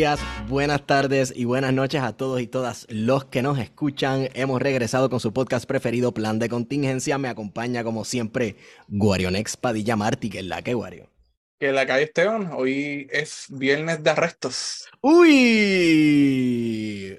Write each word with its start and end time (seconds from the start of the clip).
Días, 0.00 0.20
buenas 0.48 0.86
tardes 0.86 1.30
y 1.36 1.44
buenas 1.44 1.74
noches 1.74 2.00
a 2.00 2.16
todos 2.16 2.40
y 2.40 2.46
todas 2.46 2.86
los 2.88 3.26
que 3.26 3.42
nos 3.42 3.58
escuchan. 3.58 4.30
Hemos 4.32 4.62
regresado 4.62 5.10
con 5.10 5.20
su 5.20 5.34
podcast 5.34 5.66
preferido, 5.66 6.14
Plan 6.14 6.38
de 6.38 6.48
Contingencia. 6.48 7.18
Me 7.18 7.28
acompaña, 7.28 7.84
como 7.84 8.06
siempre, 8.06 8.56
Guarionex 8.88 9.58
Padilla 9.58 9.96
Martí, 9.96 10.30
que 10.30 10.38
es 10.38 10.46
la 10.46 10.62
que 10.62 10.72
Guario. 10.72 11.10
Que 11.58 11.70
la 11.72 11.86
calle 11.86 12.04
Esteban, 12.04 12.50
hoy 12.56 13.08
es 13.10 13.44
viernes 13.50 14.02
de 14.02 14.08
arrestos. 14.08 14.88
¡Uy! 15.02 15.28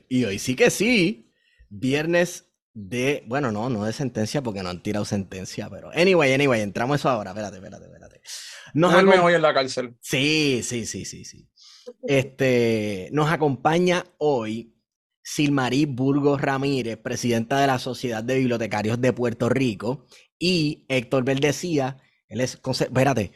Y 0.10 0.24
hoy 0.26 0.40
sí 0.40 0.56
que 0.56 0.72
sí. 0.72 1.32
Viernes 1.70 2.48
de. 2.74 3.24
Bueno, 3.28 3.52
no, 3.52 3.70
no 3.70 3.86
de 3.86 3.94
sentencia 3.94 4.42
porque 4.42 4.64
no 4.64 4.70
han 4.70 4.82
tirado 4.82 5.06
sentencia, 5.06 5.70
pero. 5.70 5.92
Anyway, 5.94 6.34
anyway, 6.34 6.62
entramos 6.62 7.00
eso 7.00 7.10
ahora. 7.10 7.30
Espérate, 7.30 7.58
espérate, 7.58 7.86
espérate. 7.86 8.22
Nos 8.74 8.92
acom- 8.92 9.22
hoy 9.24 9.36
en 9.36 9.42
la 9.44 9.54
cárcel. 9.54 9.94
Sí, 10.02 10.62
sí, 10.64 10.88
sí, 10.88 11.06
sí, 11.06 11.26
sí. 11.26 11.48
Este, 12.04 13.10
nos 13.12 13.32
acompaña 13.32 14.06
hoy 14.18 14.76
Silmarí 15.24 15.86
Burgos 15.86 16.42
Ramírez, 16.42 16.98
presidenta 16.98 17.60
de 17.60 17.68
la 17.68 17.80
Sociedad 17.80 18.24
de 18.24 18.40
Bibliotecarios 18.40 19.00
de 19.00 19.14
Puerto 19.14 19.50
Rico, 19.50 20.06
y 20.40 20.86
Héctor 20.90 21.24
Verdecía, 21.24 21.98
él 22.28 22.42
es, 22.42 22.60
espérate, 22.80 23.32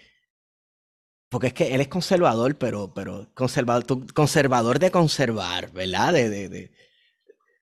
porque 1.29 1.47
es 1.47 1.53
que 1.53 1.75
él 1.75 1.81
es 1.81 1.87
conservador, 1.87 2.57
pero, 2.57 2.93
pero 2.93 3.29
conservador, 3.33 3.85
conservador 4.13 4.79
de 4.79 4.91
conservar, 4.91 5.71
¿verdad? 5.71 6.13
De, 6.13 6.29
de, 6.29 6.49
de, 6.49 6.71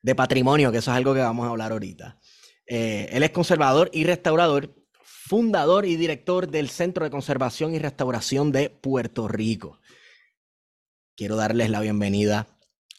de 0.01 0.15
patrimonio, 0.15 0.71
que 0.71 0.77
eso 0.77 0.91
es 0.91 0.97
algo 0.97 1.13
que 1.13 1.21
vamos 1.21 1.47
a 1.47 1.49
hablar 1.49 1.71
ahorita. 1.71 2.19
Eh, 2.67 3.09
él 3.11 3.23
es 3.23 3.31
conservador 3.31 3.89
y 3.93 4.03
restaurador, 4.03 4.73
fundador 5.01 5.85
y 5.85 5.95
director 5.95 6.49
del 6.49 6.69
Centro 6.69 7.03
de 7.03 7.11
Conservación 7.11 7.73
y 7.73 7.79
Restauración 7.79 8.51
de 8.51 8.69
Puerto 8.69 9.27
Rico. 9.27 9.79
Quiero 11.15 11.35
darles 11.35 11.69
la 11.69 11.79
bienvenida 11.79 12.47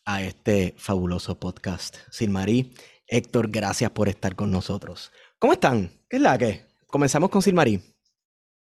a 0.04 0.22
este 0.22 0.72
fabuloso 0.78 1.40
podcast. 1.40 1.96
Silmarí, 2.12 2.72
Héctor, 3.08 3.50
gracias 3.50 3.90
por 3.90 4.08
estar 4.08 4.36
con 4.36 4.52
nosotros. 4.52 5.10
¿Cómo 5.40 5.54
están? 5.54 5.90
¿Qué 6.08 6.18
es 6.18 6.22
la 6.22 6.38
que? 6.38 6.64
Comenzamos 6.86 7.28
con 7.28 7.42
Silmarí. 7.42 7.80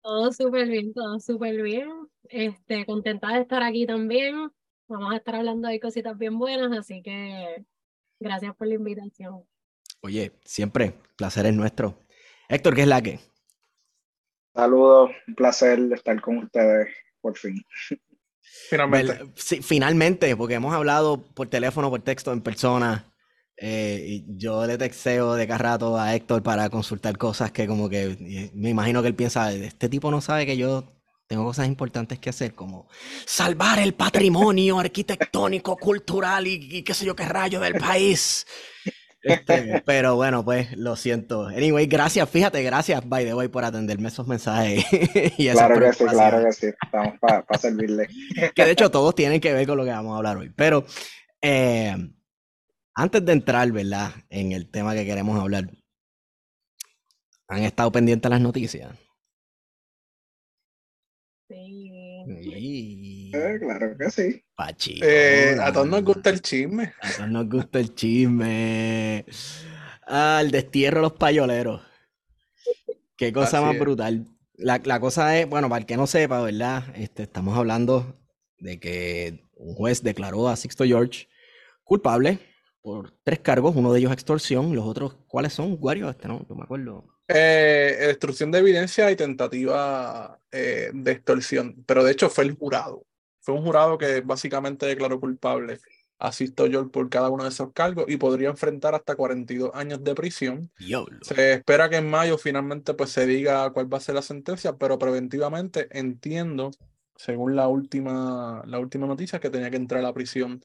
Todo 0.01 0.33
súper 0.33 0.67
bien, 0.67 0.91
todo 0.91 1.19
súper 1.19 1.61
bien. 1.61 1.87
Este, 2.23 2.83
contenta 2.87 3.27
de 3.27 3.41
estar 3.41 3.61
aquí 3.61 3.85
también. 3.85 4.49
Vamos 4.87 5.13
a 5.13 5.17
estar 5.17 5.35
hablando 5.35 5.67
de 5.67 5.79
cositas 5.79 6.17
bien 6.17 6.39
buenas, 6.39 6.75
así 6.75 7.03
que 7.03 7.63
gracias 8.19 8.55
por 8.55 8.65
la 8.65 8.73
invitación. 8.73 9.43
Oye, 10.01 10.31
siempre, 10.45 10.95
placer 11.15 11.45
es 11.45 11.53
nuestro. 11.53 11.99
Héctor, 12.49 12.73
¿qué 12.73 12.81
es 12.81 12.87
la 12.87 13.03
que? 13.03 13.19
Saludos, 14.55 15.11
un 15.27 15.35
placer 15.35 15.79
estar 15.93 16.19
con 16.21 16.39
ustedes 16.39 16.87
por 17.21 17.37
fin. 17.37 17.63
Finalmente. 18.69 19.19
Sí, 19.35 19.61
finalmente, 19.61 20.35
porque 20.35 20.55
hemos 20.55 20.73
hablado 20.73 21.23
por 21.33 21.47
teléfono, 21.47 21.89
por 21.89 22.01
texto, 22.01 22.33
en 22.33 22.41
persona. 22.41 23.05
eh, 23.57 24.23
yo 24.27 24.65
le 24.67 24.77
texteo 24.77 25.33
de 25.35 25.47
cada 25.47 25.57
rato 25.57 25.97
a 25.99 26.13
Héctor 26.15 26.43
para 26.43 26.69
consultar 26.69 27.17
cosas 27.17 27.51
que 27.51 27.65
como 27.67 27.89
que 27.89 28.15
y 28.19 28.51
me 28.53 28.69
imagino 28.69 29.01
que 29.01 29.07
él 29.07 29.15
piensa, 29.15 29.51
este 29.51 29.89
tipo 29.89 30.11
no 30.11 30.21
sabe 30.21 30.45
que 30.45 30.57
yo 30.57 30.83
tengo 31.27 31.43
cosas 31.43 31.67
importantes 31.67 32.19
que 32.19 32.29
hacer, 32.29 32.53
como 32.53 32.87
salvar 33.25 33.79
el 33.79 33.93
patrimonio 33.95 34.79
arquitectónico, 34.79 35.75
cultural 35.77 36.47
y, 36.47 36.53
y 36.77 36.83
qué 36.83 36.93
sé 36.93 37.05
yo 37.05 37.15
qué 37.15 37.25
rayo 37.25 37.59
del 37.59 37.75
país. 37.75 38.45
Este, 39.27 39.81
pero 39.85 40.15
bueno, 40.15 40.43
pues 40.43 40.75
lo 40.77 40.95
siento. 40.95 41.47
Anyway, 41.47 41.85
gracias, 41.87 42.29
fíjate, 42.29 42.63
gracias, 42.63 43.07
by 43.07 43.25
the 43.25 43.33
way, 43.33 43.47
por 43.47 43.63
atenderme 43.63 44.07
esos 44.07 44.27
mensajes 44.27 44.85
y 45.37 45.47
esas 45.47 45.67
Claro 45.67 45.79
que 45.79 45.93
sí, 45.93 46.05
claro 46.05 46.45
que 46.45 46.53
sí, 46.53 46.67
estamos 46.81 47.19
para 47.19 47.45
servirle. 47.59 48.07
que 48.55 48.65
de 48.65 48.71
hecho 48.71 48.89
todos 48.89 49.13
tienen 49.15 49.41
que 49.41 49.53
ver 49.53 49.67
con 49.67 49.77
lo 49.77 49.85
que 49.85 49.91
vamos 49.91 50.13
a 50.13 50.17
hablar 50.17 50.37
hoy. 50.37 50.51
Pero 50.55 50.85
eh, 51.41 51.95
antes 52.95 53.25
de 53.25 53.33
entrar, 53.33 53.71
¿verdad? 53.71 54.11
En 54.29 54.53
el 54.53 54.69
tema 54.69 54.93
que 54.93 55.05
queremos 55.05 55.39
hablar, 55.39 55.69
¿han 57.47 57.63
estado 57.63 57.91
pendientes 57.91 58.29
las 58.29 58.41
noticias? 58.41 58.89
Sí. 61.49 61.91
Sí, 62.43 62.96
Eh, 63.33 63.57
claro 63.59 63.97
que 63.97 64.09
sí. 64.11 64.43
pachito. 64.55 65.05
Eh, 65.07 65.57
a 65.61 65.71
todos 65.71 65.87
nos 65.87 66.03
gusta 66.03 66.29
el 66.29 66.41
chisme. 66.41 66.93
A 67.01 67.11
todos 67.11 67.29
nos 67.29 67.49
gusta 67.49 67.79
el 67.79 67.93
chisme. 67.95 69.25
Ah, 70.07 70.39
el 70.41 70.51
destierro 70.51 70.97
de 70.97 71.01
los 71.03 71.13
payoleros. 71.13 71.81
Qué 73.15 73.33
cosa 73.33 73.57
Así 73.57 73.65
más 73.65 73.75
es. 73.75 73.79
brutal. 73.81 74.25
La, 74.55 74.81
la 74.83 74.99
cosa 74.99 75.37
es, 75.39 75.47
bueno, 75.47 75.69
para 75.69 75.79
el 75.81 75.85
que 75.85 75.97
no 75.97 76.07
sepa, 76.07 76.41
¿verdad? 76.41 76.83
Este, 76.95 77.23
estamos 77.23 77.57
hablando 77.57 78.19
de 78.59 78.79
que 78.79 79.43
un 79.55 79.75
juez 79.75 80.01
declaró 80.03 80.47
a 80.47 80.55
Sixto 80.55 80.83
George 80.83 81.27
culpable 81.83 82.39
por 82.81 83.11
tres 83.23 83.39
cargos, 83.39 83.75
uno 83.75 83.91
de 83.91 83.99
ellos 83.99 84.11
extorsión, 84.11 84.75
los 84.75 84.85
otros, 84.85 85.15
¿cuáles 85.27 85.53
son? 85.53 85.77
Wario, 85.79 86.09
este 86.09 86.27
no, 86.27 86.45
no 86.47 86.55
me 86.55 86.63
acuerdo. 86.63 87.05
Eh, 87.27 87.95
destrucción 88.07 88.51
de 88.51 88.59
evidencia 88.59 89.11
y 89.11 89.15
tentativa 89.17 90.39
eh, 90.51 90.89
de 90.93 91.11
extorsión. 91.11 91.83
Pero 91.85 92.03
de 92.03 92.13
hecho 92.13 92.29
fue 92.29 92.45
el 92.45 92.53
jurado. 92.55 93.05
Fue 93.47 93.55
un 93.55 93.63
jurado 93.63 93.97
que 93.97 94.19
básicamente 94.19 94.85
declaró 94.85 95.21
culpable 95.21 95.79
a 96.19 96.33
George 96.33 96.89
por 96.91 97.09
cada 97.09 97.29
uno 97.29 97.43
de 97.45 97.49
esos 97.49 97.71
cargos 97.71 98.03
y 98.09 98.17
podría 98.17 98.49
enfrentar 98.49 98.93
hasta 98.93 99.15
42 99.15 99.71
años 99.73 100.03
de 100.03 100.13
prisión. 100.15 100.69
Diablo. 100.77 101.17
Se 101.21 101.53
espera 101.53 101.89
que 101.89 101.95
en 101.95 102.09
mayo 102.09 102.37
finalmente 102.37 102.93
pues 102.93 103.11
se 103.11 103.25
diga 103.25 103.71
cuál 103.71 103.91
va 103.91 103.99
a 103.99 104.01
ser 104.01 104.15
la 104.15 104.21
sentencia, 104.21 104.75
pero 104.75 104.99
preventivamente 104.99 105.87
entiendo, 105.97 106.71
según 107.15 107.55
la 107.55 107.69
última, 107.69 108.63
la 108.65 108.79
última 108.79 109.07
noticia, 109.07 109.39
que 109.39 109.49
tenía 109.49 109.69
que 109.69 109.77
entrar 109.77 110.01
a 110.01 110.07
la 110.07 110.13
prisión 110.13 110.61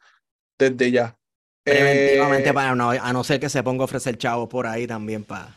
desde 0.59 0.91
ya. 0.91 1.17
Preventivamente 1.63 2.51
Eh, 2.51 2.53
para 2.53 2.75
no, 2.75 2.91
a 2.91 3.13
no 3.13 3.23
ser 3.23 3.39
que 3.39 3.49
se 3.49 3.63
ponga 3.63 3.83
a 3.83 3.85
ofrecer 3.85 4.19
chavos 4.19 4.49
por 4.49 4.67
ahí 4.67 4.89
también 4.89 5.23
para. 5.23 5.55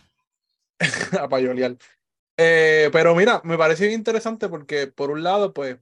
a 1.19 1.27
payolear. 1.27 1.75
Eh, 2.37 2.91
pero 2.93 3.15
mira, 3.15 3.41
me 3.43 3.57
parece 3.57 3.87
bien 3.87 3.97
interesante 3.97 4.47
porque 4.47 4.85
por 4.85 5.09
un 5.09 5.23
lado, 5.23 5.53
pues, 5.53 5.77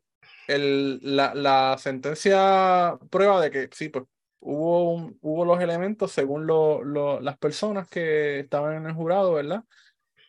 el, 0.55 0.99
la, 1.15 1.33
la 1.35 1.75
sentencia 1.79 2.97
prueba 3.09 3.41
de 3.41 3.51
que 3.51 3.69
sí, 3.71 3.89
pues, 3.89 4.05
hubo, 4.39 4.93
un- 4.93 5.17
hubo 5.21 5.45
los 5.45 5.61
elementos 5.61 6.11
según 6.11 6.45
lo- 6.47 6.83
lo- 6.83 7.19
las 7.21 7.37
personas 7.37 7.87
que 7.87 8.39
estaban 8.41 8.75
en 8.77 8.85
el 8.87 8.93
jurado, 8.93 9.33
¿verdad? 9.33 9.63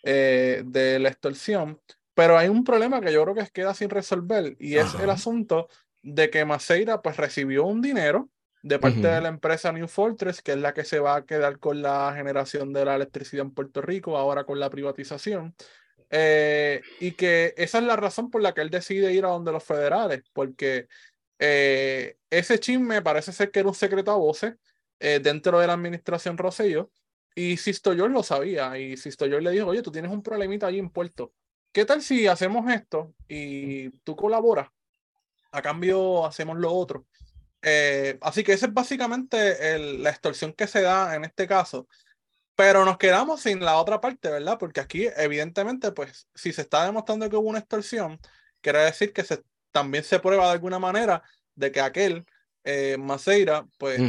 Eh, 0.02 0.62
de 0.66 0.99
la 0.99 1.08
extorsión. 1.08 1.81
Pero 2.14 2.38
hay 2.38 2.49
un 2.49 2.62
problema 2.64 3.00
que 3.00 3.12
yo 3.12 3.22
creo 3.25 3.34
que 3.34 3.46
queda 3.52 3.75
sin 3.75 3.90
resolver 3.90 4.56
y 4.60 4.76
es 4.76 4.94
el 4.94 5.10
asunto 5.10 5.69
de 6.02 6.31
que 6.31 6.44
Maceira, 6.44 7.00
pues, 7.02 7.16
recibió 7.16 7.64
un 7.64 7.81
dinero 7.81 8.28
de 8.62 8.78
parte 8.78 9.00
de 9.08 9.20
la 9.20 9.28
empresa 9.28 9.72
New 9.72 9.88
Fortress, 9.88 10.40
que 10.43 10.52
es 10.52 10.58
la 10.58 10.72
que 10.75 10.84
se 10.84 10.99
va 11.00 11.16
a 11.16 11.26
quedar 11.26 11.58
con 11.58 11.82
la 11.82 12.12
generación 12.16 12.72
de 12.72 12.84
la 12.84 12.94
electricidad 12.96 13.44
en 13.44 13.50
Puerto 13.52 13.82
Rico, 13.82 14.16
ahora 14.16 14.44
con 14.44 14.60
la 14.60 14.70
privatización. 14.70 15.54
Eh, 16.10 16.82
y 17.00 17.12
que 17.12 17.54
esa 17.56 17.78
es 17.78 17.84
la 17.84 17.96
razón 17.96 18.30
por 18.30 18.42
la 18.42 18.54
que 18.54 18.60
él 18.60 18.70
decide 18.70 19.12
ir 19.12 19.24
a 19.24 19.28
donde 19.28 19.52
los 19.52 19.64
federales, 19.64 20.22
porque 20.32 20.88
eh, 21.38 22.16
ese 22.30 22.58
chisme 22.60 23.02
parece 23.02 23.32
ser 23.32 23.50
que 23.50 23.60
era 23.60 23.68
un 23.68 23.74
secreto 23.74 24.12
a 24.12 24.16
voces 24.16 24.54
eh, 25.00 25.20
dentro 25.20 25.58
de 25.58 25.66
la 25.66 25.72
administración 25.72 26.38
Rosselló, 26.38 26.90
y 27.34 27.56
Sisto 27.56 27.94
George 27.94 28.12
lo 28.14 28.22
sabía, 28.22 28.78
y 28.78 28.96
Sisto 28.96 29.26
George 29.26 29.44
le 29.44 29.50
dijo, 29.50 29.66
oye, 29.66 29.82
tú 29.82 29.90
tienes 29.90 30.12
un 30.12 30.22
problemita 30.22 30.68
allí 30.68 30.78
en 30.78 30.90
Puerto, 30.90 31.32
¿qué 31.72 31.84
tal 31.84 32.00
si 32.02 32.26
hacemos 32.26 32.70
esto 32.72 33.14
y 33.28 33.90
tú 34.04 34.14
colaboras? 34.14 34.68
a 35.54 35.62
cambio 35.62 36.26
hacemos 36.26 36.58
lo 36.58 36.72
otro. 36.72 37.06
Eh, 37.62 38.18
así 38.20 38.42
que 38.42 38.52
esa 38.52 38.66
es 38.66 38.74
básicamente 38.74 39.78
la 39.78 40.10
extorsión 40.10 40.52
que 40.52 40.66
se 40.66 40.82
da 40.82 41.14
en 41.14 41.24
este 41.24 41.46
caso. 41.46 41.86
Pero 42.56 42.84
nos 42.84 42.98
quedamos 42.98 43.40
sin 43.40 43.60
la 43.60 43.76
otra 43.76 44.00
parte, 44.00 44.30
¿verdad? 44.30 44.58
Porque 44.58 44.80
aquí, 44.80 45.08
evidentemente, 45.16 45.92
pues, 45.92 46.28
si 46.34 46.52
se 46.52 46.62
está 46.62 46.84
demostrando 46.84 47.28
que 47.28 47.36
hubo 47.36 47.48
una 47.48 47.58
extorsión, 47.58 48.20
quiere 48.60 48.80
decir 48.80 49.12
que 49.12 49.24
se, 49.24 49.42
también 49.72 50.04
se 50.04 50.20
prueba 50.20 50.46
de 50.46 50.52
alguna 50.52 50.78
manera 50.78 51.22
de 51.54 51.72
que 51.72 51.80
aquel 51.80 52.24
eh, 52.62 52.96
Maceira, 52.98 53.66
pues, 53.78 54.00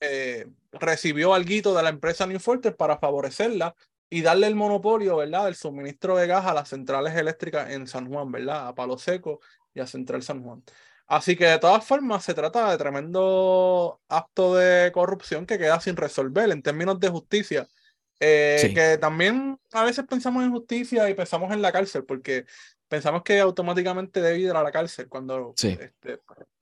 eh, 0.00 0.46
recibió 0.72 1.34
algo 1.34 1.74
de 1.74 1.82
la 1.82 1.88
empresa 1.88 2.26
New 2.26 2.38
Fortress 2.38 2.74
para 2.74 2.98
favorecerla 2.98 3.74
y 4.10 4.20
darle 4.20 4.46
el 4.46 4.54
monopolio, 4.54 5.16
¿verdad?, 5.16 5.46
del 5.46 5.54
suministro 5.54 6.16
de 6.16 6.26
gas 6.26 6.44
a 6.44 6.52
las 6.52 6.68
centrales 6.68 7.16
eléctricas 7.16 7.70
en 7.70 7.86
San 7.86 8.08
Juan, 8.08 8.30
¿verdad?, 8.30 8.68
a 8.68 8.74
Palo 8.74 8.98
Seco 8.98 9.40
y 9.72 9.80
a 9.80 9.86
Central 9.86 10.22
San 10.22 10.42
Juan. 10.42 10.62
Así 11.12 11.36
que 11.36 11.44
de 11.44 11.58
todas 11.58 11.84
formas 11.84 12.24
se 12.24 12.32
trata 12.32 12.70
de 12.70 12.78
tremendo 12.78 14.00
acto 14.08 14.54
de 14.54 14.90
corrupción 14.92 15.44
que 15.44 15.58
queda 15.58 15.78
sin 15.78 15.94
resolver 15.94 16.50
en 16.50 16.62
términos 16.62 16.98
de 17.00 17.10
justicia. 17.10 17.68
Eh, 18.18 18.72
que 18.74 18.96
también 18.96 19.58
a 19.72 19.84
veces 19.84 20.06
pensamos 20.08 20.42
en 20.42 20.52
justicia 20.52 21.10
y 21.10 21.14
pensamos 21.14 21.52
en 21.52 21.60
la 21.60 21.70
cárcel, 21.70 22.04
porque 22.04 22.46
pensamos 22.88 23.22
que 23.24 23.38
automáticamente 23.40 24.22
debe 24.22 24.38
ir 24.38 24.52
a 24.52 24.62
la 24.62 24.70
cárcel, 24.72 25.06
cuando 25.10 25.52
este, 25.62 25.92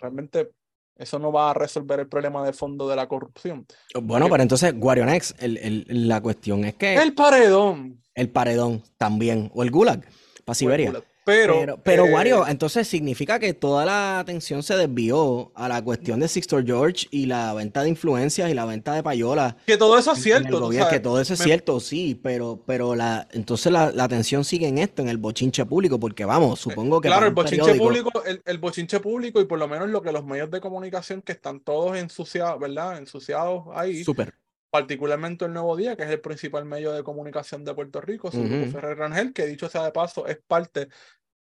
realmente 0.00 0.50
eso 0.96 1.20
no 1.20 1.30
va 1.30 1.52
a 1.52 1.54
resolver 1.54 2.00
el 2.00 2.08
problema 2.08 2.44
de 2.44 2.52
fondo 2.52 2.88
de 2.88 2.96
la 2.96 3.06
corrupción. 3.06 3.64
Bueno, 4.02 4.28
pero 4.28 4.42
entonces, 4.42 4.74
Guarionex, 4.74 5.36
el, 5.38 5.58
el, 5.58 6.08
la 6.08 6.20
cuestión 6.20 6.64
es 6.64 6.74
que... 6.74 6.96
El 6.96 7.14
paredón. 7.14 8.02
El 8.16 8.30
paredón 8.30 8.82
también, 8.98 9.48
o 9.54 9.62
el 9.62 9.70
gulag, 9.70 10.04
para 10.44 10.54
Siberia. 10.56 10.92
Pero, 11.24 11.78
pero, 11.82 12.04
Wario, 12.04 12.46
eh, 12.46 12.50
entonces 12.50 12.88
significa 12.88 13.38
que 13.38 13.52
toda 13.52 13.84
la 13.84 14.18
atención 14.18 14.62
se 14.62 14.76
desvió 14.76 15.52
a 15.54 15.68
la 15.68 15.82
cuestión 15.82 16.20
de 16.20 16.28
Sixto 16.28 16.62
George 16.64 17.06
y 17.10 17.26
la 17.26 17.52
venta 17.54 17.82
de 17.82 17.88
influencias 17.90 18.50
y 18.50 18.54
la 18.54 18.64
venta 18.64 18.94
de 18.94 19.02
payola. 19.02 19.56
Que 19.66 19.76
todo 19.76 19.98
eso 19.98 20.12
es 20.12 20.22
cierto. 20.22 20.70
que 20.70 21.00
todo 21.00 21.20
eso 21.20 21.34
es 21.34 21.40
cierto, 21.40 21.78
sí, 21.80 22.18
pero, 22.20 22.62
pero 22.66 22.94
la, 22.94 23.28
entonces 23.32 23.70
la, 23.70 23.92
atención 23.98 24.44
sigue 24.44 24.66
en 24.66 24.78
esto, 24.78 25.02
en 25.02 25.08
el 25.08 25.18
bochinche 25.18 25.64
público, 25.66 26.00
porque 26.00 26.24
vamos, 26.24 26.58
eh, 26.58 26.62
supongo 26.62 27.00
que. 27.00 27.08
Claro, 27.08 27.26
el 27.26 27.34
bochinche 27.34 27.74
público, 27.74 28.10
el, 28.44 28.58
bochinche 28.58 29.00
público 29.00 29.40
y 29.40 29.44
por 29.44 29.58
lo 29.58 29.68
menos 29.68 29.88
lo 29.90 30.02
que 30.02 30.12
los 30.12 30.24
medios 30.24 30.50
de 30.50 30.60
comunicación 30.60 31.22
que 31.22 31.32
están 31.32 31.60
todos 31.60 31.96
ensuciados, 31.96 32.58
¿verdad? 32.58 32.98
Ensuciados 32.98 33.64
ahí. 33.74 34.04
Súper 34.04 34.39
particularmente 34.70 35.44
el 35.44 35.52
Nuevo 35.52 35.76
Día, 35.76 35.96
que 35.96 36.04
es 36.04 36.10
el 36.10 36.20
principal 36.20 36.64
medio 36.64 36.92
de 36.92 37.02
comunicación 37.02 37.64
de 37.64 37.74
Puerto 37.74 38.00
Rico, 38.00 38.30
su 38.30 38.38
Ferrer 38.72 38.96
Rangel, 38.96 39.32
que 39.32 39.46
dicho 39.46 39.68
sea 39.68 39.84
de 39.84 39.92
paso, 39.92 40.26
es 40.26 40.38
parte 40.46 40.88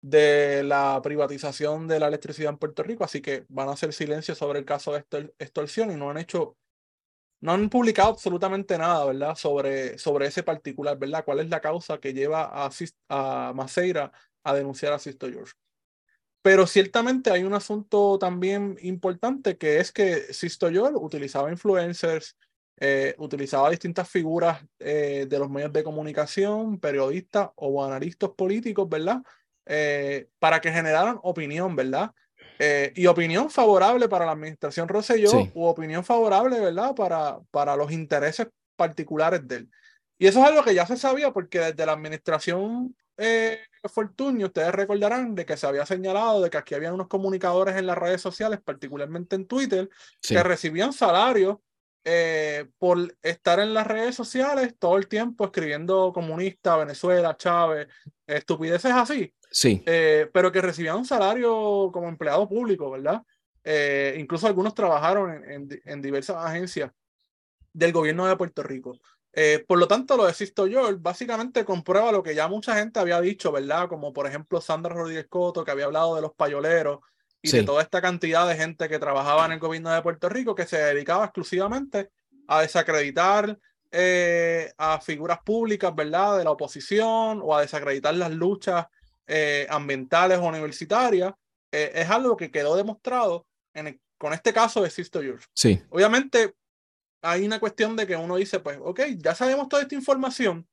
de 0.02 0.62
la 0.64 1.00
privatización 1.02 1.86
de 1.86 2.00
la 2.00 2.08
electricidad 2.08 2.50
en 2.50 2.58
Puerto 2.58 2.82
Rico, 2.82 3.04
así 3.04 3.20
que 3.20 3.44
van 3.48 3.68
a 3.68 3.72
hacer 3.72 3.92
silencio 3.92 4.34
sobre 4.34 4.58
el 4.58 4.64
caso 4.64 4.92
de 4.92 5.04
extorsión 5.38 5.92
y 5.92 5.96
no 5.96 6.10
han 6.10 6.18
hecho, 6.18 6.56
no 7.40 7.52
han 7.52 7.68
publicado 7.68 8.10
absolutamente 8.10 8.76
nada, 8.78 9.04
¿verdad? 9.04 9.36
Sobre, 9.36 9.98
sobre 9.98 10.26
ese 10.26 10.42
particular, 10.42 10.98
¿verdad? 10.98 11.24
¿Cuál 11.24 11.40
es 11.40 11.50
la 11.50 11.60
causa 11.60 11.98
que 11.98 12.14
lleva 12.14 12.50
a, 12.52 12.70
a 13.08 13.52
Maceira 13.54 14.10
a 14.42 14.54
denunciar 14.54 14.92
a 14.92 14.98
Sisto 14.98 15.28
George? 15.28 15.52
Pero 16.42 16.66
ciertamente 16.66 17.30
hay 17.30 17.44
un 17.44 17.52
asunto 17.52 18.18
también 18.18 18.78
importante 18.80 19.58
que 19.58 19.78
es 19.78 19.92
que 19.92 20.32
Sisto 20.32 20.70
George 20.70 20.96
utilizaba 20.96 21.50
influencers, 21.50 22.36
eh, 22.80 23.14
utilizaba 23.18 23.70
distintas 23.70 24.08
figuras 24.08 24.64
eh, 24.78 25.26
de 25.28 25.38
los 25.38 25.50
medios 25.50 25.72
de 25.72 25.84
comunicación, 25.84 26.80
periodistas 26.80 27.50
o 27.56 27.84
analistas 27.84 28.30
políticos, 28.30 28.88
¿verdad? 28.88 29.22
Eh, 29.66 30.28
para 30.38 30.60
que 30.60 30.72
generaran 30.72 31.18
opinión, 31.22 31.76
¿verdad? 31.76 32.10
Y 32.94 33.06
opinión 33.06 33.48
favorable 33.48 34.06
para 34.06 34.26
la 34.26 34.32
administración 34.32 34.86
Rosselló 34.86 35.30
u 35.54 35.64
opinión 35.64 36.04
favorable, 36.04 36.60
¿verdad? 36.60 36.94
Para, 36.94 37.38
para 37.50 37.74
los 37.74 37.90
intereses 37.90 38.48
particulares 38.76 39.46
de 39.48 39.56
él. 39.56 39.70
Y 40.18 40.26
eso 40.26 40.40
es 40.40 40.46
algo 40.46 40.62
que 40.62 40.74
ya 40.74 40.84
se 40.84 40.98
sabía 40.98 41.32
porque 41.32 41.58
desde 41.58 41.86
la 41.86 41.92
administración 41.92 42.94
eh, 43.22 43.60
Fortunio, 43.84 44.46
ustedes 44.46 44.72
recordarán 44.72 45.34
de 45.34 45.44
que 45.44 45.56
se 45.58 45.66
había 45.66 45.84
señalado 45.84 46.40
de 46.40 46.48
que 46.48 46.56
aquí 46.56 46.74
había 46.74 46.92
unos 46.92 47.06
comunicadores 47.06 47.76
en 47.76 47.86
las 47.86 47.98
redes 47.98 48.22
sociales, 48.22 48.60
particularmente 48.64 49.36
en 49.36 49.46
Twitter, 49.46 49.90
que 50.26 50.42
recibían 50.42 50.94
salarios 50.94 51.58
eh, 52.04 52.70
por 52.78 53.14
estar 53.22 53.60
en 53.60 53.74
las 53.74 53.86
redes 53.86 54.14
sociales 54.14 54.74
todo 54.78 54.96
el 54.96 55.06
tiempo 55.06 55.44
escribiendo 55.44 56.12
comunista, 56.12 56.76
Venezuela, 56.76 57.36
Chávez, 57.36 57.88
estupideces 58.26 58.92
así. 58.92 59.34
Sí. 59.50 59.82
Eh, 59.84 60.30
pero 60.32 60.50
que 60.50 60.62
recibían 60.62 60.96
un 60.96 61.04
salario 61.04 61.90
como 61.92 62.08
empleado 62.08 62.48
público, 62.48 62.90
¿verdad? 62.90 63.22
Eh, 63.64 64.16
incluso 64.18 64.46
algunos 64.46 64.74
trabajaron 64.74 65.44
en, 65.44 65.68
en, 65.84 66.00
diversas 66.00 66.36
agencias 66.36 66.90
del 67.72 67.92
gobierno 67.92 68.26
de 68.26 68.36
Puerto 68.36 68.62
Rico. 68.62 68.98
por 69.68 69.78
lo 69.78 69.86
tanto, 69.86 70.16
lo 70.16 70.24
de 70.26 70.32
Sisto 70.32 70.66
George 70.66 70.96
básicamente 71.00 71.64
comprueba 71.64 72.12
lo 72.12 72.22
que 72.22 72.34
ya 72.34 72.48
mucha 72.48 72.74
gente 72.76 72.98
había 72.98 73.20
dicho, 73.20 73.52
¿verdad? 73.52 73.88
Como 73.88 74.12
por 74.12 74.26
ejemplo 74.26 74.60
Sandra 74.60 74.94
Rodríguez 74.94 75.26
Coto, 75.28 75.64
que 75.64 75.70
había 75.70 75.84
hablado 75.84 76.16
de 76.16 76.22
los 76.22 76.32
payoleros 76.32 77.00
y 77.42 77.50
de 77.50 77.62
toda 77.62 77.82
esta 77.82 78.00
cantidad 78.00 78.46
de 78.48 78.56
gente 78.56 78.88
que 78.88 78.98
trabajaba 78.98 79.46
en 79.46 79.52
el 79.52 79.58
gobierno 79.58 79.90
de 79.90 80.02
Puerto 80.02 80.28
Rico 80.28 80.54
que 80.54 80.66
se 80.66 80.78
dedicaba 80.78 81.24
exclusivamente 81.24 82.10
a 82.46 82.60
desacreditar 82.60 83.58
eh, 83.92 84.72
a 84.76 85.00
figuras 85.00 85.38
públicas, 85.44 85.94
¿verdad? 85.94 86.38
De 86.38 86.44
la 86.44 86.50
oposición 86.50 87.40
o 87.42 87.56
a 87.56 87.62
desacreditar 87.62 88.14
las 88.14 88.30
luchas 88.30 88.86
eh, 89.26 89.66
ambientales 89.70 90.38
o 90.38 90.44
universitarias. 90.44 91.32
Eh, 91.72 91.92
es 91.94 92.10
algo 92.10 92.36
que 92.36 92.50
quedó 92.50 92.76
demostrado 92.76 93.46
en 93.74 94.00
con 94.20 94.34
este 94.34 94.52
caso 94.52 94.82
de 94.82 94.90
Sisto 94.90 95.22
George. 95.22 95.46
Sí. 95.54 95.80
Obviamente 95.88 96.54
hay 97.22 97.46
una 97.46 97.58
cuestión 97.58 97.96
de 97.96 98.06
que 98.06 98.16
uno 98.16 98.36
dice, 98.36 98.60
pues, 98.60 98.78
ok, 98.82 99.00
ya 99.16 99.34
sabemos 99.34 99.66
toda 99.68 99.82
esta 99.82 99.94
información, 99.94 100.68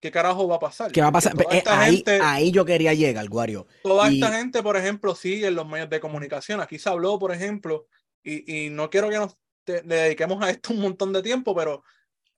¿qué 0.00 0.10
carajo 0.10 0.48
va 0.48 0.56
a 0.56 0.60
pasar? 0.60 0.92
¿Qué 0.92 1.00
va 1.00 1.08
a 1.08 1.12
pasar? 1.12 1.34
Eh, 1.50 1.62
ahí, 1.66 2.04
ahí, 2.22 2.50
yo 2.50 2.64
quería 2.64 2.94
llegar, 2.94 3.28
Guario. 3.28 3.66
Toda 3.82 4.08
esta 4.08 4.32
gente, 4.32 4.62
por 4.62 4.76
ejemplo, 4.76 5.14
sigue 5.14 5.48
en 5.48 5.54
los 5.54 5.66
medios 5.66 5.90
de 5.90 6.00
comunicación. 6.00 6.60
Aquí 6.60 6.78
se 6.78 6.88
habló, 6.88 7.18
por 7.18 7.32
ejemplo, 7.32 7.86
y, 8.22 8.66
y 8.66 8.70
no 8.70 8.90
quiero 8.90 9.08
que 9.10 9.16
nos 9.16 9.36
dediquemos 9.64 10.42
a 10.42 10.50
esto 10.50 10.72
un 10.72 10.80
montón 10.80 11.12
de 11.12 11.22
tiempo, 11.22 11.54
pero 11.54 11.82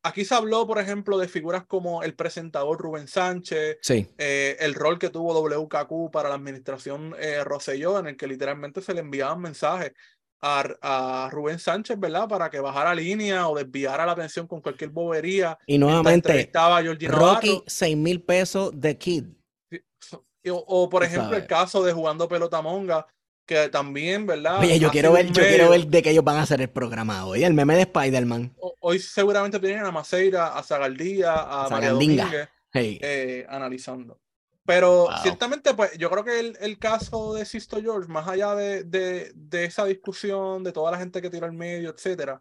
aquí 0.03 0.25
se 0.25 0.35
habló, 0.35 0.67
por 0.67 0.79
ejemplo, 0.79 1.19
de 1.19 1.29
figuras 1.29 1.65
como 1.67 2.03
el 2.03 2.15
presentador 2.15 2.79
Rubén 2.79 3.09
Sánchez, 3.09 3.79
sí. 3.83 4.07
Eh, 4.19 4.57
el 4.61 4.75
rol 4.75 4.99
que 4.99 5.11
tuvo 5.11 5.35
WKQ 5.41 6.11
para 6.11 6.29
la 6.29 6.35
administración 6.37 7.15
eh, 7.19 7.45
Rosselló, 7.45 7.99
en 7.99 8.09
el 8.09 8.17
que 8.17 8.27
literalmente 8.27 8.81
se 8.81 8.95
le 8.95 9.01
enviaban 9.01 9.41
mensajes 9.41 9.93
a, 10.41 11.29
Rubén 11.31 11.59
Sánchez, 11.59 11.99
¿verdad? 11.99 12.29
Para 12.29 12.51
que 12.51 12.61
bajara 12.61 12.95
línea 12.95 13.49
o 13.49 13.57
desviara 13.57 14.07
la 14.07 14.13
atención 14.13 14.47
con 14.47 14.61
cualquier 14.61 14.91
bobería. 14.91 15.59
Y 15.67 15.79
nuevamente, 15.79 16.41
estaba 16.41 16.81
Rocky, 16.83 17.63
6 17.67 17.97
mil 17.97 18.23
pesos 18.23 18.73
de 18.75 18.97
Kid. 18.97 19.25
O, 20.49 20.89
por 20.89 21.05
ejemplo, 21.05 21.37
el 21.37 21.47
caso 21.47 21.85
de 21.85 21.93
Jugando 21.93 22.27
Pelota 22.27 22.63
Monga, 22.63 23.07
que 23.45 23.69
también, 23.69 24.27
¿verdad? 24.27 24.61
Oye, 24.61 24.79
yo 24.79 24.91
quiero 24.91 25.13
ver, 25.13 25.27
yo 25.27 25.43
quiero 25.43 25.71
ver 25.71 25.87
de 25.87 26.03
qué 26.03 26.11
ellos 26.11 26.25
van 26.25 26.37
a 26.37 26.43
hacer 26.43 26.61
el 26.63 26.71
programa 26.71 27.27
hoy, 27.27 27.45
el 27.45 27.53
meme 27.53 27.75
de 27.75 27.83
Spider-Man. 27.83 28.55
Hoy 28.81 28.99
seguramente 28.99 29.59
tienen 29.59 29.85
a 29.85 29.91
Maceira, 29.91 30.57
a 30.57 30.63
Zagaldía, 30.63 31.35
a 31.35 31.69
María 31.69 31.91
Domínguez 31.91 32.49
eh, 32.75 33.47
analizando. 33.49 34.21
Pero 34.67 35.09
ciertamente, 35.23 35.75
pues 35.75 35.97
yo 35.99 36.11
creo 36.11 36.25
que 36.25 36.39
el, 36.39 36.57
el, 36.61 36.79
caso 36.79 37.35
de 37.35 37.45
Sisto 37.45 37.81
George, 37.81 38.09
más 38.09 38.29
allá 38.29 38.55
de, 38.55 38.85
de, 38.85 39.33
de, 39.35 39.65
esa 39.65 39.85
discusión, 39.85 40.63
de 40.63 40.73
toda 40.73 40.91
la 40.91 40.99
gente 40.99 41.23
que 41.23 41.31
tira 41.31 41.47
al 41.47 41.55
medio, 41.55 41.91
etcétera, 41.91 42.41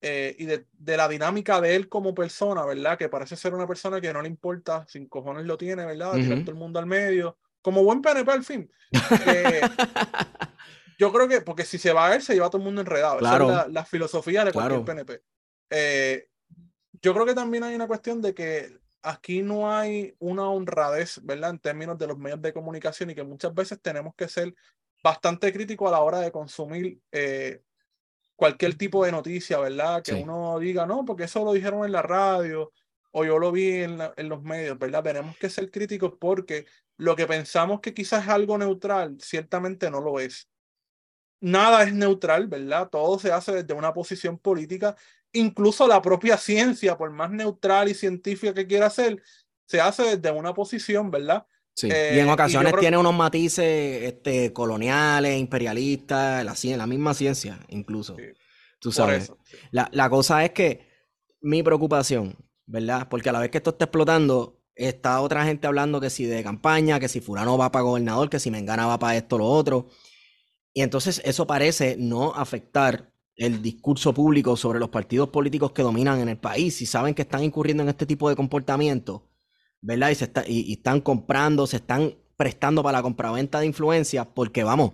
eh, 0.00 0.36
y 0.38 0.46
de, 0.46 0.66
de, 0.72 0.96
la 0.96 1.08
dinámica 1.08 1.60
de 1.60 1.74
él 1.74 1.88
como 1.88 2.14
persona, 2.14 2.64
¿verdad? 2.64 2.96
Que 2.96 3.08
parece 3.08 3.36
ser 3.36 3.54
una 3.54 3.66
persona 3.66 4.00
que 4.00 4.12
no 4.12 4.22
le 4.22 4.28
importa, 4.28 4.86
sin 4.88 5.08
cojones 5.08 5.44
lo 5.44 5.58
tiene, 5.58 5.84
¿verdad? 5.84 6.12
Tirar 6.12 6.40
todo 6.40 6.52
el 6.52 6.56
mundo 6.56 6.78
al 6.78 6.86
medio, 6.86 7.36
como 7.60 7.82
buen 7.82 8.00
PNP 8.00 8.30
al 8.30 8.44
fin. 8.44 8.70
Eh, 9.26 9.60
yo 10.98 11.12
creo 11.12 11.28
que, 11.28 11.40
porque 11.40 11.64
si 11.64 11.78
se 11.78 11.92
va 11.92 12.08
a 12.08 12.14
él, 12.14 12.22
se 12.22 12.34
lleva 12.34 12.48
todo 12.48 12.58
el 12.58 12.64
mundo 12.64 12.80
enredado. 12.80 13.18
Claro. 13.18 13.50
Esa 13.50 13.62
es 13.62 13.72
la, 13.72 13.84
filosofía 13.84 14.44
de 14.44 14.52
cualquier 14.52 14.84
PNP. 14.84 15.22
Eh, 15.70 16.28
yo 17.02 17.12
creo 17.12 17.26
que 17.26 17.34
también 17.34 17.64
hay 17.64 17.74
una 17.74 17.86
cuestión 17.86 18.22
de 18.22 18.34
que 18.34 18.78
aquí 19.02 19.42
no 19.42 19.70
hay 19.72 20.14
una 20.18 20.48
honradez, 20.48 21.20
¿verdad? 21.22 21.50
En 21.50 21.58
términos 21.58 21.98
de 21.98 22.06
los 22.06 22.18
medios 22.18 22.42
de 22.42 22.52
comunicación 22.52 23.10
y 23.10 23.14
que 23.14 23.24
muchas 23.24 23.54
veces 23.54 23.80
tenemos 23.80 24.14
que 24.14 24.28
ser 24.28 24.54
bastante 25.02 25.52
críticos 25.52 25.88
a 25.88 25.92
la 25.92 26.00
hora 26.00 26.18
de 26.20 26.32
consumir 26.32 27.00
eh, 27.12 27.62
cualquier 28.36 28.76
tipo 28.76 29.04
de 29.04 29.12
noticia, 29.12 29.58
¿verdad? 29.58 30.02
Que 30.02 30.14
uno 30.14 30.58
diga, 30.58 30.86
no, 30.86 31.04
porque 31.04 31.24
eso 31.24 31.44
lo 31.44 31.52
dijeron 31.52 31.84
en 31.84 31.92
la 31.92 32.02
radio 32.02 32.72
o 33.12 33.24
yo 33.24 33.38
lo 33.38 33.50
vi 33.52 33.82
en, 33.82 33.98
en, 34.16 34.28
los 34.28 34.42
medios, 34.42 34.78
¿verdad? 34.78 35.02
Tenemos 35.02 35.36
que 35.38 35.50
ser 35.50 35.70
críticos 35.70 36.14
porque 36.20 36.66
lo 36.96 37.16
que 37.16 37.26
pensamos 37.26 37.80
que 37.80 37.94
quizás 37.94 38.24
es 38.24 38.28
algo 38.28 38.58
neutral, 38.58 39.16
ciertamente 39.20 39.90
no 39.90 40.00
lo 40.00 40.20
es. 40.20 40.48
Nada 41.40 41.84
es 41.84 41.94
neutral, 41.94 42.48
¿verdad? 42.48 42.88
Todo 42.90 43.18
se 43.18 43.32
hace 43.32 43.52
desde 43.52 43.74
una 43.74 43.92
posición 43.92 44.38
política 44.38 44.96
incluso 45.32 45.86
la 45.86 46.00
propia 46.02 46.36
ciencia, 46.36 46.96
por 46.96 47.10
más 47.10 47.30
neutral 47.30 47.88
y 47.88 47.94
científica 47.94 48.54
que 48.54 48.66
quiera 48.66 48.90
ser, 48.90 49.22
se 49.66 49.80
hace 49.80 50.16
desde 50.16 50.30
una 50.36 50.54
posición, 50.54 51.10
¿verdad? 51.10 51.46
Sí. 51.74 51.88
Eh, 51.90 52.12
y 52.16 52.18
en 52.18 52.24
y 52.24 52.28
yo 52.28 52.34
ocasiones 52.34 52.72
creo- 52.72 52.80
tiene 52.80 52.96
unos 52.98 53.14
matices 53.14 54.02
este, 54.04 54.52
coloniales, 54.52 55.38
imperialistas, 55.38 56.44
la, 56.44 56.76
la 56.76 56.86
misma 56.86 57.14
ciencia, 57.14 57.58
incluso. 57.68 58.16
Sí, 58.16 58.22
Tú 58.80 58.92
sabes. 58.92 59.32
La, 59.70 59.88
la 59.92 60.08
cosa 60.08 60.44
es 60.44 60.52
que 60.52 60.88
mi 61.40 61.62
preocupación, 61.62 62.36
¿verdad? 62.66 63.08
Porque 63.08 63.28
a 63.28 63.32
la 63.32 63.40
vez 63.40 63.50
que 63.50 63.58
esto 63.58 63.70
está 63.70 63.86
explotando, 63.86 64.60
está 64.74 65.20
otra 65.20 65.44
gente 65.44 65.66
hablando 65.66 66.00
que 66.00 66.10
si 66.10 66.24
de 66.26 66.42
campaña, 66.44 67.00
que 67.00 67.08
si 67.08 67.20
Fulano 67.20 67.58
va 67.58 67.70
para 67.72 67.82
gobernador, 67.82 68.30
que 68.30 68.38
si 68.40 68.50
Mengana 68.50 68.86
va 68.86 68.98
para 68.98 69.16
esto, 69.16 69.36
lo 69.38 69.46
otro. 69.46 69.88
Y 70.72 70.82
entonces 70.82 71.20
eso 71.24 71.46
parece 71.46 71.96
no 71.98 72.34
afectar 72.34 73.12
el 73.38 73.62
discurso 73.62 74.12
público 74.12 74.56
sobre 74.56 74.80
los 74.80 74.90
partidos 74.90 75.30
políticos 75.30 75.72
que 75.72 75.82
dominan 75.82 76.20
en 76.20 76.28
el 76.28 76.38
país. 76.38 76.76
Si 76.76 76.86
saben 76.86 77.14
que 77.14 77.22
están 77.22 77.42
incurriendo 77.44 77.82
en 77.82 77.88
este 77.88 78.04
tipo 78.04 78.28
de 78.28 78.36
comportamiento, 78.36 79.26
¿verdad? 79.80 80.10
Y, 80.10 80.14
se 80.16 80.24
está, 80.24 80.44
y, 80.46 80.60
y 80.62 80.72
están 80.74 81.00
comprando, 81.00 81.66
se 81.66 81.76
están 81.76 82.14
prestando 82.36 82.82
para 82.82 82.98
la 82.98 83.02
compraventa 83.02 83.60
de 83.60 83.66
influencias, 83.66 84.26
porque 84.34 84.64
vamos, 84.64 84.92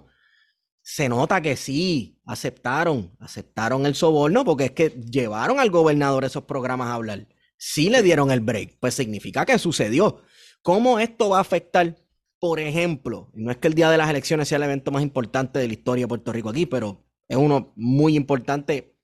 se 0.83 1.09
nota 1.09 1.41
que 1.41 1.57
sí, 1.57 2.21
aceptaron, 2.27 3.17
aceptaron 3.19 3.87
el 3.87 3.95
soborno, 3.95 4.45
porque 4.45 4.67
es 4.67 4.71
que 4.73 4.91
llevaron 4.91 5.59
al 5.59 5.71
gobernador 5.71 6.25
esos 6.25 6.45
programas 6.45 6.89
a 6.89 6.95
hablar. 6.95 7.27
Sí 7.57 7.89
le 7.89 8.03
dieron 8.03 8.31
el 8.31 8.41
break, 8.41 8.79
pues 8.81 8.95
significa 8.95 9.47
que 9.47 9.59
sucedió. 9.59 10.21
¿Cómo 10.63 10.99
esto 10.99 11.31
va 11.31 11.39
a 11.39 11.41
afectar, 11.41 11.97
por 12.39 12.61
ejemplo, 12.61 13.31
no 13.33 13.51
es 13.51 13.57
que 13.57 13.69
el 13.69 13.75
día 13.75 13.91
de 13.91 13.97
las 13.97 14.11
elecciones 14.11 14.49
sea 14.49 14.57
el 14.57 14.65
evento 14.65 14.91
más 14.91 15.03
importante 15.03 15.59
de 15.59 15.69
la 15.69 15.73
historia 15.73 16.05
de 16.05 16.09
Puerto 16.09 16.33
Rico 16.33 16.51
aquí, 16.51 16.67
pero 16.67 17.04
es 17.29 17.37
uno 17.37 17.73
muy 17.77 18.17
importante 18.17 18.95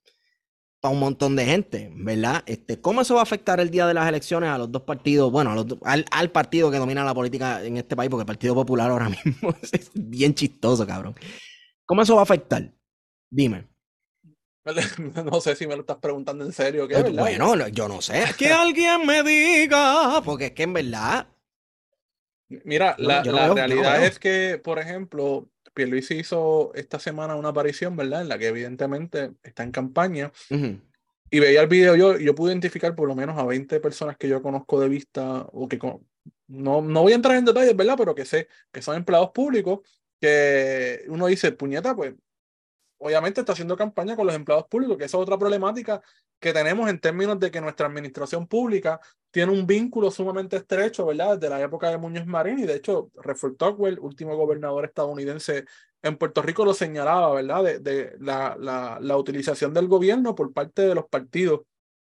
para 0.80 0.94
un 0.94 1.00
montón 1.00 1.36
de 1.36 1.44
gente, 1.44 1.90
¿verdad? 1.94 2.42
Este, 2.46 2.80
¿cómo 2.80 3.02
eso 3.02 3.14
va 3.14 3.20
a 3.20 3.22
afectar 3.24 3.60
el 3.60 3.70
día 3.70 3.86
de 3.86 3.92
las 3.94 4.08
elecciones 4.08 4.48
a 4.50 4.56
los 4.58 4.72
dos 4.72 4.82
partidos? 4.82 5.30
Bueno, 5.30 5.50
a 5.52 5.54
los 5.54 5.66
do- 5.66 5.78
al, 5.84 6.06
al 6.10 6.30
partido 6.30 6.70
que 6.70 6.78
domina 6.78 7.04
la 7.04 7.14
política 7.14 7.62
en 7.62 7.76
este 7.76 7.96
país, 7.96 8.08
porque 8.10 8.22
el 8.22 8.26
Partido 8.26 8.54
Popular 8.54 8.90
ahora 8.90 9.08
mismo 9.24 9.54
es 9.72 9.90
bien 9.94 10.34
chistoso, 10.34 10.86
cabrón. 10.86 11.14
¿Cómo 11.84 12.02
eso 12.02 12.14
va 12.14 12.20
a 12.20 12.24
afectar? 12.24 12.72
Dime. 13.30 13.66
No 15.24 15.40
sé 15.40 15.56
si 15.56 15.66
me 15.66 15.74
lo 15.74 15.80
estás 15.80 15.98
preguntando 15.98 16.44
en 16.44 16.52
serio, 16.52 16.86
¿qué? 16.86 16.94
Eh, 16.94 17.02
¿verdad? 17.02 17.22
Bueno, 17.22 17.56
no, 17.56 17.68
yo 17.68 17.88
no 17.88 18.00
sé. 18.00 18.24
Que 18.38 18.52
alguien 18.52 19.06
me 19.06 19.22
diga, 19.22 20.20
porque 20.24 20.46
es 20.46 20.52
que 20.52 20.62
en 20.64 20.72
verdad, 20.74 21.26
Mira, 22.64 22.96
la, 22.98 23.22
la 23.24 23.44
veo, 23.46 23.54
realidad 23.54 23.98
veo. 24.00 24.08
es 24.08 24.18
que, 24.18 24.60
por 24.62 24.78
ejemplo, 24.78 25.48
Pierluisi 25.80 26.18
hizo 26.18 26.72
esta 26.74 26.98
semana 26.98 27.36
una 27.36 27.48
aparición, 27.48 27.96
¿verdad? 27.96 28.20
En 28.20 28.28
la 28.28 28.38
que 28.38 28.48
evidentemente 28.48 29.32
está 29.42 29.62
en 29.62 29.72
campaña. 29.72 30.30
Y 31.30 31.40
veía 31.40 31.62
el 31.62 31.68
video, 31.68 31.96
yo, 31.96 32.18
yo 32.18 32.34
pude 32.34 32.52
identificar 32.52 32.94
por 32.94 33.08
lo 33.08 33.14
menos 33.14 33.38
a 33.38 33.46
20 33.46 33.80
personas 33.80 34.16
que 34.18 34.28
yo 34.28 34.42
conozco 34.42 34.78
de 34.80 34.88
vista, 34.88 35.46
o 35.52 35.68
que 35.68 35.78
con- 35.78 36.06
no, 36.48 36.82
no 36.82 37.02
voy 37.02 37.12
a 37.12 37.14
entrar 37.14 37.36
en 37.36 37.44
detalles, 37.46 37.74
¿verdad? 37.74 37.94
Pero 37.96 38.14
que 38.14 38.24
sé 38.24 38.48
que 38.70 38.82
son 38.82 38.96
empleados 38.96 39.30
públicos, 39.30 39.80
que 40.20 41.04
uno 41.08 41.28
dice, 41.28 41.52
puñeta, 41.52 41.96
pues 41.96 42.14
obviamente 43.00 43.40
está 43.40 43.52
haciendo 43.52 43.76
campaña 43.76 44.14
con 44.14 44.26
los 44.26 44.36
empleados 44.36 44.66
públicos, 44.66 44.96
que 44.96 45.04
esa 45.04 45.16
es 45.16 45.22
otra 45.22 45.38
problemática 45.38 46.02
que 46.38 46.52
tenemos 46.52 46.88
en 46.88 47.00
términos 47.00 47.40
de 47.40 47.50
que 47.50 47.60
nuestra 47.60 47.86
administración 47.86 48.46
pública 48.46 49.00
tiene 49.30 49.52
un 49.52 49.66
vínculo 49.66 50.10
sumamente 50.10 50.56
estrecho, 50.56 51.06
¿verdad? 51.06 51.38
Desde 51.38 51.50
la 51.50 51.62
época 51.62 51.88
de 51.90 51.98
Muñoz 51.98 52.26
Marín, 52.26 52.58
y 52.58 52.66
de 52.66 52.76
hecho, 52.76 53.10
Redford 53.14 53.56
Tocqueville, 53.56 53.98
último 54.00 54.36
gobernador 54.36 54.84
estadounidense 54.84 55.64
en 56.02 56.16
Puerto 56.16 56.42
Rico, 56.42 56.64
lo 56.64 56.74
señalaba, 56.74 57.34
¿verdad? 57.34 57.64
De, 57.64 57.78
de 57.78 58.16
la, 58.20 58.56
la, 58.58 58.98
la 59.00 59.16
utilización 59.16 59.72
del 59.72 59.88
gobierno 59.88 60.34
por 60.34 60.52
parte 60.52 60.82
de 60.82 60.94
los 60.94 61.06
partidos 61.06 61.62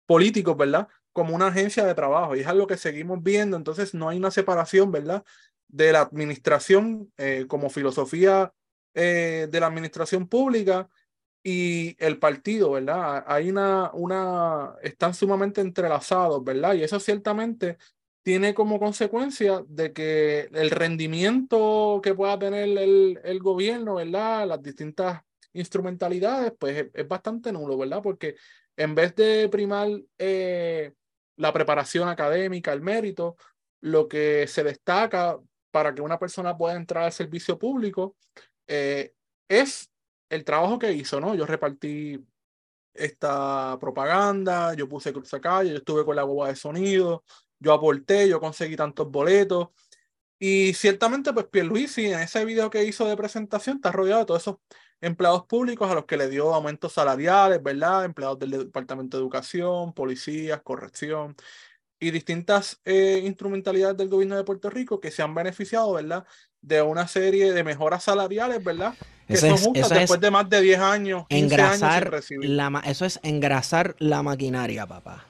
políticos, 0.06 0.56
¿verdad? 0.56 0.88
Como 1.12 1.34
una 1.34 1.48
agencia 1.48 1.84
de 1.84 1.94
trabajo, 1.94 2.34
y 2.34 2.40
es 2.40 2.46
algo 2.46 2.66
que 2.66 2.76
seguimos 2.76 3.22
viendo, 3.22 3.56
entonces 3.56 3.94
no 3.94 4.08
hay 4.08 4.18
una 4.18 4.30
separación, 4.30 4.90
¿verdad? 4.90 5.24
De 5.68 5.92
la 5.92 6.00
administración 6.00 7.12
eh, 7.18 7.44
como 7.46 7.68
filosofía 7.68 8.52
eh, 8.94 9.48
de 9.50 9.60
la 9.60 9.66
administración 9.66 10.28
pública 10.28 10.88
y 11.42 11.96
el 11.98 12.18
partido, 12.18 12.72
¿verdad? 12.72 13.24
Hay 13.26 13.50
una, 13.50 13.90
una, 13.92 14.74
están 14.82 15.14
sumamente 15.14 15.60
entrelazados, 15.60 16.42
¿verdad? 16.44 16.74
Y 16.74 16.82
eso 16.82 17.00
ciertamente 17.00 17.78
tiene 18.22 18.54
como 18.54 18.78
consecuencia 18.78 19.64
de 19.68 19.92
que 19.92 20.48
el 20.52 20.70
rendimiento 20.70 22.00
que 22.02 22.14
pueda 22.14 22.38
tener 22.38 22.64
el, 22.76 23.20
el 23.24 23.38
gobierno, 23.38 23.94
¿verdad? 23.94 24.46
Las 24.46 24.62
distintas 24.62 25.22
instrumentalidades, 25.52 26.52
pues 26.58 26.88
es, 26.92 27.08
bastante 27.08 27.52
nulo, 27.52 27.76
¿verdad? 27.78 28.02
Porque 28.02 28.36
en 28.76 28.94
vez 28.94 29.14
de 29.14 29.48
primar 29.48 29.88
eh, 30.18 30.92
la 31.36 31.52
preparación 31.52 32.08
académica, 32.08 32.72
el 32.72 32.80
mérito, 32.80 33.36
lo 33.80 34.08
que 34.08 34.46
se 34.46 34.64
destaca 34.64 35.38
para 35.70 35.94
que 35.94 36.02
una 36.02 36.18
persona 36.18 36.56
pueda 36.56 36.76
entrar 36.76 37.04
al 37.04 37.12
servicio 37.12 37.58
público 37.58 38.16
eh, 38.68 39.14
es 39.48 39.90
el 40.30 40.44
trabajo 40.44 40.78
que 40.78 40.92
hizo, 40.92 41.20
¿no? 41.20 41.34
Yo 41.34 41.46
repartí 41.46 42.24
esta 42.94 43.78
propaganda, 43.80 44.74
yo 44.74 44.88
puse 44.88 45.12
cruzacalle, 45.12 45.70
yo 45.70 45.76
estuve 45.78 46.04
con 46.04 46.16
la 46.16 46.24
boba 46.24 46.48
de 46.48 46.56
sonido, 46.56 47.24
yo 47.58 47.72
aporté, 47.72 48.28
yo 48.28 48.40
conseguí 48.40 48.76
tantos 48.76 49.10
boletos. 49.10 49.68
Y 50.38 50.74
ciertamente, 50.74 51.32
pues 51.32 51.46
Pierluisi 51.46 52.06
en 52.06 52.20
ese 52.20 52.44
video 52.44 52.70
que 52.70 52.84
hizo 52.84 53.06
de 53.06 53.16
presentación 53.16 53.76
está 53.76 53.92
rodeado 53.92 54.20
de 54.20 54.26
todos 54.26 54.42
esos 54.42 54.56
empleados 55.00 55.46
públicos 55.46 55.90
a 55.90 55.94
los 55.94 56.04
que 56.06 56.16
le 56.16 56.28
dio 56.28 56.54
aumentos 56.54 56.92
salariales, 56.92 57.62
¿verdad? 57.62 58.04
Empleados 58.04 58.38
del 58.38 58.50
Departamento 58.50 59.16
de 59.16 59.22
Educación, 59.22 59.92
policías, 59.94 60.62
corrección 60.62 61.36
y 62.00 62.10
distintas 62.10 62.80
eh, 62.84 63.22
instrumentalidades 63.24 63.96
del 63.96 64.08
gobierno 64.08 64.36
de 64.36 64.44
Puerto 64.44 64.70
Rico 64.70 65.00
que 65.00 65.10
se 65.10 65.22
han 65.22 65.34
beneficiado, 65.34 65.92
¿verdad? 65.94 66.24
De 66.60 66.82
una 66.82 67.08
serie 67.08 67.52
de 67.52 67.64
mejoras 67.64 68.04
salariales, 68.04 68.62
¿verdad? 68.62 68.94
Que 69.26 69.34
Eso 69.34 69.46
son 69.46 69.54
es- 69.56 69.62
justas 69.66 69.90
es 69.92 69.98
después 70.00 70.20
de 70.20 70.30
más 70.30 70.48
de 70.48 70.60
10 70.60 70.78
años, 70.78 71.26
15 71.28 71.60
años 71.60 71.78
sin 71.78 71.84
engrasar 71.84 72.10
recibir. 72.10 72.50
la, 72.50 72.82
eso 72.86 73.04
es 73.04 73.20
engrasar 73.22 73.94
la 73.98 74.22
maquinaria, 74.22 74.86
papá. 74.86 75.24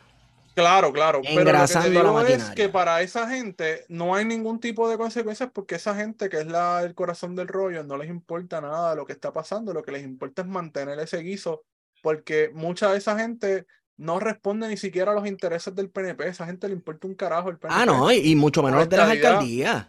Claro, 0.55 0.93
claro. 0.93 1.21
Pero 1.23 1.35
lo 1.35 1.39
que 1.39 1.45
te 1.45 1.51
Engrasando 1.51 2.03
la 2.03 2.11
digo 2.11 2.21
es 2.23 2.51
que 2.51 2.69
para 2.69 3.01
esa 3.03 3.29
gente 3.29 3.85
no 3.89 4.15
hay 4.17 4.25
ningún 4.25 4.59
tipo 4.59 4.89
de 4.91 4.99
consecuencias 4.99 5.51
porque 5.53 5.77
esa 5.77 5.95
gente 5.95 6.29
que 6.29 6.39
es 6.39 6.47
la, 6.49 6.83
el 6.83 6.95
corazón 6.97 7.37
del 7.37 7.47
rollo 7.47 7.85
no 7.85 7.97
les 7.97 8.11
importa 8.11 8.61
nada 8.61 8.91
de 8.91 8.97
lo 8.97 9.07
que 9.07 9.13
está 9.13 9.33
pasando, 9.33 9.73
lo 9.73 9.83
que 9.85 9.93
les 9.93 10.03
importa 10.03 10.43
es 10.43 10.49
mantener 10.49 10.99
ese 10.99 11.19
guiso 11.19 11.63
porque 12.03 12.51
mucha 12.53 12.91
de 12.91 12.99
esa 12.99 13.17
gente 13.17 13.67
no 13.99 14.19
responde 14.19 14.69
ni 14.69 14.77
siquiera 14.77 15.13
a 15.13 15.15
los 15.15 15.27
intereses 15.27 15.75
del 15.75 15.91
PNP, 15.91 16.29
esa 16.29 16.47
gente 16.47 16.69
le 16.69 16.75
importa 16.75 17.07
un 17.07 17.15
carajo 17.15 17.51
el 17.51 17.59
PNP. 17.59 17.81
Ah, 17.81 17.85
no, 17.85 18.11
y, 18.11 18.31
y 18.31 18.37
mucho 18.37 18.63
menos 18.63 18.89
de 18.89 18.97
las 18.97 19.11
alcaldías. 19.11 19.87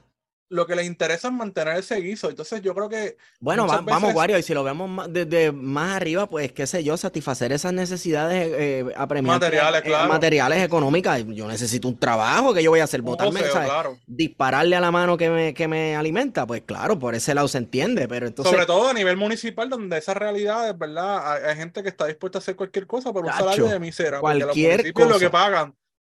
Lo 0.51 0.65
que 0.65 0.75
les 0.75 0.87
interesa 0.87 1.27
es 1.27 1.33
mantener 1.35 1.77
ese 1.77 1.95
guiso. 2.01 2.27
Entonces 2.27 2.61
yo 2.63 2.73
creo 2.73 2.89
que 2.89 3.17
Bueno, 3.39 3.67
va- 3.67 3.81
vamos, 3.81 4.15
Wario, 4.15 4.35
y 4.37 4.41
si 4.41 4.55
lo 4.55 4.63
vemos 4.63 4.89
más- 4.89 5.07
desde 5.13 5.51
más 5.51 5.95
arriba, 5.97 6.25
pues 6.27 6.51
qué 6.51 6.65
sé 6.65 6.83
yo, 6.83 6.97
satisfacer 6.97 7.51
esas 7.51 7.71
necesidades 7.71 8.51
eh, 8.57 8.85
apremiantes, 8.97 9.47
Materiales, 9.47 9.81
eh, 9.81 9.83
claro. 9.85 10.09
materiales 10.09 10.63
económicas. 10.63 11.23
Yo 11.27 11.47
necesito 11.47 11.87
un 11.87 11.99
trabajo 11.99 12.53
que 12.53 12.63
yo 12.63 12.71
voy 12.71 12.79
a 12.79 12.85
hacer, 12.85 13.03
botarme, 13.03 13.41
claro. 13.41 13.97
dispararle 14.07 14.75
a 14.75 14.79
la 14.81 14.89
mano 14.91 15.17
que 15.17 15.29
me, 15.29 15.53
que 15.53 15.67
me 15.67 15.95
alimenta, 15.95 16.47
pues 16.47 16.63
claro, 16.65 16.97
por 16.97 17.13
ese 17.13 17.35
lado 17.35 17.47
se 17.47 17.59
entiende, 17.59 18.07
pero 18.07 18.25
entonces, 18.25 18.51
Sobre 18.51 18.65
todo 18.65 18.89
a 18.89 18.93
nivel 18.93 19.17
municipal, 19.17 19.69
donde 19.69 19.97
esas 19.99 20.17
realidades, 20.17 20.75
¿verdad? 20.77 21.31
Hay, 21.31 21.43
hay 21.51 21.55
gente 21.57 21.83
que 21.83 21.89
está 21.89 22.07
dispuesta 22.07 22.39
a 22.39 22.41
hacer 22.41 22.55
cualquier 22.55 22.87
cosa 22.87 23.13
por 23.13 23.23
un 23.23 23.29
Chacho, 23.29 23.43
salario 23.43 23.67
de 23.67 23.79
misera. 23.79 24.19
Porque 24.19 24.35
los 24.39 24.45
cualquier 24.47 24.77
municipios 24.79 25.09
lo 25.09 25.19
que 25.19 25.29
cosa. 25.29 25.31
pagan 25.43 25.75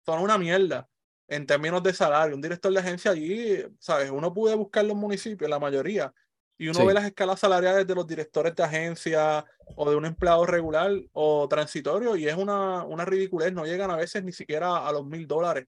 son 0.07 0.21
una 0.23 0.39
mierda 0.39 0.89
en 1.31 1.47
términos 1.47 1.83
de 1.83 1.95
salario. 1.95 2.35
Un 2.37 2.43
director 2.43 2.73
de 2.73 2.81
agencia 2.81 3.13
allí, 3.13 3.65
¿sabes? 3.79 4.11
Uno 4.11 4.35
puede 4.35 4.55
buscar 4.57 4.85
los 4.85 4.97
municipios, 4.97 5.49
la 5.49 5.59
mayoría, 5.61 6.13
y 6.59 6.69
uno 6.69 6.81
Sí. 6.81 6.87
ve 6.87 6.93
las 6.93 7.05
escalas 7.07 7.41
salariales 7.41 7.87
de 7.87 7.95
los 7.95 8.07
directores 8.07 8.55
de 8.55 8.63
agencia 8.65 9.45
o 9.77 9.89
de 9.89 9.97
un 9.97 10.05
empleado 10.05 10.45
regular 10.45 10.91
o 11.13 11.49
transitorio, 11.49 12.17
y 12.17 12.29
es 12.29 12.35
una, 12.35 12.85
una 12.85 13.05
ridiculez. 13.05 13.53
No 13.53 13.65
llegan 13.65 13.91
a 13.91 13.97
veces 13.97 14.23
ni 14.25 14.33
siquiera 14.33 14.87
a 14.87 14.93
los 14.93 15.07
mil 15.07 15.27
dólares 15.27 15.67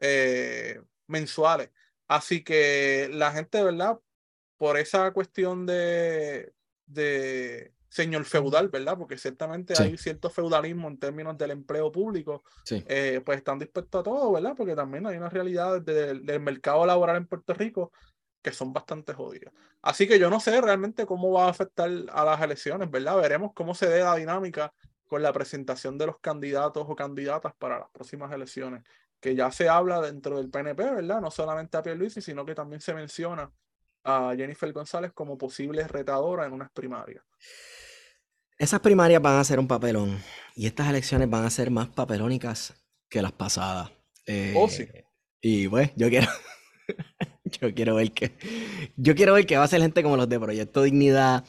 eh, 0.00 0.80
mensuales. 1.06 1.70
Así 2.08 2.42
que 2.42 3.08
la 3.12 3.30
gente, 3.32 3.62
¿verdad? 3.62 4.00
Por 4.56 4.78
esa 4.78 5.12
cuestión 5.12 5.66
de, 5.66 6.52
de 6.86 7.72
señor 7.92 8.24
feudal, 8.24 8.70
¿verdad? 8.70 8.96
Porque 8.96 9.18
ciertamente 9.18 9.76
Sí. 9.76 9.82
hay 9.82 9.98
cierto 9.98 10.30
feudalismo 10.30 10.88
en 10.88 10.98
términos 10.98 11.36
del 11.36 11.50
empleo 11.50 11.92
público, 11.92 12.42
sí. 12.64 12.82
eh, 12.88 13.20
pues 13.22 13.36
están 13.36 13.58
dispuestos 13.58 14.00
a 14.00 14.02
todo, 14.02 14.32
¿verdad? 14.32 14.54
Porque 14.56 14.74
también 14.74 15.06
hay 15.06 15.18
unas 15.18 15.30
realidades 15.30 15.84
del, 15.84 16.24
del 16.24 16.40
mercado 16.40 16.86
laboral 16.86 17.16
en 17.16 17.26
Puerto 17.26 17.52
Rico 17.52 17.92
que 18.40 18.50
son 18.50 18.72
bastante 18.72 19.12
jodidas. 19.12 19.52
Así 19.82 20.08
que 20.08 20.18
yo 20.18 20.30
no 20.30 20.40
sé 20.40 20.58
realmente 20.62 21.04
cómo 21.04 21.32
va 21.32 21.46
a 21.46 21.50
afectar 21.50 21.90
a 22.10 22.24
las 22.24 22.40
elecciones, 22.40 22.90
¿verdad? 22.90 23.18
Veremos 23.20 23.52
cómo 23.54 23.74
se 23.74 23.86
dé 23.88 24.02
la 24.02 24.16
dinámica 24.16 24.72
con 25.06 25.22
la 25.22 25.32
presentación 25.34 25.98
de 25.98 26.06
los 26.06 26.18
candidatos 26.18 26.86
o 26.88 26.96
candidatas 26.96 27.52
para 27.58 27.78
las 27.78 27.90
próximas 27.90 28.32
elecciones, 28.32 28.82
que 29.20 29.34
ya 29.34 29.52
se 29.52 29.68
habla 29.68 30.00
dentro 30.00 30.38
del 30.38 30.48
PNP, 30.48 30.82
¿verdad? 30.82 31.20
No 31.20 31.30
solamente 31.30 31.76
a 31.76 31.82
Pierluisi, 31.82 32.22
sino 32.22 32.46
que 32.46 32.54
también 32.54 32.80
se 32.80 32.94
menciona 32.94 33.52
a 34.04 34.32
Jennifer 34.36 34.72
González 34.72 35.12
como 35.12 35.38
posible 35.38 35.86
retadora 35.86 36.44
en 36.46 36.52
unas 36.52 36.72
primarias. 36.72 37.22
Esas 38.62 38.78
primarias 38.78 39.20
van 39.20 39.40
a 39.40 39.44
ser 39.44 39.58
un 39.58 39.66
papelón 39.66 40.22
y 40.54 40.66
estas 40.66 40.88
elecciones 40.88 41.28
van 41.28 41.44
a 41.44 41.50
ser 41.50 41.72
más 41.72 41.88
papelónicas 41.88 42.74
que 43.10 43.20
las 43.20 43.32
pasadas. 43.32 43.90
Eh, 44.24 44.54
Oh, 44.54 44.68
sí. 44.68 44.86
Y 45.40 45.66
pues, 45.66 45.90
yo 45.96 46.08
quiero, 46.08 46.28
yo 47.60 47.74
quiero 47.74 47.96
ver 47.96 48.12
que 48.12 48.30
yo 48.96 49.16
quiero 49.16 49.34
ver 49.34 49.46
que 49.46 49.56
va 49.56 49.64
a 49.64 49.68
ser 49.68 49.80
gente 49.80 50.04
como 50.04 50.16
los 50.16 50.28
de 50.28 50.38
Proyecto 50.38 50.84
Dignidad 50.84 51.44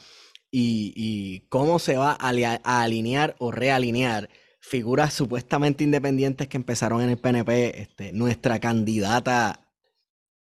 y, 0.49 0.91
y 0.95 1.41
cómo 1.49 1.77
se 1.77 1.97
va 1.97 2.17
a, 2.19 2.31
a, 2.63 2.81
alinear 2.81 3.35
o 3.37 3.51
realinear 3.51 4.31
figuras 4.59 5.13
supuestamente 5.13 5.83
independientes 5.83 6.47
que 6.47 6.57
empezaron 6.57 6.99
en 7.03 7.11
el 7.11 7.19
PNP, 7.19 7.79
este, 7.79 8.11
nuestra 8.11 8.59
candidata 8.59 9.69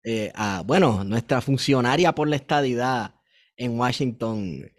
eh, 0.03 0.31
a, 0.35 0.61
bueno, 0.63 1.03
nuestra 1.03 1.41
funcionaria 1.41 2.13
por 2.13 2.27
la 2.27 2.35
estadidad 2.35 3.15
en 3.57 3.79
Washington, 3.79 4.71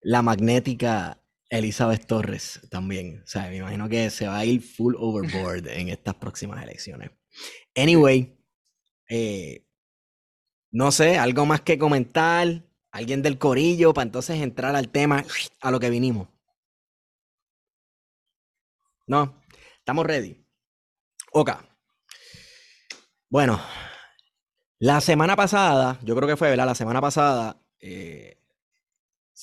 la 0.00 0.22
magnética 0.22 1.20
Elizabeth 1.48 2.06
Torres 2.06 2.60
también. 2.70 3.22
O 3.24 3.26
sea, 3.26 3.48
me 3.48 3.56
imagino 3.56 3.88
que 3.88 4.10
se 4.10 4.26
va 4.26 4.38
a 4.38 4.44
ir 4.44 4.62
full 4.62 4.94
overboard 4.98 5.68
en 5.68 5.88
estas 5.88 6.14
próximas 6.14 6.62
elecciones. 6.62 7.10
Anyway, 7.76 8.36
eh, 9.08 9.66
no 10.70 10.90
sé, 10.92 11.18
algo 11.18 11.46
más 11.46 11.60
que 11.60 11.78
comentar. 11.78 12.64
Alguien 12.90 13.22
del 13.22 13.38
corillo 13.38 13.92
para 13.92 14.04
entonces 14.04 14.40
entrar 14.40 14.76
al 14.76 14.88
tema, 14.88 15.24
a 15.60 15.70
lo 15.70 15.80
que 15.80 15.90
vinimos. 15.90 16.28
No, 19.06 19.42
estamos 19.78 20.06
ready. 20.06 20.44
Ok. 21.32 21.50
Bueno, 23.28 23.60
la 24.78 25.00
semana 25.00 25.34
pasada, 25.34 25.98
yo 26.02 26.14
creo 26.14 26.28
que 26.28 26.36
fue, 26.36 26.50
¿verdad? 26.50 26.66
La 26.66 26.74
semana 26.74 27.00
pasada 27.00 27.60
eh, 27.80 28.43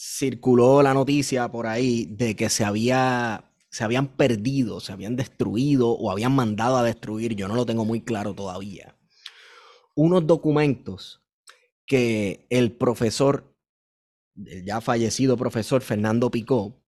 circuló 0.03 0.81
la 0.81 0.95
noticia 0.95 1.51
por 1.51 1.67
ahí 1.67 2.05
de 2.05 2.35
que 2.35 2.49
se 2.49 2.65
había 2.65 3.47
se 3.69 3.85
habían 3.85 4.17
perdido, 4.17 4.81
se 4.81 4.91
habían 4.91 5.15
destruido 5.15 5.91
o 5.91 6.11
habían 6.11 6.33
mandado 6.33 6.75
a 6.75 6.83
destruir, 6.83 7.35
yo 7.35 7.47
no 7.47 7.55
lo 7.55 7.65
tengo 7.65 7.85
muy 7.85 8.01
claro 8.01 8.33
todavía, 8.33 8.97
unos 9.95 10.27
documentos 10.27 11.23
que 11.85 12.47
el 12.49 12.73
profesor, 12.73 13.55
el 14.45 14.65
ya 14.65 14.81
fallecido 14.81 15.37
profesor 15.37 15.81
Fernando 15.81 16.29
Picó, 16.29 16.83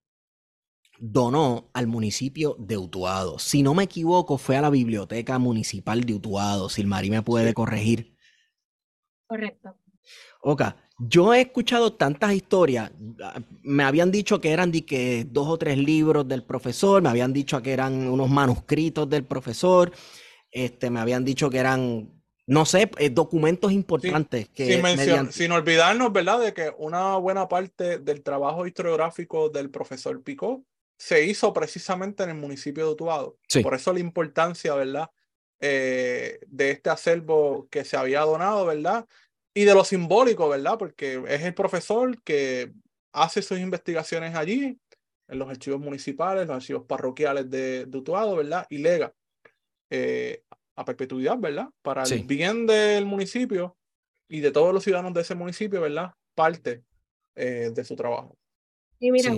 donó 1.00 1.70
al 1.74 1.88
municipio 1.88 2.58
de 2.60 2.78
Utuado. 2.78 3.40
Si 3.40 3.64
no 3.64 3.74
me 3.74 3.84
equivoco, 3.84 4.38
fue 4.38 4.58
a 4.58 4.62
la 4.62 4.70
biblioteca 4.70 5.40
municipal 5.40 6.04
de 6.04 6.16
Utuado. 6.16 6.68
Si 6.68 6.82
el 6.82 6.88
Marí 6.88 7.10
me 7.10 7.22
puede 7.22 7.54
corregir. 7.54 8.18
Correcto. 9.28 9.78
Ok, 10.42 10.64
yo 11.08 11.34
he 11.34 11.42
escuchado 11.42 11.94
tantas 11.94 12.34
historias. 12.34 12.92
Me 13.62 13.84
habían 13.84 14.12
dicho 14.12 14.40
que 14.40 14.52
eran 14.52 14.72
de 14.72 14.86
que 14.86 15.26
dos 15.30 15.48
o 15.48 15.58
tres 15.58 15.78
libros 15.78 16.28
del 16.28 16.44
profesor, 16.44 17.02
me 17.02 17.10
habían 17.10 17.34
dicho 17.34 17.62
que 17.62 17.74
eran 17.74 18.08
unos 18.08 18.30
manuscritos 18.30 19.10
del 19.10 19.24
profesor, 19.24 19.92
este, 20.52 20.90
me 20.90 21.00
habían 21.00 21.26
dicho 21.26 21.50
que 21.50 21.58
eran, 21.58 22.10
no 22.46 22.66
sé, 22.66 22.92
eh, 22.98 23.10
documentos 23.10 23.72
importantes. 23.72 24.50
que 24.50 24.82
sin, 24.98 25.32
sin 25.32 25.52
olvidarnos, 25.52 26.14
¿verdad?, 26.14 26.40
de 26.40 26.54
que 26.54 26.72
una 26.78 27.18
buena 27.18 27.48
parte 27.48 27.98
del 27.98 28.22
trabajo 28.22 28.68
historiográfico 28.68 29.50
del 29.50 29.70
profesor 29.70 30.22
Picó 30.24 30.64
se 30.98 31.26
hizo 31.26 31.52
precisamente 31.54 32.24
en 32.24 32.30
el 32.30 32.36
municipio 32.36 32.86
de 32.86 32.92
Utuado. 32.92 33.38
Por 33.62 33.74
eso 33.74 33.92
la 33.92 34.00
importancia, 34.00 34.74
¿verdad? 34.76 35.10
Eh, 35.60 36.40
de 36.48 36.72
este 36.72 36.90
acervo 36.90 37.68
que 37.70 37.84
se 37.86 37.98
había 37.98 38.22
donado, 38.22 38.66
¿verdad? 38.66 39.06
Y 39.54 39.66
de 39.66 39.74
lo 39.74 39.84
simbólico, 39.84 40.50
¿verdad? 40.50 40.78
Porque 40.78 41.24
es 41.28 41.42
el 41.44 41.54
profesor 41.54 42.22
que 42.24 42.74
hace 43.12 43.42
sus 43.42 43.60
investigaciones 43.60 44.36
allí, 44.36 44.80
en 45.28 45.40
los 45.40 45.50
archivos 45.50 45.80
municipales, 45.80 46.48
los 46.48 46.56
archivos 46.56 46.86
parroquiales 46.86 47.50
de, 47.50 47.86
de 47.86 47.98
Utuado, 47.98 48.36
¿verdad? 48.36 48.66
Y 48.70 48.80
lega 48.80 49.14
eh, 49.90 50.44
a 50.76 50.86
perpetuidad, 50.86 51.38
¿verdad? 51.38 51.70
Para 51.82 52.04
el 52.04 52.24
bien 52.24 52.66
del 52.66 53.06
municipio 53.06 53.78
y 54.28 54.40
de 54.40 54.52
todos 54.52 54.74
los 54.74 54.84
ciudadanos 54.84 55.14
de 55.14 55.22
ese 55.22 55.36
municipio, 55.36 55.82
¿verdad? 55.82 56.12
Parte 56.36 56.84
eh, 57.36 57.72
de 57.74 57.84
su 57.84 57.96
trabajo. 57.96 58.36
Y 59.00 59.12
mira, 59.12 59.32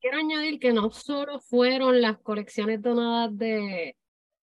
quiero 0.00 0.18
añadir 0.18 0.58
que 0.58 0.72
no 0.72 0.90
solo 0.90 1.40
fueron 1.40 2.00
las 2.02 2.18
colecciones 2.18 2.82
donadas 2.82 3.36
de, 3.38 3.96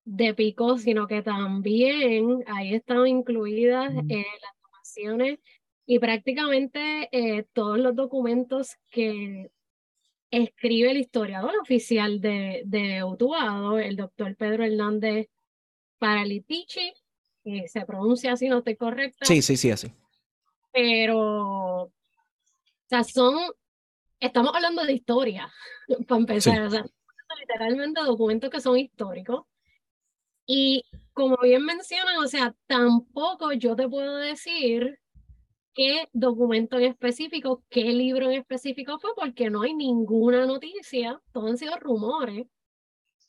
de 0.06 0.34
Pico, 0.34 0.78
sino 0.78 1.06
que 1.06 1.22
también 1.22 2.44
ahí 2.48 2.74
están 2.74 3.06
incluidas 3.06 3.94
eh, 4.08 4.26
las 4.42 4.59
y 5.86 6.00
prácticamente 6.00 7.10
eh, 7.12 7.46
todos 7.54 7.80
los 7.80 7.96
documentos 7.96 8.78
que 8.92 9.52
escribe 10.32 10.92
el 10.92 10.98
historiador 10.98 11.54
oficial 11.60 12.22
de, 12.22 12.62
de 12.66 13.04
Utuado, 13.04 13.80
el 13.80 13.96
doctor 13.96 14.36
Pedro 14.36 14.64
Hernández 14.64 15.30
Paralitici, 15.98 16.94
que 17.44 17.68
se 17.68 17.86
pronuncia 17.86 18.34
así, 18.34 18.48
no 18.48 18.60
estoy 18.60 18.76
correcta. 18.76 19.26
Sí, 19.26 19.42
sí, 19.42 19.58
sí, 19.58 19.72
así. 19.72 19.92
Pero, 20.72 21.84
o 21.84 21.92
sea, 22.88 23.04
son, 23.04 23.36
estamos 24.20 24.54
hablando 24.56 24.84
de 24.84 24.94
historia, 24.94 25.52
para 26.08 26.20
empezar, 26.20 26.62
o 26.62 26.70
sea, 26.70 26.86
literalmente 27.40 28.02
documentos 28.02 28.50
que 28.50 28.62
son 28.62 28.78
históricos. 28.78 29.46
Y 30.52 30.84
como 31.14 31.38
bien 31.44 31.64
mencionan, 31.64 32.18
o 32.18 32.28
sea, 32.28 32.56
tampoco 32.66 33.54
yo 33.54 33.76
te 33.76 33.88
puedo 33.88 34.16
decir 34.18 35.00
qué 35.76 36.10
documento 36.12 36.80
en 36.80 36.86
específico, 36.86 37.64
qué 37.70 37.84
libro 37.94 38.26
en 38.26 38.40
específico 38.40 38.98
fue, 38.98 39.12
porque 39.16 39.52
no 39.52 39.62
hay 39.62 39.76
ninguna 39.76 40.48
noticia, 40.48 41.22
todos 41.34 41.52
han 41.52 41.58
sido 41.60 41.78
rumores. 41.78 42.48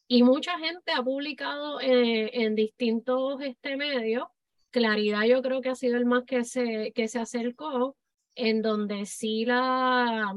Y 0.08 0.22
mucha 0.22 0.58
gente 0.60 0.92
ha 0.92 1.02
publicado 1.02 1.78
eh, 1.82 2.30
en 2.42 2.54
distintos 2.54 3.38
este, 3.42 3.76
medios. 3.76 4.24
Claridad 4.70 5.24
yo 5.24 5.42
creo 5.42 5.60
que 5.60 5.68
ha 5.68 5.74
sido 5.74 5.98
el 5.98 6.06
más 6.06 6.24
que 6.24 6.44
se, 6.44 6.90
que 6.94 7.06
se 7.06 7.18
acercó, 7.18 7.98
en 8.34 8.62
donde 8.62 9.04
sí 9.04 9.44
la, 9.44 10.34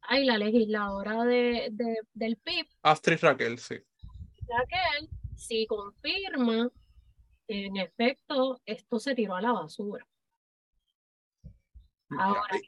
hay 0.00 0.24
la 0.24 0.38
legisladora 0.38 1.22
de, 1.22 1.68
de, 1.70 1.98
del 2.14 2.36
PIB. 2.38 2.66
Astrid 2.82 3.18
Raquel, 3.20 3.60
sí. 3.60 3.76
Raquel 4.48 5.08
si 5.36 5.66
confirma 5.66 6.70
en 7.48 7.76
efecto 7.76 8.60
esto 8.64 8.98
se 8.98 9.14
tiró 9.14 9.36
a 9.36 9.42
la 9.42 9.52
basura. 9.52 10.06
Ahora, 12.10 12.58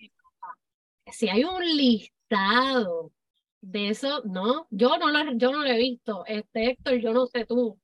si 1.12 1.28
hay 1.28 1.44
un 1.44 1.64
listado 1.64 3.12
de 3.60 3.90
eso, 3.90 4.22
no, 4.24 4.66
yo 4.70 4.98
no 4.98 5.10
lo, 5.10 5.32
yo 5.36 5.52
no 5.52 5.62
lo 5.62 5.68
he 5.68 5.78
visto. 5.78 6.24
Este 6.26 6.70
Héctor, 6.70 6.96
yo 6.96 7.12
no 7.12 7.26
sé 7.26 7.44
tú. 7.46 7.78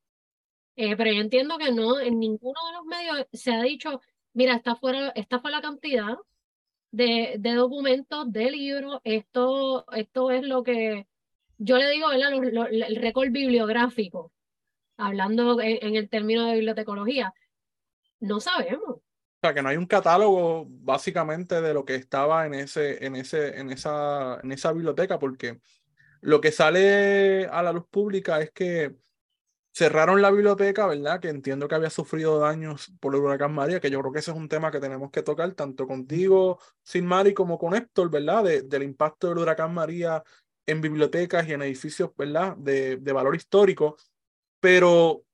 Eh, 0.77 0.97
pero 0.97 1.13
yo 1.13 1.21
entiendo 1.21 1.59
que 1.59 1.73
no, 1.73 2.01
en 2.01 2.19
ninguno 2.19 2.59
de 2.67 2.73
los 2.77 2.85
medios 2.87 3.27
se 3.33 3.53
ha 3.53 3.63
dicho, 3.63 4.01
mira, 4.33 4.57
esta, 4.57 4.77
fuera, 4.77 5.11
esta 5.11 5.41
fue 5.41 5.51
la 5.51 5.61
cantidad 5.61 6.17
de, 6.91 7.37
de 7.39 7.55
documentos, 7.55 8.33
de 8.33 8.51
libros, 8.51 9.01
esto, 9.05 9.85
esto 9.93 10.31
es 10.31 10.43
lo 10.43 10.63
que 10.63 11.07
yo 11.59 11.77
le 11.77 11.91
digo, 11.91 12.11
el 12.11 12.97
récord 12.97 13.31
bibliográfico 13.31 14.33
hablando 14.97 15.61
en, 15.61 15.97
el 15.97 16.09
término 16.09 16.47
de 16.47 16.55
bibliotecología, 16.55 17.33
no 18.21 18.41
sabemos. 18.41 18.97
O 18.97 19.03
sea, 19.43 19.55
que 19.55 19.63
no 19.63 19.69
hay 19.69 19.77
un 19.77 19.87
catálogo 19.87 20.67
básicamente 20.69 21.61
de 21.61 21.75
lo 21.75 21.85
que 21.85 21.97
estaba 21.97 22.47
en, 22.47 22.55
ese, 22.55 23.05
en, 23.05 23.17
ese, 23.17 23.59
en, 23.59 23.71
esa, 23.71 24.39
en 24.43 24.53
esa 24.53 24.73
biblioteca, 24.73 25.19
porque 25.19 25.61
lo 26.21 26.41
que 26.41 26.53
sale 26.53 27.47
a 27.47 27.63
la 27.63 27.73
luz 27.73 27.87
pública 27.91 28.41
es 28.41 28.53
que 28.53 28.95
cerraron 29.75 30.21
la 30.23 30.31
biblioteca, 30.31 30.87
¿verdad? 30.87 31.21
Que 31.21 31.29
entiendo 31.29 31.67
que 31.67 31.75
había 31.75 31.91
sufrido 31.91 32.39
daños 32.39 32.93
por 33.01 33.15
el 33.15 33.23
huracán 33.23 33.53
María, 33.55 33.81
que 33.81 33.91
yo 33.91 34.01
creo 34.01 34.13
que 34.13 34.19
ese 34.21 34.31
es 34.31 34.37
un 34.37 34.49
tema 34.49 34.71
que 34.71 34.81
tenemos 34.81 35.11
que 35.11 35.23
tocar 35.23 35.53
tanto 35.55 35.87
contigo, 35.87 36.59
Sin 36.83 37.07
Mari, 37.07 37.35
como 37.35 37.59
con 37.59 37.75
Héctor, 37.75 38.11
¿verdad? 38.11 38.45
De, 38.45 38.63
del 38.63 38.83
impacto 38.83 39.29
del 39.29 39.39
huracán 39.39 39.73
María 39.75 40.23
en 40.67 40.81
bibliotecas 40.81 41.49
y 41.49 41.53
en 41.55 41.63
edificios, 41.63 42.11
¿verdad? 42.17 42.57
De, 42.57 42.99
de 42.99 43.13
valor 43.13 43.35
histórico. 43.35 43.97
Pero 44.63 45.25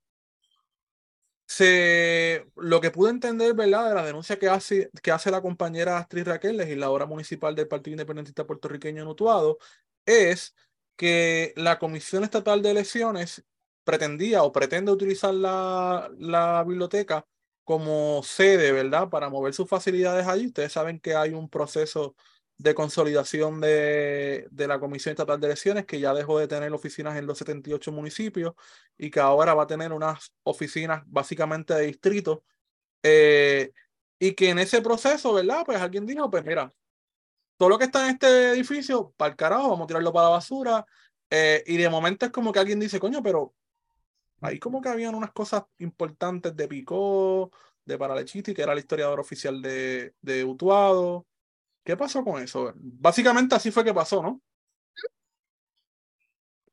se, 1.47 2.47
lo 2.57 2.81
que 2.81 2.91
pude 2.91 3.11
entender, 3.11 3.55
¿verdad?, 3.55 3.91
de 3.91 3.95
la 3.95 4.07
denuncia 4.07 4.39
que 4.39 4.49
hace, 4.49 4.91
que 5.03 5.11
hace 5.13 5.31
la 5.31 5.43
compañera 5.43 5.99
Astrid 5.99 6.27
Raquel, 6.27 6.57
legisladora 6.57 7.07
municipal 7.07 7.55
del 7.55 7.69
Partido 7.69 7.93
Independentista 7.93 8.47
Puertorriqueño 8.47 9.03
en 9.03 9.09
Utuado, 9.09 9.59
es 10.07 10.55
que 10.97 11.53
la 11.57 11.79
Comisión 11.79 12.25
Estatal 12.25 12.63
de 12.63 12.71
Elecciones 12.71 13.45
pretendía 13.85 14.43
o 14.45 14.53
pretende 14.53 14.93
utilizar 14.93 15.35
la, 15.35 16.11
la 16.19 16.65
biblioteca 16.65 17.27
como 17.65 18.23
sede, 18.23 18.73
¿verdad?, 18.73 19.11
para 19.11 19.29
mover 19.29 19.53
sus 19.53 19.69
facilidades 19.69 20.27
allí. 20.27 20.47
Ustedes 20.47 20.73
saben 20.73 21.01
que 21.01 21.15
hay 21.15 21.35
un 21.35 21.51
proceso 21.51 22.17
de 22.59 22.75
consolidación 22.75 23.61
de, 23.61 24.49
de, 24.51 24.67
la 24.67 24.81
Comisión 24.81 25.13
Estatal 25.13 25.41
de 25.41 25.47
Elecciones, 25.47 25.87
que 25.87 26.01
ya 26.01 26.13
dejó 26.13 26.39
de 26.41 26.49
tener 26.49 26.73
oficinas 26.73 27.17
en 27.17 27.27
los 27.27 27.39
78 27.39 27.93
municipios 27.93 28.55
y 28.99 29.11
que 29.11 29.21
ahora 29.21 29.55
va 29.55 29.63
a 29.63 29.67
tener 29.67 29.93
unas 29.93 30.33
oficinas 30.43 31.03
básicamente 31.07 31.75
de 31.75 31.87
distrito. 31.87 32.45
Eh, 33.03 33.73
y 34.19 34.33
que 34.35 34.51
en 34.51 34.59
ese 34.59 34.83
proceso, 34.83 35.33
¿verdad? 35.33 35.63
Pues 35.65 35.81
alguien 35.81 36.05
dijo, 36.05 36.29
pues 36.29 36.45
mira, 36.45 36.73
todo 37.57 37.69
lo 37.69 37.79
que 37.79 37.85
está 37.85 38.05
en 38.05 38.15
este 38.15 38.51
edificio, 38.51 39.13
para 39.17 39.31
el 39.31 39.37
carajo, 39.37 39.71
vamos 39.71 39.85
a 39.85 39.87
tirarlo 39.87 40.13
para 40.13 40.27
la 40.27 40.31
basura. 40.31 40.87
Eh, 41.31 41.63
y 41.67 41.77
de 41.77 41.89
momento 41.89 42.27
es 42.27 42.33
como 42.33 42.53
que 42.53 42.59
alguien 42.59 42.81
dice, 42.81 42.99
coño, 42.99 43.23
pero 43.23 43.55
ahí 44.41 44.59
como 44.59 44.81
que 44.81 44.89
habían 44.89 45.15
unas 45.15 45.33
cosas 45.33 45.65
importantes 45.79 46.57
de 46.57 46.67
Picó, 46.67 47.53
de 47.85 47.99
Paralechiti, 47.99 48.53
que 48.53 48.63
era 48.63 48.73
el 48.73 48.81
historiador 48.81 49.21
oficial 49.21 49.63
de, 49.63 50.15
de 50.21 50.45
Utuado. 50.45 51.27
¿Qué 51.89 51.97
pasó 51.97 52.23
con 52.23 52.43
eso? 52.43 52.75
Básicamente 52.77 53.55
así 53.55 53.71
fue 53.71 53.83
que 53.83 53.95
pasó, 53.95 54.21
¿no? 54.23 54.43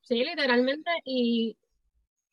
Sí, 0.02 0.26
literalmente. 0.26 0.92
Y 1.06 1.58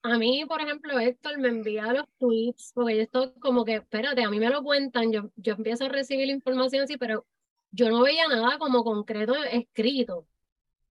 a 0.02 0.18
mí, 0.18 0.44
por 0.46 0.60
ejemplo, 0.60 0.98
Héctor 0.98 1.38
me 1.38 1.46
envía 1.46 1.92
los 1.92 2.08
tweets, 2.18 2.72
porque 2.74 2.96
yo 2.96 3.02
estoy 3.02 3.32
como 3.38 3.64
que, 3.64 3.76
espérate, 3.76 4.24
a 4.24 4.30
mí 4.30 4.40
me 4.40 4.50
lo 4.50 4.64
cuentan, 4.64 5.12
yo, 5.12 5.30
yo 5.36 5.54
empiezo 5.54 5.84
a 5.84 5.90
recibir 5.90 6.26
la 6.26 6.32
información 6.32 6.82
así, 6.82 6.96
pero 6.96 7.24
yo 7.70 7.88
no 7.88 8.02
veía 8.02 8.26
nada 8.26 8.58
como 8.58 8.82
concreto 8.82 9.36
escrito 9.44 10.26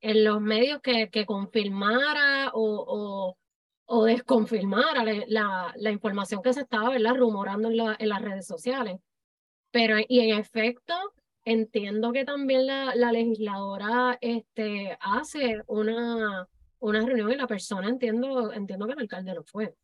en 0.00 0.22
los 0.22 0.40
medios 0.40 0.80
que, 0.82 1.10
que 1.10 1.26
confirmara 1.26 2.52
o, 2.54 2.62
o, 2.62 3.38
o 3.86 4.04
desconfirmara 4.04 5.02
la, 5.26 5.74
la, 5.74 5.90
información 5.90 6.40
que 6.40 6.52
se 6.52 6.60
estaba 6.60 6.90
¿verdad? 6.90 7.16
rumorando 7.16 7.68
en, 7.68 7.78
la, 7.78 7.96
en 7.98 8.08
las 8.10 8.22
redes 8.22 8.46
sociales. 8.46 9.00
Pero, 9.72 9.96
y 10.06 10.20
en 10.20 10.38
efecto, 10.38 10.94
entiendo 11.44 12.12
que 12.12 12.24
también 12.24 12.66
la, 12.66 12.94
la 12.94 13.12
legisladora 13.12 14.18
este, 14.20 14.96
hace 15.00 15.62
una, 15.66 16.48
una 16.78 17.00
reunión 17.00 17.32
y 17.32 17.36
la 17.36 17.46
persona 17.46 17.88
entiendo, 17.88 18.52
entiendo 18.52 18.86
que 18.86 18.92
el 18.92 19.00
alcalde 19.00 19.34
no 19.34 19.44
fue. 19.44 19.74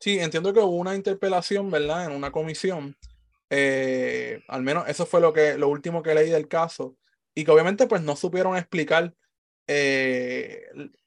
Sí, 0.00 0.18
entiendo 0.18 0.52
que 0.52 0.60
hubo 0.60 0.76
una 0.76 0.94
interpelación, 0.94 1.70
¿verdad? 1.70 2.06
En 2.06 2.12
una 2.12 2.30
comisión. 2.30 2.96
Eh, 3.50 4.42
al 4.48 4.62
menos 4.62 4.88
eso 4.88 5.06
fue 5.06 5.20
lo, 5.20 5.32
que, 5.32 5.56
lo 5.56 5.68
último 5.68 6.02
que 6.02 6.14
leí 6.14 6.30
del 6.30 6.48
caso. 6.48 6.96
Y 7.34 7.44
que 7.44 7.50
obviamente 7.50 7.86
pues 7.86 8.02
no 8.02 8.16
supieron 8.16 8.56
explicar, 8.56 9.14
eh, 9.66 10.66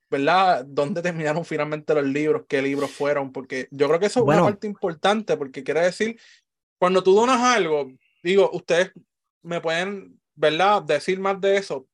¿verdad? 0.10 0.66
Dónde 0.66 1.02
terminaron 1.02 1.46
finalmente 1.46 1.94
los 1.94 2.06
libros, 2.06 2.44
qué 2.48 2.62
libros 2.62 2.92
fueron, 2.92 3.32
porque 3.32 3.68
yo 3.72 3.88
creo 3.88 4.00
que 4.00 4.06
eso 4.08 4.20
es 4.20 4.26
una 4.26 4.44
parte 4.44 4.68
importante, 4.68 5.38
porque 5.38 5.64
quiere 5.64 5.82
decir, 5.82 6.20
cuando 6.78 7.04
tú 7.04 7.14
donas 7.14 7.40
algo, 7.42 7.92
digo, 8.24 8.50
ustedes 8.54 8.92
me 9.42 9.62
pueden, 9.62 10.20
¿verdad? 10.36 10.84
Decir 10.84 11.20
más 11.20 11.40
de 11.42 11.58
eso, 11.58 11.88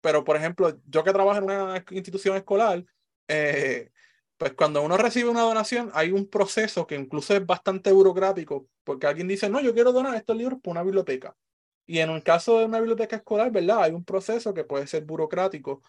pero 0.00 0.24
por 0.24 0.36
ejemplo, 0.36 0.78
yo 0.86 1.04
que 1.04 1.12
trabajo 1.12 1.38
en 1.38 1.44
una 1.44 1.84
institución 1.90 2.36
escolar, 2.36 2.84
eh, 3.28 3.90
pues 4.36 4.54
cuando 4.54 4.82
uno 4.82 4.96
recibe 4.96 5.28
una 5.28 5.42
donación 5.42 5.90
hay 5.94 6.12
un 6.12 6.26
proceso 6.26 6.86
que 6.86 6.94
incluso 6.94 7.34
es 7.34 7.44
bastante 7.44 7.92
burocrático, 7.92 8.66
porque 8.84 9.06
alguien 9.06 9.28
dice, 9.28 9.50
no, 9.50 9.60
yo 9.60 9.74
quiero 9.74 9.92
donar 9.92 10.14
estos 10.14 10.36
libros 10.36 10.60
para 10.62 10.72
una 10.72 10.82
biblioteca. 10.82 11.36
Y 11.86 11.98
en 11.98 12.10
el 12.10 12.22
caso 12.22 12.58
de 12.58 12.64
una 12.66 12.78
biblioteca 12.78 13.16
escolar, 13.16 13.50
¿verdad? 13.50 13.82
Hay 13.82 13.92
un 13.92 14.04
proceso 14.04 14.54
que 14.54 14.64
puede 14.64 14.86
ser 14.86 15.04
burocrático. 15.04 15.82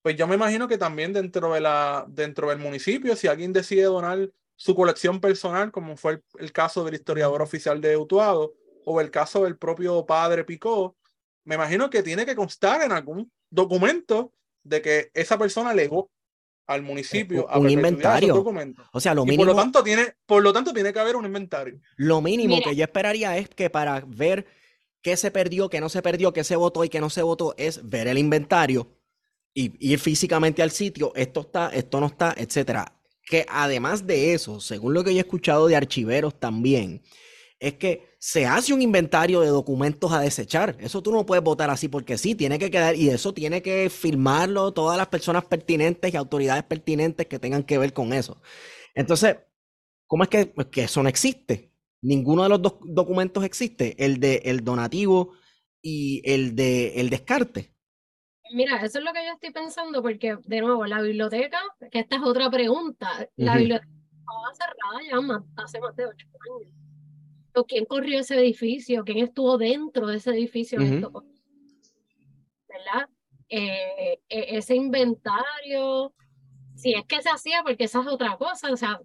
Pues 0.00 0.16
yo 0.16 0.26
me 0.26 0.36
imagino 0.36 0.68
que 0.68 0.78
también 0.78 1.12
dentro, 1.12 1.52
de 1.52 1.60
la, 1.60 2.06
dentro 2.08 2.48
del 2.48 2.58
municipio, 2.58 3.16
si 3.16 3.26
alguien 3.26 3.52
decide 3.52 3.82
donar 3.84 4.30
su 4.56 4.74
colección 4.74 5.20
personal, 5.20 5.72
como 5.72 5.96
fue 5.96 6.12
el, 6.12 6.24
el 6.38 6.52
caso 6.52 6.84
del 6.84 6.94
historiador 6.94 7.42
oficial 7.42 7.80
de 7.80 7.96
Utuado, 7.96 8.54
o 8.84 9.00
el 9.00 9.10
caso 9.10 9.44
del 9.44 9.56
propio 9.56 10.04
padre 10.06 10.44
Picó, 10.44 10.96
me 11.44 11.56
imagino 11.56 11.90
que 11.90 12.02
tiene 12.02 12.24
que 12.24 12.36
constar 12.36 12.82
en 12.82 12.92
algún 12.92 13.30
documento 13.50 14.32
de 14.62 14.80
que 14.80 15.10
esa 15.14 15.38
persona 15.38 15.74
legó 15.74 16.10
al 16.66 16.82
municipio 16.82 17.46
un, 17.54 17.70
inventario. 17.70 18.44
O 18.92 19.00
sea, 19.00 19.14
lo 19.14 19.24
mínimo. 19.24 19.44
por 19.44 19.54
lo 19.54 19.60
tanto 19.60 19.82
tiene, 19.82 20.14
por 20.26 20.42
lo 20.42 20.52
tanto 20.52 20.72
tiene 20.72 20.92
que 20.92 21.00
haber 21.00 21.16
un 21.16 21.26
inventario. 21.26 21.80
Lo 21.96 22.20
mínimo 22.20 22.60
que 22.62 22.76
yo 22.76 22.84
esperaría 22.84 23.36
es 23.36 23.48
que 23.48 23.68
para 23.68 24.02
ver 24.06 24.46
qué 25.02 25.16
se 25.16 25.30
perdió, 25.30 25.68
qué 25.68 25.80
no 25.80 25.88
se 25.88 26.02
perdió, 26.02 26.32
qué 26.32 26.44
se 26.44 26.56
votó 26.56 26.84
y 26.84 26.88
qué 26.88 27.00
no 27.00 27.10
se 27.10 27.22
votó, 27.22 27.54
es 27.58 27.88
ver 27.88 28.06
el 28.06 28.18
inventario 28.18 28.88
y 29.52 29.72
ir 29.92 29.98
físicamente 29.98 30.62
al 30.62 30.70
sitio. 30.70 31.12
Esto 31.14 31.40
está, 31.40 31.68
esto 31.70 32.00
no 32.00 32.06
está, 32.06 32.34
etcétera. 32.36 33.00
Que 33.24 33.44
además 33.48 34.06
de 34.06 34.34
eso, 34.34 34.60
según 34.60 34.94
lo 34.94 35.04
que 35.04 35.12
yo 35.12 35.18
he 35.18 35.22
escuchado 35.22 35.66
de 35.66 35.76
archiveros 35.76 36.38
también, 36.38 37.02
es 37.62 37.74
que 37.74 38.16
se 38.18 38.44
hace 38.44 38.74
un 38.74 38.82
inventario 38.82 39.40
de 39.40 39.46
documentos 39.46 40.10
a 40.10 40.18
desechar. 40.18 40.76
Eso 40.80 41.00
tú 41.00 41.12
no 41.12 41.24
puedes 41.24 41.44
votar 41.44 41.70
así 41.70 41.86
porque 41.86 42.18
sí, 42.18 42.34
tiene 42.34 42.58
que 42.58 42.72
quedar 42.72 42.96
y 42.96 43.08
eso 43.08 43.32
tiene 43.32 43.62
que 43.62 43.88
firmarlo 43.88 44.72
todas 44.72 44.98
las 44.98 45.06
personas 45.06 45.44
pertinentes 45.44 46.12
y 46.12 46.16
autoridades 46.16 46.64
pertinentes 46.64 47.28
que 47.28 47.38
tengan 47.38 47.62
que 47.62 47.78
ver 47.78 47.92
con 47.92 48.12
eso. 48.12 48.42
Entonces, 48.96 49.36
¿cómo 50.08 50.24
es 50.24 50.28
que, 50.28 50.46
pues 50.46 50.66
que 50.66 50.82
eso 50.82 51.04
no 51.04 51.08
existe? 51.08 51.72
Ninguno 52.02 52.42
de 52.42 52.48
los 52.48 52.60
dos 52.60 52.78
documentos 52.82 53.44
existe, 53.44 53.94
el 54.04 54.18
de 54.18 54.42
el 54.44 54.64
donativo 54.64 55.34
y 55.80 56.20
el 56.24 56.56
de 56.56 57.00
el 57.00 57.10
descarte. 57.10 57.72
Mira, 58.52 58.84
eso 58.84 58.98
es 58.98 59.04
lo 59.04 59.12
que 59.12 59.24
yo 59.24 59.34
estoy 59.34 59.52
pensando 59.52 60.02
porque 60.02 60.36
de 60.44 60.60
nuevo 60.62 60.84
la 60.84 61.00
biblioteca, 61.00 61.60
que 61.92 62.00
esta 62.00 62.16
es 62.16 62.22
otra 62.22 62.50
pregunta, 62.50 63.28
la 63.36 63.56
biblioteca 63.56 63.88
estaba 64.18 64.52
cerrada 64.52 65.00
ya 65.08 65.62
hace 65.62 65.80
más 65.80 65.94
de 65.94 66.06
ocho 66.06 66.26
años 66.26 66.81
quién 67.66 67.84
corrió 67.84 68.20
ese 68.20 68.38
edificio, 68.38 69.04
quién 69.04 69.18
estuvo 69.18 69.58
dentro 69.58 70.06
de 70.06 70.16
ese 70.16 70.30
edificio, 70.30 70.78
¿verdad? 70.78 71.12
Eh, 73.48 74.20
e, 74.28 74.56
ese 74.56 74.74
inventario, 74.74 76.14
si 76.74 76.94
es 76.94 77.04
que 77.06 77.22
se 77.22 77.30
hacía, 77.30 77.62
porque 77.62 77.84
esa 77.84 78.00
es 78.00 78.06
otra 78.06 78.36
cosa, 78.36 78.72
o 78.72 78.76
sea, 78.76 79.00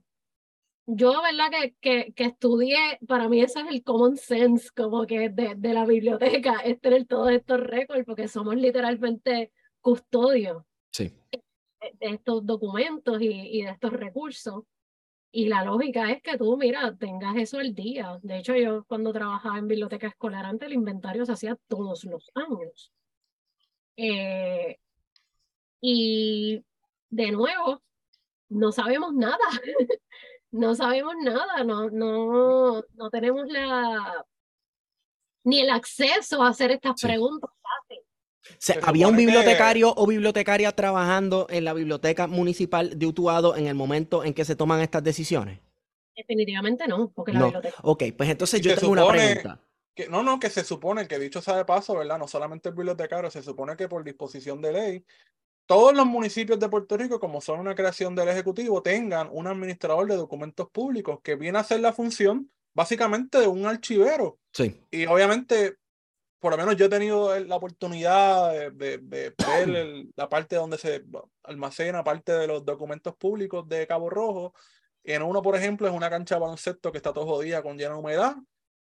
yo, 0.85 1.21
¿verdad? 1.21 1.51
Que, 1.51 1.75
que, 1.81 2.13
que 2.13 2.23
estudié, 2.23 2.97
para 3.07 3.27
mí 3.27 3.41
eso 3.41 3.59
es 3.59 3.67
el 3.69 3.83
common 3.83 4.15
sense, 4.15 4.69
como 4.73 5.05
que 5.05 5.29
de, 5.29 5.55
de 5.55 5.73
la 5.73 5.85
biblioteca, 5.85 6.61
es 6.63 6.79
tener 6.79 7.05
todos 7.05 7.31
estos 7.31 7.59
récords, 7.59 8.05
porque 8.05 8.27
somos 8.27 8.55
literalmente 8.55 9.51
custodios 9.81 10.63
sí. 10.91 11.13
de, 11.29 11.41
estos 11.99 12.45
documentos 12.45 13.21
y, 13.21 13.27
y 13.27 13.63
de 13.63 13.71
estos 13.71 13.91
recursos. 13.91 14.63
Y 15.31 15.47
la 15.47 15.63
lógica 15.63 16.11
es 16.11 16.21
que 16.21 16.37
tú, 16.37 16.57
mira, 16.57 16.95
tengas 16.95 17.35
eso 17.37 17.59
al 17.59 17.75
día. 17.75 18.17
De 18.23 18.39
hecho, 18.39 18.55
yo 18.55 18.85
cuando 18.85 19.13
trabajaba 19.13 19.57
en 19.57 19.67
biblioteca 19.67 20.07
escolar 20.07 20.45
antes, 20.45 20.67
el 20.67 20.73
inventario 20.73 21.25
se 21.25 21.33
hacía 21.33 21.57
todos 21.67 22.05
los 22.05 22.31
años. 22.35 22.91
Eh, 23.97 24.77
y 25.81 26.63
de 27.09 27.31
nuevo, 27.31 27.81
no 28.49 28.71
sabemos 28.71 29.13
nada. 29.13 29.37
no 30.51 30.75
sabemos 30.75 31.15
nada, 31.21 31.63
no, 31.63 31.89
no, 31.89 32.83
no 32.93 33.09
tenemos 33.09 33.47
la 33.47 34.25
ni 35.47 35.61
el 35.61 35.69
acceso 35.69 36.43
a 36.43 36.49
hacer 36.49 36.71
estas 36.71 37.01
preguntas 37.01 37.49
¿Había 38.83 39.07
un 39.07 39.15
bibliotecario 39.15 39.93
o 39.95 40.07
bibliotecaria 40.07 40.71
trabajando 40.71 41.47
en 41.49 41.65
la 41.65 41.73
biblioteca 41.73 42.27
municipal 42.27 42.97
de 42.97 43.05
Utuado 43.05 43.55
en 43.55 43.67
el 43.67 43.75
momento 43.75 44.23
en 44.23 44.33
que 44.33 44.45
se 44.45 44.55
toman 44.55 44.81
estas 44.81 45.03
decisiones? 45.03 45.59
Definitivamente 46.15 46.87
no, 46.87 47.11
porque 47.13 47.31
la 47.31 47.43
biblioteca. 47.43 47.77
Ok, 47.83 48.03
pues 48.17 48.29
entonces 48.29 48.61
yo 48.61 48.75
tengo 48.75 48.93
una 48.93 49.07
pregunta. 49.07 49.61
Que, 49.93 50.07
no, 50.07 50.21
no, 50.21 50.39
que 50.39 50.49
se 50.49 50.63
supone 50.63 51.07
que 51.07 51.17
dicho 51.17 51.41
sea 51.41 51.55
de 51.55 51.65
paso, 51.65 51.95
¿verdad? 51.95 52.19
No 52.19 52.27
solamente 52.27 52.69
el 52.69 52.75
bibliotecario, 52.75 53.31
se 53.31 53.41
supone 53.41 53.75
que 53.75 53.87
por 53.87 54.03
disposición 54.03 54.61
de 54.61 54.71
ley, 54.71 55.05
todos 55.67 55.93
los 55.93 56.05
municipios 56.05 56.59
de 56.59 56.69
Puerto 56.69 56.97
Rico, 56.97 57.19
como 57.19 57.41
son 57.41 57.59
una 57.59 57.75
creación 57.75 58.15
del 58.15 58.29
Ejecutivo, 58.29 58.81
tengan 58.81 59.27
un 59.31 59.47
administrador 59.47 60.07
de 60.07 60.15
documentos 60.15 60.69
públicos 60.69 61.19
que 61.21 61.35
viene 61.35 61.57
a 61.57 61.61
hacer 61.61 61.81
la 61.81 61.93
función 61.93 62.49
básicamente 62.73 63.39
de 63.39 63.47
un 63.47 63.65
archivero. 63.65 64.39
Sí. 64.53 64.79
Y 64.91 65.05
obviamente 65.07 65.77
por 66.39 66.51
lo 66.51 66.57
menos 66.57 66.75
yo 66.75 66.85
he 66.85 66.89
tenido 66.89 67.37
la 67.39 67.55
oportunidad 67.55 68.71
de, 68.71 68.97
ver 68.97 69.35
la 70.15 70.29
parte 70.29 70.55
donde 70.55 70.77
se 70.77 71.03
almacena 71.43 72.03
parte 72.03 72.31
de 72.31 72.47
los 72.47 72.63
documentos 72.63 73.15
públicos 73.15 73.67
de 73.67 73.87
Cabo 73.87 74.09
Rojo. 74.09 74.53
En 75.03 75.23
uno, 75.23 75.41
por 75.41 75.55
ejemplo, 75.55 75.87
es 75.87 75.93
una 75.93 76.09
cancha 76.09 76.35
de 76.35 76.41
baloncesto 76.41 76.91
que 76.91 76.97
está 76.97 77.13
todo 77.13 77.25
jodida 77.25 77.63
con 77.63 77.77
llena 77.77 77.93
de 77.93 77.99
humedad. 77.99 78.35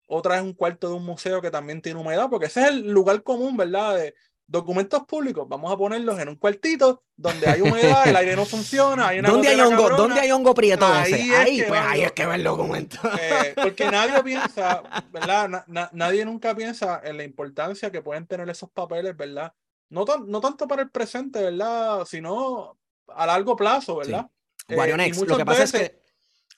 Otra 0.06 0.36
es 0.36 0.42
un 0.42 0.54
cuarto 0.54 0.88
de 0.88 0.94
un 0.94 1.04
museo 1.04 1.40
que 1.40 1.50
también 1.50 1.80
tiene 1.80 2.00
humedad, 2.00 2.28
porque 2.30 2.46
ese 2.46 2.62
es 2.62 2.68
el 2.68 2.90
lugar 2.90 3.22
común, 3.22 3.56
¿verdad? 3.56 4.12
Documentos 4.48 5.04
públicos, 5.04 5.46
vamos 5.46 5.72
a 5.72 5.76
ponerlos 5.76 6.18
en 6.18 6.30
un 6.30 6.36
cuartito 6.36 7.04
donde 7.14 7.46
hay 7.46 7.60
humedad, 7.60 8.08
el 8.08 8.16
aire 8.16 8.34
no 8.34 8.46
funciona, 8.46 9.08
hay 9.08 9.18
una 9.18 9.28
¿Dónde 9.28 9.48
hay 9.48 9.60
hongo? 9.60 9.90
¿Dónde 9.90 10.20
hay 10.20 10.30
hongo 10.30 10.54
prieto 10.54 10.86
ahí 10.86 11.30
Ahí, 11.32 11.62
pues 11.68 11.80
ahí 11.80 12.02
es 12.02 12.12
que 12.12 12.24
va 12.24 12.34
el 12.34 12.44
documento. 12.44 12.98
Eh, 13.20 13.54
porque 13.62 13.90
nadie 13.90 14.22
piensa, 14.22 14.82
¿verdad? 15.12 15.64
nadie 15.92 16.24
nunca 16.24 16.54
piensa 16.54 17.00
en 17.04 17.18
la 17.18 17.24
importancia 17.24 17.92
que 17.92 18.00
pueden 18.00 18.26
tener 18.26 18.48
esos 18.48 18.70
papeles, 18.70 19.16
¿verdad? 19.16 19.52
No, 19.90 20.04
no 20.26 20.40
tanto 20.40 20.66
para 20.66 20.82
el 20.82 20.90
presente, 20.90 21.42
¿verdad? 21.42 22.04
Sino 22.06 22.78
a 23.08 23.26
largo 23.26 23.54
plazo, 23.54 23.96
¿verdad? 23.96 24.26
Sí. 24.66 24.74
Eh, 24.74 25.12
lo 25.26 25.36
que 25.36 25.44
pasa 25.44 25.62
es 25.64 25.72
que 25.72 26.00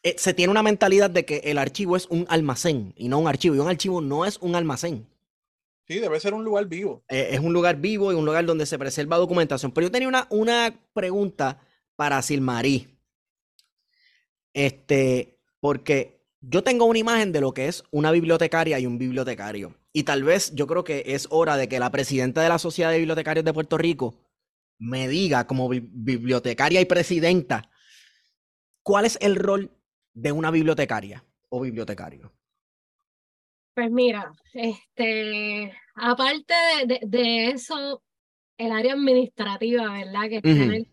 eh, 0.02 0.14
se 0.16 0.32
tiene 0.32 0.50
una 0.50 0.62
mentalidad 0.62 1.10
de 1.10 1.24
que 1.24 1.38
el 1.44 1.58
archivo 1.58 1.96
es 1.96 2.06
un 2.06 2.26
almacén 2.28 2.94
y 2.96 3.08
no 3.08 3.18
un 3.18 3.28
archivo. 3.28 3.54
Y 3.54 3.58
un 3.58 3.68
archivo 3.68 4.00
no 4.00 4.24
es 4.24 4.38
un 4.38 4.54
almacén. 4.54 5.06
Sí, 5.90 5.98
debe 5.98 6.20
ser 6.20 6.34
un 6.34 6.44
lugar 6.44 6.66
vivo. 6.66 7.02
Eh, 7.08 7.30
es 7.32 7.40
un 7.40 7.52
lugar 7.52 7.80
vivo 7.80 8.12
y 8.12 8.14
un 8.14 8.24
lugar 8.24 8.46
donde 8.46 8.64
se 8.64 8.78
preserva 8.78 9.16
documentación. 9.16 9.72
Pero 9.72 9.88
yo 9.88 9.90
tenía 9.90 10.06
una, 10.06 10.28
una 10.30 10.72
pregunta 10.92 11.60
para 11.96 12.22
Silmarí. 12.22 12.96
Este, 14.54 15.40
porque 15.58 16.22
yo 16.40 16.62
tengo 16.62 16.84
una 16.84 17.00
imagen 17.00 17.32
de 17.32 17.40
lo 17.40 17.52
que 17.52 17.66
es 17.66 17.82
una 17.90 18.12
bibliotecaria 18.12 18.78
y 18.78 18.86
un 18.86 18.98
bibliotecario. 18.98 19.74
Y 19.92 20.04
tal 20.04 20.22
vez 20.22 20.54
yo 20.54 20.68
creo 20.68 20.84
que 20.84 21.02
es 21.06 21.26
hora 21.28 21.56
de 21.56 21.68
que 21.68 21.80
la 21.80 21.90
presidenta 21.90 22.40
de 22.40 22.50
la 22.50 22.60
Sociedad 22.60 22.92
de 22.92 22.98
Bibliotecarios 22.98 23.44
de 23.44 23.52
Puerto 23.52 23.76
Rico 23.76 24.14
me 24.78 25.08
diga, 25.08 25.48
como 25.48 25.68
bibliotecaria 25.68 26.80
y 26.80 26.84
presidenta, 26.84 27.68
cuál 28.84 29.06
es 29.06 29.18
el 29.20 29.34
rol 29.34 29.72
de 30.14 30.30
una 30.30 30.52
bibliotecaria. 30.52 31.24
o 31.48 31.60
bibliotecario? 31.60 32.30
Pues 33.74 33.90
mira, 33.90 34.32
este, 34.52 35.72
aparte 35.94 36.54
de, 36.86 37.00
de, 37.06 37.48
eso, 37.48 38.02
el 38.58 38.72
área 38.72 38.94
administrativa, 38.94 39.92
¿verdad? 39.92 40.28
Que 40.28 40.40
es 40.42 40.86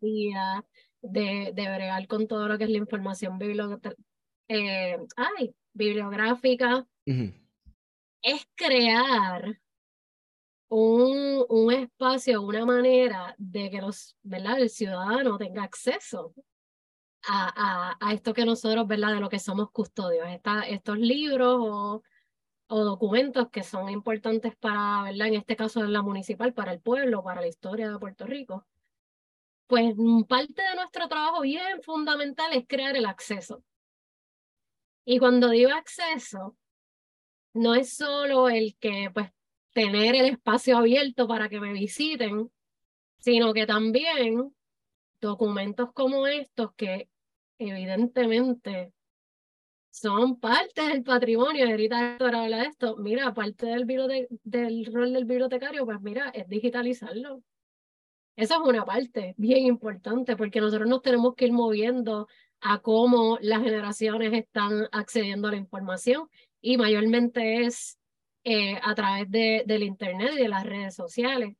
día, 0.00 0.64
de, 1.00 1.52
de 1.54 1.62
bregar 1.62 2.06
con 2.06 2.26
todo 2.26 2.48
lo 2.48 2.58
que 2.58 2.64
es 2.64 2.70
la 2.70 2.78
información 2.78 3.38
eh, 4.48 4.98
ay, 5.16 5.54
bibliográfica, 5.72 6.86
es 8.22 8.48
crear 8.54 9.60
un, 10.68 11.44
un, 11.48 11.72
espacio, 11.72 12.42
una 12.42 12.64
manera 12.64 13.34
de 13.38 13.70
que 13.70 13.80
los, 13.80 14.16
¿verdad? 14.22 14.60
el 14.60 14.70
ciudadano 14.70 15.38
tenga 15.38 15.62
acceso 15.62 16.34
a, 17.26 17.96
a, 17.96 17.96
a, 18.00 18.12
esto 18.12 18.34
que 18.34 18.44
nosotros, 18.44 18.86
¿verdad? 18.86 19.14
De 19.14 19.20
lo 19.20 19.28
que 19.28 19.38
somos 19.38 19.70
custodios, 19.70 20.26
estos 20.68 20.98
libros 20.98 21.56
o, 21.60 22.02
o, 22.68 22.84
documentos 22.84 23.48
que 23.50 23.62
son 23.62 23.88
importantes 23.90 24.56
para, 24.56 25.04
¿verdad? 25.04 25.28
En 25.28 25.34
este 25.34 25.56
caso 25.56 25.80
de 25.82 25.88
la 25.88 26.02
municipal, 26.02 26.52
para 26.54 26.72
el 26.72 26.80
pueblo, 26.80 27.22
para 27.22 27.40
la 27.40 27.48
historia 27.48 27.90
de 27.90 27.98
Puerto 27.98 28.26
Rico. 28.26 28.66
Pues 29.66 29.94
parte 30.28 30.62
de 30.62 30.74
nuestro 30.76 31.08
trabajo 31.08 31.40
bien 31.40 31.82
fundamental 31.82 32.52
es 32.52 32.66
crear 32.68 32.96
el 32.96 33.06
acceso. 33.06 33.62
Y 35.06 35.18
cuando 35.18 35.50
digo 35.50 35.70
acceso, 35.72 36.56
no 37.54 37.74
es 37.74 37.94
solo 37.96 38.48
el 38.48 38.76
que, 38.78 39.10
pues, 39.12 39.30
tener 39.72 40.14
el 40.14 40.26
espacio 40.26 40.78
abierto 40.78 41.26
para 41.28 41.48
que 41.48 41.60
me 41.60 41.72
visiten, 41.72 42.50
sino 43.18 43.52
que 43.54 43.66
también 43.66 44.54
documentos 45.20 45.92
como 45.92 46.26
estos 46.26 46.74
que 46.74 47.08
evidentemente 47.58 48.92
son 49.90 50.40
parte 50.40 50.82
del 50.82 51.04
patrimonio. 51.04 51.66
Ahorita 51.66 52.14
Héctor 52.14 52.34
habla 52.34 52.58
de 52.58 52.66
esto. 52.66 52.96
Mira, 52.96 53.32
parte 53.32 53.66
del, 53.66 54.86
rol 54.92 55.12
del 55.12 55.24
bibliotecario, 55.24 55.84
pues 55.84 56.00
mira, 56.00 56.30
es 56.30 56.48
digitalizarlo. 56.48 57.42
Esa 58.36 58.56
es 58.56 58.60
una 58.60 58.84
parte 58.84 59.34
bien 59.36 59.66
importante 59.66 60.36
porque 60.36 60.60
nosotros 60.60 60.88
nos 60.88 61.02
tenemos 61.02 61.36
que 61.36 61.46
ir 61.46 61.52
moviendo 61.52 62.26
a 62.60 62.80
cómo 62.80 63.38
las 63.40 63.62
generaciones 63.62 64.32
están 64.32 64.88
accediendo 64.90 65.46
a 65.46 65.52
la 65.52 65.58
información 65.58 66.28
y 66.60 66.76
mayormente 66.76 67.62
es 67.64 67.98
eh, 68.42 68.80
a 68.82 68.94
través 68.96 69.30
de, 69.30 69.62
del 69.64 69.84
Internet 69.84 70.32
y 70.34 70.42
de 70.42 70.48
las 70.48 70.64
redes 70.64 70.96
sociales. 70.96 71.56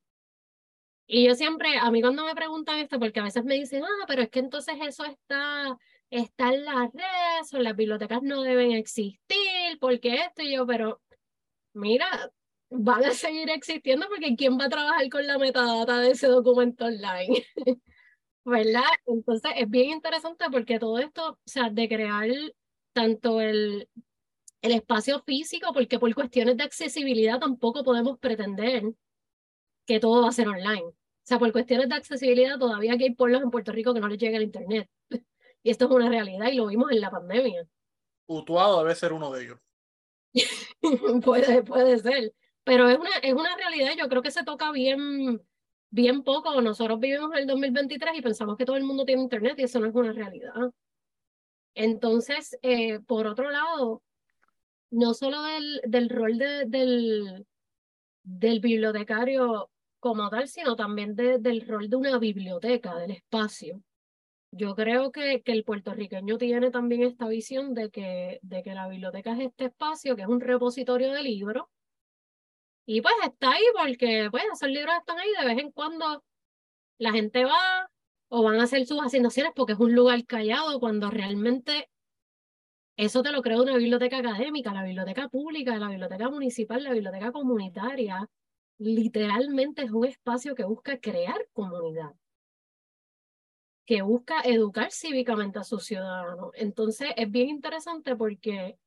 Y 1.06 1.26
yo 1.26 1.34
siempre, 1.34 1.76
a 1.78 1.90
mí 1.90 2.00
cuando 2.00 2.24
me 2.24 2.34
preguntan 2.34 2.78
esto, 2.78 2.98
porque 2.98 3.20
a 3.20 3.24
veces 3.24 3.44
me 3.44 3.54
dicen, 3.54 3.84
ah, 3.84 4.04
pero 4.06 4.22
es 4.22 4.30
que 4.30 4.38
entonces 4.38 4.76
eso 4.80 5.04
está, 5.04 5.76
está 6.10 6.54
en 6.54 6.64
las 6.64 6.90
redes 6.92 7.52
o 7.52 7.58
las 7.58 7.76
bibliotecas 7.76 8.22
no 8.22 8.42
deben 8.42 8.72
existir, 8.72 9.18
porque 9.80 10.14
esto 10.14 10.42
y 10.42 10.54
yo, 10.54 10.66
pero 10.66 11.02
mira, 11.74 12.06
van 12.70 13.04
a 13.04 13.10
seguir 13.12 13.50
existiendo 13.50 14.08
porque 14.08 14.34
¿quién 14.36 14.58
va 14.58 14.66
a 14.66 14.68
trabajar 14.68 15.08
con 15.10 15.26
la 15.26 15.38
metadata 15.38 16.00
de 16.00 16.12
ese 16.12 16.28
documento 16.28 16.86
online? 16.86 17.44
¿Verdad? 18.44 18.82
Entonces 19.06 19.52
es 19.56 19.70
bien 19.70 19.90
interesante 19.90 20.46
porque 20.50 20.78
todo 20.78 20.98
esto, 20.98 21.32
o 21.32 21.38
sea, 21.46 21.70
de 21.70 21.88
crear 21.88 22.28
tanto 22.92 23.40
el, 23.40 23.88
el 24.62 24.72
espacio 24.72 25.22
físico, 25.22 25.72
porque 25.72 25.98
por 25.98 26.14
cuestiones 26.14 26.56
de 26.56 26.64
accesibilidad 26.64 27.38
tampoco 27.38 27.84
podemos 27.84 28.18
pretender 28.18 28.84
que 29.86 30.00
todo 30.00 30.22
va 30.22 30.28
a 30.28 30.32
ser 30.32 30.48
online. 30.48 30.82
O 31.24 31.26
sea, 31.26 31.38
por 31.38 31.52
cuestiones 31.52 31.88
de 31.88 31.94
accesibilidad 31.94 32.58
todavía 32.58 32.92
hay 32.92 33.14
pueblos 33.14 33.42
en 33.42 33.50
Puerto 33.50 33.72
Rico 33.72 33.94
que 33.94 34.00
no 34.00 34.08
les 34.08 34.18
llega 34.18 34.36
el 34.36 34.44
internet. 34.44 34.88
Y 35.66 35.70
esto 35.70 35.86
es 35.86 35.92
una 35.92 36.10
realidad 36.10 36.48
y 36.52 36.56
lo 36.56 36.66
vimos 36.66 36.92
en 36.92 37.00
la 37.00 37.10
pandemia. 37.10 37.66
Utuado 38.26 38.82
debe 38.82 38.94
ser 38.94 39.14
uno 39.14 39.32
de 39.32 39.44
ellos. 39.44 39.58
puede, 41.24 41.62
puede 41.62 41.98
ser. 42.00 42.34
Pero 42.64 42.86
es 42.90 42.98
una, 42.98 43.16
es 43.22 43.32
una 43.32 43.56
realidad, 43.56 43.92
yo 43.96 44.06
creo 44.10 44.20
que 44.20 44.30
se 44.30 44.44
toca 44.44 44.70
bien, 44.72 45.40
bien 45.88 46.22
poco. 46.22 46.60
Nosotros 46.60 47.00
vivimos 47.00 47.32
en 47.32 47.38
el 47.38 47.46
2023 47.46 48.14
y 48.14 48.20
pensamos 48.20 48.58
que 48.58 48.66
todo 48.66 48.76
el 48.76 48.84
mundo 48.84 49.06
tiene 49.06 49.22
internet 49.22 49.54
y 49.58 49.62
eso 49.62 49.80
no 49.80 49.86
es 49.86 49.94
una 49.94 50.12
realidad. 50.12 50.52
Entonces, 51.74 52.58
eh, 52.60 53.00
por 53.00 53.26
otro 53.26 53.50
lado, 53.50 54.02
no 54.90 55.14
solo 55.14 55.42
del, 55.44 55.80
del 55.86 56.10
rol 56.10 56.36
de, 56.36 56.64
del, 56.66 57.46
del 58.22 58.60
bibliotecario 58.60 59.70
como 60.04 60.28
tal, 60.28 60.46
sino 60.48 60.76
también 60.76 61.16
del 61.16 61.66
rol 61.66 61.88
de 61.88 61.96
una 61.96 62.18
biblioteca, 62.18 62.94
del 62.96 63.12
espacio. 63.12 63.82
Yo 64.50 64.74
creo 64.74 65.10
que, 65.10 65.40
que, 65.42 65.52
el 65.52 65.64
puertorriqueño 65.64 66.36
tiene 66.36 66.70
también 66.70 67.04
esta 67.04 67.26
visión 67.26 67.72
de 67.72 67.88
que, 67.90 68.38
de 68.42 68.62
que 68.62 68.74
la 68.74 68.86
biblioteca 68.86 69.32
es 69.32 69.46
este 69.46 69.64
espacio 69.66 70.14
que 70.14 70.22
es 70.22 70.28
un 70.28 70.42
repositorio 70.42 71.10
de 71.10 71.22
libros. 71.22 71.64
Y 72.84 73.00
pues 73.00 73.14
está 73.24 73.52
ahí 73.52 73.64
porque 73.80 74.28
pues, 74.30 74.44
esos 74.52 74.68
libros 74.68 74.94
están 74.98 75.18
ahí 75.18 75.30
de 75.40 75.46
vez 75.46 75.58
en 75.58 75.72
cuando 75.72 76.22
la 76.98 77.12
gente 77.12 77.46
va 77.46 77.90
o 78.28 78.42
van 78.42 78.60
a 78.60 78.64
hacer 78.64 78.84
sus 78.84 79.00
asignaciones 79.00 79.52
porque 79.56 79.72
es 79.72 79.78
un 79.78 79.94
lugar 79.94 80.22
callado 80.26 80.80
cuando 80.80 81.10
realmente 81.10 81.88
eso 82.98 83.22
te 83.22 83.32
lo 83.32 83.40
creo 83.40 83.62
una 83.62 83.78
biblioteca 83.78 84.18
académica, 84.18 84.74
la 84.74 84.84
biblioteca 84.84 85.28
pública, 85.30 85.78
la 85.78 85.88
biblioteca 85.88 86.28
municipal, 86.28 86.84
la 86.84 86.92
biblioteca 86.92 87.32
comunitaria. 87.32 88.28
Literalmente 88.78 89.82
es 89.82 89.90
un 89.90 90.04
espacio 90.04 90.54
que 90.54 90.64
busca 90.64 90.98
crear 90.98 91.46
comunidad, 91.52 92.12
que 93.86 94.02
busca 94.02 94.40
educar 94.42 94.90
cívicamente 94.90 95.58
a 95.58 95.64
sus 95.64 95.84
ciudadanos. 95.84 96.50
Entonces 96.54 97.10
es 97.16 97.30
bien 97.30 97.48
interesante 97.48 98.16
porque 98.16 98.78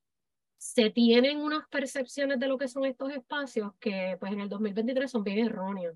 se 0.58 0.90
tienen 0.90 1.38
unas 1.38 1.68
percepciones 1.70 2.40
de 2.40 2.48
lo 2.48 2.58
que 2.58 2.68
son 2.68 2.86
estos 2.86 3.12
espacios 3.12 3.74
que 3.80 4.18
pues 4.20 4.32
en 4.34 4.42
el 4.42 4.50
2023 4.50 5.10
son 5.10 5.24
bien 5.24 5.46
erróneas. 5.46 5.96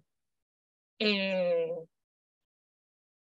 Eh, 0.99 1.73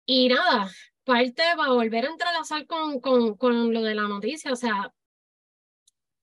y 0.05 0.29
nada, 0.29 0.69
parte, 1.03 1.43
para 1.55 1.73
volver 1.73 2.05
a 2.05 2.09
entrelazar 2.09 2.65
con, 2.65 2.99
con, 2.99 3.35
con 3.35 3.73
lo 3.73 3.81
de 3.81 3.93
la 3.93 4.07
noticia, 4.07 4.51
o 4.51 4.55
sea, 4.55 4.93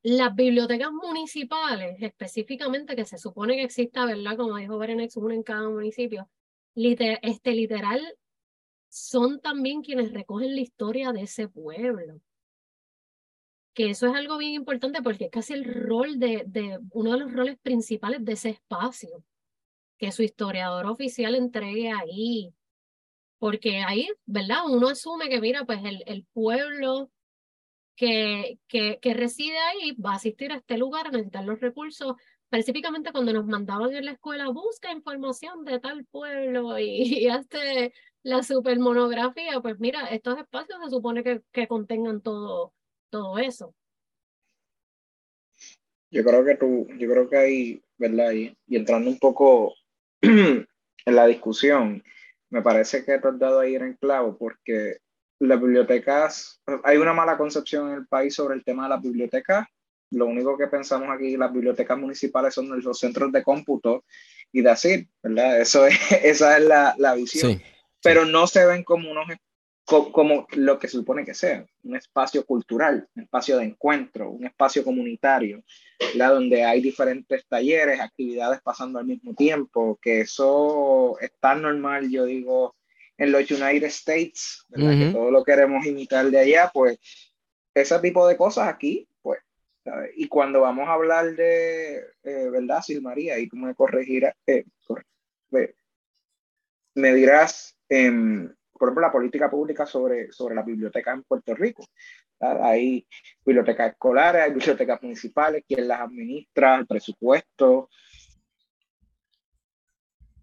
las 0.05 0.35
bibliotecas 0.35 0.93
municipales, 0.93 1.97
específicamente, 2.01 2.95
que 2.95 3.07
se 3.07 3.17
supone 3.17 3.57
que 3.57 3.63
exista, 3.63 4.05
¿verdad? 4.05 4.37
Como 4.37 4.59
dijo 4.59 4.77
Berenex, 4.79 5.17
una 5.17 5.35
en 5.35 5.43
cada 5.43 5.67
municipio, 5.69 6.29
este, 6.75 7.53
literal, 7.53 8.03
son 8.91 9.41
también 9.41 9.81
quienes 9.81 10.13
recogen 10.13 10.55
la 10.55 10.61
historia 10.61 11.11
de 11.13 11.23
ese 11.23 11.49
pueblo. 11.49 12.21
Que 13.73 13.91
eso 13.91 14.07
es 14.07 14.15
algo 14.15 14.37
bien 14.37 14.53
importante 14.53 15.03
porque 15.03 15.25
es 15.25 15.31
casi 15.31 15.55
el 15.55 15.65
rol 15.65 16.19
de, 16.19 16.45
de 16.47 16.79
uno 16.91 17.13
de 17.13 17.19
los 17.21 17.33
roles 17.33 17.59
principales 17.59 18.23
de 18.25 18.33
ese 18.35 18.51
espacio. 18.51 19.25
Que 19.97 20.13
su 20.13 20.23
historiador 20.23 20.85
oficial 20.85 21.35
entregue 21.35 21.91
ahí 21.91 22.55
porque 23.39 23.79
ahí, 23.79 24.09
¿verdad? 24.27 24.61
Uno 24.67 24.89
asume 24.89 25.29
que, 25.29 25.41
mira, 25.41 25.65
pues 25.65 25.83
el, 25.85 26.03
el 26.07 26.25
pueblo 26.33 27.11
que, 27.97 28.59
que, 28.69 28.99
que, 29.01 29.15
reside 29.15 29.59
ahí 29.59 29.93
va 29.93 30.13
a 30.13 30.17
asistir 30.17 30.53
a 30.53 30.57
este 30.57 30.79
lugar 30.79 31.07
a 31.07 31.11
necesitar 31.11 31.45
los 31.45 31.61
recursos. 31.61 32.15
Específicamente 32.51 33.13
cuando 33.13 33.33
nos 33.33 33.47
mandaban 33.47 33.95
en 33.95 34.05
la 34.05 34.13
escuela, 34.13 34.49
busca 34.49 34.93
información 34.93 35.65
de 35.65 35.81
tal 35.81 36.05
pueblo 36.07 36.79
y, 36.79 36.85
y 37.25 37.29
hazte 37.29 37.93
la 38.23 38.43
super 38.43 38.79
monografía, 38.79 39.61
pues 39.61 39.79
mira, 39.79 40.07
estos 40.07 40.39
espacios 40.39 40.79
se 40.83 40.91
supone 40.91 41.23
que, 41.23 41.43
que 41.53 41.69
contengan 41.69 42.23
todo, 42.23 42.73
todo 43.11 43.39
eso. 43.39 43.75
Yo 46.11 46.25
creo 46.25 46.45
que 46.45 46.57
tú, 46.57 46.87
yo 46.99 47.11
creo 47.11 47.29
que 47.29 47.37
ahí, 47.37 47.83
¿verdad? 47.99 48.33
Y, 48.33 48.57
y 48.67 48.77
entrando 48.77 49.11
un 49.11 49.19
poco 49.19 49.75
en 50.23 50.67
la 51.05 51.27
discusión, 51.27 52.03
me 52.49 52.63
parece 52.63 53.05
que 53.05 53.19
te 53.19 53.29
has 53.29 53.39
dado 53.39 53.61
ahí 53.61 53.75
en 53.75 53.95
clavo 53.95 54.39
porque 54.39 54.99
las 55.41 55.61
bibliotecas, 55.61 56.63
hay 56.85 56.97
una 56.97 57.13
mala 57.13 57.37
concepción 57.37 57.91
en 57.91 57.95
el 57.97 58.07
país 58.07 58.35
sobre 58.35 58.55
el 58.55 58.65
tema 58.65 58.85
de 58.85 58.91
las 58.91 59.03
bibliotecas. 59.03 59.67
Lo 60.11 60.27
único 60.27 60.57
que 60.57 60.69
pensamos 60.69 61.09
aquí, 61.11 61.37
las 61.37 61.53
bibliotecas 61.53 61.99
municipales 61.99 62.55
son 62.55 62.69
los 62.81 62.99
centros 62.99 63.33
de 63.33 63.43
cómputo 63.43 64.05
y 64.53 64.63
de 64.63 64.71
así, 64.71 65.09
¿verdad? 65.23 65.61
Eso 65.61 65.87
es, 65.87 65.99
esa 66.23 66.57
es 66.57 66.65
la, 66.65 66.95
la 66.99 67.15
visión. 67.15 67.61
Pero 68.03 68.25
no 68.25 68.47
se 68.47 68.65
ven 68.67 68.85
como 68.85 69.11
unos 69.11 69.27
como 69.87 70.47
lo 70.53 70.79
que 70.79 70.89
se 70.89 70.97
supone 70.97 71.25
que 71.25 71.35
sea, 71.35 71.67
un 71.83 71.97
espacio 71.97 72.45
cultural, 72.47 73.07
un 73.15 73.25
espacio 73.25 73.59
de 73.59 73.65
encuentro, 73.65 74.31
un 74.31 74.47
espacio 74.47 74.83
comunitario, 74.83 75.63
donde 76.15 76.65
hay 76.65 76.81
diferentes 76.81 77.47
talleres, 77.47 78.01
actividades 78.01 78.61
pasando 78.63 78.99
al 78.99 79.05
mismo 79.05 79.35
tiempo, 79.35 79.99
que 80.01 80.23
eso 80.23 81.19
es 81.21 81.33
tan 81.39 81.63
normal, 81.63 82.11
yo 82.11 82.25
digo, 82.25 82.77
en 83.17 83.33
los 83.33 83.51
United 83.51 83.87
States, 83.87 84.67
que 84.75 85.11
todo 85.13 85.31
lo 85.31 85.45
queremos 85.45 85.87
imitar 85.87 86.27
de 86.31 86.39
allá, 86.39 86.71
pues 86.73 86.99
ese 87.75 87.99
tipo 88.01 88.27
de 88.27 88.37
cosas 88.37 88.69
aquí, 88.69 89.09
pues, 89.23 89.41
y 90.17 90.29
cuando 90.29 90.61
vamos 90.61 90.89
a 90.89 90.95
hablar 90.95 91.35
de, 91.35 91.97
eh, 92.23 92.49
¿verdad, 92.51 92.83
Sil 92.83 93.03
María? 93.03 93.39
Y 93.39 93.49
tú 93.49 93.57
me 93.57 93.75
corregirás, 93.75 94.35
eh, 94.47 94.65
me 96.95 97.15
dirás, 97.15 97.77
eh, 97.89 98.11
por 98.73 98.89
ejemplo, 98.89 99.01
la 99.01 99.13
política 99.13 99.51
pública 99.51 99.87
sobre, 99.87 100.33
sobre 100.33 100.55
las 100.55 100.65
bibliotecas 100.65 101.15
en 101.15 101.23
Puerto 101.25 101.55
Rico. 101.55 101.85
Hay 102.41 103.07
bibliotecas 103.45 103.93
escolares, 103.93 104.43
hay 104.43 104.53
bibliotecas 104.53 105.03
municipales, 105.03 105.65
quién 105.67 105.89
las 105.89 106.01
administra, 106.01 106.77
el 106.77 106.87
presupuesto. 106.87 107.89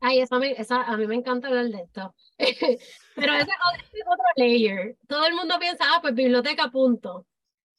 Ay, 0.03 0.19
esa, 0.19 0.81
a 0.81 0.97
mí 0.97 1.05
me 1.05 1.15
encanta 1.15 1.47
hablar 1.47 1.67
de 1.67 1.83
esto. 1.83 2.15
Pero 3.15 3.33
ese 3.35 3.51
es 3.51 4.03
otro 4.07 4.25
layer. 4.35 4.97
Todo 5.07 5.27
el 5.27 5.35
mundo 5.35 5.55
piensa, 5.59 5.85
ah, 5.87 5.99
pues 6.01 6.15
biblioteca, 6.15 6.71
punto. 6.71 7.27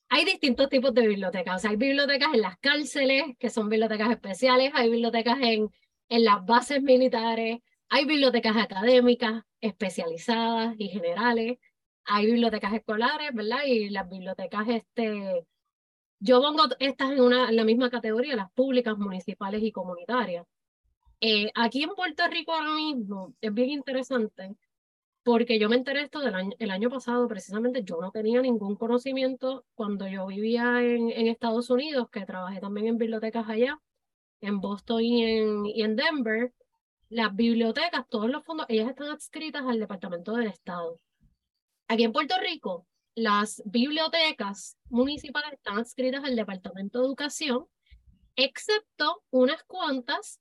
Hay 0.08 0.24
distintos 0.24 0.68
tipos 0.68 0.94
de 0.94 1.08
bibliotecas. 1.08 1.56
O 1.56 1.58
sea, 1.58 1.70
hay 1.70 1.76
bibliotecas 1.76 2.32
en 2.32 2.42
las 2.42 2.58
cárceles, 2.58 3.36
que 3.40 3.50
son 3.50 3.68
bibliotecas 3.68 4.10
especiales, 4.10 4.70
hay 4.74 4.88
bibliotecas 4.88 5.38
en, 5.40 5.68
en 6.08 6.24
las 6.24 6.46
bases 6.46 6.80
militares, 6.80 7.58
hay 7.88 8.04
bibliotecas 8.04 8.56
académicas 8.56 9.42
especializadas 9.60 10.76
y 10.78 10.88
generales, 10.88 11.58
hay 12.04 12.26
bibliotecas 12.26 12.72
escolares, 12.74 13.34
¿verdad? 13.34 13.64
Y 13.66 13.90
las 13.90 14.08
bibliotecas, 14.08 14.68
este, 14.68 15.44
yo 16.20 16.40
pongo 16.40 16.64
estas 16.78 17.12
en, 17.12 17.20
una, 17.20 17.48
en 17.48 17.56
la 17.56 17.64
misma 17.64 17.90
categoría, 17.90 18.36
las 18.36 18.52
públicas, 18.52 18.96
municipales 18.96 19.62
y 19.62 19.72
comunitarias. 19.72 20.46
Eh, 21.24 21.52
aquí 21.54 21.84
en 21.84 21.90
Puerto 21.90 22.26
Rico 22.26 22.52
ahora 22.52 22.74
mismo 22.74 23.32
es 23.40 23.54
bien 23.54 23.70
interesante 23.70 24.56
porque 25.22 25.60
yo 25.60 25.68
me 25.68 25.76
enteré 25.76 26.02
esto 26.02 26.18
del 26.18 26.34
año, 26.34 26.50
el 26.58 26.72
año 26.72 26.90
pasado, 26.90 27.28
precisamente 27.28 27.84
yo 27.84 28.00
no 28.00 28.10
tenía 28.10 28.42
ningún 28.42 28.74
conocimiento 28.74 29.64
cuando 29.76 30.08
yo 30.08 30.26
vivía 30.26 30.82
en, 30.82 31.10
en 31.12 31.28
Estados 31.28 31.70
Unidos, 31.70 32.10
que 32.10 32.26
trabajé 32.26 32.58
también 32.58 32.88
en 32.88 32.98
bibliotecas 32.98 33.48
allá, 33.48 33.80
en 34.40 34.60
Boston 34.60 35.00
y 35.00 35.24
en, 35.24 35.66
y 35.66 35.82
en 35.82 35.94
Denver 35.94 36.52
las 37.08 37.36
bibliotecas, 37.36 38.08
todos 38.08 38.28
los 38.28 38.44
fondos, 38.44 38.66
ellas 38.68 38.88
están 38.88 39.10
adscritas 39.10 39.62
al 39.64 39.78
Departamento 39.78 40.32
del 40.32 40.48
Estado. 40.48 40.98
Aquí 41.86 42.02
en 42.02 42.12
Puerto 42.12 42.34
Rico, 42.40 42.88
las 43.14 43.62
bibliotecas 43.64 44.76
municipales 44.88 45.52
están 45.52 45.78
adscritas 45.78 46.24
al 46.24 46.34
Departamento 46.34 46.98
de 46.98 47.06
Educación, 47.06 47.66
excepto 48.34 49.22
unas 49.30 49.62
cuantas 49.64 50.40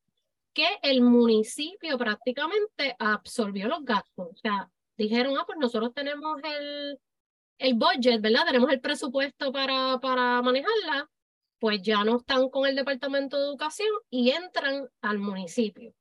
que 0.54 0.68
el 0.82 1.02
municipio 1.02 1.98
prácticamente 1.98 2.96
absorbió 3.00 3.68
los 3.68 3.84
gastos. 3.84 4.28
O 4.32 4.36
sea, 4.36 4.70
dijeron, 4.98 5.38
ah, 5.38 5.44
pues 5.46 5.58
nosotros 5.60 5.94
tenemos 5.94 6.40
el, 6.44 7.00
el 7.58 7.74
budget, 7.76 8.22
¿verdad? 8.22 8.46
Tenemos 8.46 8.72
el 8.72 8.82
presupuesto 8.82 9.52
para, 9.52 10.00
para 10.00 10.42
manejarla, 10.42 11.10
pues 11.60 11.82
ya 11.82 12.04
no 12.04 12.18
están 12.18 12.50
con 12.50 12.68
el 12.68 12.76
Departamento 12.76 13.38
de 13.38 13.46
Educación 13.46 13.90
y 14.10 14.32
entran 14.32 14.90
al 15.02 15.20
municipio. 15.20 15.94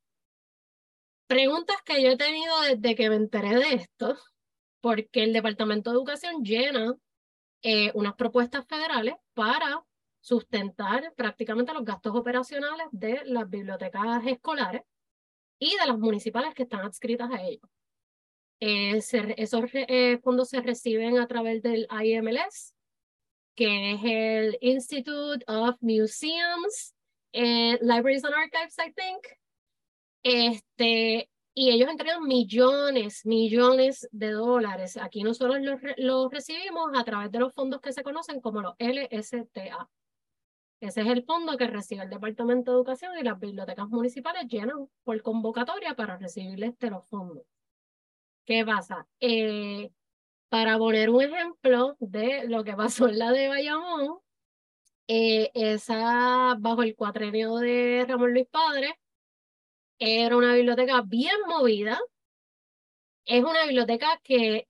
Preguntas 1.27 1.77
que 1.85 2.03
yo 2.03 2.11
he 2.11 2.17
tenido 2.17 2.61
desde 2.63 2.95
que 2.97 3.09
me 3.09 3.17
enteré 3.17 3.55
de 3.55 3.75
esto, 3.75 4.17
porque 4.81 5.23
el 5.23 5.33
Departamento 5.33 5.91
de 5.91 5.97
Educación 5.97 6.43
llena 6.43 6.95
eh, 7.63 7.93
unas 7.95 8.15
propuestas 8.15 8.67
federales 8.67 9.15
para 9.35 9.85
sustentar 10.21 11.13
prácticamente 11.17 11.73
los 11.73 11.85
gastos 11.85 12.15
operacionales 12.15 12.87
de 12.93 13.23
las 13.25 13.49
bibliotecas 13.49 14.27
escolares 14.27 14.83
y 15.59 15.77
de 15.77 15.87
las 15.87 15.99
municipales 15.99 16.55
que 16.55 16.65
están 16.65 16.81
adscritas 16.81 17.31
a 17.31 17.43
ellos. 17.43 17.69
Eh, 18.61 19.01
esos 19.37 19.65
eh, 19.73 20.19
fondos 20.23 20.51
se 20.51 20.61
reciben 20.61 21.19
a 21.19 21.27
través 21.27 21.63
del 21.63 21.87
IMLS, 21.91 22.75
que 23.55 23.93
es 23.93 24.01
el 24.05 24.59
Institute 24.61 25.45
of 25.47 25.77
Museums, 25.81 26.95
and 27.33 27.79
Libraries 27.81 28.25
and 28.25 28.35
Archives, 28.35 28.77
I 28.79 28.93
think, 28.93 29.27
este, 30.23 31.31
y 31.55 31.71
ellos 31.71 31.89
entregan 31.89 32.23
millones, 32.23 33.25
millones 33.27 34.09
de 34.13 34.31
dólares. 34.31 34.97
Aquí 34.97 35.23
nosotros 35.23 35.59
los, 35.97 36.31
recibimos 36.31 36.91
a 36.95 37.05
través 37.05 37.31
de 37.31 37.39
los 37.39 37.53
fondos 37.55 37.81
que 37.81 37.93
se 37.93 38.03
conocen 38.03 38.41
como 38.41 38.61
los 38.61 38.75
LSTA. 38.79 39.89
Ese 40.81 41.03
es 41.03 41.09
el 41.09 41.25
fondo 41.25 41.59
que 41.59 41.67
recibe 41.67 42.05
el 42.05 42.11
Departamento 42.11 42.71
de 42.71 42.77
Educación 42.79 43.19
y 43.19 43.23
las 43.23 43.39
bibliotecas 43.39 43.89
municipales 43.89 44.47
llenan 44.49 44.89
por 45.05 45.21
convocatoria 45.23 45.95
para 45.95 46.17
recibir 46.17 46.63
este 46.65 46.91
los 46.91 47.07
fondos. 47.07 47.45
¿Qué 48.47 48.65
pasa? 48.65 49.07
Eh, 49.21 49.91
para 50.49 50.79
poner 50.79 51.11
un 51.11 51.23
ejemplo 51.23 51.97
de 52.01 52.49
lo 52.49 52.65
que 52.65 52.75
pasó 52.75 53.09
en 53.09 53.19
la 53.19 53.31
de 53.31 53.49
Bayamón, 53.49 54.19
eh, 55.07 55.51
esa 55.55 56.57
bajo 56.59 56.83
el 56.83 56.97
cuatrenio 56.97 57.57
de 57.57 58.07
Ramón 58.09 58.33
Luis 58.33 58.47
Padre, 58.51 58.99
era 59.99 60.37
una 60.37 60.55
biblioteca 60.55 61.03
bien 61.03 61.37
movida. 61.47 62.01
Es 63.25 63.45
una 63.45 63.65
biblioteca 63.65 64.21
que 64.25 64.67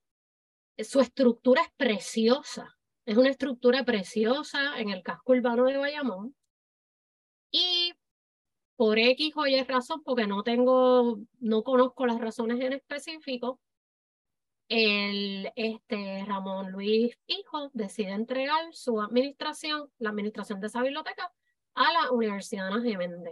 su 0.78 1.00
estructura 1.00 1.62
es 1.62 1.70
preciosa. 1.76 2.79
Es 3.10 3.16
una 3.16 3.30
estructura 3.30 3.84
preciosa 3.84 4.78
en 4.78 4.90
el 4.90 5.02
casco 5.02 5.32
urbano 5.32 5.64
de 5.64 5.76
Bayamón. 5.76 6.36
Y 7.50 7.92
por 8.76 9.00
X 9.00 9.32
o 9.34 9.48
Y 9.48 9.60
razón, 9.64 10.00
porque 10.04 10.28
no 10.28 10.44
tengo, 10.44 11.18
no 11.40 11.64
conozco 11.64 12.06
las 12.06 12.20
razones 12.20 12.60
en 12.60 12.72
específico, 12.72 13.58
el 14.68 15.50
este, 15.56 16.24
Ramón 16.24 16.70
Luis 16.70 17.18
Hijo 17.26 17.70
decide 17.72 18.10
entregar 18.10 18.72
su 18.74 19.00
administración, 19.00 19.90
la 19.98 20.10
administración 20.10 20.60
de 20.60 20.68
esa 20.68 20.80
biblioteca, 20.80 21.32
a 21.74 21.92
la 21.92 22.12
Universidad 22.12 22.70
de 22.70 22.94
Ana 22.94 23.30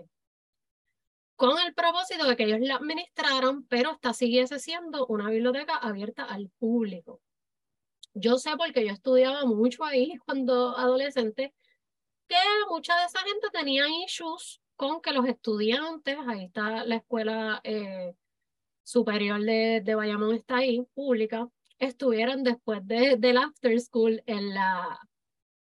con 1.36 1.56
el 1.64 1.72
propósito 1.72 2.26
de 2.26 2.34
que 2.34 2.46
ellos 2.46 2.58
la 2.62 2.74
administraran, 2.74 3.62
pero 3.68 3.92
esta 3.92 4.12
siguiese 4.12 4.58
siendo 4.58 5.06
una 5.06 5.30
biblioteca 5.30 5.76
abierta 5.76 6.24
al 6.24 6.50
público. 6.58 7.20
Yo 8.14 8.38
sé 8.38 8.50
porque 8.56 8.86
yo 8.86 8.92
estudiaba 8.92 9.44
mucho 9.44 9.84
ahí 9.84 10.16
cuando 10.26 10.76
adolescente, 10.76 11.54
que 12.28 12.36
mucha 12.68 12.96
de 12.98 13.06
esa 13.06 13.20
gente 13.20 13.48
tenía 13.52 13.86
issues 14.04 14.60
con 14.76 15.00
que 15.00 15.12
los 15.12 15.26
estudiantes, 15.26 16.16
ahí 16.26 16.44
está 16.44 16.84
la 16.84 16.96
escuela 16.96 17.60
eh, 17.64 18.14
superior 18.84 19.40
de, 19.40 19.82
de 19.84 19.94
Bayamón, 19.94 20.34
está 20.34 20.58
ahí, 20.58 20.86
pública, 20.94 21.48
estuvieran 21.78 22.42
después 22.42 22.86
de, 22.86 23.16
del 23.16 23.38
after 23.38 23.80
school 23.80 24.22
en 24.26 24.54
la, 24.54 24.98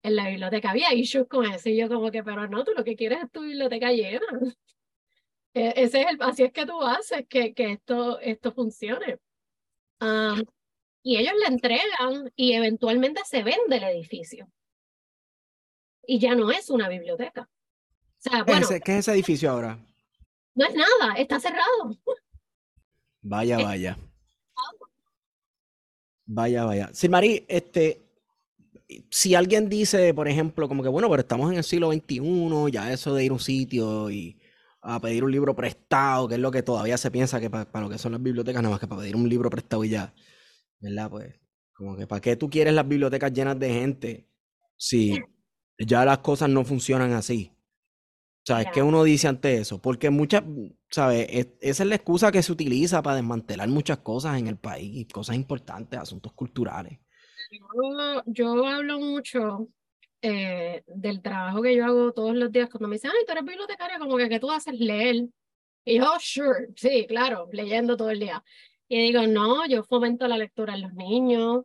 en 0.02 0.16
la 0.16 0.28
biblioteca. 0.28 0.70
Había 0.70 0.94
issues 0.94 1.26
con 1.28 1.46
eso 1.46 1.68
y 1.68 1.76
yo 1.76 1.88
como 1.88 2.10
que, 2.10 2.22
pero 2.22 2.48
no, 2.48 2.64
tú 2.64 2.72
lo 2.76 2.84
que 2.84 2.96
quieres 2.96 3.22
es 3.22 3.30
tu 3.30 3.42
biblioteca 3.42 3.92
llena. 3.92 4.26
E, 5.54 5.72
ese 5.82 6.02
es 6.02 6.06
el, 6.08 6.18
así 6.20 6.42
es 6.42 6.52
que 6.52 6.66
tú 6.66 6.78
haces 6.82 7.26
que, 7.26 7.54
que 7.54 7.72
esto, 7.72 8.20
esto 8.20 8.52
funcione. 8.52 9.18
Y 11.08 11.16
ellos 11.16 11.32
le 11.40 11.46
entregan 11.46 12.30
y 12.36 12.52
eventualmente 12.52 13.22
se 13.24 13.42
vende 13.42 13.78
el 13.78 13.84
edificio. 13.84 14.46
Y 16.06 16.18
ya 16.18 16.34
no 16.34 16.50
es 16.50 16.68
una 16.68 16.86
biblioteca. 16.86 17.48
O 17.48 18.18
sea, 18.18 18.44
bueno, 18.44 18.68
¿Qué, 18.68 18.92
es 18.92 18.98
ese 18.98 19.12
edificio 19.12 19.50
ahora? 19.50 19.78
No 20.54 20.66
es 20.66 20.74
nada, 20.74 21.14
está 21.16 21.40
cerrado. 21.40 21.96
Vaya, 23.22 23.56
vaya. 23.56 23.96
Vaya, 26.26 26.64
vaya. 26.66 26.90
Sí, 26.92 27.08
Mari, 27.08 27.46
este, 27.48 28.02
si 29.10 29.34
alguien 29.34 29.70
dice, 29.70 30.12
por 30.12 30.28
ejemplo, 30.28 30.68
como 30.68 30.82
que 30.82 30.90
bueno, 30.90 31.08
pero 31.08 31.22
estamos 31.22 31.50
en 31.50 31.56
el 31.56 31.64
siglo 31.64 31.90
XXI, 31.90 32.70
ya 32.70 32.92
eso 32.92 33.14
de 33.14 33.24
ir 33.24 33.30
a 33.30 33.34
un 33.34 33.40
sitio 33.40 34.10
y 34.10 34.38
a 34.82 35.00
pedir 35.00 35.24
un 35.24 35.32
libro 35.32 35.56
prestado, 35.56 36.28
que 36.28 36.34
es 36.34 36.40
lo 36.40 36.50
que 36.50 36.62
todavía 36.62 36.98
se 36.98 37.10
piensa 37.10 37.40
que 37.40 37.48
para, 37.48 37.80
lo 37.80 37.88
que 37.88 37.96
son 37.96 38.12
las 38.12 38.22
bibliotecas, 38.22 38.62
nada 38.62 38.72
más 38.72 38.80
que 38.80 38.86
para 38.86 39.00
pedir 39.00 39.16
un 39.16 39.26
libro 39.26 39.48
prestado 39.48 39.84
y 39.84 39.88
ya. 39.88 40.12
¿Verdad? 40.80 41.10
Pues, 41.10 41.34
como 41.72 41.96
que 41.96 42.06
¿para 42.06 42.20
qué 42.20 42.36
tú 42.36 42.48
quieres 42.50 42.74
las 42.74 42.86
bibliotecas 42.86 43.32
llenas 43.32 43.58
de 43.58 43.70
gente 43.70 44.28
si 44.76 45.18
ya 45.78 46.04
las 46.04 46.18
cosas 46.18 46.48
no 46.48 46.64
funcionan 46.64 47.12
así? 47.12 47.52
¿Sabes 48.48 48.68
qué 48.72 48.82
uno 48.82 49.04
dice 49.04 49.28
ante 49.28 49.58
eso? 49.58 49.78
Porque 49.82 50.08
muchas, 50.08 50.42
¿sabes? 50.88 51.28
esa 51.60 51.82
es 51.82 51.86
la 51.86 51.96
excusa 51.96 52.32
que 52.32 52.42
se 52.42 52.50
utiliza 52.50 53.02
para 53.02 53.16
desmantelar 53.16 53.68
muchas 53.68 53.98
cosas 53.98 54.38
en 54.38 54.46
el 54.46 54.56
país, 54.56 55.06
cosas 55.12 55.36
importantes, 55.36 56.00
asuntos 56.00 56.32
culturales. 56.32 56.98
Yo, 57.50 58.22
yo 58.24 58.66
hablo 58.66 59.00
mucho 59.00 59.68
eh, 60.22 60.82
del 60.86 61.20
trabajo 61.20 61.60
que 61.60 61.76
yo 61.76 61.84
hago 61.84 62.12
todos 62.12 62.34
los 62.34 62.50
días, 62.50 62.70
cuando 62.70 62.88
me 62.88 62.96
dicen, 62.96 63.10
ay, 63.14 63.24
tú 63.26 63.32
eres 63.32 63.44
bibliotecaria, 63.44 63.98
como 63.98 64.16
que, 64.16 64.28
que 64.30 64.40
tú 64.40 64.50
haces 64.50 64.78
leer. 64.78 65.26
Y 65.84 65.98
yo, 65.98 66.06
sure, 66.18 66.68
sí, 66.74 67.06
claro, 67.06 67.48
leyendo 67.52 67.96
todo 67.96 68.10
el 68.10 68.20
día. 68.20 68.42
Y 68.88 69.00
digo, 69.00 69.26
no, 69.26 69.66
yo 69.66 69.84
fomento 69.84 70.26
la 70.28 70.38
lectura 70.38 70.74
en 70.74 70.82
los 70.82 70.94
niños, 70.94 71.64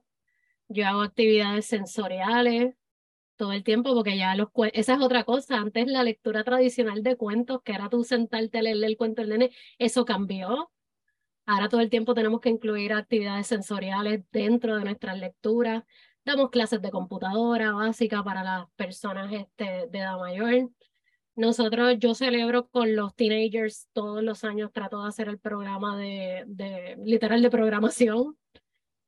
yo 0.67 0.87
hago 0.87 1.01
actividades 1.01 1.65
sensoriales 1.65 2.75
todo 3.35 3.51
el 3.53 3.63
tiempo, 3.63 3.93
porque 3.93 4.17
ya 4.17 4.35
los 4.35 4.49
esa 4.73 4.93
es 4.95 5.01
otra 5.01 5.23
cosa. 5.23 5.57
Antes 5.57 5.87
la 5.87 6.03
lectura 6.03 6.43
tradicional 6.43 7.03
de 7.03 7.15
cuentos, 7.17 7.61
que 7.63 7.73
era 7.73 7.89
tú 7.89 8.03
sentarte 8.03 8.59
a 8.59 8.61
leerle 8.61 8.87
el 8.87 8.97
cuento 8.97 9.21
del 9.21 9.31
nene, 9.31 9.51
eso 9.79 10.05
cambió. 10.05 10.71
Ahora 11.45 11.69
todo 11.69 11.81
el 11.81 11.89
tiempo 11.89 12.13
tenemos 12.13 12.41
que 12.41 12.49
incluir 12.49 12.93
actividades 12.93 13.47
sensoriales 13.47 14.23
dentro 14.31 14.77
de 14.77 14.85
nuestras 14.85 15.17
lecturas. 15.17 15.83
Damos 16.25 16.51
clases 16.51 16.81
de 16.81 16.91
computadora 16.91 17.73
básica 17.73 18.23
para 18.23 18.43
las 18.43 18.69
personas 18.75 19.31
este, 19.33 19.87
de 19.89 19.99
edad 19.99 20.17
mayor. 20.19 20.69
Nosotros, 21.35 21.95
yo 21.99 22.13
celebro 22.13 22.67
con 22.67 22.95
los 22.95 23.15
teenagers 23.15 23.87
todos 23.93 24.21
los 24.23 24.43
años, 24.43 24.71
trato 24.71 25.01
de 25.01 25.09
hacer 25.09 25.27
el 25.29 25.39
programa 25.39 25.97
de, 25.97 26.95
literal 27.03 27.41
de 27.41 27.49
programación. 27.49 28.37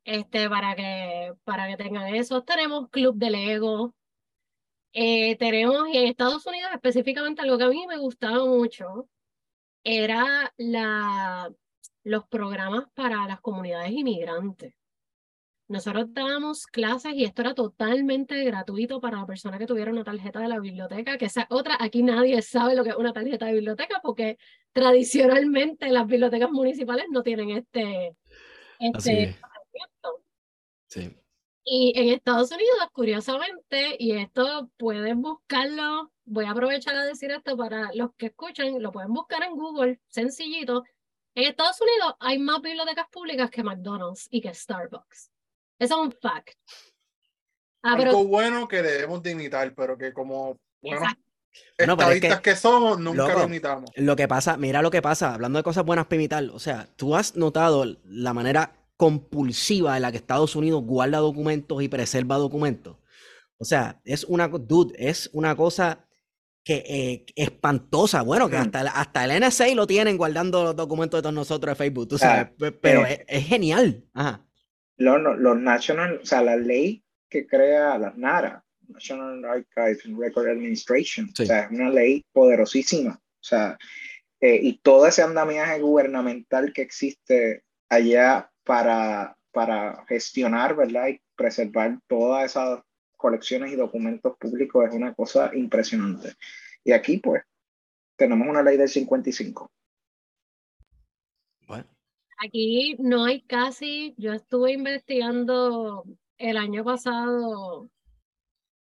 este, 0.04 0.48
para 0.48 0.74
que, 0.76 1.34
para 1.44 1.68
que 1.68 1.76
tengan 1.76 2.14
eso. 2.14 2.42
Tenemos 2.42 2.88
Club 2.90 3.16
de 3.16 3.30
Lego. 3.30 3.94
Eh, 4.92 5.36
tenemos, 5.36 5.88
y 5.88 5.98
en 5.98 6.06
Estados 6.06 6.46
Unidos 6.46 6.70
específicamente, 6.72 7.42
algo 7.42 7.58
que 7.58 7.64
a 7.64 7.68
mí 7.68 7.86
me 7.86 7.98
gustaba 7.98 8.44
mucho 8.46 9.08
era 9.84 10.52
la, 10.56 11.52
los 12.02 12.26
programas 12.28 12.86
para 12.94 13.26
las 13.26 13.40
comunidades 13.40 13.92
inmigrantes. 13.92 14.74
Nosotros 15.68 16.06
dábamos 16.12 16.66
clases 16.66 17.14
y 17.14 17.24
esto 17.24 17.42
era 17.42 17.54
totalmente 17.54 18.44
gratuito 18.44 19.00
para 19.00 19.18
la 19.18 19.26
persona 19.26 19.58
que 19.58 19.66
tuviera 19.66 19.90
una 19.90 20.04
tarjeta 20.04 20.38
de 20.40 20.48
la 20.48 20.60
biblioteca, 20.60 21.18
que 21.18 21.24
esa 21.24 21.46
otra, 21.50 21.76
aquí 21.80 22.04
nadie 22.04 22.40
sabe 22.42 22.76
lo 22.76 22.84
que 22.84 22.90
es 22.90 22.96
una 22.96 23.12
tarjeta 23.12 23.46
de 23.46 23.54
biblioteca 23.54 24.00
porque 24.02 24.38
tradicionalmente 24.72 25.88
las 25.90 26.06
bibliotecas 26.06 26.50
municipales 26.50 27.06
no 27.10 27.22
tienen 27.22 27.50
este, 27.50 28.16
este 28.78 29.36
Sí. 30.88 31.16
Y 31.64 31.92
en 31.96 32.10
Estados 32.10 32.52
Unidos, 32.52 32.78
curiosamente, 32.92 33.96
y 33.98 34.12
esto 34.12 34.70
pueden 34.76 35.20
buscarlo, 35.20 36.12
voy 36.24 36.44
a 36.44 36.52
aprovechar 36.52 36.94
a 36.94 37.04
decir 37.04 37.32
esto 37.32 37.56
para 37.56 37.90
los 37.92 38.14
que 38.14 38.26
escuchan, 38.26 38.80
lo 38.80 38.92
pueden 38.92 39.12
buscar 39.12 39.42
en 39.42 39.56
Google, 39.56 40.00
sencillito. 40.06 40.84
En 41.34 41.44
Estados 41.44 41.80
Unidos 41.80 42.14
hay 42.20 42.38
más 42.38 42.62
bibliotecas 42.62 43.08
públicas 43.10 43.50
que 43.50 43.64
McDonald's 43.64 44.28
y 44.30 44.40
que 44.40 44.54
Starbucks. 44.54 45.32
Eso 45.78 45.94
es 45.94 46.06
un 46.06 46.12
fact. 46.12 46.54
Ah, 47.82 47.94
Algo 47.94 48.24
bueno 48.24 48.66
que 48.66 48.82
debemos 48.82 49.22
de 49.22 49.32
imitar, 49.32 49.74
pero 49.74 49.96
que 49.96 50.12
como 50.12 50.58
bueno, 50.82 51.06
estadistas 51.78 52.40
que, 52.40 52.56
somos, 52.56 52.98
nunca 52.98 53.34
lo 53.34 53.44
imitamos. 53.44 53.90
Lo 53.94 54.16
que 54.16 54.26
pasa, 54.26 54.56
mira 54.56 54.82
lo 54.82 54.90
que 54.90 55.02
pasa, 55.02 55.34
hablando 55.34 55.58
de 55.58 55.62
cosas 55.62 55.84
buenas 55.84 56.06
para 56.06 56.16
imitar, 56.16 56.44
o 56.44 56.58
sea, 56.58 56.88
tú 56.96 57.14
has 57.14 57.36
notado 57.36 57.84
la 58.04 58.32
manera 58.32 58.72
compulsiva 58.96 59.96
en 59.96 60.02
la 60.02 60.10
que 60.10 60.16
Estados 60.16 60.56
Unidos 60.56 60.82
guarda 60.84 61.18
documentos 61.18 61.82
y 61.82 61.88
preserva 61.88 62.36
documentos. 62.36 62.96
O 63.58 63.64
sea, 63.64 64.00
es 64.04 64.24
una, 64.24 64.48
dude, 64.48 64.94
es 64.98 65.30
una 65.32 65.54
cosa 65.54 66.06
que 66.64 66.82
eh, 66.86 67.26
espantosa. 67.36 68.22
Bueno, 68.22 68.48
que 68.48 68.56
hasta, 68.56 68.80
hasta 68.80 69.24
el 69.24 69.40
NSA 69.40 69.68
lo 69.74 69.86
tienen 69.86 70.16
guardando 70.16 70.64
los 70.64 70.76
documentos 70.76 71.18
de 71.18 71.22
todos 71.22 71.34
nosotros 71.34 71.72
de 71.72 71.76
Facebook, 71.76 72.08
tú 72.08 72.18
sabes, 72.18 72.48
pero 72.80 73.06
eh, 73.06 73.24
es, 73.28 73.46
genial. 73.46 74.04
Ajá 74.12 74.45
los, 74.96 75.20
los 75.38 75.58
national, 75.58 76.20
o 76.22 76.26
sea, 76.26 76.42
la 76.42 76.56
ley 76.56 77.02
que 77.28 77.46
crea 77.46 77.98
las 77.98 78.16
NARA, 78.16 78.64
National 78.88 79.44
Archives 79.44 80.04
and 80.04 80.18
Record 80.18 80.48
Administration, 80.48 81.30
o 81.32 81.44
sea, 81.44 81.64
es 81.64 81.70
una 81.70 81.90
ley 81.90 82.24
poderosísima, 82.32 83.14
o 83.14 83.42
sea, 83.42 83.76
eh, 84.40 84.58
y 84.62 84.78
todo 84.78 85.06
ese 85.06 85.22
andamiaje 85.22 85.80
gubernamental 85.80 86.72
que 86.72 86.82
existe 86.82 87.64
allá 87.88 88.50
para, 88.64 89.36
para 89.52 90.04
gestionar, 90.06 90.76
¿verdad? 90.76 91.08
Y 91.08 91.20
preservar 91.34 91.98
todas 92.06 92.44
esas 92.44 92.80
colecciones 93.16 93.72
y 93.72 93.76
documentos 93.76 94.36
públicos 94.38 94.86
es 94.86 94.94
una 94.94 95.14
cosa 95.14 95.50
impresionante. 95.54 96.34
Y 96.84 96.92
aquí, 96.92 97.18
pues, 97.18 97.42
tenemos 98.16 98.46
una 98.46 98.62
ley 98.62 98.76
del 98.76 98.88
55. 98.88 99.70
Aquí 102.38 102.96
no 102.98 103.24
hay 103.24 103.40
casi, 103.42 104.14
yo 104.18 104.32
estuve 104.32 104.72
investigando 104.72 106.04
el 106.38 106.56
año 106.58 106.84
pasado 106.84 107.90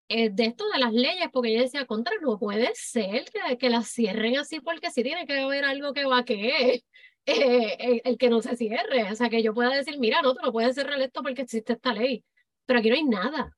eh, 0.08 0.30
de 0.30 0.44
esto 0.44 0.64
de 0.70 0.78
las 0.78 0.92
leyes, 0.92 1.28
porque 1.32 1.54
yo 1.54 1.62
decía, 1.62 1.86
contra, 1.86 2.14
no 2.20 2.38
puede 2.38 2.70
ser 2.74 3.24
que, 3.30 3.58
que 3.58 3.70
las 3.70 3.88
cierren 3.88 4.38
así, 4.38 4.60
porque 4.60 4.90
sí 4.90 5.02
tiene 5.02 5.26
que 5.26 5.40
haber 5.40 5.64
algo 5.64 5.92
que 5.92 6.04
va 6.04 6.24
que 6.24 6.84
eh, 7.26 8.00
el, 8.04 8.18
que 8.18 8.30
no 8.30 8.42
se 8.42 8.56
cierre. 8.56 9.10
O 9.12 9.14
sea, 9.16 9.28
que 9.30 9.42
yo 9.42 9.54
pueda 9.54 9.70
decir, 9.74 9.98
mira, 9.98 10.22
no, 10.22 10.34
tú 10.34 10.40
no 10.42 10.52
puedes 10.52 10.74
cerrar 10.74 11.00
esto 11.00 11.22
porque 11.22 11.42
existe 11.42 11.74
esta 11.74 11.92
ley. 11.94 12.24
Pero 12.66 12.80
aquí 12.80 12.88
no 12.90 12.96
hay 12.96 13.04
nada. 13.04 13.56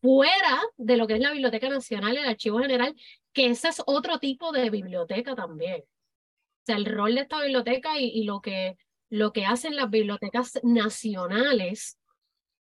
Fuera 0.00 0.62
de 0.76 0.96
lo 0.96 1.06
que 1.06 1.14
es 1.14 1.20
la 1.20 1.32
Biblioteca 1.32 1.68
Nacional 1.68 2.16
el 2.16 2.26
Archivo 2.26 2.60
General, 2.60 2.94
que 3.32 3.46
ese 3.48 3.68
es 3.68 3.82
otro 3.86 4.18
tipo 4.18 4.52
de 4.52 4.70
biblioteca 4.70 5.34
también. 5.34 5.82
O 5.82 6.64
sea, 6.66 6.76
el 6.76 6.86
rol 6.86 7.14
de 7.14 7.22
esta 7.22 7.40
biblioteca 7.42 7.98
y 7.98 8.24
lo 8.24 8.40
que 8.40 8.76
lo 9.10 9.32
que 9.32 9.46
hacen 9.46 9.76
las 9.76 9.90
bibliotecas 9.90 10.58
nacionales, 10.62 11.98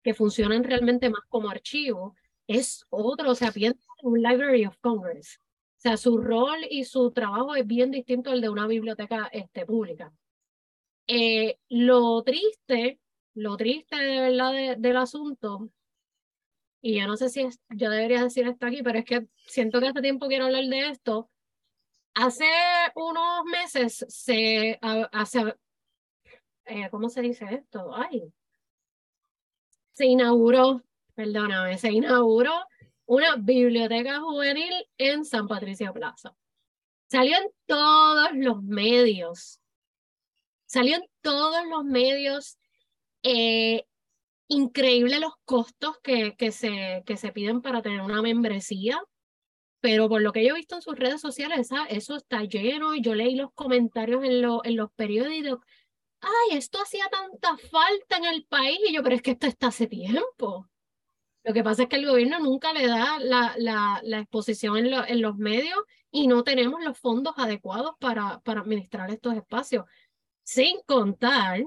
que 0.03 0.13
funcionan 0.13 0.63
realmente 0.63 1.09
más 1.09 1.21
como 1.27 1.49
archivo, 1.49 2.15
es 2.47 2.85
otro, 2.89 3.31
o 3.31 3.35
sea, 3.35 3.51
piensa 3.51 3.79
en 4.01 4.09
un 4.09 4.21
Library 4.21 4.65
of 4.65 4.77
Congress. 4.79 5.39
O 5.77 5.81
sea, 5.81 5.97
su 5.97 6.17
rol 6.17 6.59
y 6.69 6.85
su 6.85 7.11
trabajo 7.11 7.55
es 7.55 7.65
bien 7.65 7.91
distinto 7.91 8.31
al 8.31 8.41
de 8.41 8.49
una 8.49 8.67
biblioteca 8.67 9.27
este, 9.31 9.65
pública. 9.65 10.13
Eh, 11.07 11.59
lo 11.69 12.23
triste, 12.23 12.99
lo 13.33 13.57
triste 13.57 13.95
de 13.95 14.21
verdad 14.21 14.77
del 14.77 14.97
asunto, 14.97 15.69
y 16.85 16.99
yo 16.99 17.07
no 17.07 17.17
sé 17.17 17.29
si 17.29 17.41
es, 17.41 17.59
yo 17.69 17.89
debería 17.89 18.21
decir 18.21 18.47
esto 18.47 18.67
aquí, 18.67 18.83
pero 18.83 18.99
es 18.99 19.05
que 19.05 19.25
siento 19.47 19.79
que 19.79 19.87
hace 19.87 20.03
tiempo 20.03 20.27
quiero 20.27 20.45
hablar 20.45 20.65
de 20.65 20.89
esto. 20.89 21.31
Hace 22.13 22.45
unos 22.93 23.43
meses 23.45 24.05
se, 24.07 24.77
hace, 24.81 25.55
eh, 26.65 26.89
¿cómo 26.89 27.09
se 27.09 27.21
dice 27.21 27.45
esto? 27.51 27.93
Ay, 27.95 28.31
se 29.93 30.05
inauguró, 30.05 30.83
perdóname, 31.13 31.77
se 31.77 31.91
inauguró 31.91 32.53
una 33.05 33.35
biblioteca 33.37 34.19
juvenil 34.19 34.73
en 34.97 35.25
San 35.25 35.47
Patricio 35.47 35.93
Plaza. 35.93 36.35
Salió 37.07 37.37
en 37.37 37.49
todos 37.65 38.29
los 38.33 38.63
medios, 38.63 39.61
salió 40.65 40.97
en 40.97 41.05
todos 41.21 41.65
los 41.67 41.83
medios. 41.85 42.57
Eh, 43.23 43.85
increíble 44.47 45.19
los 45.19 45.33
costos 45.45 45.97
que, 46.03 46.35
que, 46.35 46.51
se, 46.51 47.03
que 47.05 47.17
se 47.17 47.31
piden 47.31 47.61
para 47.61 47.81
tener 47.81 48.01
una 48.01 48.21
membresía, 48.21 48.99
pero 49.79 50.09
por 50.09 50.21
lo 50.21 50.31
que 50.31 50.43
yo 50.45 50.53
he 50.53 50.57
visto 50.57 50.75
en 50.75 50.81
sus 50.81 50.95
redes 50.95 51.21
sociales, 51.21 51.69
eso 51.89 52.15
está 52.15 52.43
lleno 52.43 52.95
y 52.95 53.01
yo 53.01 53.15
leí 53.15 53.35
los 53.35 53.51
comentarios 53.53 54.23
en, 54.23 54.43
en 54.63 54.75
los 54.75 54.91
periódicos 54.93 55.59
ay, 56.25 56.57
esto 56.57 56.81
hacía 56.81 57.05
tanta 57.09 57.57
falta 57.69 58.17
en 58.17 58.25
el 58.25 58.45
país, 58.45 58.79
y 58.87 58.93
yo, 58.93 59.03
pero 59.03 59.15
es 59.15 59.21
que 59.21 59.31
esto 59.31 59.47
está 59.47 59.67
hace 59.67 59.87
tiempo. 59.87 60.69
Lo 61.43 61.53
que 61.53 61.63
pasa 61.63 61.83
es 61.83 61.89
que 61.89 61.97
el 61.97 62.07
gobierno 62.07 62.39
nunca 62.39 62.73
le 62.73 62.87
da 62.87 63.19
la, 63.19 63.53
la, 64.03 64.19
exposición 64.19 64.77
en, 64.77 64.87
en, 64.87 65.21
los 65.21 65.37
medios 65.37 65.77
y 66.09 66.27
no 66.27 66.43
tenemos 66.43 66.83
los 66.83 66.97
fondos 66.97 67.35
adecuados 67.37 67.93
para, 67.99 68.39
para 68.39 68.61
administrar 68.61 69.11
estos 69.11 69.35
espacios. 69.35 69.85
Sin 70.43 70.81
contar, 70.87 71.63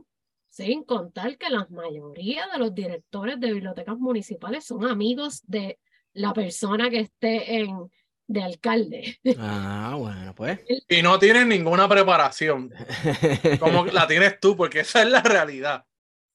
sin 0.49 0.83
contar 0.83 1.39
que 1.39 1.49
la 1.49 1.67
mayoría 1.71 2.49
de 2.49 2.59
los 2.59 2.75
directores 2.75 3.39
de 3.39 3.53
bibliotecas 3.53 3.99
municipales 3.99 4.65
son 4.65 4.85
amigos 4.85 5.43
de 5.47 5.79
la 6.13 6.33
persona 6.33 6.91
que 6.91 7.01
esté 7.01 7.61
en, 7.61 7.89
de 8.29 8.43
alcalde. 8.43 9.19
Ah, 9.39 9.97
bueno, 9.99 10.35
pues. 10.35 10.61
Y 10.89 11.03
no 11.03 11.19
tienen 11.19 11.49
ninguna 11.49 11.89
preparación, 11.89 12.71
como 13.59 13.87
la 13.87 14.07
tienes 14.07 14.39
tú, 14.39 14.57
porque 14.57 14.81
esa 14.81 15.03
es 15.03 15.09
la 15.09 15.23
realidad. 15.23 15.85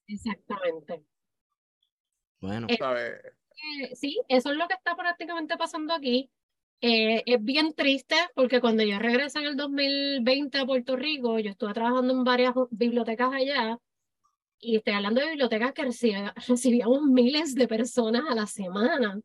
Exactamente. 0.06 1.02
Bueno, 2.40 2.66
eh, 2.68 2.76
eh, 2.76 3.94
sí, 3.94 4.20
eso 4.28 4.50
es 4.50 4.56
lo 4.58 4.68
que 4.68 4.74
está 4.74 4.94
prácticamente 4.94 5.56
pasando 5.56 5.94
aquí. 5.94 6.30
Eh, 6.80 7.22
es 7.24 7.42
bien 7.42 7.72
triste 7.72 8.16
porque 8.34 8.60
cuando 8.60 8.82
yo 8.82 8.98
regresé 8.98 9.38
en 9.38 9.46
el 9.46 9.56
2020 9.56 10.58
a 10.58 10.66
Puerto 10.66 10.96
Rico, 10.96 11.38
yo 11.38 11.50
estuve 11.52 11.72
trabajando 11.72 12.12
en 12.12 12.24
varias 12.24 12.52
bibliotecas 12.70 13.32
allá 13.32 13.78
y 14.58 14.76
estoy 14.76 14.92
hablando 14.92 15.22
de 15.22 15.28
bibliotecas 15.28 15.72
que 15.72 15.84
recibíamos 16.48 17.02
miles 17.04 17.54
de 17.54 17.68
personas 17.68 18.24
a 18.28 18.34
la 18.34 18.46
semana 18.46 19.18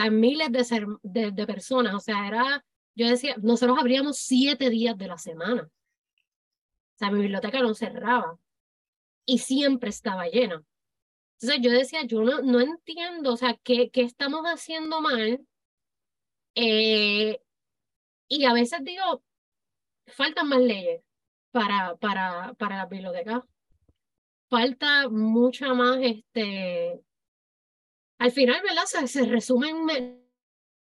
sea, 0.00 0.10
miles 0.10 0.50
de, 0.52 1.30
de, 1.32 1.46
personas, 1.46 1.94
o 1.94 2.00
sea, 2.00 2.28
era, 2.28 2.64
yo 2.94 3.08
decía, 3.08 3.36
nosotros 3.42 3.78
abríamos 3.78 4.18
siete 4.18 4.68
días 4.68 4.96
de 4.98 5.08
la 5.08 5.16
semana. 5.18 5.62
O 5.64 6.98
sea, 6.98 7.10
mi 7.10 7.20
biblioteca 7.22 7.60
no 7.60 7.74
cerraba 7.74 8.38
y 9.24 9.38
siempre 9.38 9.90
estaba 9.90 10.28
llena. 10.28 10.62
Entonces 11.40 11.60
yo 11.62 11.70
decía, 11.70 12.02
yo 12.04 12.22
no, 12.22 12.42
no 12.42 12.60
entiendo, 12.60 13.32
o 13.32 13.36
sea, 13.36 13.58
¿qué, 13.62 13.90
qué 13.90 14.02
estamos 14.02 14.42
haciendo 14.44 15.00
mal? 15.00 15.46
Eh, 16.54 17.40
y 18.28 18.44
a 18.44 18.52
veces 18.52 18.84
digo, 18.84 19.22
faltan 20.06 20.48
más 20.48 20.60
leyes 20.60 21.02
para, 21.52 21.96
para, 21.96 22.54
para 22.54 22.76
las 22.76 22.88
bibliotecas. 22.88 23.44
Falta 24.48 25.08
mucha 25.08 25.74
más 25.74 25.98
este, 26.02 27.02
al 28.18 28.32
final, 28.32 28.62
¿verdad? 28.62 28.84
Se, 28.86 29.06
se 29.06 29.26
resume 29.26 29.70
en 29.70 30.26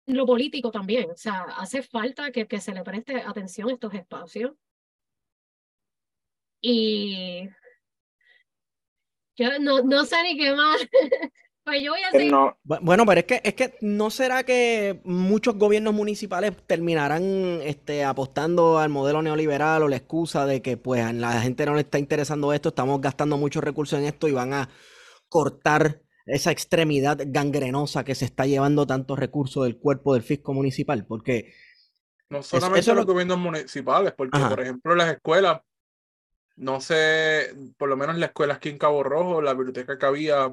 lo 0.06 0.26
político 0.26 0.70
también. 0.70 1.10
O 1.10 1.16
sea, 1.16 1.42
hace 1.56 1.82
falta 1.82 2.30
que, 2.30 2.46
que 2.46 2.60
se 2.60 2.72
le 2.72 2.82
preste 2.82 3.16
atención 3.16 3.70
a 3.70 3.72
estos 3.72 3.94
espacios. 3.94 4.52
Y 6.60 7.48
yo 9.36 9.58
no, 9.58 9.82
no 9.82 10.04
sé 10.04 10.22
ni 10.22 10.38
qué 10.38 10.54
más. 10.54 10.76
pues 11.64 11.82
yo 11.82 11.92
voy 11.92 12.00
a 12.02 12.10
decir... 12.10 12.32
Bueno, 12.62 13.04
pero 13.04 13.20
es 13.20 13.26
que, 13.26 13.40
es 13.42 13.54
que 13.54 13.74
no 13.80 14.10
será 14.10 14.44
que 14.44 15.00
muchos 15.04 15.56
gobiernos 15.56 15.92
municipales 15.92 16.52
terminarán 16.66 17.60
este, 17.62 18.04
apostando 18.04 18.78
al 18.78 18.90
modelo 18.90 19.22
neoliberal 19.22 19.82
o 19.82 19.88
la 19.88 19.96
excusa 19.96 20.46
de 20.46 20.62
que 20.62 20.76
pues 20.76 21.02
a 21.02 21.12
la 21.12 21.40
gente 21.40 21.66
no 21.66 21.74
le 21.74 21.80
está 21.80 21.98
interesando 21.98 22.52
esto, 22.52 22.68
estamos 22.70 23.00
gastando 23.00 23.36
muchos 23.36 23.64
recursos 23.64 23.98
en 23.98 24.04
esto 24.04 24.28
y 24.28 24.32
van 24.32 24.52
a 24.54 24.68
cortar 25.28 26.03
esa 26.26 26.50
extremidad 26.50 27.18
gangrenosa 27.26 28.04
que 28.04 28.14
se 28.14 28.24
está 28.24 28.46
llevando 28.46 28.86
tantos 28.86 29.18
recursos 29.18 29.64
del 29.64 29.78
cuerpo 29.78 30.14
del 30.14 30.22
fisco 30.22 30.52
municipal? 30.52 31.06
Porque... 31.06 31.54
No 32.30 32.42
solamente 32.42 32.94
los 32.94 33.06
gobiernos 33.06 33.38
municipales, 33.38 34.12
porque 34.16 34.38
por 34.38 34.60
ejemplo 34.60 34.94
las 34.94 35.12
escuelas, 35.12 35.60
no 36.56 36.80
sé, 36.80 37.54
por 37.76 37.88
lo 37.88 37.96
menos 37.96 38.16
la 38.16 38.26
escuela 38.26 38.54
aquí 38.54 38.70
en 38.70 38.78
Cabo 38.78 39.02
Rojo, 39.02 39.42
la 39.42 39.52
biblioteca 39.52 39.98
que 39.98 40.06
había 40.06 40.52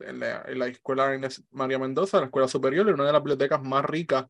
en 0.00 0.20
la, 0.20 0.42
en 0.46 0.58
la 0.58 0.66
escuela 0.68 1.18
María 1.50 1.78
Mendoza, 1.78 2.18
la 2.18 2.26
escuela 2.26 2.48
superior, 2.48 2.88
una 2.88 3.04
de 3.04 3.12
las 3.12 3.22
bibliotecas 3.22 3.62
más 3.62 3.84
ricas 3.84 4.26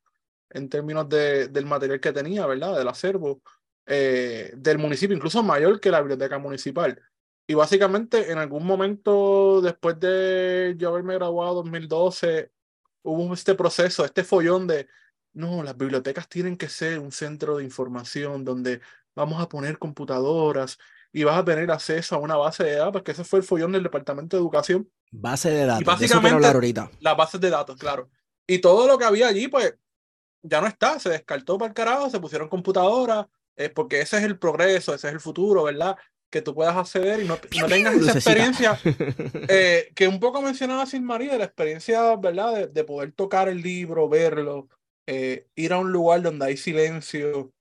en 0.50 0.68
términos 0.68 1.08
de, 1.08 1.48
del 1.48 1.66
material 1.66 2.00
que 2.00 2.12
tenía, 2.12 2.46
¿verdad? 2.46 2.76
Del 2.76 2.88
acervo 2.88 3.40
eh, 3.86 4.52
del 4.56 4.78
municipio, 4.78 5.16
incluso 5.16 5.42
mayor 5.42 5.80
que 5.80 5.90
la 5.90 6.00
biblioteca 6.00 6.38
municipal. 6.38 7.00
Y 7.46 7.54
básicamente 7.54 8.30
en 8.30 8.38
algún 8.38 8.64
momento 8.64 9.60
después 9.60 9.98
de 9.98 10.74
yo 10.78 10.90
haberme 10.90 11.14
graduado 11.14 11.60
en 11.60 11.72
2012, 11.72 12.50
hubo 13.02 13.34
este 13.34 13.54
proceso, 13.54 14.04
este 14.04 14.24
follón 14.24 14.66
de, 14.66 14.88
no, 15.32 15.62
las 15.62 15.76
bibliotecas 15.76 16.28
tienen 16.28 16.56
que 16.56 16.68
ser 16.68 16.98
un 16.98 17.12
centro 17.12 17.56
de 17.56 17.64
información 17.64 18.44
donde 18.44 18.80
vamos 19.14 19.42
a 19.42 19.48
poner 19.48 19.78
computadoras 19.78 20.78
y 21.12 21.24
vas 21.24 21.38
a 21.38 21.44
tener 21.44 21.70
acceso 21.70 22.14
a 22.14 22.18
una 22.18 22.36
base 22.36 22.64
de 22.64 22.76
datos, 22.76 23.02
que 23.02 23.12
ese 23.12 23.24
fue 23.24 23.40
el 23.40 23.44
follón 23.44 23.72
del 23.72 23.82
Departamento 23.82 24.36
de 24.36 24.40
Educación. 24.40 24.90
Base 25.10 25.50
de 25.50 25.66
datos. 25.66 25.82
Y 25.82 25.84
básicamente, 25.84 26.46
ahorita. 26.46 26.90
las 27.00 27.16
bases 27.16 27.40
de 27.40 27.50
datos, 27.50 27.76
claro. 27.76 28.08
Y 28.46 28.60
todo 28.60 28.86
lo 28.86 28.96
que 28.96 29.04
había 29.04 29.28
allí, 29.28 29.48
pues, 29.48 29.74
ya 30.42 30.60
no 30.60 30.66
está, 30.66 30.98
se 30.98 31.10
descartó 31.10 31.58
para 31.58 31.68
el 31.68 31.74
carajo, 31.74 32.08
se 32.08 32.18
pusieron 32.18 32.48
computadoras, 32.48 33.26
es 33.54 33.70
porque 33.70 34.00
ese 34.00 34.16
es 34.16 34.22
el 34.24 34.38
progreso, 34.38 34.94
ese 34.94 35.08
es 35.08 35.12
el 35.12 35.20
futuro, 35.20 35.64
¿verdad? 35.64 35.96
Que 36.32 36.40
tú 36.40 36.54
puedas 36.54 36.74
acceder 36.74 37.20
y 37.20 37.28
no, 37.28 37.38
no 37.60 37.66
tengas 37.68 37.94
esa 37.96 38.12
experiencia 38.12 38.80
eh, 39.48 39.92
que 39.94 40.08
un 40.08 40.18
poco 40.18 40.40
mencionaba 40.40 40.86
Sin 40.86 41.04
María, 41.04 41.36
la 41.36 41.44
experiencia, 41.44 42.16
¿verdad? 42.16 42.70
De, 42.70 42.84
poder 42.84 43.12
tocar 43.12 43.50
el 43.50 43.60
libro, 43.60 44.08
verlo, 44.08 44.68
eh, 45.06 45.46
ir 45.54 45.74
a 45.74 45.78
un 45.78 45.92
lugar 45.92 46.22
donde 46.22 46.46
hay 46.46 46.56
silencio. 46.56 47.52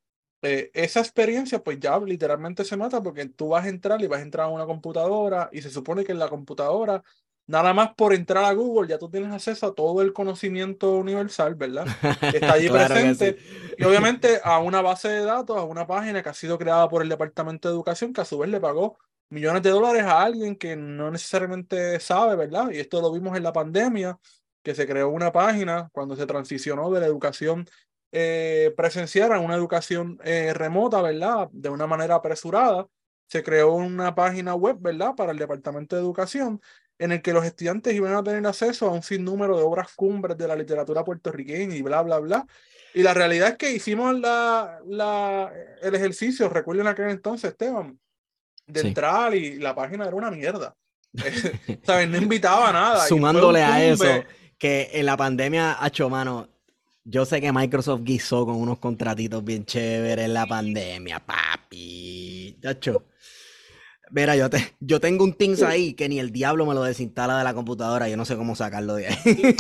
Eh, 0.42 0.72
esa 0.74 1.02
experiencia, 1.02 1.62
pues 1.62 1.80
ya 1.82 2.00
literalmente 2.00 2.64
se 2.64 2.78
mata 2.78 3.04
porque 3.04 3.26
tú 3.26 3.50
vas 3.50 3.66
a 3.66 3.70
entrar 3.70 4.02
y 4.02 4.08
vas 4.08 4.22
a 4.22 4.24
entrar 4.24 4.46
a 4.46 4.50
una 4.50 4.66
computadora 4.66 5.50
y 5.52 5.62
se 5.62 5.70
supone 5.70 6.06
que 6.06 6.14
en 6.14 6.20
la 6.20 6.30
computadora 6.30 7.04
Nada 7.52 7.74
más 7.74 7.94
por 7.96 8.14
entrar 8.14 8.46
a 8.46 8.54
Google 8.54 8.88
ya 8.88 8.98
tú 8.98 9.10
tienes 9.10 9.30
acceso 9.30 9.68
a 9.68 9.76
todo 9.76 10.02
el 10.02 10.14
conocimiento 10.14 10.94
universal, 10.94 11.56
¿verdad? 11.56 11.86
Está 12.34 12.54
allí 12.54 12.70
presente. 12.70 13.38
Y 13.78 13.84
obviamente 13.84 14.40
a 14.42 14.60
una 14.60 14.82
base 14.82 15.10
de 15.10 15.26
datos, 15.26 15.58
a 15.58 15.64
una 15.64 15.86
página 15.86 16.24
que 16.24 16.30
ha 16.30 16.34
sido 16.34 16.58
creada 16.58 16.88
por 16.88 17.02
el 17.02 17.10
Departamento 17.10 17.68
de 17.68 17.74
Educación, 17.74 18.14
que 18.14 18.22
a 18.22 18.26
su 18.26 18.38
vez 18.38 18.50
le 18.50 18.62
pagó 18.62 18.98
millones 19.30 19.64
de 19.64 19.70
dólares 19.70 20.04
a 20.04 20.22
alguien 20.22 20.56
que 20.56 20.78
no 20.78 21.12
necesariamente 21.12 22.00
sabe, 22.00 22.38
¿verdad? 22.38 22.72
Y 22.72 22.80
esto 22.80 23.02
lo 23.02 23.12
vimos 23.12 23.36
en 23.36 23.44
la 23.44 23.52
pandemia, 23.52 24.18
que 24.64 24.74
se 24.74 24.88
creó 24.88 25.10
una 25.10 25.34
página 25.34 25.90
cuando 25.92 26.16
se 26.16 26.26
transicionó 26.26 26.90
de 26.90 27.02
la 27.02 27.08
educación 27.08 27.68
eh, 28.14 28.74
presencial 28.78 29.34
a 29.34 29.40
una 29.42 29.56
educación 29.56 30.18
eh, 30.24 30.54
remota, 30.54 31.02
¿verdad? 31.02 31.50
De 31.52 31.68
una 31.68 31.86
manera 31.86 32.16
apresurada. 32.16 32.88
Se 33.28 33.44
creó 33.44 33.74
una 33.74 34.16
página 34.16 34.56
web, 34.56 34.78
¿verdad? 34.80 35.16
Para 35.16 35.34
el 35.34 35.38
Departamento 35.38 35.98
de 35.98 36.02
Educación 36.02 36.62
en 37.02 37.12
el 37.12 37.24
que 37.24 37.34
los 37.34 37.44
estudiantes 37.44 37.96
iban 37.96 38.14
a 38.14 38.24
tener 38.24 38.46
acceso 38.46 38.88
a 38.88 38.92
un 38.92 39.02
sinnúmero 39.02 39.58
de 39.58 39.64
obras 39.64 39.92
cumbres 39.96 40.38
de 40.38 40.48
la 40.48 40.56
literatura 40.56 41.04
puertorriqueña 41.04 41.76
y 41.76 41.82
bla, 41.82 42.04
bla, 42.04 42.20
bla. 42.20 42.46
Y 42.94 43.02
la 43.02 43.16
realidad 43.16 43.50
es 43.50 43.58
que 43.58 43.72
hicimos 43.72 44.20
la, 44.20 44.80
la, 44.88 45.52
el 45.82 45.96
ejercicio, 45.96 46.48
recuerden 46.48 46.86
aquel 46.86 47.10
entonces, 47.10 47.52
Esteban, 47.52 48.00
de 48.68 48.82
entrar 48.82 49.34
y 49.34 49.58
la 49.58 49.74
página 49.74 50.06
era 50.06 50.16
una 50.16 50.30
mierda. 50.30 50.76
¿Sabes? 51.84 52.08
No 52.08 52.18
invitaba 52.18 52.70
a 52.70 52.74
nada. 52.74 53.08
Sumándole 53.08 53.64
a 53.64 53.84
eso, 53.84 54.06
que 54.60 54.92
en 54.94 55.08
la 55.08 55.18
pandemia, 55.18 55.80
hecho 55.84 56.08
mano, 56.08 56.50
yo 57.04 57.26
sé 57.26 57.42
que 57.42 57.52
Microsoft 57.52 58.02
guisó 58.04 58.46
con 58.46 58.58
unos 58.58 58.78
contratitos 58.78 59.44
bien 59.44 59.66
chéveres 59.66 60.26
en 60.26 60.36
la 60.36 60.46
pandemia, 60.46 61.20
papi. 61.20 62.60
Chacho. 62.62 63.06
Mira, 64.12 64.36
yo, 64.36 64.50
te, 64.50 64.74
yo 64.82 65.00
tengo 65.00 65.24
un 65.24 65.34
Teams 65.34 65.64
ahí 65.64 65.94
que 65.94 66.10
ni 66.10 66.20
el 66.20 66.32
diablo 66.32 66.66
me 66.66 66.74
lo 66.74 66.84
desinstala 66.84 67.38
de 67.38 67.44
la 67.46 67.54
computadora. 67.54 68.10
Yo 68.10 68.18
no 68.18 68.26
sé 68.26 68.36
cómo 68.36 68.56
sacarlo 68.56 68.96
de 68.96 69.08
ahí. 69.08 69.56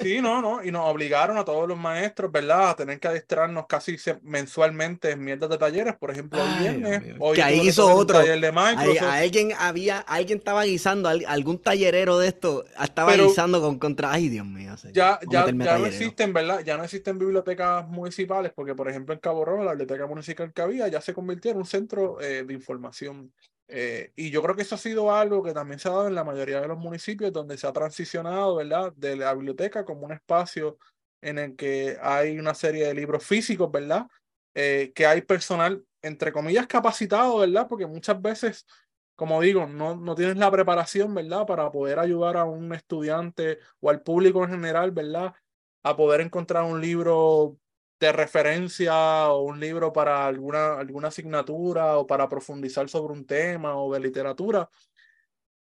Sí, 0.00 0.20
no, 0.22 0.40
no. 0.40 0.64
Y 0.64 0.70
nos 0.70 0.88
obligaron 0.88 1.36
a 1.36 1.44
todos 1.44 1.68
los 1.68 1.78
maestros, 1.78 2.32
¿verdad? 2.32 2.70
A 2.70 2.76
tener 2.76 2.98
que 2.98 3.08
adiestrarnos 3.08 3.66
casi 3.66 3.96
mensualmente 4.22 5.10
en 5.10 5.22
mierdas 5.22 5.50
de 5.50 5.58
talleres. 5.58 5.96
Por 5.96 6.10
ejemplo, 6.10 6.40
el 6.42 6.58
viernes. 6.60 7.16
Hoy 7.18 7.36
que 7.36 7.42
ahí 7.42 7.60
hizo 7.68 7.94
otro. 7.94 8.18
Taller 8.18 8.40
de 8.40 8.52
Microsoft. 8.52 9.02
alguien 9.02 9.52
había, 9.58 9.98
alguien 9.98 10.38
estaba 10.38 10.64
guisando, 10.64 11.08
algún 11.08 11.58
tallerero 11.58 12.18
de 12.18 12.28
esto 12.28 12.64
estaba 12.82 13.14
guisando 13.16 13.60
con 13.60 13.78
contra. 13.78 14.12
Ay, 14.12 14.28
Dios 14.28 14.46
mío. 14.46 14.74
Ya, 14.92 15.18
ya, 15.30 15.46
ya 15.46 15.78
no 15.78 15.86
existen, 15.86 16.32
¿verdad? 16.32 16.60
Ya 16.64 16.76
no 16.76 16.84
existen 16.84 17.18
bibliotecas 17.18 17.86
municipales, 17.88 18.52
porque, 18.54 18.74
por 18.74 18.88
ejemplo, 18.88 19.12
en 19.12 19.20
Cabo 19.20 19.44
Rojo, 19.44 19.64
la 19.64 19.72
biblioteca 19.72 20.06
municipal 20.06 20.52
que 20.52 20.62
había 20.62 20.88
ya 20.88 21.00
se 21.00 21.12
convirtió 21.12 21.50
en 21.50 21.58
un 21.58 21.66
centro 21.66 22.20
eh, 22.20 22.44
de 22.44 22.54
información 22.54 23.32
eh, 23.68 24.12
y 24.16 24.30
yo 24.30 24.42
creo 24.42 24.56
que 24.56 24.62
eso 24.62 24.74
ha 24.76 24.78
sido 24.78 25.14
algo 25.14 25.42
que 25.42 25.52
también 25.52 25.78
se 25.78 25.88
ha 25.88 25.92
dado 25.92 26.08
en 26.08 26.14
la 26.14 26.24
mayoría 26.24 26.60
de 26.60 26.68
los 26.68 26.78
municipios 26.78 27.32
donde 27.32 27.58
se 27.58 27.66
ha 27.66 27.72
transicionado, 27.72 28.56
¿verdad? 28.56 28.92
De 28.96 29.14
la 29.14 29.34
biblioteca 29.34 29.84
como 29.84 30.06
un 30.06 30.12
espacio 30.12 30.78
en 31.20 31.38
el 31.38 31.56
que 31.56 31.98
hay 32.00 32.38
una 32.38 32.54
serie 32.54 32.86
de 32.86 32.94
libros 32.94 33.24
físicos, 33.24 33.70
¿verdad? 33.70 34.06
Eh, 34.54 34.92
que 34.94 35.06
hay 35.06 35.20
personal, 35.22 35.84
entre 36.02 36.32
comillas, 36.32 36.66
capacitado, 36.66 37.38
¿verdad? 37.38 37.66
Porque 37.68 37.86
muchas 37.86 38.20
veces, 38.22 38.66
como 39.14 39.40
digo, 39.42 39.66
no, 39.66 39.96
no 39.96 40.14
tienes 40.14 40.38
la 40.38 40.50
preparación, 40.50 41.14
¿verdad? 41.14 41.46
Para 41.46 41.70
poder 41.70 41.98
ayudar 41.98 42.38
a 42.38 42.44
un 42.44 42.72
estudiante 42.72 43.58
o 43.80 43.90
al 43.90 44.00
público 44.02 44.44
en 44.44 44.50
general, 44.50 44.92
¿verdad? 44.92 45.34
A 45.82 45.94
poder 45.96 46.22
encontrar 46.22 46.64
un 46.64 46.80
libro 46.80 47.58
de 48.00 48.12
referencia 48.12 49.28
o 49.30 49.42
un 49.42 49.58
libro 49.58 49.92
para 49.92 50.26
alguna, 50.26 50.78
alguna 50.78 51.08
asignatura 51.08 51.98
o 51.98 52.06
para 52.06 52.28
profundizar 52.28 52.88
sobre 52.88 53.12
un 53.12 53.26
tema 53.26 53.76
o 53.76 53.92
de 53.92 54.00
literatura, 54.00 54.70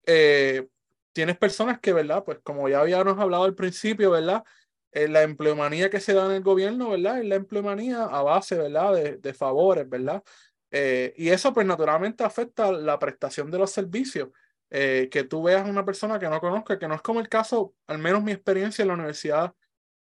eh, 0.04 0.68
tienes 1.12 1.38
personas 1.38 1.80
que, 1.80 1.92
¿verdad? 1.92 2.24
Pues 2.24 2.38
como 2.42 2.68
ya 2.68 2.80
habíamos 2.80 3.18
hablado 3.18 3.44
al 3.44 3.54
principio, 3.54 4.10
¿verdad? 4.10 4.44
Eh, 4.92 5.08
la 5.08 5.22
empleomanía 5.22 5.90
que 5.90 6.00
se 6.00 6.14
da 6.14 6.26
en 6.26 6.32
el 6.32 6.42
gobierno, 6.42 6.90
¿verdad? 6.90 7.20
Es 7.20 7.26
la 7.26 7.36
empleomanía 7.36 8.04
a 8.04 8.22
base, 8.22 8.56
¿verdad? 8.56 8.94
De, 8.94 9.16
de 9.16 9.34
favores, 9.34 9.88
¿verdad? 9.88 10.22
Eh, 10.70 11.14
y 11.16 11.30
eso, 11.30 11.52
pues 11.52 11.66
naturalmente 11.66 12.22
afecta 12.24 12.70
la 12.72 12.98
prestación 12.98 13.50
de 13.50 13.58
los 13.58 13.70
servicios. 13.70 14.28
que 14.68 15.26
tú 15.30 15.44
veas 15.44 15.64
a 15.64 15.70
una 15.70 15.84
persona 15.84 16.18
que 16.18 16.28
no 16.28 16.40
conozca, 16.40 16.78
que 16.78 16.88
no 16.88 16.96
es 16.96 17.02
como 17.02 17.20
el 17.20 17.28
caso, 17.28 17.74
al 17.86 17.98
menos 17.98 18.22
mi 18.22 18.32
experiencia 18.32 18.82
en 18.82 18.88
la 18.88 18.94
universidad 18.94 19.54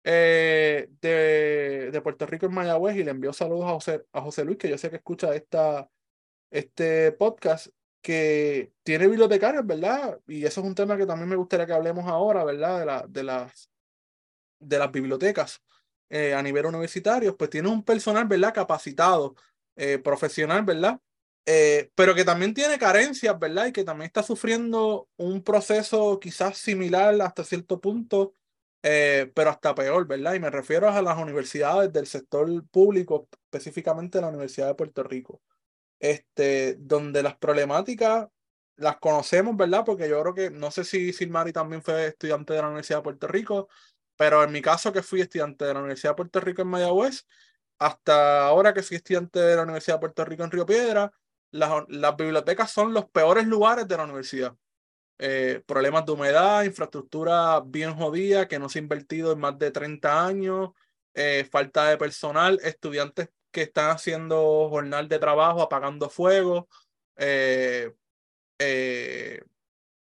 eh, 0.03 0.89
de, 1.01 1.91
de, 1.91 2.01
Puerto 2.01 2.25
Rico 2.25 2.45
en 2.45 2.53
Mayagüez 2.53 2.95
y 2.95 3.03
le 3.03 3.11
envió 3.11 3.33
saludos 3.33 3.65
a 3.65 3.73
José, 3.73 4.05
a 4.13 4.21
José 4.21 4.45
Luis, 4.45 4.57
que 4.57 4.69
yo 4.69 4.77
sé 4.77 4.89
que 4.89 4.97
escucha 4.97 5.35
esta, 5.35 5.89
este 6.51 7.11
podcast, 7.11 7.67
que 8.01 8.71
tiene 8.83 9.07
bibliotecarios, 9.07 9.65
¿verdad? 9.65 10.19
Y 10.27 10.45
eso 10.45 10.61
es 10.61 10.67
un 10.67 10.75
tema 10.75 10.97
que 10.97 11.05
también 11.05 11.27
me 11.29 11.35
gustaría 11.35 11.65
que 11.65 11.73
hablemos 11.73 12.05
ahora, 12.07 12.45
¿verdad? 12.45 12.79
De, 12.79 12.85
la, 12.85 13.05
de, 13.07 13.23
las, 13.23 13.69
de 14.59 14.79
las 14.79 14.91
bibliotecas 14.91 15.61
eh, 16.09 16.33
a 16.33 16.41
nivel 16.41 16.65
universitario, 16.65 17.35
pues 17.35 17.49
tiene 17.49 17.67
un 17.67 17.83
personal, 17.83 18.25
¿verdad? 18.25 18.53
Capacitado, 18.53 19.35
eh, 19.75 19.99
profesional, 19.99 20.63
¿verdad? 20.63 20.99
pero 21.95 22.13
que 22.13 22.23
también 22.23 22.53
tiene 22.53 22.77
carencias, 22.77 23.39
¿verdad? 23.39 23.65
Y 23.65 23.71
que 23.71 23.83
también 23.83 24.05
está 24.05 24.21
sufriendo 24.21 25.09
un 25.17 25.43
proceso 25.43 26.19
quizás 26.19 26.59
similar 26.59 27.19
hasta 27.23 27.43
cierto 27.43 27.81
punto 27.81 28.35
eh, 28.83 29.31
pero 29.35 29.49
hasta 29.49 29.75
peor, 29.75 30.07
¿verdad? 30.07 30.33
Y 30.35 30.39
me 30.39 30.49
refiero 30.49 30.89
a 30.89 31.01
las 31.01 31.17
universidades 31.17 31.91
del 31.91 32.07
sector 32.07 32.47
público, 32.69 33.27
específicamente 33.51 34.21
la 34.21 34.29
Universidad 34.29 34.67
de 34.67 34.75
Puerto 34.75 35.03
Rico, 35.03 35.41
este, 35.99 36.75
donde 36.79 37.23
las 37.23 37.37
problemáticas 37.37 38.27
las 38.77 38.97
conocemos, 38.99 39.57
¿verdad? 39.57 39.83
Porque 39.85 40.09
yo 40.09 40.21
creo 40.21 40.33
que, 40.33 40.49
no 40.51 40.71
sé 40.71 40.85
si 40.85 41.11
Silmari 41.13 41.51
también 41.51 41.83
fue 41.83 42.07
estudiante 42.07 42.53
de 42.53 42.61
la 42.61 42.67
Universidad 42.67 42.99
de 42.99 43.03
Puerto 43.03 43.27
Rico, 43.27 43.69
pero 44.15 44.43
en 44.43 44.51
mi 44.51 44.61
caso 44.61 44.93
que 44.93 45.03
fui 45.03 45.21
estudiante 45.21 45.65
de 45.65 45.73
la 45.73 45.79
Universidad 45.79 46.11
de 46.11 46.17
Puerto 46.17 46.39
Rico 46.39 46.61
en 46.61 46.69
Mayagüez, 46.69 47.25
hasta 47.79 48.47
ahora 48.47 48.73
que 48.73 48.83
soy 48.83 48.97
estudiante 48.97 49.39
de 49.39 49.55
la 49.55 49.63
Universidad 49.63 49.95
de 49.97 50.01
Puerto 50.01 50.25
Rico 50.25 50.43
en 50.43 50.51
Río 50.51 50.65
Piedra, 50.65 51.11
las, 51.51 51.83
las 51.89 52.15
bibliotecas 52.15 52.71
son 52.71 52.93
los 52.93 53.09
peores 53.09 53.45
lugares 53.47 53.87
de 53.87 53.97
la 53.97 54.03
universidad. 54.03 54.55
Eh, 55.19 55.61
problemas 55.65 56.05
de 56.05 56.13
humedad, 56.13 56.63
infraestructura 56.63 57.59
bien 57.65 57.93
jodida 57.93 58.47
que 58.47 58.57
no 58.57 58.69
se 58.69 58.79
ha 58.79 58.81
invertido 58.81 59.33
en 59.33 59.39
más 59.39 59.59
de 59.59 59.71
30 59.71 60.25
años, 60.25 60.71
eh, 61.13 61.45
falta 61.51 61.89
de 61.89 61.97
personal, 61.97 62.59
estudiantes 62.63 63.29
que 63.51 63.63
están 63.63 63.91
haciendo 63.91 64.69
jornal 64.69 65.09
de 65.09 65.19
trabajo 65.19 65.61
apagando 65.61 66.09
fuego, 66.09 66.69
eh, 67.17 67.91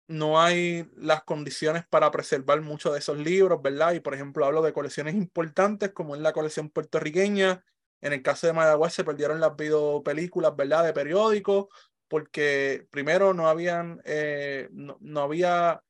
no 0.07 0.39
hay 0.41 0.89
las 0.95 1.23
condiciones 1.23 1.85
para 1.87 2.11
preservar 2.11 2.61
muchos 2.61 2.93
de 2.93 2.99
esos 2.99 3.17
libros, 3.17 3.61
¿verdad? 3.61 3.93
Y 3.93 3.99
por 3.99 4.13
ejemplo 4.13 4.45
hablo 4.45 4.61
de 4.61 4.73
colecciones 4.73 5.15
importantes 5.15 5.91
como 5.91 6.15
es 6.15 6.21
la 6.21 6.33
colección 6.33 6.69
puertorriqueña, 6.69 7.63
en 8.01 8.13
el 8.13 8.21
caso 8.21 8.47
de 8.47 8.53
Mayagüez 8.53 8.93
se 8.93 9.03
perdieron 9.05 9.39
las 9.39 9.55
videopelículas, 9.55 10.55
¿verdad? 10.55 10.83
De 10.83 10.93
periódicos, 10.93 11.67
porque 12.07 12.87
primero 12.91 13.33
no 13.33 13.47
habían, 13.47 14.01
eh, 14.05 14.69
no, 14.71 15.21
había 15.21 15.81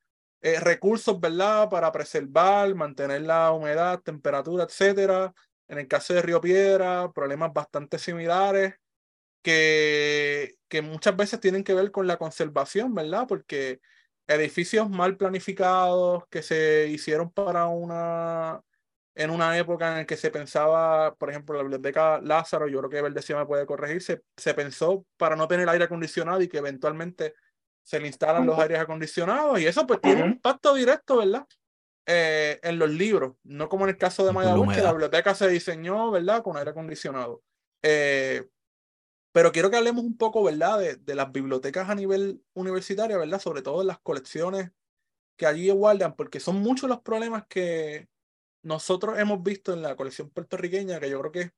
eh, 0.41 0.59
recursos, 0.59 1.19
¿verdad? 1.19 1.69
Para 1.69 1.91
preservar, 1.91 2.73
mantener 2.75 3.21
la 3.21 3.51
humedad, 3.51 4.01
temperatura, 4.01 4.65
etcétera. 4.65 5.33
En 5.67 5.79
el 5.79 5.87
caso 5.87 6.13
de 6.13 6.21
Río 6.21 6.41
Piedra, 6.41 7.11
problemas 7.13 7.53
bastante 7.53 7.99
similares 7.99 8.75
que, 9.41 10.55
que 10.67 10.81
muchas 10.81 11.15
veces 11.15 11.39
tienen 11.39 11.63
que 11.63 11.73
ver 11.73 11.91
con 11.91 12.07
la 12.07 12.17
conservación, 12.17 12.93
¿verdad? 12.95 13.27
Porque 13.27 13.81
edificios 14.27 14.89
mal 14.89 15.17
planificados 15.17 16.23
que 16.29 16.41
se 16.41 16.87
hicieron 16.87 17.31
para 17.31 17.67
una 17.67 18.61
en 19.15 19.29
una 19.29 19.57
época 19.57 19.99
en 19.99 20.05
que 20.05 20.17
se 20.17 20.31
pensaba, 20.31 21.15
por 21.15 21.29
ejemplo, 21.29 21.55
la 21.55 21.63
biblioteca 21.63 22.19
Lázaro, 22.21 22.67
yo 22.67 22.79
creo 22.79 22.89
que 22.89 23.01
Verdecía 23.01 23.37
me 23.37 23.45
puede 23.45 23.65
corregir, 23.65 24.01
se, 24.01 24.23
se, 24.35 24.53
pensó 24.53 25.05
para 25.17 25.35
no 25.35 25.47
tener 25.47 25.69
aire 25.69 25.85
acondicionado 25.85 26.41
y 26.41 26.47
que 26.47 26.57
eventualmente 26.57 27.35
se 27.83 27.99
le 27.99 28.07
instalan 28.07 28.45
los 28.45 28.57
aires 28.57 28.79
acondicionados 28.79 29.59
y 29.59 29.67
eso 29.67 29.85
pues 29.85 30.01
tiene 30.01 30.23
un 30.23 30.31
impacto 30.31 30.73
directo, 30.73 31.17
¿verdad? 31.17 31.45
Eh, 32.05 32.59
en 32.63 32.79
los 32.79 32.89
libros, 32.89 33.35
no 33.43 33.69
como 33.69 33.85
en 33.85 33.91
el 33.91 33.97
caso 33.97 34.25
de 34.25 34.33
Mayagüez, 34.33 34.77
que 34.77 34.83
la 34.83 34.91
biblioteca 34.91 35.35
se 35.35 35.47
diseñó, 35.47 36.11
¿verdad? 36.11 36.41
Con 36.41 36.57
aire 36.57 36.71
acondicionado. 36.71 37.43
Eh, 37.83 38.47
pero 39.31 39.51
quiero 39.51 39.69
que 39.69 39.77
hablemos 39.77 40.03
un 40.03 40.17
poco, 40.17 40.43
¿verdad? 40.43 40.79
De, 40.79 40.95
de 40.95 41.15
las 41.15 41.31
bibliotecas 41.31 41.89
a 41.89 41.95
nivel 41.95 42.41
universitario, 42.53 43.19
¿verdad? 43.19 43.39
Sobre 43.39 43.61
todo 43.61 43.81
en 43.81 43.87
las 43.87 43.99
colecciones 43.99 44.71
que 45.37 45.45
allí 45.45 45.69
guardan, 45.71 46.15
porque 46.15 46.39
son 46.39 46.57
muchos 46.57 46.89
los 46.89 47.01
problemas 47.01 47.45
que, 47.47 48.07
nosotros 48.63 49.19
hemos 49.19 49.43
visto 49.43 49.73
en 49.73 49.81
la 49.81 49.95
colección 49.95 50.29
puertorriqueña, 50.29 50.99
que 50.99 51.09
yo 51.09 51.19
creo 51.19 51.31
que 51.31 51.51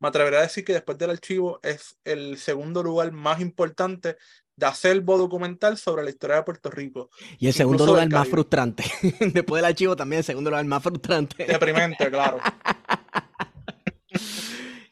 me 0.00 0.08
atrevería 0.08 0.40
a 0.40 0.42
decir 0.42 0.64
que 0.64 0.72
después 0.72 0.98
del 0.98 1.10
archivo 1.10 1.60
es 1.62 1.98
el 2.04 2.38
segundo 2.38 2.82
lugar 2.82 3.12
más 3.12 3.40
importante 3.40 4.16
de 4.56 4.66
acervo 4.66 5.18
documental 5.18 5.76
sobre 5.76 6.02
la 6.02 6.10
historia 6.10 6.36
de 6.36 6.42
Puerto 6.42 6.70
Rico. 6.70 7.10
Y 7.38 7.46
el 7.46 7.52
segundo 7.52 7.86
lugar 7.86 8.10
más 8.10 8.28
frustrante. 8.28 8.84
después 9.32 9.62
del 9.62 9.70
archivo 9.70 9.94
también 9.94 10.18
el 10.18 10.24
segundo 10.24 10.50
lugar 10.50 10.64
más 10.64 10.82
frustrante. 10.82 11.44
Deprimente, 11.44 12.10
claro. 12.10 12.38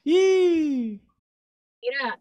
Mira, 0.05 1.01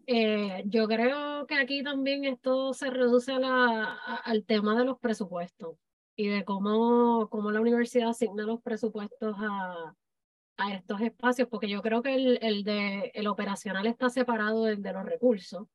eh, 0.06 0.62
yo 0.66 0.88
creo 0.88 1.46
que 1.46 1.56
aquí 1.56 1.82
también 1.82 2.24
esto 2.24 2.72
se 2.72 2.88
reduce 2.90 3.32
a 3.32 3.38
la, 3.38 3.92
al 4.24 4.44
tema 4.44 4.78
de 4.78 4.86
los 4.86 4.98
presupuestos 4.98 5.76
y 6.18 6.26
de 6.26 6.44
cómo, 6.44 7.28
cómo 7.30 7.52
la 7.52 7.60
universidad 7.60 8.08
asigna 8.08 8.42
los 8.42 8.60
presupuestos 8.60 9.36
a, 9.38 9.94
a 10.56 10.74
estos 10.74 11.00
espacios, 11.00 11.46
porque 11.48 11.68
yo 11.68 11.80
creo 11.80 12.02
que 12.02 12.12
el, 12.12 12.38
el, 12.42 12.64
de, 12.64 13.12
el 13.14 13.28
operacional 13.28 13.86
está 13.86 14.10
separado 14.10 14.64
del 14.64 14.82
de 14.82 14.92
los 14.92 15.04
recursos. 15.04 15.68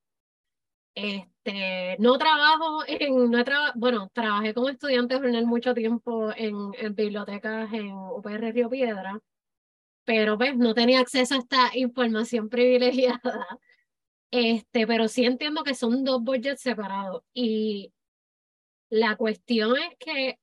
Este, 0.96 1.96
no 2.00 2.18
trabajo 2.18 2.84
en, 2.86 3.32
no 3.32 3.44
bueno, 3.76 4.10
trabajé 4.14 4.54
como 4.54 4.68
estudiante 4.68 5.16
jornal 5.16 5.46
mucho 5.46 5.74
tiempo 5.74 6.32
en, 6.36 6.56
en 6.78 6.94
bibliotecas 6.94 7.72
en 7.72 7.94
UPR 7.94 8.52
Río 8.52 8.70
Piedra, 8.70 9.22
pero 10.04 10.38
pues 10.38 10.58
no 10.58 10.74
tenía 10.74 11.00
acceso 11.00 11.36
a 11.36 11.38
esta 11.38 11.72
información 11.78 12.50
privilegiada. 12.50 13.48
Este, 14.30 14.86
pero 14.88 15.08
sí 15.08 15.24
entiendo 15.24 15.64
que 15.64 15.74
son 15.74 16.04
dos 16.04 16.22
budgets 16.22 16.62
separados 16.62 17.24
y 17.34 17.94
la 18.94 19.16
cuestión 19.16 19.76
es 19.76 19.98
que 19.98 20.40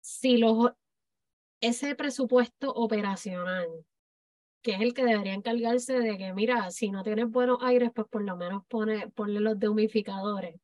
si 0.00 0.38
los, 0.38 0.72
ese 1.60 1.94
presupuesto 1.94 2.68
operacional, 2.72 3.68
que 4.60 4.72
es 4.72 4.80
el 4.80 4.92
que 4.92 5.04
debería 5.04 5.34
encargarse 5.34 6.00
de 6.00 6.18
que, 6.18 6.32
mira, 6.32 6.72
si 6.72 6.90
no 6.90 7.04
tienes 7.04 7.30
buenos 7.30 7.58
aires, 7.62 7.92
pues 7.94 8.08
por 8.08 8.24
lo 8.24 8.36
menos 8.36 8.64
pone, 8.66 9.08
ponle 9.10 9.38
los 9.38 9.56
dehumificadores. 9.56 10.56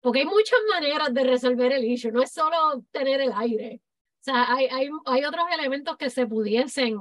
Porque 0.00 0.18
hay 0.18 0.26
muchas 0.26 0.58
maneras 0.70 1.14
de 1.14 1.24
resolver 1.24 1.72
el 1.72 1.86
issue, 1.86 2.12
no 2.12 2.22
es 2.22 2.30
solo 2.30 2.84
tener 2.90 3.22
el 3.22 3.32
aire. 3.34 3.80
O 4.20 4.24
sea, 4.24 4.52
hay, 4.54 4.66
hay, 4.66 4.90
hay 5.06 5.24
otros 5.24 5.46
elementos 5.50 5.96
que 5.96 6.10
se 6.10 6.26
pudiesen, 6.26 6.98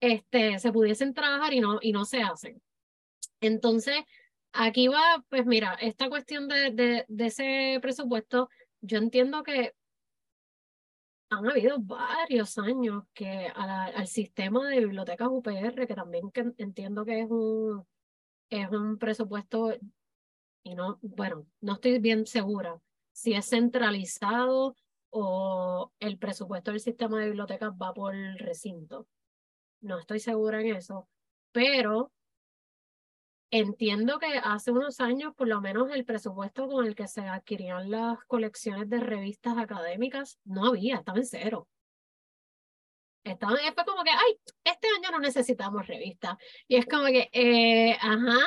este, 0.00 0.58
se 0.58 0.72
pudiesen 0.72 1.12
trabajar 1.12 1.52
y 1.52 1.60
no, 1.60 1.80
y 1.82 1.92
no 1.92 2.06
se 2.06 2.22
hacen. 2.22 2.62
Entonces, 3.42 3.96
Aquí 4.56 4.86
va, 4.86 5.24
pues 5.28 5.46
mira, 5.46 5.74
esta 5.80 6.08
cuestión 6.08 6.46
de, 6.46 7.04
de, 7.08 7.26
ese 7.26 7.80
presupuesto, 7.82 8.48
yo 8.80 8.98
entiendo 8.98 9.42
que 9.42 9.74
han 11.28 11.50
habido 11.50 11.78
varios 11.80 12.56
años 12.58 13.02
que 13.14 13.48
al 13.52 14.06
sistema 14.06 14.68
de 14.68 14.78
bibliotecas 14.78 15.26
UPR, 15.28 15.88
que 15.88 15.94
también 15.96 16.30
entiendo 16.58 17.04
que 17.04 17.22
es 17.22 17.30
un, 17.30 17.84
es 18.48 18.70
un 18.70 18.96
presupuesto, 18.96 19.74
y 20.62 20.76
no, 20.76 21.00
bueno, 21.02 21.46
no 21.60 21.72
estoy 21.72 21.98
bien 21.98 22.24
segura 22.24 22.80
si 23.12 23.34
es 23.34 23.48
centralizado 23.48 24.76
o 25.10 25.92
el 25.98 26.16
presupuesto 26.16 26.70
del 26.70 26.80
sistema 26.80 27.18
de 27.18 27.26
bibliotecas 27.26 27.72
va 27.72 27.92
por 27.92 28.14
recinto. 28.38 29.08
No 29.80 29.98
estoy 29.98 30.20
segura 30.20 30.60
en 30.60 30.76
eso, 30.76 31.08
pero 31.50 32.12
Entiendo 33.56 34.18
que 34.18 34.26
hace 34.42 34.72
unos 34.72 34.98
años, 34.98 35.32
por 35.36 35.46
lo 35.46 35.60
menos 35.60 35.88
el 35.92 36.04
presupuesto 36.04 36.66
con 36.66 36.86
el 36.86 36.96
que 36.96 37.06
se 37.06 37.20
adquirían 37.20 37.88
las 37.88 38.18
colecciones 38.24 38.90
de 38.90 38.98
revistas 38.98 39.56
académicas 39.56 40.40
no 40.44 40.66
había, 40.66 40.96
estaba 40.96 41.18
en 41.18 41.24
cero. 41.24 41.68
Estaba, 43.22 43.56
fue 43.72 43.84
como 43.84 44.02
que, 44.02 44.10
ay, 44.10 44.40
este 44.64 44.88
año 44.96 45.12
no 45.12 45.20
necesitamos 45.20 45.86
revistas. 45.86 46.36
Y 46.66 46.74
es 46.74 46.86
como 46.86 47.06
que, 47.06 47.30
eh, 47.32 47.96
ajá, 48.00 48.40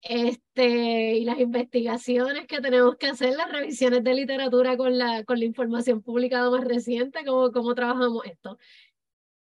este, 0.00 1.18
y 1.18 1.24
las 1.24 1.38
investigaciones 1.38 2.48
que 2.48 2.60
tenemos 2.60 2.96
que 2.96 3.06
hacer, 3.06 3.36
las 3.36 3.52
revisiones 3.52 4.02
de 4.02 4.14
literatura 4.14 4.76
con 4.76 4.98
la, 4.98 5.22
con 5.22 5.38
la 5.38 5.44
información 5.44 6.02
publicada 6.02 6.50
más 6.50 6.64
reciente, 6.64 7.24
cómo, 7.24 7.52
cómo 7.52 7.72
trabajamos 7.76 8.26
esto. 8.26 8.58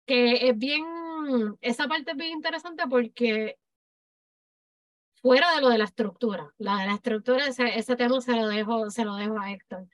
Que 0.07 0.49
es 0.49 0.57
bien, 0.57 0.83
esa 1.61 1.87
parte 1.87 2.11
es 2.11 2.17
bien 2.17 2.31
interesante 2.31 2.85
porque 2.89 3.59
fuera 5.27 5.55
de 5.55 5.61
lo 5.61 5.67
de 5.67 5.77
la 5.77 5.83
estructura. 5.83 6.53
La 6.57 6.77
de 6.77 6.85
la 6.85 6.93
estructura, 6.93 7.47
ese, 7.47 7.77
ese 7.77 7.97
tema 7.97 8.21
se 8.21 8.33
lo, 8.33 8.47
dejo, 8.47 8.89
se 8.89 9.03
lo 9.03 9.15
dejo 9.15 9.37
a 9.37 9.51
Héctor. 9.51 9.85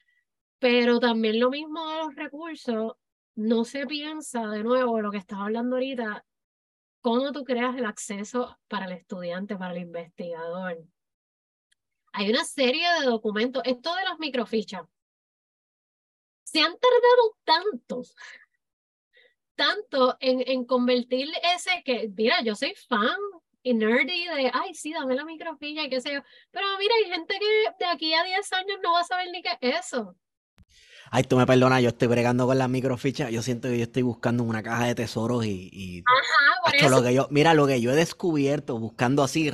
Pero 0.60 1.00
también 1.00 1.40
lo 1.40 1.50
mismo 1.50 1.90
de 1.90 1.98
los 1.98 2.16
recursos, 2.16 2.94
no 3.34 3.66
se 3.66 3.88
piensa 3.88 4.46
de 4.46 4.64
nuevo 4.64 5.02
lo 5.02 5.10
que 5.10 5.18
estaba 5.18 5.46
hablando 5.46 5.78
ahorita, 5.78 6.24
cómo 7.02 7.32
tú 7.32 7.44
creas 7.44 7.76
el 7.76 7.86
acceso 7.86 8.60
para 8.68 8.86
el 8.86 8.92
estudiante, 8.92 9.56
para 9.56 9.74
el 9.74 9.82
investigador. 9.82 10.86
Hay 12.12 12.30
una 12.30 12.46
serie 12.46 12.88
de 13.00 13.08
documentos, 13.08 13.64
esto 13.66 13.96
de 13.96 14.04
las 14.04 14.20
microfichas. 14.20 14.84
Se 16.44 16.60
han 16.60 16.78
tardado 16.78 17.38
tantos, 17.44 18.16
tanto 19.56 20.16
en, 20.20 20.44
en 20.46 20.64
convertir 20.66 21.28
ese 21.56 21.82
que, 21.84 22.08
mira, 22.16 22.44
yo 22.44 22.54
soy 22.54 22.76
fan 22.76 23.18
y 23.64 23.74
nerdy 23.74 24.26
de, 24.28 24.52
ay, 24.54 24.74
sí, 24.74 24.94
dame 24.94 25.16
la 25.16 25.26
microfilla 25.26 25.84
y 25.84 25.90
qué 25.90 26.02
sé 26.02 26.14
yo. 26.14 26.20
Pero 26.52 26.68
mira, 26.78 26.94
hay 26.96 27.12
gente 27.12 27.34
que 27.40 27.84
de 27.86 27.92
aquí 27.92 28.14
a 28.14 28.24
10 28.24 28.54
años 28.54 28.78
no 28.84 28.94
va 28.94 29.00
a 29.00 29.06
saber 29.06 29.28
ni 29.32 29.42
qué 29.42 29.58
es 29.62 29.88
eso. 29.88 30.16
Ay, 31.12 31.24
tú 31.24 31.38
me 31.38 31.46
perdonas, 31.46 31.82
yo 31.82 31.90
estoy 31.90 32.08
bregando 32.08 32.48
con 32.48 32.58
las 32.58 32.70
microfichas. 32.70 33.32
Yo 33.32 33.42
siento 33.42 33.70
que 33.70 33.78
yo 33.78 33.84
estoy 33.84 34.02
buscando 34.02 34.44
una 34.44 34.64
caja 34.64 34.86
de 34.86 34.96
tesoros 34.96 35.46
y. 35.46 36.04
Ajá, 36.06 36.82
por 36.82 36.90
Lo 36.90 37.04
que 37.04 37.14
yo, 37.14 37.28
mira, 37.30 37.54
lo 37.54 37.68
que 37.68 37.80
yo 37.80 37.92
he 37.92 37.96
descubierto, 37.96 38.80
buscando 38.80 39.22
así, 39.22 39.52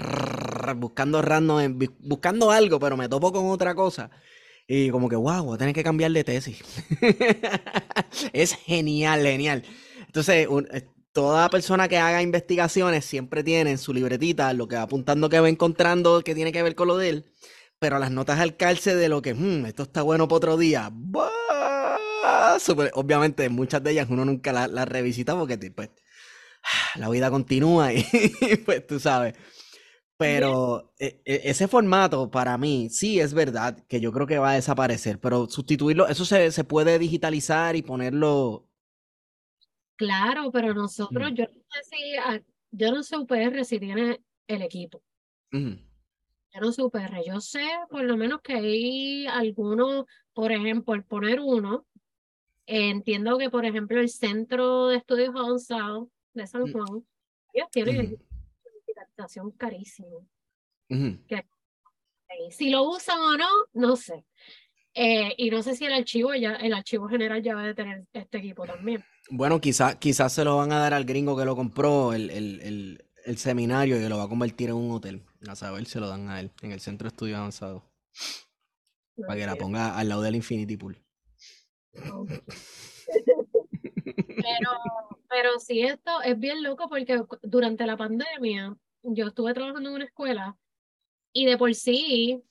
buscando 0.78 1.22
random, 1.22 1.78
buscando 2.00 2.52
algo, 2.52 2.80
pero 2.80 2.96
me 2.96 3.10
topo 3.10 3.34
con 3.34 3.48
otra 3.48 3.76
cosa. 3.76 4.10
Y 4.68 4.90
como 4.90 5.10
que, 5.10 5.18
wow, 5.18 5.44
voy 5.44 5.56
a 5.56 5.58
tener 5.58 5.76
que 5.76 5.84
cambiar 5.84 6.12
de 6.12 6.24
tesis. 6.24 6.64
es 8.34 8.54
genial, 8.54 9.24
genial. 9.24 9.64
Entonces, 10.06 10.48
toda 11.14 11.50
persona 11.50 11.88
que 11.88 11.98
haga 11.98 12.22
investigaciones 12.22 13.06
siempre 13.06 13.44
tiene 13.44 13.72
en 13.72 13.78
su 13.78 13.94
libretita 13.94 14.54
lo 14.54 14.68
que 14.68 14.76
va 14.76 14.84
apuntando 14.84 15.30
que 15.30 15.40
va 15.40 15.50
encontrando 15.50 16.22
que 16.22 16.36
tiene 16.36 16.52
que 16.52 16.64
ver 16.64 16.76
con 16.76 16.88
lo 16.88 16.98
de 16.98 17.10
él, 17.10 17.26
pero 17.80 18.00
las 18.00 18.12
notas 18.12 18.40
al 18.40 18.58
calce 18.58 18.96
de 18.96 19.10
lo 19.10 19.22
que, 19.22 19.34
hmm, 19.34 19.66
esto 19.66 19.84
está 19.84 20.02
bueno 20.02 20.28
para 20.28 20.38
otro 20.38 20.58
día. 20.58 20.92
obviamente, 22.94 23.50
muchas 23.50 23.84
de 23.84 23.92
ellas 23.92 24.08
uno 24.10 24.26
nunca 24.26 24.54
las 24.54 24.70
la 24.72 24.86
revisita 24.86 25.38
porque 25.38 25.58
pues, 25.72 25.90
la 26.96 27.10
vida 27.10 27.30
continúa 27.32 27.94
y 27.94 28.04
pues 28.66 28.86
tú 28.88 29.00
sabes. 29.00 29.36
Pero 30.18 30.94
e, 31.00 31.22
e, 31.26 31.42
ese 31.46 31.68
formato 31.70 32.30
para 32.30 32.58
mí 32.58 32.90
sí 32.90 33.20
es 33.22 33.34
verdad 33.34 33.86
que 33.88 34.02
yo 34.02 34.12
creo 34.12 34.28
que 34.28 34.38
va 34.38 34.52
a 34.52 34.56
desaparecer, 34.56 35.20
pero 35.20 35.48
sustituirlo, 35.50 36.08
eso 36.08 36.26
se, 36.26 36.52
se 36.52 36.64
puede 36.66 37.00
digitalizar 37.00 37.76
y 37.78 37.84
ponerlo 37.84 38.69
Claro, 40.00 40.50
pero 40.50 40.74
nosotros, 40.74 41.34
mm. 41.34 41.36
yo 41.36 41.44
no 41.44 41.62
sé 41.70 41.84
si, 41.84 42.44
yo 42.72 42.92
no 42.94 43.04
sé 43.04 43.18
UPR 43.18 43.66
si 43.66 43.80
tiene 43.80 44.22
el 44.48 44.62
equipo. 44.62 45.04
Yo 45.52 46.62
no 46.62 46.72
sé 46.72 46.84
UPR, 46.84 47.22
yo 47.28 47.42
sé 47.42 47.68
por 47.90 48.04
lo 48.04 48.16
menos 48.16 48.40
que 48.42 48.54
hay 48.54 49.28
algunos, 49.28 50.06
por 50.32 50.54
ejemplo, 50.54 50.94
el 50.94 51.04
poner 51.04 51.42
uno, 51.42 51.86
entiendo 52.66 53.38
que 53.38 53.50
por 53.50 53.66
ejemplo 53.66 54.00
el 54.00 54.08
Centro 54.08 54.88
de 54.88 54.96
Estudios 54.96 55.36
Avanzados 55.36 56.08
de 56.34 56.48
San 56.48 56.62
mm. 56.62 56.72
Juan, 56.72 57.06
ellos 57.52 57.68
tienen 57.70 57.98
una 57.98 58.74
digitalización 58.80 59.52
carísima. 59.52 60.20
si 62.52 62.70
lo 62.70 62.84
usan 62.84 63.20
o 63.20 63.38
no, 63.38 63.50
no 63.74 63.98
sé. 63.98 64.26
Eh, 64.94 65.34
y 65.38 65.50
no 65.50 65.62
sé 65.62 65.76
si 65.76 65.86
el 65.86 65.94
archivo 65.94 66.34
ya, 66.34 66.56
el 66.56 66.74
archivo 66.74 67.08
general 67.08 67.42
ya 67.44 67.56
va 67.56 67.70
a 67.70 67.74
tener 67.74 68.06
este 68.12 68.38
equipo 68.40 68.66
también. 68.66 69.04
Bueno, 69.30 69.62
quizás 69.62 69.96
quizás 69.96 70.34
se 70.34 70.44
lo 70.44 70.58
van 70.58 70.72
a 70.72 70.80
dar 70.80 70.94
al 70.94 71.06
gringo 71.06 71.38
que 71.38 71.46
lo 71.46 71.56
compró 71.56 72.14
el, 72.14 72.30
el, 72.32 72.60
el, 72.62 73.06
el 73.26 73.38
seminario 73.38 73.98
y 73.98 74.02
que 74.02 74.10
lo 74.10 74.18
va 74.18 74.24
a 74.24 74.30
convertir 74.30 74.70
en 74.70 74.76
un 74.76 74.92
hotel. 74.92 75.22
A 75.48 75.56
saber, 75.56 75.86
se 75.86 76.00
lo 76.00 76.08
dan 76.08 76.30
a 76.30 76.40
él 76.40 76.52
en 76.62 76.72
el 76.72 76.80
centro 76.80 77.06
de 77.06 77.10
estudios 77.10 77.38
avanzados. 77.38 77.84
Para 79.16 79.40
que 79.40 79.46
la 79.46 79.56
ponga 79.56 79.98
al 79.98 80.10
lado 80.10 80.22
del 80.22 80.36
Infinity 80.36 80.78
Pool. 80.78 80.98
Pero, 84.40 84.72
pero 85.28 85.60
sí, 85.60 85.82
esto 85.82 86.22
es 86.22 86.40
bien 86.40 86.64
loco 86.64 86.88
porque 86.88 87.22
durante 87.42 87.86
la 87.86 87.98
pandemia 87.98 88.76
yo 89.04 89.28
estuve 89.28 89.54
trabajando 89.54 89.90
en 89.90 89.96
una 89.96 90.06
escuela 90.06 90.58
y 91.34 91.46
de 91.46 91.58
por 91.58 91.74
sí, 91.76 92.42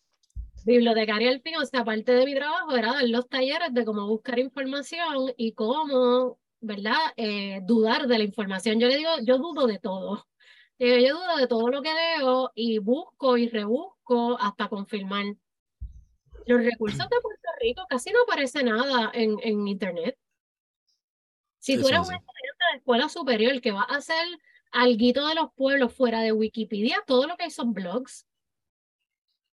bibliotecaria 0.68 1.30
al 1.30 1.40
fin, 1.40 1.56
o 1.56 1.64
sea, 1.64 1.84
parte 1.84 2.12
de 2.12 2.26
mi 2.26 2.34
trabajo 2.34 2.76
era 2.76 2.92
dar 2.92 3.08
los 3.08 3.28
talleres 3.28 3.72
de 3.72 3.84
cómo 3.84 4.06
buscar 4.06 4.38
información 4.38 5.32
y 5.36 5.52
cómo, 5.52 6.38
¿verdad? 6.60 6.98
Eh, 7.16 7.60
dudar 7.62 8.06
de 8.06 8.18
la 8.18 8.24
información. 8.24 8.78
Yo 8.78 8.88
le 8.88 8.98
digo, 8.98 9.10
yo 9.22 9.38
dudo 9.38 9.66
de 9.66 9.78
todo. 9.78 10.26
Eh, 10.78 11.04
yo 11.06 11.14
dudo 11.14 11.36
de 11.38 11.46
todo 11.48 11.68
lo 11.70 11.82
que 11.82 11.92
leo 11.92 12.52
y 12.54 12.78
busco 12.78 13.36
y 13.36 13.48
rebusco 13.48 14.38
hasta 14.38 14.68
confirmar. 14.68 15.24
Los 16.46 16.62
recursos 16.62 17.08
de 17.08 17.20
Puerto 17.20 17.48
Rico 17.60 17.84
casi 17.88 18.12
no 18.12 18.22
aparece 18.22 18.62
nada 18.62 19.10
en, 19.14 19.36
en 19.42 19.66
internet. 19.66 20.16
Si 21.58 21.76
tú 21.80 21.88
eres 21.88 22.00
un 22.00 22.14
estudiante 22.14 22.64
de 22.72 22.78
escuela 22.78 23.08
superior 23.08 23.60
que 23.60 23.72
va 23.72 23.82
a 23.82 23.96
hacer 23.96 24.24
algo 24.70 25.28
de 25.28 25.34
los 25.34 25.52
pueblos 25.54 25.94
fuera 25.94 26.20
de 26.20 26.32
Wikipedia, 26.32 27.02
todo 27.06 27.26
lo 27.26 27.36
que 27.36 27.44
hay 27.44 27.50
son 27.50 27.72
blogs 27.72 28.27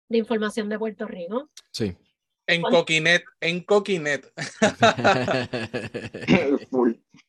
de 0.09 0.17
información 0.17 0.69
de 0.69 0.79
Puerto 0.79 1.07
Rico. 1.07 1.49
Sí. 1.71 1.95
En 2.47 2.61
Coquinet, 2.61 3.23
en 3.41 3.61
Coquinet. 3.61 4.31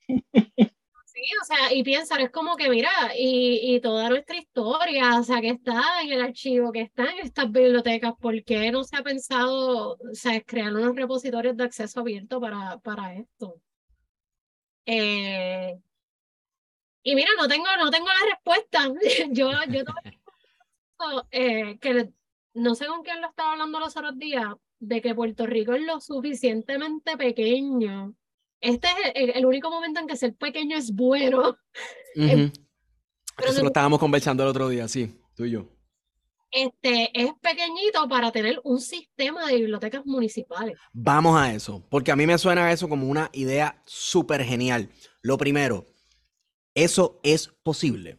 Sí, 1.17 1.23
o 1.41 1.45
sea, 1.47 1.73
y 1.73 1.83
piensan, 1.83 2.21
es 2.21 2.31
como 2.31 2.57
que, 2.57 2.69
mira, 2.69 2.91
y, 3.17 3.75
y, 3.75 3.81
toda 3.81 4.11
nuestra 4.11 4.37
historia, 4.37 5.19
o 5.19 5.23
sea, 5.23 5.41
que 5.41 5.49
está 5.49 6.03
en 6.03 6.13
el 6.13 6.21
archivo, 6.21 6.71
que 6.71 6.83
está 6.83 7.11
en 7.11 7.21
estas 7.21 7.51
bibliotecas, 7.51 8.13
¿por 8.21 8.45
qué 8.45 8.71
no 8.71 8.85
se 8.85 8.97
ha 8.97 9.03
pensado, 9.03 9.93
o 9.95 10.15
sea, 10.15 10.39
crear 10.43 10.75
unos 10.75 10.95
repositorios 10.95 11.57
de 11.57 11.65
acceso 11.65 12.01
abierto 12.01 12.39
para, 12.39 12.79
para 12.81 13.15
esto? 13.15 13.59
Eh, 14.85 15.79
y 17.03 17.15
mira, 17.15 17.31
no 17.39 17.49
tengo, 17.49 17.65
no 17.79 17.91
tengo 17.91 18.07
la 18.07 18.35
respuesta. 18.35 18.93
yo, 19.31 19.51
yo 19.69 19.85
eh, 21.31 21.79
que 21.79 22.11
no 22.57 22.75
sé 22.75 22.87
con 22.87 23.03
quién 23.03 23.21
lo 23.21 23.29
estaba 23.29 23.53
hablando 23.53 23.79
los 23.79 23.97
otros 23.97 24.19
días, 24.19 24.47
de 24.79 25.01
que 25.01 25.15
Puerto 25.15 25.47
Rico 25.47 25.75
es 25.75 25.83
lo 25.83 26.01
suficientemente 26.01 27.17
pequeño. 27.17 28.15
Este 28.61 28.89
es 29.15 29.37
el, 29.37 29.47
único 29.47 29.71
momento 29.71 30.01
en 30.01 30.07
que 30.07 30.17
ser 30.17 30.35
pequeño 30.35 30.77
es 30.77 30.93
bueno. 30.93 31.57
Eso 32.15 33.61
lo 33.61 33.67
estábamos 33.67 33.99
conversando 33.99 34.43
el 34.43 34.49
otro 34.49 34.69
día, 34.69 34.89
sí, 34.89 35.21
tú 35.35 35.45
y 35.45 35.51
yo. 35.51 35.69
Este 36.51 37.11
es 37.13 37.33
pequeñito 37.43 38.09
para 38.09 38.33
tener 38.33 38.61
un 38.65 38.81
sistema 38.81 39.47
de 39.47 39.57
bibliotecas 39.57 40.07
municipales. 40.07 40.79
Vamos 40.95 41.39
a 41.39 41.53
eso, 41.53 41.87
porque 41.91 42.13
a 42.13 42.17
mí 42.17 42.27
me 42.27 42.39
suena 42.39 42.73
eso 42.73 42.89
como 42.89 43.09
una 43.09 43.29
idea 43.35 43.83
súper 43.85 44.43
genial. 44.43 44.89
Lo 45.21 45.37
primero, 45.37 45.85
¿eso 46.75 47.21
es 47.23 47.49
posible? 47.63 48.19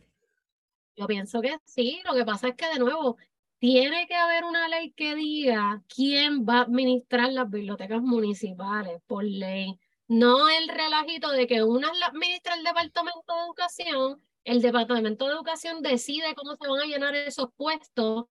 Yo 0.96 1.08
pienso 1.08 1.42
que 1.42 1.58
sí, 1.66 2.00
lo 2.06 2.14
que 2.14 2.26
pasa 2.26 2.50
es 2.50 2.56
que 2.56 2.68
de 2.68 2.78
nuevo 2.78 3.18
tiene 3.60 4.08
que 4.08 4.16
haber 4.16 4.46
una 4.46 4.68
ley 4.68 4.92
que 4.92 5.16
diga 5.16 5.84
quién 5.94 6.46
va 6.46 6.60
a 6.60 6.62
administrar 6.62 7.32
las 7.32 7.50
bibliotecas 7.50 8.02
municipales 8.02 9.02
por 9.08 9.24
ley. 9.24 9.80
No 10.08 10.50
el 10.50 10.68
relajito 10.70 11.32
de 11.32 11.48
que 11.48 11.64
una 11.64 11.92
la 11.94 12.08
administra 12.08 12.56
el 12.56 12.64
Departamento 12.64 13.34
de 13.34 13.42
Educación, 13.46 14.22
el 14.44 14.62
Departamento 14.62 15.28
de 15.28 15.34
Educación 15.34 15.82
decide 15.82 16.36
cómo 16.36 16.56
se 16.56 16.70
van 16.70 16.82
a 16.82 16.86
llenar 16.86 17.16
esos 17.16 17.50
puestos 17.58 18.26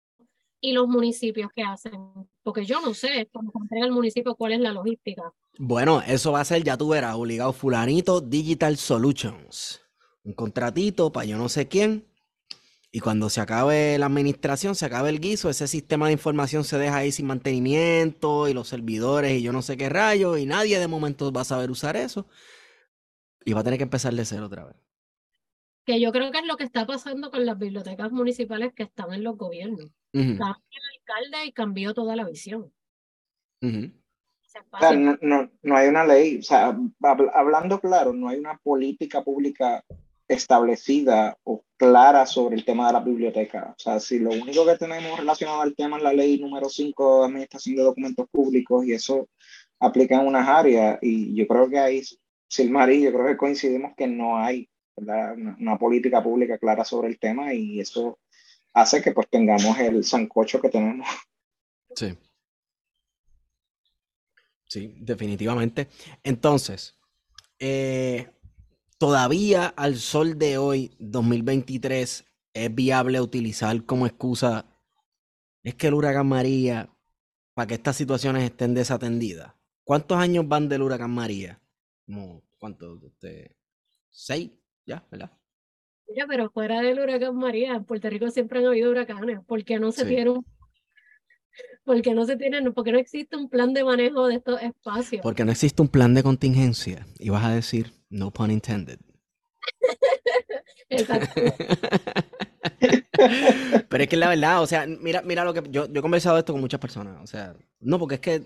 y 0.61 0.73
los 0.73 0.89
municipios 0.89 1.51
que 1.55 1.63
hacen. 1.63 2.01
Porque 2.43 2.65
yo 2.65 2.81
no 2.81 2.95
sé, 2.95 3.29
cuando 3.33 3.53
en 3.71 3.85
el 3.85 3.91
municipio, 3.91 4.35
cuál 4.37 4.53
es 4.53 4.61
la 4.61 4.73
logística. 4.73 5.33
Bueno, 5.59 6.03
eso 6.07 6.33
va 6.33 6.41
a 6.41 6.45
ser, 6.45 6.63
ya 6.63 6.77
tú 6.77 6.89
verás, 6.89 7.17
obligado 7.17 7.53
fulanito 7.53 8.21
Digital 8.21 8.77
Solutions. 8.77 9.83
Un 10.25 10.33
contratito 10.33 11.13
para 11.13 11.27
yo 11.27 11.37
no 11.37 11.49
sé 11.49 11.69
quién 11.69 12.07
y 12.93 13.01
cuando 13.01 13.29
se 13.29 13.41
acabe 13.41 13.99
la 13.99 14.07
administración, 14.07 14.75
se 14.75 14.87
acabe 14.87 15.11
el 15.11 15.21
guiso, 15.21 15.51
ese 15.51 15.69
sistema 15.69 16.07
de 16.07 16.13
información 16.13 16.65
se 16.65 16.79
deja 16.79 16.97
ahí 16.97 17.13
sin 17.13 17.27
mantenimiento 17.27 18.49
y 18.49 18.55
los 18.55 18.69
servidores 18.69 19.33
y 19.33 19.43
yo 19.43 19.53
no 19.53 19.63
sé 19.63 19.77
qué 19.77 19.89
rayos 19.89 20.39
y 20.39 20.47
nadie 20.47 20.79
de 20.79 20.89
momento 20.89 21.33
va 21.33 21.43
a 21.43 21.45
saber 21.45 21.71
usar 21.71 21.97
eso 21.97 22.27
y 23.45 23.53
va 23.53 23.61
a 23.61 23.65
tener 23.65 23.79
que 23.79 23.85
empezar 23.85 24.15
de 24.15 24.25
cero 24.25 24.47
otra 24.47 24.65
vez. 24.65 24.77
Que 25.85 26.01
yo 26.01 26.11
creo 26.11 26.33
que 26.33 26.39
es 26.39 26.47
lo 26.47 26.57
que 26.57 26.65
está 26.65 26.87
pasando 26.87 27.31
con 27.31 27.47
las 27.47 27.59
bibliotecas 27.59 28.11
municipales 28.11 28.73
que 28.75 28.85
están 28.85 29.13
en 29.13 29.23
los 29.23 29.37
gobiernos. 29.37 29.91
el 30.13 30.41
alcalde 30.41 31.47
y 31.47 31.53
cambió 31.53 31.95
toda 31.95 32.17
la 32.17 32.25
visión. 32.25 32.73
no, 33.61 35.19
no, 35.21 35.51
no, 35.63 35.77
hay 35.77 35.89
una 35.89 36.05
ley, 36.05 36.39
o 36.39 36.43
sea, 36.43 36.77
hablando 37.35 37.81
claro, 37.81 38.13
no 38.13 38.29
hay 38.29 38.39
una 38.39 38.57
política 38.59 39.23
pública 39.23 39.85
establecida 40.29 41.39
o 41.45 41.65
clara 41.77 42.27
sobre 42.27 42.57
el 42.57 42.65
tema 42.65 42.87
de 42.87 42.93
la 42.95 43.01
biblioteca. 43.01 43.75
O 43.77 43.81
sea, 43.81 44.01
si 44.01 44.19
lo 44.19 44.31
único 44.31 44.65
que 44.67 44.77
tenemos 44.77 45.19
relacionado 45.19 45.61
al 45.61 45.75
tema 45.75 45.99
es 45.99 46.03
la 46.03 46.13
ley 46.13 46.39
número 46.39 46.69
5 46.69 47.21
de 47.21 47.27
administración 47.27 47.77
de 47.77 47.83
documentos 47.83 48.29
públicos 48.31 48.85
y 48.85 48.93
eso 48.93 49.29
aplica 49.79 50.17
en 50.17 50.27
unas 50.27 50.49
áreas 50.49 50.99
y 51.03 51.35
yo 51.35 51.47
creo 51.47 51.69
que 51.69 51.79
ahí, 51.79 52.03
Silmari, 52.49 53.03
yo 53.03 53.13
creo 53.13 53.27
que 53.27 53.37
coincidimos 53.37 53.93
que 53.97 54.07
no 54.07 54.39
hay 54.39 54.69
una, 54.97 55.33
una, 55.33 55.79
política 55.79 56.23
pública 56.23 56.59
clara 56.59 56.85
sobre 56.85 57.09
el 57.09 57.19
tema 57.19 57.53
y 57.53 57.81
eso 57.81 58.19
hace 58.73 59.03
que 59.03 59.13
pues 59.13 59.29
tengamos 59.29 59.79
el 59.79 60.05
sancocho 60.05 60.61
que 60.61 60.71
tenemos. 60.71 61.07
Sí. 61.95 62.17
Sí, 64.65 64.95
definitivamente. 64.99 65.89
Entonces, 66.23 66.97
eh, 67.59 68.29
todavía 68.99 69.67
al 69.67 69.97
sol 69.97 70.39
de 70.39 70.59
hoy, 70.59 70.93
2023, 70.99 72.25
es 72.55 72.75
viable 72.75 73.21
utilizar 73.21 73.85
como 73.85 74.07
excusa, 74.07 74.67
es 75.63 75.75
que 75.75 75.89
el 75.89 75.95
huracán 75.95 76.29
María, 76.29 76.89
para 77.55 77.67
que 77.67 77.75
estas 77.75 77.97
situaciones 77.97 78.45
estén 78.45 78.75
desatendidas. 78.75 79.55
¿Cuántos 79.85 80.19
años 80.19 80.47
van 80.49 80.69
del 80.69 80.83
huracán 80.83 81.11
María? 81.11 81.61
Como, 82.07 82.43
¿Cuántos? 82.59 83.03
Este, 83.05 83.57
seis, 84.11 84.51
ya, 84.87 85.07
¿verdad? 85.11 85.31
Mira, 86.09 86.27
pero 86.29 86.51
fuera 86.51 86.81
del 86.81 87.01
huracán 87.01 87.37
María, 87.37 87.75
en 87.75 87.85
Puerto 87.85 88.09
Rico 88.09 88.31
siempre 88.31 88.61
han 88.61 88.67
habido 88.67 88.91
huracanes. 88.91 89.41
¿Por 89.45 89.65
qué 89.65 89.79
no 89.79 89.93
se 89.93 90.05
tiene 90.05 90.31
un 90.31 90.47
porque 91.85 92.15
no 92.15 92.27
se 92.27 92.37
tiene, 92.37 92.71
porque 92.73 92.93
no 92.93 92.99
existe 92.99 93.37
un 93.37 93.49
plan 93.49 93.73
de 93.73 93.85
manejo 93.85 94.27
de 94.27 94.35
estos 94.35 94.61
espacios. 94.61 95.23
Porque 95.23 95.45
no 95.45 95.53
existe 95.53 95.81
un 95.81 95.89
plan 95.89 96.15
de 96.15 96.23
contingencia. 96.23 97.07
Y 97.19 97.31
vas 97.31 97.45
a 97.45 97.51
decir, 97.51 97.93
no 98.11 98.31
pun 98.31 98.51
intended. 98.51 98.99
Exacto. 100.89 101.41
Pero 103.89 104.03
es 104.03 104.09
que 104.09 104.17
la 104.17 104.29
verdad, 104.29 104.63
o 104.63 104.67
sea, 104.67 104.87
mira, 104.87 105.23
mira 105.23 105.45
lo 105.45 105.55
que 105.55 105.63
yo, 105.71 105.87
yo 105.87 105.99
he 105.99 106.03
conversado 106.03 106.39
esto 106.39 106.53
con 106.53 106.61
muchas 106.61 106.81
personas. 106.81 107.23
O 107.23 107.27
sea, 107.27 107.55
no, 107.81 107.99
porque 107.99 108.17
es 108.17 108.21
que, 108.21 108.43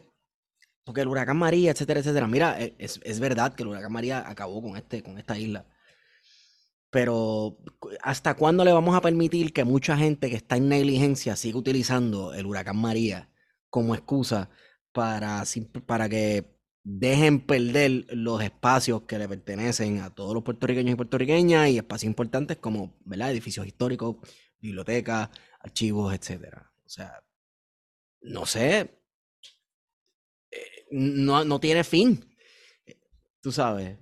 porque 0.85 1.03
el 1.03 1.09
huracán 1.09 1.37
María, 1.37 1.71
etcétera, 1.73 2.01
etcétera. 2.01 2.27
Mira, 2.27 2.61
e, 2.61 2.75
es, 2.79 3.01
es 3.05 3.21
verdad 3.21 3.55
que 3.55 3.63
el 3.63 3.69
huracán 3.69 3.93
María 3.93 4.29
acabó 4.29 4.63
con 4.63 4.77
este, 4.77 5.03
con 5.03 5.19
esta 5.19 5.39
isla. 5.39 5.67
Pero 6.91 7.57
¿hasta 8.03 8.35
cuándo 8.35 8.65
le 8.65 8.73
vamos 8.73 8.97
a 8.97 9.01
permitir 9.01 9.53
que 9.53 9.65
mucha 9.65 9.97
gente 9.97 10.29
que 10.29 10.37
está 10.37 10.57
en 10.57 10.69
negligencia 10.69 11.37
siga 11.37 11.59
utilizando 11.59 12.35
el 12.35 12.47
huracán 12.47 12.77
María 12.79 13.31
como 13.71 13.95
excusa 13.95 14.51
para, 14.93 15.45
para 15.87 16.09
que 16.09 16.60
dejen 16.83 17.41
perder 17.41 18.07
los 18.11 18.43
espacios 18.43 19.03
que 19.03 19.19
le 19.19 19.29
pertenecen 19.29 20.01
a 20.01 20.15
todos 20.15 20.35
los 20.35 20.43
puertorriqueños 20.43 20.95
y 20.95 20.97
puertorriqueñas 20.97 21.69
y 21.69 21.77
espacios 21.77 22.09
importantes 22.09 22.57
como 22.57 22.97
¿verdad? 23.05 23.31
edificios 23.31 23.67
históricos, 23.67 24.17
bibliotecas, 24.61 25.31
archivos, 25.61 26.15
etcétera. 26.15 26.73
O 26.85 26.89
sea, 26.89 27.23
no 28.23 28.47
sé, 28.47 29.03
eh, 30.51 30.87
no, 30.91 31.45
no 31.45 31.61
tiene 31.61 31.85
fin, 31.85 32.25
tú 33.41 33.53
sabes. 33.53 33.99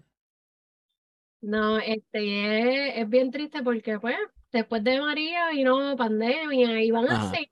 No, 1.40 1.78
este 1.78 2.90
es, 2.90 2.98
es 2.98 3.08
bien 3.08 3.30
triste 3.30 3.62
porque 3.62 4.00
pues 4.00 4.16
después 4.50 4.82
de 4.82 5.00
María 5.00 5.50
vino 5.50 5.96
pandemia 5.96 6.82
y 6.82 6.90
van 6.90 7.08
a 7.08 7.30
seguir 7.30 7.50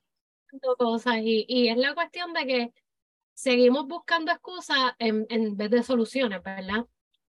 cosas 0.78 1.18
y, 1.22 1.44
y 1.48 1.68
es 1.68 1.76
la 1.76 1.94
cuestión 1.94 2.32
de 2.32 2.46
que 2.46 2.72
seguimos 3.37 3.87
buscando 3.87 4.32
excusas 4.32 4.95
en, 4.99 5.26
en 5.28 5.57
vez 5.57 5.70
de 5.70 5.82
soluciones, 5.82 6.43
¿verdad? 6.43 6.87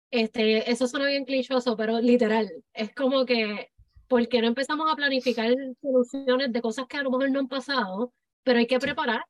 Este, 0.09 0.71
eso 0.71 0.87
suena 0.87 1.05
bien 1.05 1.25
clichoso, 1.25 1.75
pero 1.75 1.99
literal, 1.99 2.49
es 2.73 2.95
como 2.95 3.25
que, 3.25 3.71
¿por 4.07 4.25
qué 4.29 4.41
no 4.41 4.47
empezamos 4.47 4.89
a 4.89 4.95
planificar 4.95 5.53
soluciones 5.81 6.53
de 6.53 6.61
cosas 6.61 6.87
que 6.87 6.97
a 6.97 7.03
lo 7.03 7.11
mejor 7.11 7.29
no 7.29 7.39
han 7.39 7.49
pasado, 7.49 8.13
pero 8.43 8.59
hay 8.59 8.67
que 8.67 8.79
prepararnos? 8.79 9.27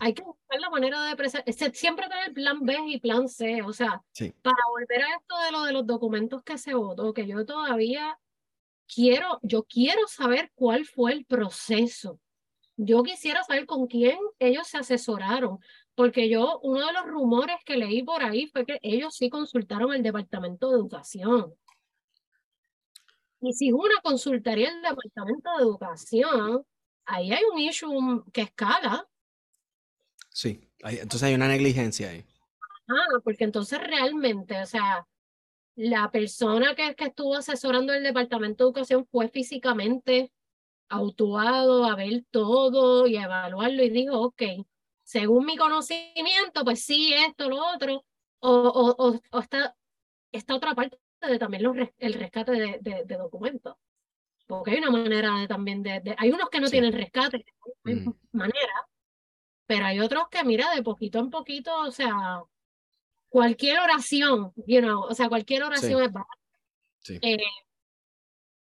Hay 0.00 0.12
que 0.12 0.24
buscar 0.24 0.60
la 0.60 0.70
manera 0.70 1.04
de 1.04 1.14
preservar, 1.14 1.54
siempre 1.72 2.08
tener 2.08 2.32
plan 2.34 2.64
B 2.64 2.76
y 2.88 2.98
plan 2.98 3.28
C, 3.28 3.62
o 3.62 3.72
sea, 3.72 4.02
para 4.42 4.56
volver 4.70 5.02
a 5.02 5.14
esto 5.14 5.38
de 5.38 5.52
lo 5.52 5.62
de 5.62 5.72
los 5.72 5.86
documentos 5.86 6.42
que 6.42 6.58
se 6.58 6.74
votó, 6.74 7.14
que 7.14 7.28
yo 7.28 7.46
todavía 7.46 8.18
quiero, 8.92 9.38
yo 9.42 9.62
quiero 9.62 10.08
saber 10.08 10.50
cuál 10.56 10.84
fue 10.84 11.12
el 11.12 11.24
proceso. 11.24 12.18
Yo 12.76 13.02
quisiera 13.02 13.42
saber 13.42 13.66
con 13.66 13.86
quién 13.86 14.18
ellos 14.38 14.68
se 14.68 14.76
asesoraron, 14.76 15.58
porque 15.94 16.28
yo, 16.28 16.60
uno 16.62 16.86
de 16.86 16.92
los 16.92 17.06
rumores 17.06 17.56
que 17.64 17.76
leí 17.76 18.02
por 18.02 18.22
ahí 18.22 18.48
fue 18.48 18.66
que 18.66 18.78
ellos 18.82 19.14
sí 19.16 19.30
consultaron 19.30 19.94
el 19.94 20.02
Departamento 20.02 20.70
de 20.70 20.76
Educación. 20.76 21.54
Y 23.40 23.54
si 23.54 23.72
uno 23.72 23.94
consultaría 24.02 24.68
el 24.68 24.82
Departamento 24.82 25.50
de 25.56 25.62
Educación, 25.62 26.66
ahí 27.06 27.32
hay 27.32 27.42
un 27.50 27.58
issue 27.58 28.24
que 28.32 28.42
escala. 28.42 29.08
Sí, 30.30 30.68
entonces 30.80 31.22
hay 31.22 31.34
una 31.34 31.48
negligencia 31.48 32.10
ahí. 32.10 32.24
Ah, 32.88 33.20
porque 33.24 33.44
entonces 33.44 33.80
realmente, 33.80 34.60
o 34.60 34.66
sea, 34.66 35.06
la 35.76 36.10
persona 36.10 36.74
que, 36.74 36.94
que 36.94 37.04
estuvo 37.06 37.34
asesorando 37.34 37.94
el 37.94 38.02
Departamento 38.02 38.64
de 38.64 38.68
Educación 38.68 39.06
fue 39.06 39.28
físicamente 39.28 40.30
autuado 40.88 41.84
a 41.84 41.96
ver 41.96 42.24
todo 42.30 43.06
y 43.06 43.16
a 43.16 43.24
evaluarlo 43.24 43.82
y 43.82 43.90
dijo, 43.90 44.20
ok, 44.20 44.42
según 45.02 45.46
mi 45.46 45.56
conocimiento, 45.56 46.64
pues 46.64 46.84
sí, 46.84 47.12
esto, 47.14 47.48
lo 47.48 47.64
otro, 47.74 48.04
o, 48.40 48.50
o, 48.50 49.20
o, 49.30 49.40
está 49.40 49.76
esta 50.32 50.54
otra 50.54 50.74
parte 50.74 50.98
de 51.20 51.38
también 51.38 51.62
los, 51.62 51.76
el 51.98 52.14
rescate 52.14 52.52
de, 52.52 53.04
de, 53.04 53.16
documentos. 53.16 53.76
Porque 54.46 54.72
hay 54.72 54.78
una 54.78 54.90
manera 54.90 55.38
de 55.38 55.48
también 55.48 55.82
de, 55.82 56.14
hay 56.18 56.30
unos 56.30 56.48
que 56.50 56.60
no 56.60 56.68
tienen 56.68 56.92
rescate, 56.92 57.44
de 57.84 58.12
manera, 58.32 58.88
pero 59.66 59.86
hay 59.86 60.00
otros 60.00 60.28
que, 60.28 60.44
mira, 60.44 60.72
de 60.74 60.82
poquito 60.82 61.18
en 61.18 61.30
poquito, 61.30 61.76
o 61.80 61.90
sea, 61.90 62.42
cualquier 63.28 63.80
oración, 63.80 64.52
you 64.66 64.80
know, 64.80 65.02
o 65.02 65.14
sea, 65.14 65.28
cualquier 65.28 65.64
oración 65.64 66.02
es 66.02 66.12
baja. 66.12 66.28
Eh, 67.08 67.38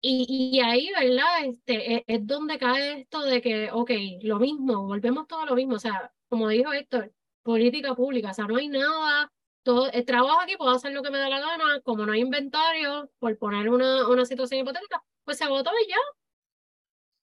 y, 0.08 0.58
y, 0.58 0.60
ahí, 0.60 0.92
¿verdad? 1.00 1.46
Este, 1.46 1.96
es, 1.96 2.04
es, 2.06 2.28
donde 2.28 2.60
cae 2.60 3.02
esto 3.02 3.22
de 3.24 3.42
que, 3.42 3.72
ok, 3.72 3.92
lo 4.22 4.40
mismo, 4.40 4.84
volvemos 4.84 5.28
todo 5.28 5.46
lo 5.46 5.56
mismo, 5.56 5.76
o 5.76 5.80
sea, 5.80 6.14
como 6.30 6.48
dijo 6.50 6.72
Héctor, 6.74 7.12
política 7.42 7.96
pública, 7.96 8.32
o 8.32 8.34
sea, 8.34 8.46
no 8.46 8.58
hay 8.58 8.68
nada 8.68 9.32
todo, 9.66 9.92
el 9.92 10.06
trabajo 10.06 10.40
aquí 10.42 10.56
puedo 10.58 10.70
hacer 10.76 10.92
lo 10.92 11.02
que 11.02 11.10
me 11.10 11.18
da 11.18 11.28
la 11.28 11.40
gana, 11.40 11.82
como 11.84 12.06
no 12.06 12.12
hay 12.12 12.22
inventario, 12.22 13.10
por 13.18 13.36
poner 13.40 13.68
una, 13.68 14.08
una 14.08 14.24
situación 14.24 14.62
hipotética, 14.62 15.04
pues 15.24 15.40
se 15.40 15.48
votó 15.48 15.72
y 15.84 15.90
ya. 15.90 15.96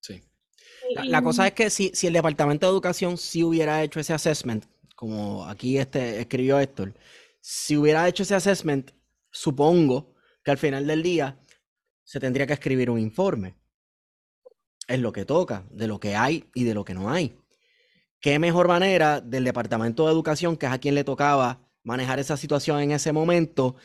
Sí. 0.01 0.23
La, 1.05 1.23
cosa 1.23 1.47
es 1.47 1.53
que 1.53 1.71
si, 1.71 1.93
si 1.95 2.09
el 2.09 2.13
Departamento 2.13 2.67
de 2.67 2.73
Educación 2.73 3.17
sí 3.17 3.45
hubiera 3.45 3.85
hecho 3.85 4.01
ese 4.01 4.13
assessment, 4.13 4.65
como 4.97 5.47
aquí 5.47 5.79
este, 5.79 6.21
escribió 6.21 6.59
Héctor, 6.59 6.95
si 7.41 7.77
hubiera 7.77 8.09
hecho 8.09 8.25
ese 8.25 8.35
assessment, 8.35 8.91
supongo 9.31 10.17
que 10.43 10.51
al 10.51 10.59
final 10.59 10.89
del 10.89 11.05
día 11.05 11.39
se 12.13 12.21
tendría 12.21 12.47
que 12.47 12.53
escribir 12.53 12.91
un 12.91 12.99
informe. 12.99 13.55
Es 14.87 15.01
lo 15.01 15.15
que 15.15 15.25
toca, 15.25 15.65
de 15.71 15.87
lo 15.87 15.99
que 15.99 16.15
hay 16.15 16.45
y 16.55 16.65
de 16.65 16.75
lo 16.75 16.85
que 16.85 16.93
no 16.93 17.11
hay. 17.11 17.39
¿Qué 18.21 18.39
mejor 18.39 18.69
manera 18.69 19.23
del 19.23 19.45
Departamento 19.45 20.05
de 20.05 20.13
Educación, 20.13 20.59
que 20.59 20.67
es 20.67 20.73
a 20.73 20.79
quien 20.79 20.95
le 20.95 21.05
tocaba 21.05 21.71
manejar 21.83 22.19
esa 22.19 22.37
situación 22.37 22.81
en 22.81 22.91
ese 22.91 23.13
momento, 23.13 23.77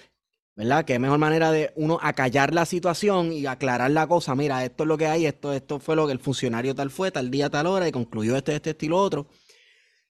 ¿verdad? 0.57 0.83
Que 0.83 0.99
mejor 0.99 1.19
manera 1.19 1.53
de 1.53 1.71
uno 1.77 1.99
acallar 2.01 2.53
la 2.53 2.65
situación 2.65 3.31
y 3.31 3.45
aclarar 3.45 3.91
la 3.91 4.07
cosa. 4.07 4.35
Mira, 4.35 4.65
esto 4.65 4.83
es 4.83 4.89
lo 4.89 4.97
que 4.97 5.07
hay, 5.07 5.25
esto, 5.25 5.53
esto 5.53 5.79
fue 5.79 5.95
lo 5.95 6.05
que 6.05 6.11
el 6.11 6.19
funcionario 6.19 6.75
tal 6.75 6.91
fue, 6.91 7.11
tal 7.11 7.31
día, 7.31 7.49
tal 7.49 7.65
hora, 7.65 7.87
y 7.87 7.93
concluyó 7.93 8.35
este, 8.35 8.55
este, 8.55 8.71
estilo, 8.71 8.97
otro. 8.97 9.29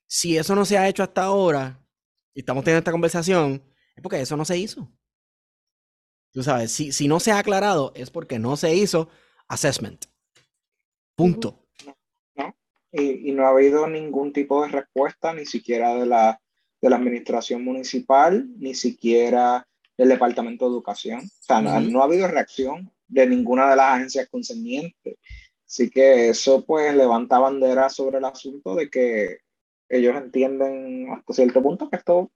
Si 0.08 0.36
eso 0.36 0.56
no 0.56 0.66
se 0.66 0.80
ha 0.80 0.90
hecho 0.90 1.04
hasta 1.04 1.26
ahora, 1.26 1.86
y 2.34 2.40
estamos 2.40 2.64
teniendo 2.64 2.80
esta 2.80 2.92
conversación, 2.92 3.64
es 3.96 4.02
porque 4.02 4.22
eso 4.22 4.36
no 4.36 4.44
se 4.44 4.58
hizo. 4.58 4.92
Tú 6.38 6.44
sabes, 6.44 6.72
si, 6.72 6.92
si 6.92 7.08
no 7.08 7.20
se 7.20 7.32
ha 7.32 7.40
aclarado, 7.40 7.92
es 7.96 8.12
porque 8.12 8.38
no 8.38 8.58
se 8.58 8.76
hizo 8.76 9.10
assessment. 9.48 10.06
Punto. 11.16 11.64
Y, 12.92 13.30
y 13.30 13.32
no 13.32 13.48
ha 13.48 13.50
habido 13.50 13.88
ningún 13.88 14.32
tipo 14.32 14.62
de 14.62 14.68
respuesta, 14.68 15.34
ni 15.34 15.48
siquiera 15.48 15.96
de 15.96 16.06
la 16.06 16.40
de 16.80 16.92
la 16.92 16.98
administración 16.98 17.64
municipal, 17.64 18.48
ni 18.60 18.76
siquiera 18.76 19.68
del 19.98 20.10
Departamento 20.10 20.66
de 20.66 20.74
Educación. 20.74 21.22
O 21.22 21.44
sea, 21.44 21.60
no, 21.60 22.02
ha 22.02 22.06
habido 22.06 22.28
reacción 22.28 22.94
de 23.08 23.26
ninguna 23.26 23.72
de 23.72 23.78
las 23.78 23.96
agencias 23.96 24.30
concernientes. 24.30 25.18
Así 25.66 25.90
que 25.90 26.30
eso 26.30 26.64
pues 26.64 26.96
levanta 26.96 27.40
bandera 27.40 27.90
sobre 27.90 28.20
el 28.20 28.26
asunto 28.26 28.76
de 28.76 28.92
que 28.92 29.40
ellos 29.90 30.16
entienden 30.16 31.10
hasta 31.14 31.34
cierto 31.34 31.64
punto 31.64 31.90
que 31.90 31.96
esto 31.96 32.32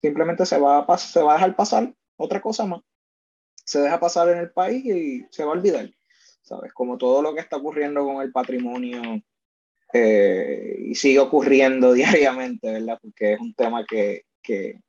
simplemente 0.00 0.46
se 0.46 0.58
va 0.58 0.78
a, 0.78 0.96
se 0.96 1.20
va 1.20 1.32
a 1.32 1.34
dejar 1.34 1.54
pasar, 1.54 1.94
otra 2.16 2.40
cosa 2.40 2.64
más. 2.64 2.80
Se 3.64 3.80
deja 3.80 4.00
pasar 4.00 4.28
en 4.28 4.38
el 4.38 4.50
país 4.50 4.84
y 4.84 5.26
se 5.30 5.44
va 5.44 5.52
a 5.52 5.54
olvidar. 5.54 5.90
¿Sabes? 6.42 6.72
Como 6.72 6.98
todo 6.98 7.22
lo 7.22 7.34
que 7.34 7.40
está 7.40 7.56
ocurriendo 7.56 8.04
con 8.04 8.20
el 8.20 8.32
patrimonio 8.32 9.22
eh, 9.92 10.76
y 10.78 10.94
sigue 10.94 11.18
ocurriendo 11.18 11.92
diariamente, 11.94 12.72
¿verdad? 12.72 12.98
Porque 13.00 13.34
es 13.34 13.40
un 13.40 13.54
tema 13.54 13.84
que, 13.86 14.24
que, 14.42 14.80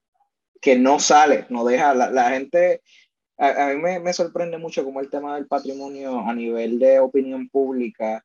que 0.61 0.77
no 0.77 0.99
sale, 0.99 1.45
no 1.49 1.65
deja, 1.65 1.93
la, 1.93 2.09
la 2.09 2.29
gente, 2.31 2.81
a, 3.37 3.67
mí 3.73 3.81
me, 3.81 3.99
me, 3.99 4.13
sorprende 4.13 4.57
mucho 4.57 4.83
como 4.83 4.99
el 4.99 5.09
tema 5.09 5.35
del 5.35 5.47
patrimonio 5.47 6.19
a 6.19 6.33
nivel 6.33 6.79
de 6.79 6.99
opinión 6.99 7.49
pública 7.49 8.23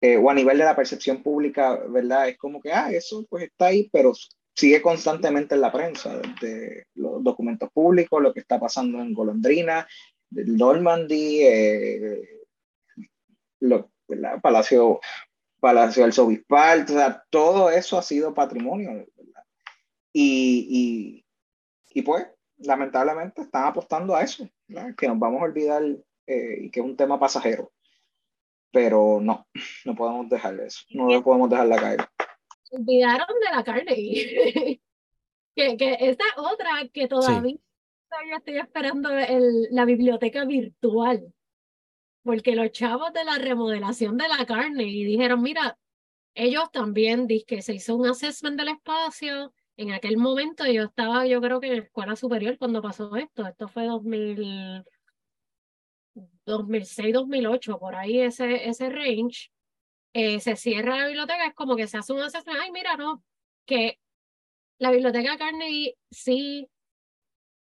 eh, 0.00 0.16
o 0.16 0.30
a 0.30 0.34
nivel 0.34 0.58
de 0.58 0.64
la 0.64 0.76
percepción 0.76 1.22
pública, 1.22 1.76
¿verdad? 1.88 2.28
Es 2.28 2.38
como 2.38 2.60
que, 2.60 2.72
ah, 2.72 2.90
eso 2.90 3.24
pues 3.28 3.44
está 3.44 3.66
ahí, 3.66 3.88
pero 3.92 4.12
sigue 4.54 4.80
constantemente 4.80 5.54
en 5.54 5.60
la 5.60 5.72
prensa, 5.72 6.20
de 6.40 6.86
los 6.94 7.22
documentos 7.22 7.70
públicos, 7.72 8.22
lo 8.22 8.32
que 8.32 8.40
está 8.40 8.58
pasando 8.58 9.00
en 9.00 9.12
Golondrina, 9.12 9.86
del 10.30 10.56
Normandy, 10.56 11.40
eh, 11.42 12.28
lo, 13.60 13.90
Palacio 14.42 15.00
Palacio 15.64 16.04
Arzobispal, 16.04 16.84
o 16.84 16.88
sea, 16.88 17.24
todo 17.30 17.70
eso 17.70 17.96
ha 17.96 18.02
sido 18.02 18.34
patrimonio. 18.34 19.06
Y, 20.12 21.24
y, 21.94 22.02
pues, 22.02 22.26
lamentablemente 22.58 23.40
están 23.40 23.64
apostando 23.64 24.14
a 24.14 24.22
eso, 24.22 24.46
que 24.98 25.08
nos 25.08 25.18
vamos 25.18 25.40
a 25.40 25.44
olvidar 25.44 25.82
eh, 26.26 26.58
y 26.60 26.70
que 26.70 26.80
es 26.80 26.86
un 26.86 26.96
tema 26.96 27.18
pasajero. 27.18 27.72
Pero 28.72 29.20
no, 29.22 29.46
no 29.86 29.94
podemos 29.94 30.28
dejar 30.28 30.60
eso, 30.60 30.82
no 30.90 31.06
lo 31.06 31.24
podemos 31.24 31.48
dejar 31.48 31.66
la 31.66 31.76
caer. 31.76 32.08
Olvidaron 32.76 33.26
de 33.40 33.56
la 33.56 33.64
carne. 33.64 33.94
que, 35.56 35.76
que 35.76 35.96
esta 36.00 36.24
otra 36.36 36.88
que 36.92 37.08
todavía, 37.08 37.56
estoy 38.36 38.58
esperando 38.58 39.10
el, 39.10 39.68
la 39.70 39.84
biblioteca 39.84 40.44
virtual 40.44 41.32
porque 42.24 42.56
los 42.56 42.72
chavos 42.72 43.12
de 43.12 43.22
la 43.24 43.38
remodelación 43.38 44.16
de 44.16 44.26
la 44.28 44.44
carne 44.46 44.84
y 44.84 45.04
dijeron, 45.04 45.42
mira, 45.42 45.78
ellos 46.34 46.70
también, 46.72 47.28
que 47.46 47.62
se 47.62 47.74
hizo 47.74 47.96
un 47.96 48.06
assessment 48.06 48.58
del 48.58 48.68
espacio. 48.68 49.52
En 49.76 49.92
aquel 49.92 50.16
momento 50.16 50.64
yo 50.66 50.84
estaba, 50.84 51.26
yo 51.26 51.40
creo 51.40 51.60
que 51.60 51.68
en 51.68 51.76
la 51.76 51.82
escuela 51.84 52.16
superior 52.16 52.58
cuando 52.58 52.82
pasó 52.82 53.14
esto. 53.16 53.46
Esto 53.46 53.68
fue 53.68 53.86
2000, 53.86 54.84
2006, 56.46 57.12
2008, 57.12 57.78
por 57.78 57.94
ahí 57.94 58.20
ese, 58.20 58.68
ese 58.68 58.88
range. 58.88 59.50
Eh, 60.14 60.38
se 60.40 60.54
cierra 60.56 60.96
la 60.96 61.06
biblioteca, 61.08 61.46
es 61.46 61.54
como 61.54 61.76
que 61.76 61.88
se 61.88 61.98
hace 61.98 62.12
un 62.12 62.20
assessment. 62.20 62.60
Ay, 62.60 62.70
mira, 62.70 62.96
no, 62.96 63.22
que 63.66 63.98
la 64.78 64.92
biblioteca 64.92 65.36
Carnegie 65.36 65.96
sí 66.10 66.68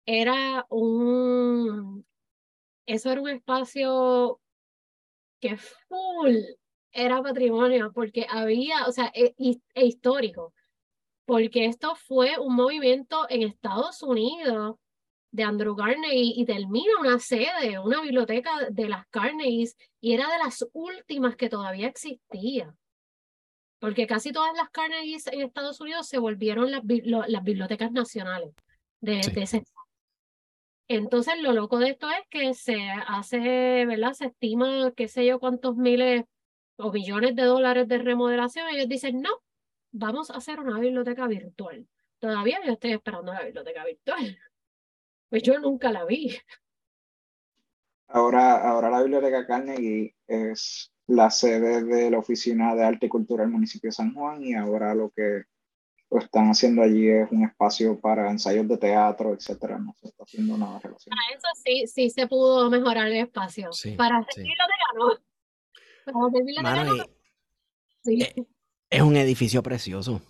era 0.07 0.66
un, 0.70 2.07
eso 2.86 3.11
era 3.12 3.20
un 3.20 3.28
espacio 3.28 4.41
que 5.41 5.57
full 5.57 6.36
era 6.93 7.22
patrimonio, 7.22 7.93
porque 7.93 8.26
había, 8.28 8.86
o 8.86 8.93
sea, 8.93 9.12
e, 9.14 9.34
e, 9.74 9.86
histórico, 9.86 10.55
porque 11.26 11.66
esto 11.66 11.95
fue 11.95 12.38
un 12.38 12.55
movimiento 12.57 13.26
en 13.28 13.43
Estados 13.43 14.03
Unidos 14.03 14.76
de 15.33 15.43
Andrew 15.45 15.76
Carnegie 15.76 16.35
y 16.37 16.45
termina 16.45 16.99
una 17.01 17.18
sede, 17.18 17.78
una 17.78 18.01
biblioteca 18.03 18.51
de 18.70 18.89
las 18.89 19.07
Carnegies 19.09 19.76
y 20.01 20.12
era 20.14 20.28
de 20.28 20.39
las 20.39 20.66
últimas 20.72 21.37
que 21.37 21.49
todavía 21.49 21.87
existía. 21.87 22.74
Porque 23.78 24.07
casi 24.07 24.33
todas 24.33 24.55
las 24.57 24.70
Carnegies 24.70 25.26
en 25.28 25.41
Estados 25.41 25.81
Unidos 25.81 26.09
se 26.09 26.18
volvieron 26.18 26.70
las, 26.70 26.83
las 27.28 27.45
bibliotecas 27.45 27.93
nacionales 27.93 28.55
de, 29.01 29.20
de 29.33 29.43
ese 29.43 29.62
entonces, 30.91 31.41
lo 31.41 31.53
loco 31.53 31.78
de 31.78 31.91
esto 31.91 32.09
es 32.11 32.26
que 32.28 32.53
se 32.53 32.76
hace, 33.07 33.87
¿verdad? 33.87 34.12
Se 34.12 34.26
estima, 34.26 34.91
qué 34.97 35.07
sé 35.07 35.24
yo, 35.24 35.39
cuántos 35.39 35.76
miles 35.76 36.24
o 36.78 36.91
millones 36.91 37.37
de 37.37 37.45
dólares 37.45 37.87
de 37.87 37.99
remodelación. 37.99 38.66
ellos 38.70 38.89
dicen, 38.89 39.20
no, 39.20 39.31
vamos 39.93 40.33
a 40.33 40.39
hacer 40.39 40.59
una 40.59 40.81
biblioteca 40.81 41.28
virtual. 41.28 41.87
Todavía 42.18 42.59
yo 42.66 42.72
estoy 42.72 42.91
esperando 42.95 43.33
la 43.33 43.45
biblioteca 43.45 43.85
virtual. 43.85 44.37
Pues 45.31 45.43
yo 45.43 45.59
nunca 45.59 45.91
la 45.93 46.05
vi. 46.05 46.37
Ahora, 48.09 48.68
ahora 48.68 48.91
la 48.91 49.03
Biblioteca 49.03 49.47
Carnegie 49.47 50.16
es 50.26 50.93
la 51.07 51.31
sede 51.31 51.85
de 51.85 52.11
la 52.11 52.18
Oficina 52.18 52.74
de 52.74 52.85
Arte 52.85 53.07
y 53.07 53.09
Cultura 53.09 53.45
del 53.45 53.53
municipio 53.53 53.89
de 53.89 53.93
San 53.93 54.12
Juan 54.14 54.43
y 54.45 54.55
ahora 54.55 54.95
lo 54.95 55.11
que 55.11 55.45
lo 56.11 56.18
están 56.18 56.49
haciendo 56.51 56.83
allí 56.83 57.09
es 57.09 57.31
un 57.31 57.45
espacio 57.45 58.01
para 58.01 58.28
ensayos 58.31 58.66
de 58.66 58.76
teatro, 58.78 59.33
etcétera. 59.33 59.78
No 59.78 59.95
se 60.01 60.09
está 60.09 60.24
haciendo 60.24 60.59
nada 60.59 60.81
relacionado. 60.81 61.20
Para 61.28 61.39
eso 61.39 61.49
sí, 61.64 61.87
sí 61.87 62.11
se 62.11 62.26
pudo 62.26 62.68
mejorar 62.68 63.07
el 63.07 63.16
espacio. 63.16 63.72
Sí, 63.72 63.93
para 63.93 64.26
sí. 64.31 64.41
biblioteca 64.43 64.85
no. 64.97 65.09
Para 66.12 66.26
hacer 66.26 66.45
biblioteca 66.45 66.85
Mano, 66.85 66.95
no. 66.97 67.05
y 67.05 67.11
Sí. 68.03 68.22
eh, 68.22 68.47
es 68.89 69.03
un 69.03 69.16
edificio 69.16 69.62
precioso. 69.62 70.20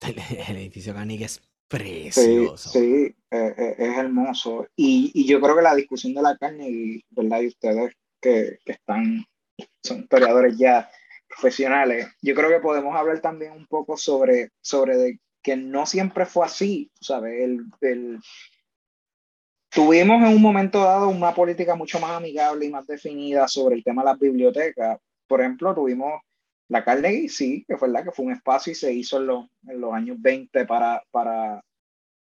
El, 0.00 0.16
el 0.48 0.56
edificio 0.58 0.94
Carnegie 0.94 1.24
es 1.26 1.42
precioso. 1.78 2.68
sí, 2.70 3.14
eh, 3.30 3.54
eh, 3.56 3.74
es 3.78 3.98
hermoso. 3.98 4.66
Y, 4.76 5.10
y 5.14 5.26
yo 5.26 5.40
creo 5.40 5.56
que 5.56 5.62
la 5.62 5.74
discusión 5.74 6.14
de 6.14 6.22
la 6.22 6.36
carne, 6.36 6.68
y, 6.68 7.04
¿verdad? 7.10 7.40
Y 7.40 7.48
ustedes 7.48 7.94
que, 8.20 8.58
están, 8.64 9.24
son 9.82 10.00
historiadores 10.00 10.56
ya 10.56 10.90
profesionales, 11.28 12.06
yo 12.22 12.34
creo 12.34 12.48
que 12.48 12.60
podemos 12.60 12.94
hablar 12.94 13.20
también 13.20 13.52
un 13.52 13.66
poco 13.66 13.96
sobre, 13.96 14.50
sobre 14.60 15.18
que 15.42 15.56
no 15.56 15.84
siempre 15.86 16.26
fue 16.26 16.46
así, 16.46 16.90
¿sabes? 17.00 17.34
El- 17.80 18.20
tuvimos 19.70 20.22
en 20.22 20.28
un 20.28 20.40
momento 20.40 20.80
dado 20.80 21.08
una 21.08 21.34
política 21.34 21.74
mucho 21.74 21.98
más 21.98 22.12
amigable 22.12 22.66
y 22.66 22.70
más 22.70 22.86
definida 22.86 23.48
sobre 23.48 23.74
el 23.74 23.84
tema 23.84 24.02
de 24.02 24.10
las 24.10 24.18
bibliotecas. 24.18 24.98
Por 25.26 25.40
ejemplo, 25.40 25.74
tuvimos 25.74 26.20
la 26.68 26.84
Carnegie, 26.84 27.28
sí, 27.28 27.64
que 27.66 27.76
fue 27.76 27.88
verdad 27.88 28.04
que 28.04 28.12
fue 28.12 28.26
un 28.26 28.32
espacio 28.32 28.72
y 28.72 28.74
se 28.74 28.92
hizo 28.92 29.18
en 29.18 29.26
los, 29.26 29.46
en 29.68 29.80
los 29.80 29.92
años 29.92 30.16
20 30.20 30.64
para, 30.64 31.02
para, 31.10 31.62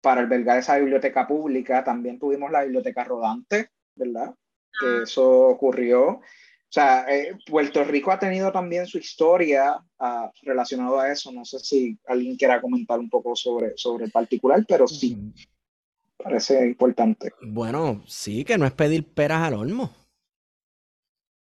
para 0.02 0.22
albergar 0.22 0.58
esa 0.60 0.78
biblioteca 0.78 1.28
pública. 1.28 1.84
También 1.84 2.20
tuvimos 2.20 2.52
la 2.52 2.64
biblioteca 2.64 3.04
rodante, 3.04 3.70
¿verdad? 3.96 4.36
Que 4.80 5.04
eso 5.04 5.48
ocurrió. 5.48 6.22
O 6.70 6.70
sea, 6.70 7.06
eh, 7.08 7.38
Puerto 7.46 7.84
Rico 7.86 8.12
ha 8.12 8.20
tenido 8.20 8.52
también 8.52 8.86
su 8.86 8.98
historia 8.98 9.82
ah, 10.00 10.30
relacionado 10.42 11.00
a 11.00 11.10
eso. 11.10 11.32
No 11.32 11.46
sé 11.46 11.60
si 11.60 11.98
alguien 12.06 12.36
quiera 12.36 12.60
comentar 12.60 13.00
un 13.00 13.10
poco 13.10 13.36
sobre, 13.36 13.78
sobre 13.78 14.06
el 14.06 14.12
particular, 14.12 14.66
pero 14.68 14.86
sí, 14.86 15.18
parece 16.18 16.68
importante. 16.68 17.32
Bueno, 17.42 18.04
sí, 18.06 18.44
que 18.44 18.58
no 18.58 18.66
es 18.66 18.74
pedir 18.74 19.06
peras 19.06 19.44
al 19.44 19.54
olmo. 19.54 20.07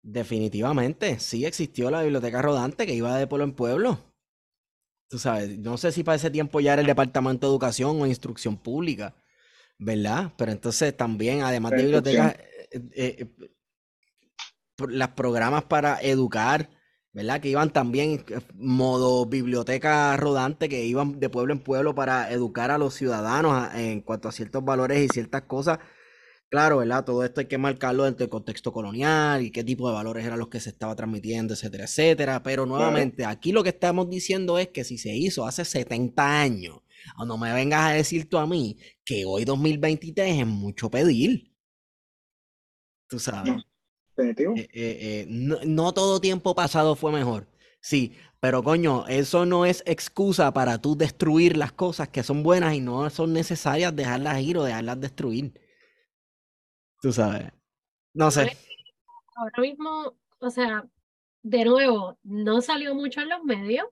Definitivamente, 0.06 1.18
sí 1.18 1.46
existió 1.46 1.90
la 1.90 2.02
biblioteca 2.02 2.42
rodante 2.42 2.86
que 2.86 2.92
iba 2.92 3.16
de 3.16 3.26
pueblo 3.26 3.44
en 3.44 3.54
pueblo. 3.54 3.98
Tú 5.08 5.18
sabes, 5.18 5.58
no 5.58 5.78
sé 5.78 5.92
si 5.92 6.04
para 6.04 6.16
ese 6.16 6.30
tiempo 6.30 6.60
ya 6.60 6.74
era 6.74 6.82
el 6.82 6.86
Departamento 6.86 7.46
de 7.46 7.52
Educación 7.52 8.02
o 8.02 8.06
Instrucción 8.06 8.58
Pública, 8.58 9.14
¿verdad? 9.78 10.34
Pero 10.36 10.52
entonces 10.52 10.94
también, 10.94 11.40
además 11.42 11.72
de 11.72 11.82
bibliotecas, 11.84 12.34
eh, 12.34 12.68
eh, 12.94 13.16
eh, 13.18 13.50
las 14.88 15.08
programas 15.10 15.64
para 15.64 15.98
educar, 16.02 16.68
¿verdad? 17.12 17.40
Que 17.40 17.48
iban 17.48 17.72
también 17.72 18.24
eh, 18.28 18.40
modo 18.54 19.24
biblioteca 19.24 20.14
rodante, 20.18 20.68
que 20.68 20.84
iban 20.84 21.18
de 21.18 21.30
pueblo 21.30 21.54
en 21.54 21.60
pueblo 21.60 21.94
para 21.94 22.30
educar 22.30 22.70
a 22.70 22.76
los 22.78 22.92
ciudadanos 22.92 23.72
en 23.74 24.02
cuanto 24.02 24.28
a 24.28 24.32
ciertos 24.32 24.62
valores 24.62 25.00
y 25.00 25.08
ciertas 25.08 25.42
cosas. 25.42 25.78
Claro, 26.50 26.78
¿verdad? 26.78 27.04
Todo 27.04 27.24
esto 27.24 27.40
hay 27.40 27.46
que 27.46 27.58
marcarlo 27.58 28.04
dentro 28.04 28.24
del 28.24 28.30
contexto 28.30 28.72
colonial 28.72 29.42
y 29.42 29.50
qué 29.50 29.64
tipo 29.64 29.88
de 29.88 29.94
valores 29.94 30.24
eran 30.24 30.38
los 30.38 30.48
que 30.48 30.60
se 30.60 30.70
estaba 30.70 30.94
transmitiendo, 30.94 31.54
etcétera, 31.54 31.84
etcétera. 31.84 32.42
Pero 32.44 32.64
nuevamente, 32.64 33.24
aquí 33.24 33.50
lo 33.50 33.64
que 33.64 33.70
estamos 33.70 34.08
diciendo 34.08 34.58
es 34.58 34.68
que 34.68 34.84
si 34.84 34.96
se 34.98 35.14
hizo 35.16 35.46
hace 35.46 35.64
70 35.64 36.40
años, 36.42 36.78
o 37.18 37.24
no 37.26 37.36
me 37.38 37.52
vengas 37.52 37.86
a 37.90 37.92
decir 37.94 38.28
tú 38.28 38.38
a 38.38 38.46
mí 38.46 38.78
que 39.04 39.24
hoy 39.26 39.44
2023 39.44 40.40
es 40.40 40.46
mucho 40.46 40.90
pedir. 40.90 41.52
Tú 43.08 43.18
sabes. 43.18 43.54
Eh, 44.16 44.34
eh, 44.56 44.66
eh, 44.74 45.26
no, 45.28 45.58
no 45.64 45.92
todo 45.94 46.20
tiempo 46.20 46.54
pasado 46.54 46.96
fue 46.96 47.12
mejor. 47.12 47.48
Sí, 47.80 48.14
pero 48.40 48.62
coño, 48.62 49.06
eso 49.08 49.46
no 49.46 49.66
es 49.66 49.82
excusa 49.86 50.52
para 50.52 50.80
tú 50.80 50.96
destruir 50.96 51.56
las 51.56 51.72
cosas 51.72 52.08
que 52.08 52.22
son 52.22 52.42
buenas 52.42 52.74
y 52.74 52.80
no 52.80 53.08
son 53.10 53.32
necesarias 53.32 53.94
dejarlas 53.94 54.40
ir 54.40 54.58
o 54.58 54.64
dejarlas 54.64 55.00
destruir. 55.00 55.52
Tú 57.04 57.12
sabes. 57.12 57.52
No 58.14 58.30
sé. 58.30 58.56
Ahora 59.36 59.60
mismo, 59.60 60.14
o 60.38 60.48
sea, 60.48 60.88
de 61.42 61.66
nuevo, 61.66 62.16
no 62.22 62.62
salió 62.62 62.94
mucho 62.94 63.20
en 63.20 63.28
los 63.28 63.44
medios, 63.44 63.86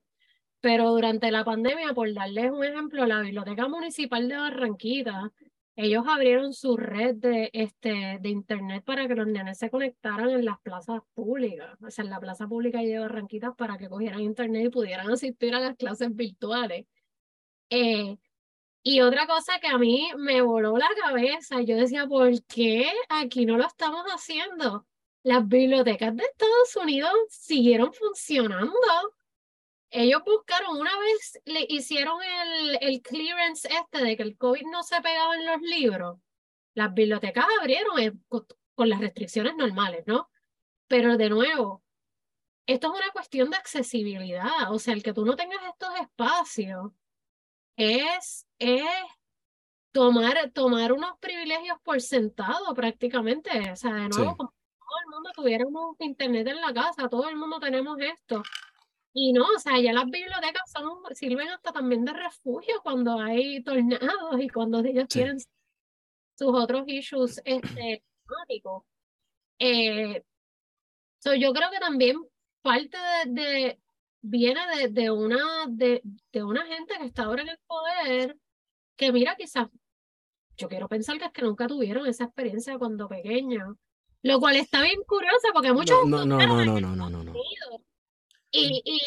pero 0.63 0.89
durante 0.93 1.31
la 1.31 1.45
pandemia, 1.45 1.93
por 1.93 2.11
darles 2.15 2.51
un 2.51 2.65
ejemplo, 2.65 3.05
la 3.05 3.21
Biblioteca 3.21 3.69
Municipal 3.69 4.31
de 4.31 4.37
Barranquita, 4.39 5.31
ellos 5.77 6.07
abrieron 6.09 6.55
su 6.55 6.79
red 6.79 7.17
de, 7.17 7.51
este, 7.53 8.19
de 8.19 8.29
internet 8.31 8.83
para 8.83 9.07
que 9.07 9.15
los 9.15 9.27
nenes 9.27 9.59
se 9.59 9.69
conectaran 9.69 10.31
en 10.31 10.47
las 10.47 10.59
plazas 10.63 11.03
públicas, 11.13 11.77
o 11.83 11.91
sea, 11.91 12.05
en 12.05 12.11
la 12.11 12.19
plaza 12.19 12.49
pública 12.49 12.81
de 12.81 12.99
Barranquita 12.99 13.53
para 13.53 13.77
que 13.77 13.91
cogieran 13.91 14.21
internet 14.21 14.65
y 14.65 14.71
pudieran 14.71 15.11
asistir 15.11 15.55
a 15.55 15.61
las 15.61 15.77
clases 15.77 16.17
virtuales. 16.17 16.87
Eh, 17.69 18.17
y 18.83 19.01
otra 19.01 19.27
cosa 19.27 19.61
que 19.61 19.69
a 19.69 19.79
mí 19.79 20.11
me 20.17 20.43
voló 20.43 20.77
la 20.77 20.89
cabeza, 21.01 21.61
yo 21.63 21.77
decía, 21.77 22.07
¿por 22.07 22.31
qué 22.47 22.91
aquí 23.09 23.47
no 23.47 23.57
lo 23.57 23.67
estamos 23.67 24.05
haciendo? 24.07 24.87
Las 25.23 25.47
bibliotecas 25.47 26.17
de 26.17 26.25
Estados 26.25 26.77
Unidos 26.77 27.13
siguieron 27.31 27.93
funcionando. 27.93 28.73
Ellos 29.91 30.23
buscaron, 30.27 30.79
una 30.79 30.99
vez 30.99 31.41
le 31.45 31.65
hicieron 31.69 32.19
el, 32.23 32.79
el 32.81 33.03
clearance 33.03 33.69
este 33.69 34.03
de 34.05 34.17
que 34.17 34.23
el 34.25 34.37
COVID 34.37 34.67
no 34.73 34.83
se 34.83 35.01
pegaba 35.01 35.37
en 35.37 35.47
los 35.47 35.61
libros, 35.61 36.19
las 36.75 36.93
bibliotecas 36.93 37.47
abrieron 37.61 38.01
eh, 38.01 38.13
con, 38.29 38.47
con 38.75 38.89
las 38.89 39.01
restricciones 39.01 39.55
normales, 39.55 40.05
¿no? 40.07 40.29
Pero 40.89 41.17
de 41.17 41.29
nuevo, 41.29 41.85
esto 42.67 42.93
es 42.93 43.01
una 43.01 43.11
cuestión 43.13 43.51
de 43.51 43.57
accesibilidad, 43.57 44.73
o 44.73 44.79
sea, 44.79 44.95
el 44.95 45.03
que 45.03 45.13
tú 45.13 45.25
no 45.25 45.37
tengas 45.37 45.61
estos 45.69 45.95
espacios 46.01 46.93
es, 47.77 48.47
es 48.59 48.85
tomar, 49.93 50.51
tomar 50.53 50.93
unos 50.93 51.19
privilegios 51.19 51.79
por 51.83 52.01
sentado 52.01 52.73
prácticamente. 52.75 53.51
O 53.73 53.77
sea, 53.77 53.93
de 53.95 54.09
nuevo, 54.09 54.31
Sí. 54.31 54.37
como 54.37 54.51
si 54.51 54.79
todo 54.79 54.99
el 55.05 55.11
mundo 55.11 55.31
tuviéramos 55.35 55.97
internet 56.01 56.47
en 56.49 56.61
la 56.61 56.73
casa, 56.73 57.09
todo 57.09 57.29
el 57.29 57.37
mundo 57.37 57.59
tenemos 57.61 57.99
esto. 58.01 58.43
Y 59.15 59.33
no, 59.35 59.45
o 59.45 59.59
sea, 59.59 59.79
ya 59.79 59.93
las 59.93 60.07
bibliotecas 60.07 60.71
son, 60.73 60.99
sirven 61.15 61.49
hasta 61.51 61.71
también 61.73 62.05
de 62.05 62.13
refugio 62.15 62.81
cuando 62.83 63.19
hay 63.21 63.63
tornados 63.63 64.41
y 64.41 64.49
cuando 64.49 64.79
ellos 64.81 65.05
Sí. 65.11 65.19
tienen 65.19 65.39
sus 65.39 66.55
otros 66.55 66.85
issues 66.87 67.41
este, 67.45 68.03
climáticos. 68.27 68.85
Eh, 69.59 70.25
so, 71.19 71.35
yo 71.35 71.53
creo 71.53 71.71
que 71.71 71.79
también 71.79 72.17
parte 72.63 72.97
de, 73.27 73.43
de- 73.43 73.81
viene 74.23 74.61
de, 74.77 74.89
de 74.89 75.11
una 75.11 75.67
de, 75.69 76.03
de 76.33 76.43
una 76.43 76.65
gente 76.67 76.95
que 76.99 77.05
está 77.05 77.25
ahora 77.25 77.43
en 77.43 77.49
el 77.51 77.59
poder, 77.67 78.39
que 78.97 79.13
mira, 79.13 79.37
quizás, 79.37 79.69
yo 80.57 80.69
quiero 80.69 80.89
pensar 80.89 81.19
que 81.19 81.27
es 81.27 81.33
que 81.33 81.43
nunca 81.43 81.67
tuvieron 81.67 82.07
esa 82.07 82.25
experiencia 82.25 82.79
cuando 82.79 83.09
pequeños, 83.09 83.77
lo 84.23 84.39
cual 84.39 84.57
está 84.57 84.83
bien 84.83 85.03
curioso 85.07 85.49
porque 85.53 85.73
muchos 85.73 86.07
No, 86.07 86.25
no, 86.25 86.39
no, 86.39 86.65
no, 86.65 86.81
no, 86.81 86.97
no, 86.97 87.11
no, 87.11 87.25
no. 87.25 87.33
Y, 88.53 88.83
y 88.85 89.01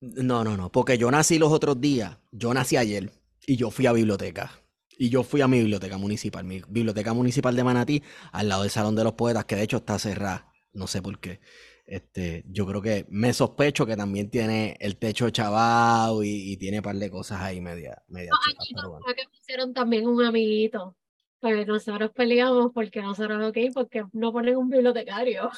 No, 0.00 0.42
no, 0.42 0.56
no, 0.56 0.72
porque 0.72 0.98
yo 0.98 1.10
nací 1.10 1.38
los 1.38 1.52
otros 1.52 1.80
días, 1.80 2.18
yo 2.32 2.52
nací 2.52 2.76
ayer 2.76 3.12
y 3.46 3.56
yo 3.56 3.70
fui 3.70 3.86
a 3.86 3.92
biblioteca. 3.92 4.50
Y 4.98 5.10
yo 5.10 5.22
fui 5.22 5.42
a 5.42 5.48
mi 5.48 5.58
biblioteca 5.58 5.98
municipal, 5.98 6.42
mi 6.44 6.62
biblioteca 6.68 7.12
municipal 7.12 7.54
de 7.54 7.62
Manatí, 7.62 8.02
al 8.32 8.48
lado 8.48 8.62
del 8.62 8.70
Salón 8.70 8.96
de 8.96 9.04
los 9.04 9.12
Poetas, 9.12 9.44
que 9.44 9.54
de 9.54 9.62
hecho 9.62 9.76
está 9.76 9.98
cerrada, 9.98 10.50
no 10.72 10.86
sé 10.86 11.02
por 11.02 11.18
qué. 11.20 11.40
Este, 11.86 12.44
yo 12.48 12.66
creo 12.66 12.82
que 12.82 13.06
me 13.10 13.32
sospecho 13.32 13.86
que 13.86 13.96
también 13.96 14.28
tiene 14.28 14.76
el 14.80 14.96
techo 14.96 15.30
chavado 15.30 16.24
y, 16.24 16.52
y 16.52 16.56
tiene 16.56 16.78
un 16.78 16.82
par 16.82 16.96
de 16.96 17.10
cosas 17.10 17.40
ahí 17.40 17.60
media, 17.60 18.02
media 18.08 18.30
chuecas, 18.30 18.64
añitos 18.64 18.82
pero 18.82 18.90
bueno. 18.90 19.04
fue 19.04 19.14
que 19.14 19.22
pusieron 19.28 19.72
también 19.72 20.06
un 20.08 20.22
amiguito. 20.24 20.96
Pues 21.38 21.66
nosotros 21.66 22.10
peleamos 22.12 22.72
porque 22.74 23.02
nosotros, 23.02 23.50
ok, 23.50 23.58
porque 23.72 24.04
no 24.12 24.32
ponen 24.32 24.56
un 24.56 24.68
bibliotecario. 24.68 25.50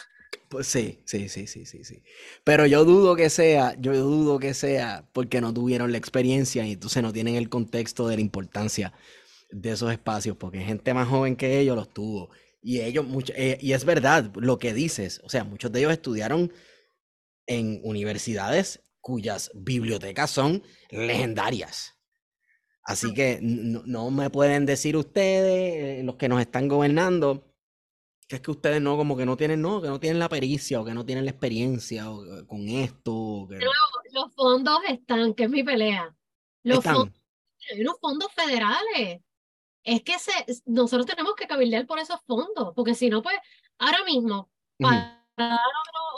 Pues 0.49 0.67
sí, 0.67 1.01
sí, 1.05 1.29
sí, 1.29 1.47
sí, 1.47 1.65
sí, 1.67 1.85
sí. 1.85 2.03
Pero 2.45 2.67
yo 2.67 2.85
dudo 2.85 3.17
que 3.17 3.31
sea, 3.31 3.75
yo 3.79 3.95
dudo 3.95 4.39
que 4.39 4.55
sea 4.55 5.09
porque 5.13 5.41
no 5.41 5.53
tuvieron 5.55 5.93
la 5.93 5.99
experiencia 5.99 6.67
y 6.67 6.73
entonces 6.73 7.03
no 7.03 7.13
tienen 7.13 7.37
el 7.37 7.49
contexto 7.49 8.09
de 8.09 8.17
la 8.17 8.23
importancia 8.23 8.93
de 9.51 9.71
esos 9.71 9.93
espacios, 9.93 10.37
porque 10.37 10.61
gente 10.61 10.93
más 10.95 11.09
joven 11.09 11.37
que 11.37 11.59
ellos 11.61 11.77
los 11.77 11.89
tuvo. 11.93 12.31
Y 12.61 12.81
ellos, 12.81 13.07
mucho, 13.07 13.33
eh, 13.37 13.59
y 13.61 13.73
es 13.73 13.85
verdad 13.85 14.33
lo 14.37 14.59
que 14.59 14.75
dices, 14.75 15.21
o 15.25 15.29
sea, 15.29 15.45
muchos 15.45 15.71
de 15.73 15.81
ellos 15.81 15.93
estudiaron 15.93 16.53
en 17.47 17.81
universidades 17.85 18.83
cuyas 19.01 19.51
bibliotecas 19.55 20.31
son 20.31 20.63
legendarias. 20.91 21.95
Así 22.83 23.13
que 23.15 23.39
no, 23.43 23.83
no 23.87 24.11
me 24.11 24.31
pueden 24.31 24.67
decir 24.67 24.97
ustedes, 24.97 26.01
eh, 26.01 26.03
los 26.05 26.17
que 26.17 26.29
nos 26.29 26.41
están 26.41 26.69
gobernando, 26.69 27.55
que 28.27 28.37
es 28.37 28.43
que 28.43 28.51
ustedes 28.51 28.81
no, 28.83 28.97
como 28.97 29.17
que 29.17 29.25
no 29.27 29.37
tienen, 29.37 29.61
no, 29.63 29.81
que 29.81 29.89
no 29.89 30.01
tienen 30.01 30.19
la 30.19 30.29
pericia 30.29 30.81
o 30.81 30.85
que 30.85 30.95
no 30.95 31.05
tienen 31.07 31.25
la 31.27 31.31
experiencia 31.31 32.11
o, 32.11 32.25
eh, 32.25 32.47
con 32.47 32.67
esto. 32.69 33.15
o 33.15 33.49
que- 33.49 33.59
Los 34.11 34.35
fondos 34.35 34.79
están, 34.89 35.35
que 35.35 35.45
es 35.45 35.51
mi 35.51 35.63
pelea. 35.63 36.15
Los 36.65 36.79
Están. 36.79 36.95
fondos, 36.97 37.23
hay 37.73 37.81
unos 37.83 37.97
fondos 38.01 38.33
federales. 38.35 39.21
Es 39.85 40.03
que 40.03 40.19
se, 40.19 40.33
nosotros 40.67 41.07
tenemos 41.07 41.35
que 41.35 41.47
cabildear 41.47 41.87
por 41.87 41.99
esos 41.99 42.21
fondos, 42.27 42.73
porque 42.75 42.95
si 42.95 43.09
no, 43.11 43.23
pues, 43.23 43.37
ahora 43.79 44.05
mismo, 44.05 44.51
para 44.79 45.25
dar 45.37 45.59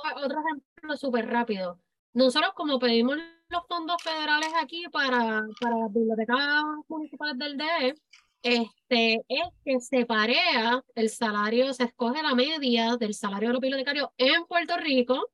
otro, 0.04 0.24
otro 0.24 0.40
ejemplo 0.40 0.96
súper 0.96 1.28
rápido, 1.28 1.80
nosotros 2.12 2.52
como 2.54 2.78
pedimos 2.78 3.16
los 3.48 3.66
fondos 3.68 4.02
federales 4.02 4.50
aquí 4.60 4.84
para, 4.90 5.42
para 5.60 5.76
las 5.76 5.92
bibliotecas 5.92 6.64
municipales 6.88 7.38
del 7.38 7.56
DE, 7.56 7.94
este, 8.42 9.24
es 9.28 9.48
que 9.64 9.80
se 9.80 10.06
parea 10.06 10.82
el 10.94 11.10
salario, 11.10 11.72
se 11.74 11.84
escoge 11.84 12.22
la 12.22 12.34
media 12.34 12.96
del 12.96 13.14
salario 13.14 13.48
de 13.48 13.52
los 13.54 13.60
bibliotecarios 13.60 14.08
en 14.16 14.46
Puerto 14.46 14.76
Rico 14.78 15.28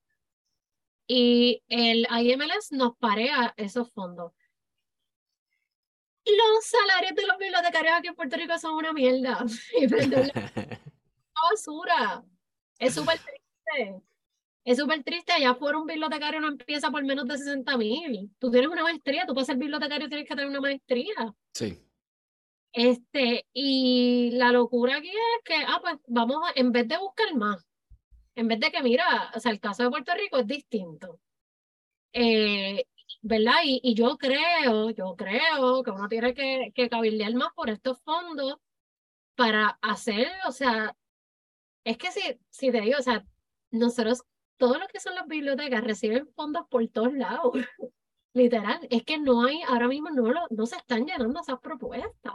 y 1.07 1.63
el 1.69 2.07
IMLS 2.11 2.73
nos 2.73 2.97
parea 2.97 3.55
esos 3.57 3.93
fondos. 3.93 4.33
Los 6.27 6.65
salarios 6.65 7.15
de 7.15 7.27
los 7.27 7.39
bibliotecarios 7.39 7.95
aquí 7.97 8.09
en 8.09 8.15
Puerto 8.17 8.37
Rico 8.37 8.59
son 8.59 8.75
una 8.75 8.93
mierda. 8.93 9.45
basura. 11.51 12.25
Es 12.79 12.95
súper 12.95 13.19
triste. 13.19 14.03
Es 14.65 14.79
súper 14.79 15.03
triste. 15.05 15.33
Allá 15.33 15.55
fuera 15.55 15.79
un 15.79 15.87
bibliotecario 15.87 16.41
no 16.41 16.49
empieza 16.49 16.91
por 16.91 17.05
menos 17.05 17.27
de 17.27 17.39
60 17.39 17.77
mil. 17.77 18.31
Tú 18.39 18.51
tienes 18.51 18.69
una 18.71 18.83
maestría, 18.83 19.27
tú 19.27 19.35
para 19.35 19.47
ser 19.47 19.57
bibliotecario 19.57 20.09
tienes 20.09 20.29
que 20.29 20.35
tener 20.35 20.51
una 20.51 20.61
maestría. 20.61 21.35
Sí. 21.55 21.81
Este, 22.73 23.47
y 23.53 24.33
la 24.33 24.53
locura 24.53 24.99
aquí 24.99 25.09
es 25.09 25.45
que, 25.45 25.55
ah, 25.55 25.79
pues 25.81 25.97
vamos 26.09 26.37
a, 26.45 26.53
en 26.59 26.73
vez 26.73 26.87
de 26.87 26.99
buscar 26.99 27.35
más, 27.35 27.67
en 28.35 28.49
vez 28.49 28.61
de 28.61 28.71
que, 28.71 28.83
mira, 28.83 29.33
o 29.35 29.41
sea, 29.41 29.51
el 29.51 29.61
caso 29.61 29.83
de 29.83 29.89
Puerto 29.89 30.13
Rico 30.15 30.37
es 30.37 30.47
distinto. 30.47 31.19
Eh, 32.13 32.85
¿Verdad? 33.29 33.57
Y, 33.65 33.81
y, 33.83 33.95
yo 33.95 34.17
creo, 34.19 34.91
yo 34.91 35.17
creo 35.17 35.83
que 35.83 35.91
uno 35.91 36.09
tiene 36.09 36.33
que, 36.33 36.71
que 36.73 36.89
cabildear 36.89 37.35
más 37.35 37.53
por 37.57 37.71
estos 37.71 38.01
fondos 38.03 38.59
para 39.35 39.79
hacer, 39.83 40.29
o 40.47 40.53
sea, 40.53 40.97
es 41.83 41.99
que 41.99 42.13
si, 42.13 42.21
si 42.51 42.71
te 42.71 42.81
digo, 42.83 42.99
o 43.01 43.03
sea, 43.03 43.27
nosotros, 43.73 44.23
todos 44.59 44.79
los 44.79 44.87
que 44.87 45.01
son 45.01 45.17
las 45.17 45.27
bibliotecas 45.27 45.83
reciben 45.83 46.29
fondos 46.37 46.67
por 46.71 46.87
todos 46.87 47.15
lados. 47.15 47.53
Literal, 48.33 48.87
es 48.91 49.03
que 49.03 49.19
no 49.19 49.45
hay, 49.45 49.61
ahora 49.63 49.89
mismo 49.89 50.11
no, 50.11 50.31
lo, 50.31 50.47
no 50.51 50.67
se 50.67 50.77
están 50.77 51.05
llenando 51.05 51.41
esas 51.41 51.59
propuestas. 51.59 52.35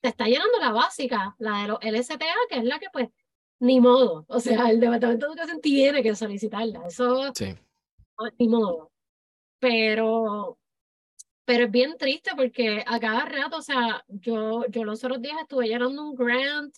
Se 0.00 0.08
está 0.08 0.24
llenando 0.28 0.58
la 0.60 0.72
básica, 0.72 1.36
la 1.38 1.60
de 1.60 1.68
los 1.68 1.78
LSTA, 1.82 2.24
que 2.48 2.56
es 2.56 2.64
la 2.64 2.78
que 2.78 2.86
pues, 2.90 3.10
ni 3.58 3.80
modo. 3.82 4.24
O 4.28 4.40
sea, 4.40 4.70
el 4.70 4.80
Departamento 4.80 5.26
de 5.26 5.32
Educación 5.32 5.60
tiene 5.60 6.02
que 6.02 6.14
solicitarla. 6.14 6.86
Eso, 6.86 7.34
sí. 7.34 7.54
ni 8.38 8.48
modo. 8.48 8.89
Pero, 9.60 10.58
pero 11.44 11.64
es 11.66 11.70
bien 11.70 11.96
triste 11.98 12.32
porque 12.36 12.82
a 12.86 12.98
cada 12.98 13.24
rato, 13.26 13.58
o 13.58 13.62
sea, 13.62 14.04
yo, 14.08 14.66
yo 14.68 14.84
los 14.84 15.04
otros 15.04 15.22
días 15.22 15.36
estuve 15.40 15.68
llenando 15.68 16.02
un 16.02 16.14
grant 16.16 16.74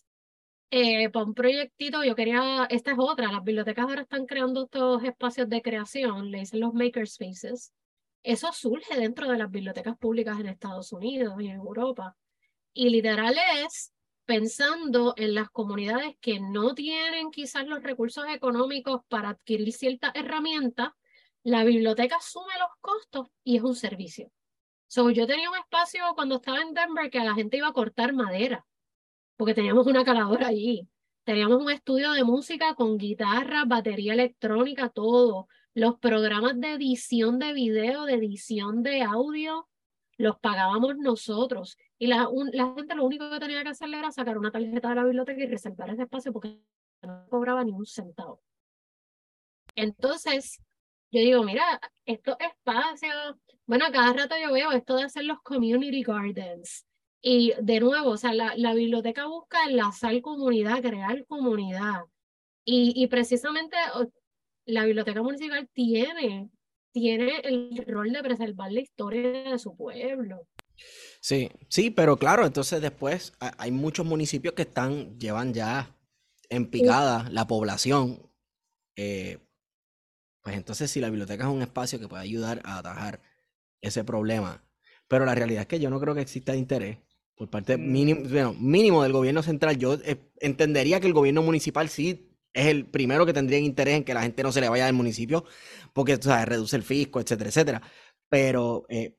eh, 0.70 1.10
para 1.10 1.26
un 1.26 1.34
proyectito, 1.34 2.02
yo 2.02 2.14
quería, 2.14 2.66
esta 2.70 2.92
es 2.92 2.96
otra, 2.98 3.30
las 3.30 3.44
bibliotecas 3.44 3.84
ahora 3.84 4.02
están 4.02 4.26
creando 4.26 4.64
estos 4.64 5.04
espacios 5.04 5.48
de 5.48 5.62
creación, 5.62 6.30
le 6.30 6.40
dicen 6.40 6.60
los 6.60 6.74
makerspaces. 6.74 7.72
Eso 8.22 8.52
surge 8.52 8.98
dentro 8.98 9.28
de 9.28 9.38
las 9.38 9.50
bibliotecas 9.50 9.98
públicas 9.98 10.38
en 10.40 10.46
Estados 10.46 10.92
Unidos 10.92 11.34
y 11.40 11.48
en 11.48 11.56
Europa. 11.56 12.16
Y 12.72 12.88
literal 12.90 13.36
es 13.64 13.92
pensando 14.24 15.14
en 15.18 15.34
las 15.34 15.50
comunidades 15.50 16.16
que 16.20 16.40
no 16.40 16.74
tienen 16.74 17.30
quizás 17.30 17.66
los 17.66 17.82
recursos 17.82 18.24
económicos 18.30 19.02
para 19.08 19.30
adquirir 19.30 19.72
ciertas 19.72 20.12
herramientas, 20.14 20.90
la 21.44 21.64
biblioteca 21.64 22.16
asume 22.16 22.52
los 22.58 22.70
costos 22.80 23.28
y 23.44 23.56
es 23.56 23.62
un 23.62 23.74
servicio. 23.74 24.30
So, 24.86 25.10
yo 25.10 25.26
tenía 25.26 25.50
un 25.50 25.56
espacio 25.56 26.04
cuando 26.14 26.36
estaba 26.36 26.60
en 26.60 26.74
Denver 26.74 27.10
que 27.10 27.20
la 27.20 27.34
gente 27.34 27.56
iba 27.56 27.68
a 27.68 27.72
cortar 27.72 28.12
madera 28.12 28.66
porque 29.42 29.54
teníamos 29.54 29.88
una 29.88 30.04
caladora 30.04 30.46
allí. 30.46 30.88
Teníamos 31.24 31.60
un 31.60 31.70
estudio 31.70 32.12
de 32.12 32.22
música 32.22 32.76
con 32.76 32.96
guitarra, 32.96 33.64
batería 33.64 34.12
electrónica, 34.12 34.88
todo. 34.88 35.48
Los 35.74 35.98
programas 35.98 36.60
de 36.60 36.74
edición 36.74 37.40
de 37.40 37.52
video, 37.52 38.04
de 38.04 38.14
edición 38.14 38.84
de 38.84 39.02
audio, 39.02 39.68
los 40.16 40.38
pagábamos 40.38 40.96
nosotros. 40.96 41.76
Y 41.98 42.06
la, 42.06 42.28
gente 42.76 42.94
lo 42.94 43.04
único 43.04 43.28
que 43.30 43.40
tenía 43.40 43.64
que 43.64 43.70
hacer 43.70 43.92
era 43.92 44.12
sacar 44.12 44.38
una 44.38 44.52
tarjeta 44.52 44.90
de 44.90 44.94
la 44.94 45.04
biblioteca 45.04 45.42
y 45.42 45.46
reservar 45.46 45.90
ese 45.90 46.02
espacio 46.02 46.32
porque 46.32 46.60
no 47.02 47.26
cobraba 47.28 47.64
ni 47.64 47.72
un 47.72 47.84
centavo. 47.84 48.40
Entonces, 49.74 50.62
yo 51.12 51.20
digo, 51.20 51.44
mira, 51.44 51.80
estos 52.04 52.36
espacios, 52.40 53.36
bueno, 53.66 53.86
cada 53.92 54.12
rato 54.12 54.34
yo 54.42 54.52
veo 54.52 54.72
esto 54.72 54.96
de 54.96 55.04
hacer 55.04 55.24
los 55.24 55.40
community 55.42 56.02
gardens, 56.02 56.86
y 57.24 57.52
de 57.62 57.78
nuevo, 57.78 58.10
o 58.10 58.16
sea, 58.16 58.34
la, 58.34 58.56
la 58.56 58.74
biblioteca 58.74 59.26
busca 59.26 59.64
enlazar 59.64 60.20
comunidad, 60.20 60.82
crear 60.82 61.24
comunidad. 61.26 62.02
Y, 62.64 62.92
y 62.96 63.06
precisamente 63.06 63.76
la 64.66 64.84
biblioteca 64.84 65.22
municipal 65.22 65.68
tiene, 65.72 66.50
tiene 66.92 67.36
el 67.44 67.84
rol 67.86 68.12
de 68.12 68.22
preservar 68.22 68.72
la 68.72 68.80
historia 68.80 69.50
de 69.50 69.58
su 69.58 69.76
pueblo. 69.76 70.48
Sí, 71.20 71.48
sí, 71.68 71.90
pero 71.90 72.16
claro, 72.16 72.44
entonces 72.44 72.80
después 72.80 73.32
hay 73.38 73.70
muchos 73.70 74.04
municipios 74.04 74.54
que 74.54 74.62
están, 74.62 75.16
llevan 75.20 75.54
ya 75.54 75.96
en 76.48 76.68
picada 76.70 77.28
la 77.30 77.46
población. 77.46 78.28
Eh, 78.96 79.38
pues 80.42 80.56
entonces 80.56 80.90
si 80.90 81.00
la 81.00 81.08
biblioteca 81.08 81.44
es 81.44 81.50
un 81.50 81.62
espacio 81.62 81.98
que 81.98 82.08
puede 82.08 82.22
ayudar 82.22 82.60
a 82.64 82.78
atajar 82.78 83.20
ese 83.80 84.04
problema. 84.04 84.64
Pero 85.08 85.24
la 85.24 85.34
realidad 85.34 85.62
es 85.62 85.68
que 85.68 85.80
yo 85.80 85.90
no 85.90 86.00
creo 86.00 86.14
que 86.14 86.22
exista 86.22 86.56
interés 86.56 86.98
por 87.36 87.50
parte 87.50 87.76
mínimo, 87.76 88.22
bueno, 88.28 88.54
mínimo 88.54 89.02
del 89.02 89.12
gobierno 89.12 89.42
central. 89.42 89.78
Yo 89.78 89.94
eh, 90.04 90.30
entendería 90.40 91.00
que 91.00 91.06
el 91.06 91.12
gobierno 91.12 91.42
municipal 91.42 91.88
sí 91.88 92.36
es 92.52 92.66
el 92.66 92.86
primero 92.86 93.26
que 93.26 93.32
tendría 93.32 93.58
interés 93.58 93.96
en 93.96 94.04
que 94.04 94.14
la 94.14 94.22
gente 94.22 94.42
no 94.42 94.52
se 94.52 94.60
le 94.60 94.68
vaya 94.68 94.86
del 94.86 94.94
municipio, 94.94 95.44
porque 95.92 96.16
sabes, 96.16 96.46
reduce 96.46 96.76
el 96.76 96.82
fisco, 96.82 97.20
etcétera, 97.20 97.48
etcétera. 97.50 97.82
Pero 98.28 98.84
eh, 98.88 99.18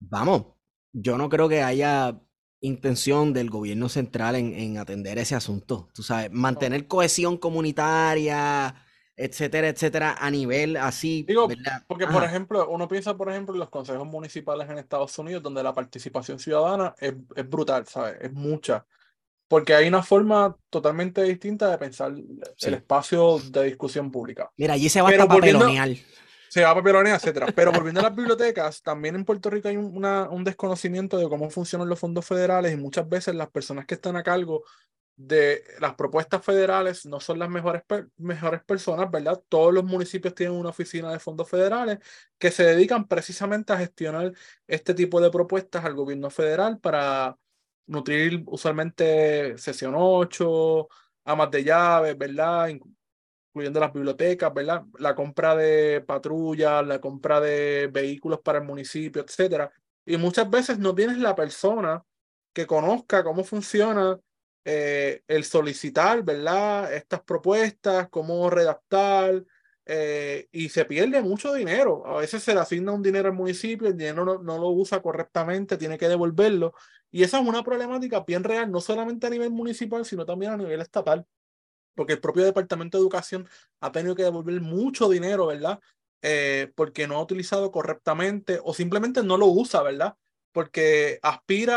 vamos, 0.00 0.46
yo 0.92 1.18
no 1.18 1.28
creo 1.28 1.48
que 1.48 1.62
haya 1.62 2.20
intención 2.60 3.32
del 3.32 3.50
gobierno 3.50 3.88
central 3.88 4.36
en, 4.36 4.54
en 4.54 4.78
atender 4.78 5.18
ese 5.18 5.34
asunto. 5.34 5.88
Tú 5.94 6.02
sabes, 6.02 6.30
mantener 6.32 6.86
cohesión 6.86 7.38
comunitaria, 7.38 8.74
etcétera, 9.20 9.68
etcétera, 9.68 10.16
a 10.18 10.30
nivel 10.30 10.76
así. 10.76 11.24
Digo, 11.28 11.46
porque 11.86 12.06
por 12.06 12.24
ejemplo, 12.24 12.68
uno 12.70 12.88
piensa, 12.88 13.16
por 13.16 13.30
ejemplo, 13.30 13.54
en 13.54 13.60
los 13.60 13.68
consejos 13.68 14.06
municipales 14.06 14.68
en 14.70 14.78
Estados 14.78 15.16
Unidos, 15.18 15.42
donde 15.42 15.62
la 15.62 15.74
participación 15.74 16.38
ciudadana 16.38 16.94
es, 16.98 17.14
es 17.36 17.48
brutal, 17.48 17.86
¿sabes? 17.86 18.16
Es 18.20 18.32
mucha. 18.32 18.86
Porque 19.46 19.74
hay 19.74 19.88
una 19.88 20.02
forma 20.02 20.56
totalmente 20.70 21.22
distinta 21.22 21.70
de 21.70 21.76
pensar 21.76 22.12
el 22.12 22.74
espacio 22.74 23.38
de 23.50 23.64
discusión 23.64 24.10
pública. 24.10 24.50
Mira, 24.56 24.74
allí 24.74 24.88
se 24.88 25.02
va 25.02 25.10
a 25.10 25.26
papelonear. 25.26 25.90
Se 26.48 26.62
va 26.62 26.70
a 26.70 26.74
papelonear, 26.74 27.16
etcétera. 27.16 27.48
Pero 27.54 27.72
volviendo 27.72 28.00
a 28.00 28.04
las 28.04 28.14
bibliotecas, 28.14 28.82
también 28.82 29.16
en 29.16 29.24
Puerto 29.24 29.50
Rico 29.50 29.68
hay 29.68 29.76
una, 29.76 30.30
un 30.30 30.44
desconocimiento 30.44 31.18
de 31.18 31.28
cómo 31.28 31.50
funcionan 31.50 31.88
los 31.88 31.98
fondos 31.98 32.24
federales 32.24 32.72
y 32.72 32.76
muchas 32.76 33.08
veces 33.08 33.34
las 33.34 33.50
personas 33.50 33.86
que 33.86 33.94
están 33.94 34.16
a 34.16 34.22
cargo 34.22 34.64
de 35.22 35.64
las 35.80 35.94
propuestas 35.96 36.42
federales 36.42 37.04
no 37.04 37.20
son 37.20 37.38
las 37.38 37.50
mejores, 37.50 37.82
mejores 38.16 38.62
personas, 38.64 39.10
¿verdad? 39.10 39.42
Todos 39.50 39.74
los 39.74 39.84
municipios 39.84 40.34
tienen 40.34 40.56
una 40.56 40.70
oficina 40.70 41.12
de 41.12 41.18
fondos 41.18 41.48
federales 41.48 41.98
que 42.38 42.50
se 42.50 42.64
dedican 42.64 43.06
precisamente 43.06 43.72
a 43.72 43.78
gestionar 43.78 44.32
este 44.66 44.94
tipo 44.94 45.20
de 45.20 45.30
propuestas 45.30 45.84
al 45.84 45.94
gobierno 45.94 46.30
federal 46.30 46.78
para 46.80 47.36
nutrir 47.86 48.42
usualmente 48.46 49.58
sesión 49.58 49.94
8, 49.94 50.88
amas 51.24 51.50
de 51.50 51.64
llaves, 51.64 52.16
¿verdad? 52.16 52.70
Incluyendo 53.52 53.78
las 53.80 53.92
bibliotecas, 53.92 54.54
¿verdad? 54.54 54.84
La 54.98 55.14
compra 55.14 55.54
de 55.54 56.00
patrullas, 56.00 56.86
la 56.86 56.98
compra 56.98 57.40
de 57.40 57.90
vehículos 57.92 58.40
para 58.40 58.58
el 58.60 58.64
municipio, 58.64 59.22
etcétera. 59.22 59.70
Y 60.06 60.16
muchas 60.16 60.48
veces 60.48 60.78
no 60.78 60.94
tienes 60.94 61.18
la 61.18 61.34
persona 61.34 62.02
que 62.54 62.66
conozca 62.66 63.22
cómo 63.22 63.44
funciona 63.44 64.18
eh, 64.64 65.22
el 65.28 65.44
solicitar, 65.44 66.22
¿verdad? 66.22 66.92
Estas 66.92 67.22
propuestas, 67.22 68.08
cómo 68.08 68.50
redactar, 68.50 69.44
eh, 69.86 70.48
y 70.52 70.68
se 70.68 70.84
pierde 70.84 71.20
mucho 71.22 71.52
dinero. 71.52 72.06
A 72.06 72.18
veces 72.20 72.42
se 72.42 72.54
le 72.54 72.60
asigna 72.60 72.92
un 72.92 73.02
dinero 73.02 73.28
al 73.28 73.34
municipio, 73.34 73.88
el 73.88 73.96
dinero 73.96 74.24
no, 74.24 74.38
no, 74.38 74.58
lo 74.58 74.68
usa 74.68 75.02
correctamente, 75.02 75.76
tiene 75.76 75.98
que 75.98 76.08
devolverlo. 76.08 76.74
Y 77.10 77.22
esa 77.24 77.40
es 77.40 77.46
una 77.46 77.64
problemática 77.64 78.20
bien 78.20 78.44
real, 78.44 78.70
no 78.70 78.80
solamente 78.80 79.26
a 79.26 79.30
nivel 79.30 79.50
municipal, 79.50 80.04
sino 80.04 80.24
también 80.24 80.52
a 80.52 80.56
nivel 80.56 80.80
estatal, 80.80 81.26
porque 81.94 82.14
el 82.14 82.20
propio 82.20 82.44
Departamento 82.44 82.98
de 82.98 83.02
Educación 83.02 83.48
ha 83.80 83.92
tenido 83.92 84.14
que 84.14 84.22
devolver 84.22 84.60
mucho 84.60 85.08
dinero, 85.08 85.46
¿verdad? 85.46 85.80
Eh, 86.22 86.70
porque 86.76 87.08
no 87.08 87.16
ha 87.16 87.22
utilizado 87.22 87.72
correctamente 87.72 88.60
o 88.62 88.74
simplemente 88.74 89.22
no 89.22 89.36
lo 89.36 89.46
usa, 89.46 89.82
¿verdad? 89.82 90.14
Porque 90.52 91.18
aspira 91.22 91.76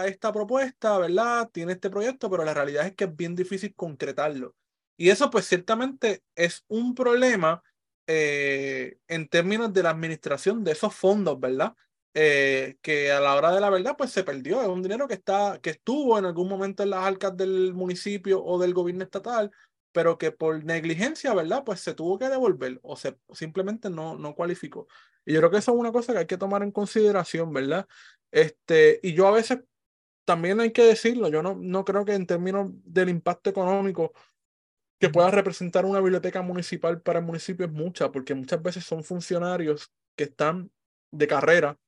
a 0.00 0.06
esta 0.06 0.32
propuesta, 0.32 0.98
¿verdad? 0.98 1.48
Tiene 1.52 1.72
este 1.72 1.90
proyecto, 1.90 2.30
pero 2.30 2.44
la 2.44 2.54
realidad 2.54 2.86
es 2.86 2.94
que 2.94 3.04
es 3.04 3.16
bien 3.16 3.34
difícil 3.34 3.74
concretarlo. 3.74 4.54
Y 4.96 5.10
eso 5.10 5.30
pues 5.30 5.46
ciertamente 5.46 6.22
es 6.36 6.64
un 6.68 6.94
problema 6.94 7.62
eh, 8.06 8.98
en 9.08 9.28
términos 9.28 9.72
de 9.72 9.82
la 9.82 9.90
administración 9.90 10.62
de 10.62 10.72
esos 10.72 10.94
fondos, 10.94 11.40
¿verdad? 11.40 11.74
Eh, 12.16 12.76
que 12.80 13.10
a 13.10 13.18
la 13.18 13.34
hora 13.34 13.50
de 13.50 13.60
la 13.60 13.70
verdad 13.70 13.96
pues 13.98 14.10
se 14.12 14.22
perdió. 14.22 14.62
Es 14.62 14.68
un 14.68 14.82
dinero 14.82 15.08
que, 15.08 15.14
está, 15.14 15.58
que 15.60 15.70
estuvo 15.70 16.18
en 16.18 16.26
algún 16.26 16.48
momento 16.48 16.82
en 16.82 16.90
las 16.90 17.04
arcas 17.04 17.36
del 17.36 17.74
municipio 17.74 18.42
o 18.44 18.58
del 18.58 18.74
gobierno 18.74 19.04
estatal, 19.04 19.50
pero 19.94 20.18
que 20.18 20.32
por 20.32 20.64
negligencia, 20.64 21.32
¿verdad? 21.34 21.62
Pues 21.64 21.78
se 21.78 21.94
tuvo 21.94 22.18
que 22.18 22.28
devolver 22.28 22.80
o 22.82 22.96
se 22.96 23.16
simplemente 23.32 23.88
no, 23.88 24.18
no 24.18 24.34
cualificó. 24.34 24.88
Y 25.24 25.32
yo 25.32 25.38
creo 25.38 25.52
que 25.52 25.58
eso 25.58 25.72
es 25.72 25.78
una 25.78 25.92
cosa 25.92 26.12
que 26.12 26.18
hay 26.18 26.26
que 26.26 26.36
tomar 26.36 26.64
en 26.64 26.72
consideración, 26.72 27.52
¿verdad? 27.52 27.86
Este, 28.32 28.98
y 29.04 29.14
yo 29.14 29.28
a 29.28 29.30
veces 29.30 29.60
también 30.24 30.58
hay 30.58 30.72
que 30.72 30.82
decirlo, 30.82 31.28
yo 31.28 31.44
no, 31.44 31.54
no 31.54 31.84
creo 31.84 32.04
que 32.04 32.14
en 32.14 32.26
términos 32.26 32.70
del 32.84 33.08
impacto 33.08 33.50
económico 33.50 34.12
que 34.98 35.10
pueda 35.10 35.30
representar 35.30 35.84
una 35.84 36.00
biblioteca 36.00 36.42
municipal 36.42 37.00
para 37.00 37.20
el 37.20 37.24
municipio 37.24 37.64
es 37.66 37.72
mucha, 37.72 38.10
porque 38.10 38.34
muchas 38.34 38.60
veces 38.60 38.84
son 38.84 39.04
funcionarios 39.04 39.92
que 40.16 40.24
están 40.24 40.72
de 41.12 41.28
carrera 41.28 41.78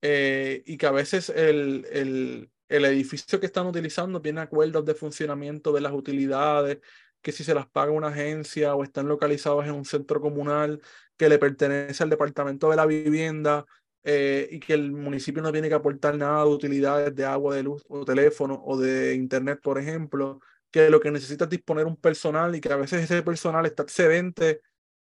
eh, 0.00 0.62
y 0.64 0.78
que 0.78 0.86
a 0.86 0.92
veces 0.92 1.28
el, 1.28 1.86
el, 1.90 2.50
el 2.68 2.84
edificio 2.84 3.40
que 3.40 3.46
están 3.46 3.66
utilizando 3.66 4.20
tiene 4.20 4.40
acuerdos 4.40 4.84
de 4.84 4.94
funcionamiento 4.94 5.72
de 5.72 5.80
las 5.80 5.92
utilidades, 5.92 6.78
que 7.22 7.32
si 7.32 7.44
se 7.44 7.54
las 7.54 7.66
paga 7.66 7.92
una 7.92 8.08
agencia 8.08 8.74
o 8.74 8.84
están 8.84 9.08
localizados 9.08 9.64
en 9.66 9.72
un 9.72 9.84
centro 9.84 10.20
comunal 10.20 10.80
que 11.16 11.28
le 11.28 11.38
pertenece 11.38 12.02
al 12.02 12.10
departamento 12.10 12.70
de 12.70 12.76
la 12.76 12.86
vivienda 12.86 13.66
eh, 14.04 14.48
y 14.50 14.60
que 14.60 14.74
el 14.74 14.92
municipio 14.92 15.42
no 15.42 15.52
tiene 15.52 15.68
que 15.68 15.74
aportar 15.74 16.16
nada 16.16 16.44
de 16.44 16.50
utilidades 16.50 17.14
de 17.14 17.24
agua, 17.24 17.56
de 17.56 17.62
luz 17.64 17.84
o 17.88 18.04
teléfono 18.04 18.62
o 18.64 18.78
de 18.78 19.14
internet, 19.14 19.60
por 19.62 19.78
ejemplo, 19.78 20.40
que 20.70 20.90
lo 20.90 21.00
que 21.00 21.10
necesita 21.10 21.44
es 21.44 21.50
disponer 21.50 21.86
un 21.86 21.96
personal 21.96 22.54
y 22.54 22.60
que 22.60 22.72
a 22.72 22.76
veces 22.76 23.02
ese 23.02 23.22
personal 23.22 23.66
está 23.66 23.82
excedente 23.82 24.60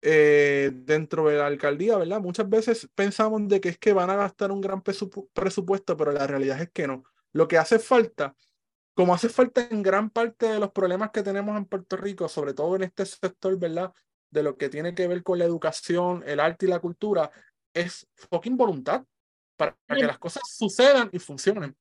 eh, 0.02 0.72
dentro 0.74 1.28
de 1.30 1.38
la 1.38 1.48
alcaldía, 1.48 1.98
¿verdad? 1.98 2.22
Muchas 2.22 2.48
veces 2.48 2.88
pensamos 2.94 3.48
de 3.48 3.60
que 3.60 3.70
es 3.70 3.78
que 3.80 3.94
van 3.94 4.10
a 4.12 4.16
gastar 4.16 4.52
un 4.52 4.62
gran 4.62 4.84
presupuesto, 4.84 5.98
pero 5.98 6.12
la 6.12 6.28
realidad 6.28 6.62
es 6.62 6.70
que 6.70 6.88
no. 6.88 7.04
Lo 7.34 7.48
que 7.48 7.58
hace 7.58 7.80
falta, 7.80 8.36
como 8.96 9.14
hace 9.14 9.28
falta 9.28 9.68
en 9.70 9.84
gran 9.84 10.10
parte 10.10 10.48
de 10.48 10.60
los 10.60 10.72
problemas 10.72 11.12
que 11.12 11.22
tenemos 11.22 11.56
en 11.58 11.66
Puerto 11.66 11.98
Rico, 11.98 12.30
sobre 12.30 12.54
todo 12.54 12.78
en 12.78 12.84
este 12.84 13.06
sector, 13.06 13.60
¿verdad? 13.60 13.94
De 14.32 14.42
lo 14.42 14.58
que 14.58 14.70
tiene 14.70 14.96
que 14.96 15.08
ver 15.08 15.22
con 15.22 15.38
la 15.38 15.46
educación, 15.46 16.24
el 16.26 16.40
arte 16.40 16.66
y 16.66 16.70
la 16.70 16.80
cultura, 16.80 17.30
es 17.74 18.08
fucking 18.16 18.56
voluntad 18.56 19.06
para, 19.58 19.78
que 19.88 20.06
las 20.06 20.18
cosas 20.18 20.44
sucedan 20.48 21.10
y 21.12 21.20
funcionen. 21.20 21.76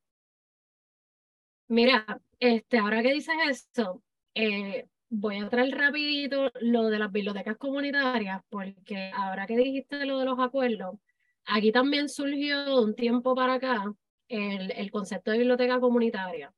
Mira, 1.68 2.20
este, 2.40 2.78
ahora 2.78 3.00
que 3.00 3.12
dices 3.12 3.34
esto, 3.48 4.02
eh, 4.34 4.88
voy 5.08 5.38
a 5.38 5.48
traer 5.48 5.72
rapidito 5.72 6.50
lo 6.60 6.88
de 6.88 6.98
las 6.98 7.12
bibliotecas 7.12 7.56
comunitarias, 7.56 8.42
porque 8.48 9.12
ahora 9.14 9.46
que 9.46 9.56
dijiste 9.56 10.04
lo 10.04 10.18
de 10.18 10.24
los 10.24 10.40
acuerdos, 10.40 10.96
aquí 11.44 11.70
también 11.70 12.08
surgió 12.08 12.82
un 12.82 12.96
tiempo 12.96 13.36
para 13.36 13.54
acá 13.54 13.84
el, 14.26 14.72
el 14.72 14.90
concepto 14.90 15.30
de 15.30 15.38
biblioteca 15.38 15.78
comunitaria. 15.78 16.52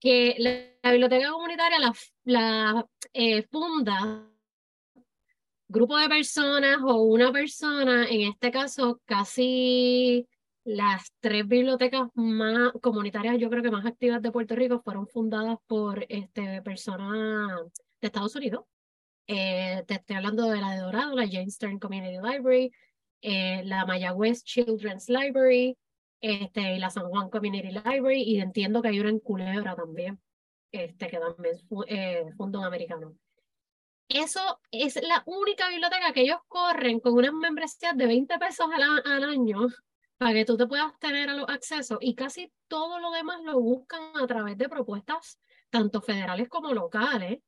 Que 0.00 0.36
la, 0.38 0.90
biblioteca 0.92 1.30
comunitaria 1.30 1.78
la, 2.24 2.86
eh, 3.12 3.42
funda 3.50 4.28
grupo 5.68 5.96
de 5.98 6.08
personas 6.08 6.78
o 6.82 7.02
una 7.02 7.30
persona, 7.32 8.06
en 8.08 8.22
este 8.22 8.50
caso 8.50 9.00
casi 9.04 10.26
las 10.64 11.12
tres 11.20 11.46
bibliotecas 11.46 12.08
más 12.14 12.72
comunitarias, 12.82 13.38
yo 13.38 13.50
creo 13.50 13.62
que 13.62 13.70
más 13.70 13.86
activas 13.86 14.22
de 14.22 14.30
Puerto 14.32 14.54
Rico, 14.54 14.82
fueron 14.82 15.06
fundadas 15.06 15.58
por 15.66 16.04
este, 16.08 16.62
personas 16.62 17.60
de 18.00 18.06
Estados 18.06 18.36
Unidos. 18.36 18.64
Eh, 19.26 19.82
te 19.86 19.94
estoy 19.94 20.16
hablando 20.16 20.50
de 20.50 20.60
la 20.60 20.72
de 20.72 20.80
Dorado, 20.80 21.14
la 21.14 21.26
James 21.26 21.54
Stern 21.54 21.78
Community 21.78 22.16
Library, 22.16 22.70
eh, 23.22 23.62
la 23.64 23.84
Mayagüez 23.86 24.42
Children's 24.44 25.08
Library, 25.08 25.76
este, 26.20 26.74
y 26.74 26.78
la 26.78 26.90
San 26.90 27.08
Juan 27.08 27.30
Community 27.30 27.68
Library, 27.68 28.22
y 28.22 28.40
entiendo 28.40 28.82
que 28.82 28.88
hay 28.88 29.00
una 29.00 29.10
en 29.10 29.20
Culebra 29.20 29.74
también, 29.76 30.20
este, 30.72 31.08
que 31.08 31.18
también 31.18 31.54
es 31.54 31.64
eh, 31.86 32.24
fondo 32.36 32.62
americano. 32.62 33.14
Eso 34.08 34.60
es 34.70 34.96
la 35.02 35.22
única 35.26 35.68
biblioteca 35.68 36.12
que 36.12 36.22
ellos 36.22 36.40
corren 36.48 36.98
con 37.00 37.12
unas 37.14 37.32
membresías 37.32 37.96
de 37.96 38.06
20 38.06 38.38
pesos 38.38 38.66
al, 38.72 39.02
al 39.04 39.24
año 39.24 39.66
para 40.16 40.32
que 40.32 40.44
tú 40.44 40.56
te 40.56 40.66
puedas 40.66 40.98
tener 40.98 41.28
a 41.28 41.34
los 41.34 41.48
accesos 41.48 41.98
y 42.00 42.14
casi 42.14 42.50
todo 42.68 42.98
lo 43.00 43.10
demás 43.12 43.40
lo 43.44 43.60
buscan 43.60 44.00
a 44.16 44.26
través 44.26 44.56
de 44.56 44.68
propuestas 44.68 45.38
tanto 45.70 46.00
federales 46.00 46.48
como 46.48 46.72
locales 46.72 47.40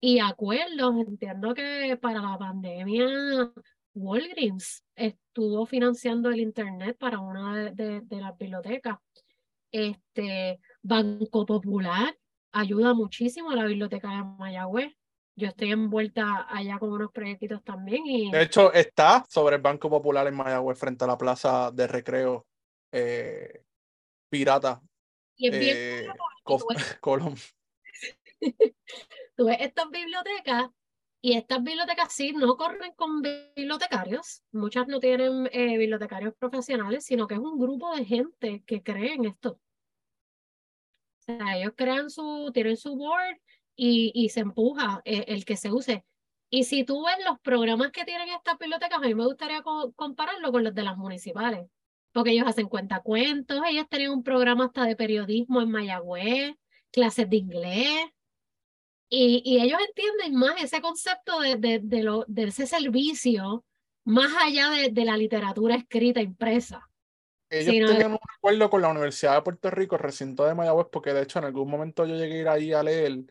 y 0.00 0.20
acuerdos. 0.20 0.94
Entiendo 0.96 1.54
que 1.54 1.98
para 2.00 2.20
la 2.20 2.38
pandemia 2.38 3.52
Walgreens 3.96 4.84
estuvo 4.94 5.66
financiando 5.66 6.30
el 6.30 6.40
internet 6.40 6.96
para 6.98 7.18
una 7.18 7.70
de, 7.70 8.00
de 8.02 8.20
las 8.20 8.36
bibliotecas. 8.38 8.98
Este 9.72 10.60
Banco 10.82 11.44
Popular 11.44 12.16
ayuda 12.52 12.94
muchísimo 12.94 13.50
a 13.50 13.56
la 13.56 13.64
biblioteca 13.64 14.08
de 14.10 14.22
Mayagüez 14.22 14.96
yo 15.38 15.48
estoy 15.48 15.70
envuelta 15.70 16.46
allá 16.48 16.78
con 16.78 16.90
unos 16.90 17.12
proyectitos 17.12 17.62
también. 17.62 18.06
Y... 18.06 18.30
De 18.30 18.42
hecho, 18.42 18.72
está 18.72 19.24
sobre 19.28 19.56
el 19.56 19.62
Banco 19.62 19.90
Popular 19.90 20.26
en 20.26 20.34
Mayagüez 20.34 20.78
frente 20.78 21.04
a 21.04 21.06
la 21.06 21.18
plaza 21.18 21.70
de 21.70 21.86
recreo 21.86 22.46
eh, 22.90 23.62
pirata. 24.30 24.80
Y 25.36 25.48
es 25.48 25.58
bien 25.58 25.76
eh, 25.78 26.08
Colón. 27.00 27.34
Tú 29.36 29.44
ves 29.44 29.58
estas 29.60 29.90
bibliotecas 29.90 30.70
y 31.26 31.32
estas 31.32 31.60
bibliotecas 31.60 32.12
sí 32.12 32.32
no 32.34 32.56
corren 32.56 32.92
con 32.94 33.20
bibliotecarios, 33.20 34.44
muchas 34.52 34.86
no 34.86 35.00
tienen 35.00 35.48
eh, 35.50 35.76
bibliotecarios 35.76 36.32
profesionales, 36.36 37.04
sino 37.04 37.26
que 37.26 37.34
es 37.34 37.40
un 37.40 37.58
grupo 37.58 37.96
de 37.96 38.04
gente 38.04 38.62
que 38.64 38.80
cree 38.80 39.14
en 39.14 39.24
esto. 39.24 39.58
O 41.18 41.22
sea, 41.24 41.58
ellos 41.58 41.72
crean 41.76 42.10
su, 42.10 42.52
tienen 42.54 42.76
su 42.76 42.94
board 42.94 43.38
y, 43.74 44.12
y 44.14 44.28
se 44.28 44.38
empuja 44.38 45.02
eh, 45.04 45.24
el, 45.26 45.44
que 45.44 45.56
se 45.56 45.72
use. 45.72 46.04
Y 46.48 46.62
si 46.62 46.84
tú 46.84 47.04
ves 47.04 47.16
los 47.28 47.40
programas 47.40 47.90
que 47.90 48.04
tienen 48.04 48.28
estas 48.28 48.56
bibliotecas, 48.56 48.98
a 48.98 49.06
mí 49.08 49.16
me 49.16 49.24
gustaría 49.24 49.64
compararlo 49.96 50.52
con 50.52 50.62
los 50.62 50.76
de 50.76 50.84
las 50.84 50.96
municipales, 50.96 51.68
porque 52.12 52.30
ellos 52.30 52.46
hacen 52.46 52.68
cuentacuentos, 52.68 53.60
ellos 53.68 53.88
tenían 53.88 54.12
un 54.12 54.22
programa 54.22 54.66
hasta 54.66 54.84
de 54.84 54.94
periodismo 54.94 55.60
en 55.60 55.72
Mayagüez, 55.72 56.54
clases 56.92 57.28
de 57.28 57.36
inglés, 57.38 58.06
y, 59.08 59.42
y 59.44 59.60
ellos 59.60 59.78
entienden 59.88 60.34
más 60.34 60.62
ese 60.62 60.80
concepto 60.80 61.40
de, 61.40 61.56
de, 61.56 61.80
de, 61.82 62.02
lo, 62.02 62.24
de 62.28 62.44
ese 62.44 62.66
servicio, 62.66 63.64
más 64.04 64.32
allá 64.42 64.70
de, 64.70 64.90
de 64.90 65.04
la 65.04 65.16
literatura 65.16 65.76
escrita 65.76 66.20
impresa. 66.20 66.88
Ellos 67.48 67.90
tenían 67.90 68.12
un 68.12 68.18
acuerdo 68.36 68.70
con 68.70 68.82
la 68.82 68.88
Universidad 68.88 69.36
de 69.36 69.42
Puerto 69.42 69.70
Rico, 69.70 69.96
recinto 69.96 70.44
de 70.44 70.54
Mayagüez, 70.54 70.88
porque 70.90 71.12
de 71.12 71.22
hecho 71.22 71.38
en 71.38 71.44
algún 71.44 71.70
momento 71.70 72.04
yo 72.04 72.16
llegué 72.16 72.38
a 72.38 72.40
ir 72.40 72.48
ahí 72.48 72.72
a 72.72 72.82
leer 72.82 73.24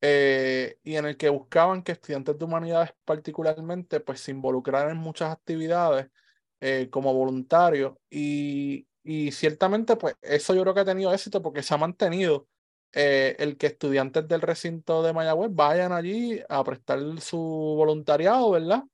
eh, 0.00 0.78
y 0.84 0.94
en 0.96 1.06
el 1.06 1.16
que 1.16 1.28
buscaban 1.28 1.82
que 1.82 1.92
estudiantes 1.92 2.38
de 2.38 2.44
humanidades 2.44 2.94
particularmente 3.04 4.00
pues 4.00 4.20
se 4.20 4.30
involucraran 4.30 4.92
en 4.92 4.96
muchas 4.96 5.32
actividades 5.32 6.08
eh, 6.60 6.88
como 6.90 7.12
voluntarios 7.12 7.94
y, 8.08 8.86
y, 9.02 9.32
ciertamente 9.32 9.96
pues 9.96 10.14
eso 10.22 10.54
yo 10.54 10.62
creo 10.62 10.74
que 10.74 10.80
ha 10.80 10.84
tenido 10.84 11.12
éxito 11.12 11.42
porque 11.42 11.62
se 11.62 11.74
ha 11.74 11.78
mantenido 11.78 12.46
eh, 12.92 13.36
el 13.38 13.56
que 13.56 13.66
estudiantes 13.66 14.26
del 14.26 14.40
recinto 14.40 15.02
de 15.02 15.12
Mayagüez 15.12 15.50
vayan 15.52 15.92
allí 15.92 16.40
a 16.48 16.64
prestar 16.64 17.00
su 17.20 17.38
voluntariado, 17.38 18.50
¿verdad? 18.50 18.84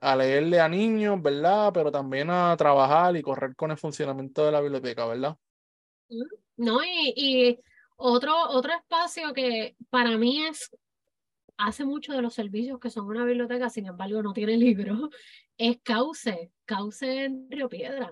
a 0.00 0.16
leerle 0.16 0.58
a 0.58 0.68
niños, 0.68 1.22
¿verdad? 1.22 1.70
Pero 1.72 1.92
también 1.92 2.28
a 2.28 2.56
trabajar 2.56 3.16
y 3.16 3.22
correr 3.22 3.54
con 3.54 3.70
el 3.70 3.76
funcionamiento 3.76 4.44
de 4.44 4.50
la 4.50 4.60
biblioteca, 4.60 5.06
¿verdad? 5.06 5.36
No, 6.56 6.82
y, 6.84 7.14
y 7.16 7.60
otro, 7.96 8.34
otro 8.50 8.72
espacio 8.72 9.32
que 9.32 9.76
para 9.90 10.16
mí 10.16 10.44
es, 10.46 10.70
hace 11.56 11.84
mucho 11.84 12.12
de 12.12 12.22
los 12.22 12.34
servicios 12.34 12.80
que 12.80 12.90
son 12.90 13.06
una 13.06 13.24
biblioteca, 13.24 13.70
sin 13.70 13.86
embargo 13.86 14.22
no 14.22 14.32
tiene 14.32 14.56
libros, 14.56 15.10
es 15.56 15.78
Cauce, 15.82 16.52
Cauce 16.64 17.24
en 17.24 17.50
Río 17.50 17.68
Piedra. 17.68 18.10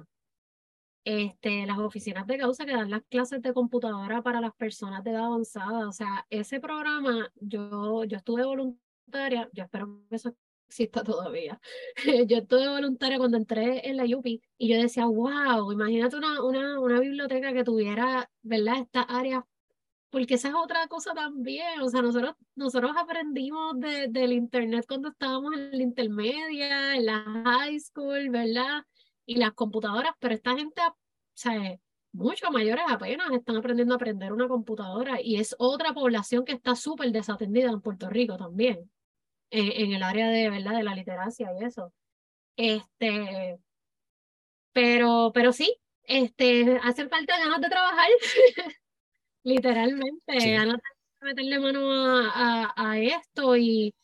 Este, 1.05 1.67
las 1.67 1.79
oficinas 1.79 2.27
de 2.29 2.39
Cauce 2.39 2.65
que 2.65 2.73
dan 2.73 2.91
las 2.91 3.03
clases 3.09 3.43
de 3.43 3.53
computadora 3.53 4.23
para 4.23 4.41
las 4.41 4.55
personas 4.55 5.03
de 5.03 5.11
edad 5.11 5.25
avanzada. 5.25 5.89
O 5.89 5.93
sea, 5.93 6.27
ese 6.31 6.61
programa, 6.61 7.29
yo, 7.41 8.05
yo 8.05 8.17
estuve 8.17 8.45
voluntaria, 8.45 9.49
yo 9.53 9.65
espero 9.65 10.01
que 10.09 10.17
eso 10.17 10.37
exista 10.69 11.03
todavía. 11.03 11.61
yo 12.29 12.39
estuve 12.39 12.69
voluntaria 12.69 13.19
cuando 13.19 13.37
entré 13.37 13.89
en 13.89 13.97
la 13.97 14.05
UPI 14.05 14.41
y 14.59 14.69
yo 14.69 14.81
decía, 14.81 15.07
wow, 15.07 15.73
imagínate 15.73 16.17
una, 16.17 16.43
una, 16.43 16.81
una 16.81 17.01
biblioteca 17.01 17.53
que 17.53 17.65
tuviera, 17.65 18.31
¿verdad? 18.43 18.79
Estas 18.79 19.07
áreas 19.09 19.43
porque 20.13 20.35
esa 20.35 20.49
es 20.49 20.55
otra 20.55 20.87
cosa 20.89 21.15
también, 21.15 21.81
o 21.81 21.89
sea, 21.89 22.03
nosotros, 22.03 22.35
nosotros 22.55 22.93
aprendimos 22.99 23.81
de, 23.81 24.09
del 24.09 24.33
internet 24.33 24.85
cuando 24.87 25.09
estábamos 25.09 25.55
en 25.55 25.71
la 25.71 25.83
intermedia, 25.83 26.97
en 26.97 27.07
la 27.07 27.25
high 27.47 27.81
school, 27.81 28.29
¿verdad? 28.29 28.85
Y 29.27 29.37
las 29.37 29.53
computadoras, 29.53 30.13
pero 30.19 30.35
esta 30.35 30.57
gente, 30.57 30.81
o 30.83 30.95
sea, 31.35 31.79
muchos 32.13 32.51
mayores 32.51 32.85
apenas 32.89 33.31
están 33.33 33.57
aprendiendo 33.57 33.95
a 33.95 33.97
aprender 33.97 34.33
una 34.33 34.49
computadora 34.49 35.21
y 35.21 35.37
es 35.37 35.55
otra 35.59 35.93
población 35.93 36.45
que 36.45 36.53
está 36.53 36.77
súper 36.77 37.11
desatendida 37.13 37.71
en 37.71 37.81
Puerto 37.81 38.11
Rico 38.11 38.37
también, 38.37 38.91
en, 39.51 39.73
en, 39.73 39.93
el 39.93 40.03
área 40.03 40.29
de, 40.29 40.51
¿verdad? 40.51 40.77
de 40.77 40.83
la 40.83 40.95
literacia 40.95 41.51
y 41.59 41.65
eso. 41.65 41.93
Este, 42.57 43.59
pero, 44.73 45.31
pero 45.35 45.53
sí, 45.53 45.75
este, 46.05 46.79
hace 46.83 47.09
falta 47.09 47.39
ganas 47.39 47.61
de 47.61 47.69
trabajar. 47.69 48.09
Literalmente, 49.45 50.79
meterle 51.21 51.59
mano 51.59 51.81
a, 51.85 52.99
esto 52.99 53.57
y, 53.57 53.95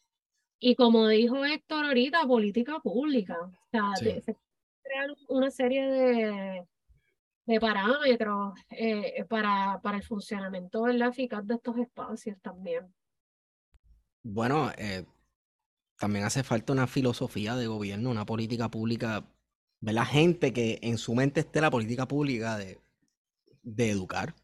y 0.59 0.75
como 0.75 1.09
dijo 1.09 1.45
Héctor 1.45 1.87
ahorita, 1.87 2.27
política 2.27 2.81
pública. 2.81 3.39
O 3.41 3.53
sea, 3.71 3.93
crear 4.89 5.09
una 5.29 5.51
serie 5.51 5.87
de, 5.87 6.67
de 7.47 7.61
parámetros 7.61 8.55
eh, 8.71 9.25
para, 9.29 9.81
para 9.83 9.99
el 9.99 10.03
funcionamiento 10.03 10.87
eficaz 10.87 11.47
de 11.47 11.55
estos 11.55 11.77
espacios 11.79 12.39
también. 12.41 12.93
Bueno, 14.23 14.71
eh, 14.77 15.05
también 15.99 16.25
hace 16.25 16.43
falta 16.43 16.73
una 16.73 16.87
filosofía 16.87 17.57
de 17.57 17.67
gobierno, 17.67 18.11
una 18.11 18.27
política 18.27 18.71
pública, 18.71 19.25
la 19.81 20.05
gente 20.05 20.53
que 20.53 20.79
en 20.83 20.99
su 20.99 21.15
mente 21.15 21.41
esté 21.41 21.61
la 21.61 21.71
política 21.71 22.07
pública 22.07 22.57
de, 22.57 22.79
de 23.63 23.91
educar, 23.91 24.35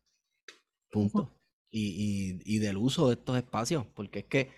punto, 0.91 1.31
y, 1.71 2.39
y, 2.45 2.59
del 2.61 2.77
uso 2.77 3.09
de 3.09 3.15
estos 3.15 3.37
espacios, 3.37 3.85
porque 3.95 4.21
es 4.21 4.25
que 4.27 4.51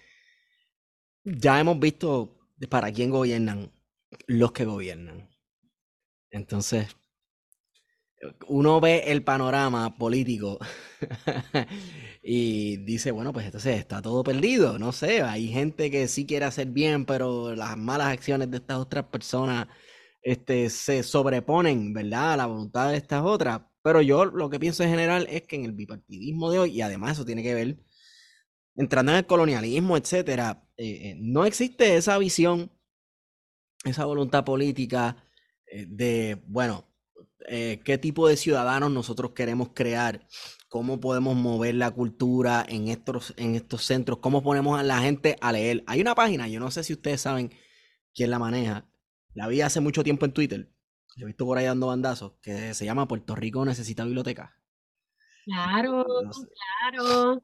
ya 1.24 1.58
hemos 1.58 1.80
visto 1.80 2.38
para 2.68 2.92
quién 2.92 3.10
gobiernan 3.10 3.72
los 4.26 4.52
que 4.52 4.66
gobiernan. 4.66 5.28
Entonces, 6.36 6.96
uno 8.48 8.80
ve 8.80 9.04
el 9.06 9.22
panorama 9.22 9.96
político 9.96 10.58
y 12.22 12.76
dice, 12.78 13.10
bueno, 13.10 13.32
pues 13.32 13.46
entonces 13.46 13.78
está 13.78 14.02
todo 14.02 14.22
perdido, 14.24 14.78
no 14.78 14.92
sé, 14.92 15.22
hay 15.22 15.48
gente 15.48 15.90
que 15.90 16.08
sí 16.08 16.26
quiere 16.26 16.46
hacer 16.46 16.68
bien, 16.68 17.04
pero 17.04 17.54
las 17.54 17.76
malas 17.76 18.08
acciones 18.08 18.50
de 18.50 18.58
estas 18.58 18.78
otras 18.78 19.04
personas 19.06 19.68
este, 20.22 20.70
se 20.70 21.02
sobreponen, 21.02 21.92
¿verdad?, 21.94 22.34
a 22.34 22.36
la 22.38 22.46
voluntad 22.46 22.90
de 22.90 22.96
estas 22.96 23.22
otras. 23.24 23.62
Pero 23.82 24.02
yo 24.02 24.24
lo 24.24 24.50
que 24.50 24.58
pienso 24.58 24.82
en 24.82 24.90
general 24.90 25.26
es 25.30 25.42
que 25.42 25.56
en 25.56 25.64
el 25.64 25.72
bipartidismo 25.72 26.50
de 26.50 26.58
hoy, 26.58 26.70
y 26.72 26.82
además 26.82 27.12
eso 27.12 27.24
tiene 27.24 27.42
que 27.42 27.54
ver, 27.54 27.76
entrando 28.76 29.12
en 29.12 29.18
el 29.18 29.26
colonialismo, 29.26 29.96
etcétera, 29.96 30.64
eh, 30.76 31.10
eh, 31.10 31.16
no 31.18 31.44
existe 31.46 31.96
esa 31.96 32.18
visión, 32.18 32.72
esa 33.84 34.04
voluntad 34.04 34.44
política 34.44 35.25
de, 35.70 36.42
bueno, 36.46 36.86
eh, 37.48 37.80
qué 37.84 37.98
tipo 37.98 38.28
de 38.28 38.36
ciudadanos 38.36 38.90
nosotros 38.90 39.32
queremos 39.32 39.70
crear, 39.74 40.26
cómo 40.68 40.98
podemos 41.00 41.36
mover 41.36 41.76
la 41.76 41.90
cultura 41.90 42.64
en 42.68 42.88
estos, 42.88 43.34
en 43.36 43.54
estos 43.54 43.84
centros, 43.84 44.18
cómo 44.18 44.42
ponemos 44.42 44.78
a 44.78 44.82
la 44.82 45.00
gente 45.00 45.36
a 45.40 45.52
leer. 45.52 45.84
Hay 45.86 46.00
una 46.00 46.14
página, 46.14 46.48
yo 46.48 46.58
no 46.58 46.70
sé 46.70 46.82
si 46.82 46.92
ustedes 46.92 47.20
saben 47.20 47.52
quién 48.14 48.30
la 48.30 48.38
maneja, 48.38 48.88
la 49.34 49.46
vi 49.48 49.60
hace 49.60 49.80
mucho 49.80 50.02
tiempo 50.02 50.24
en 50.24 50.32
Twitter, 50.32 50.72
he 51.16 51.24
visto 51.24 51.46
por 51.46 51.58
ahí 51.58 51.66
dando 51.66 51.86
bandazos, 51.86 52.32
que 52.42 52.74
se 52.74 52.84
llama 52.84 53.08
Puerto 53.08 53.34
Rico 53.34 53.64
necesita 53.64 54.04
biblioteca. 54.04 54.56
Claro, 55.44 56.04
claro. 56.90 57.42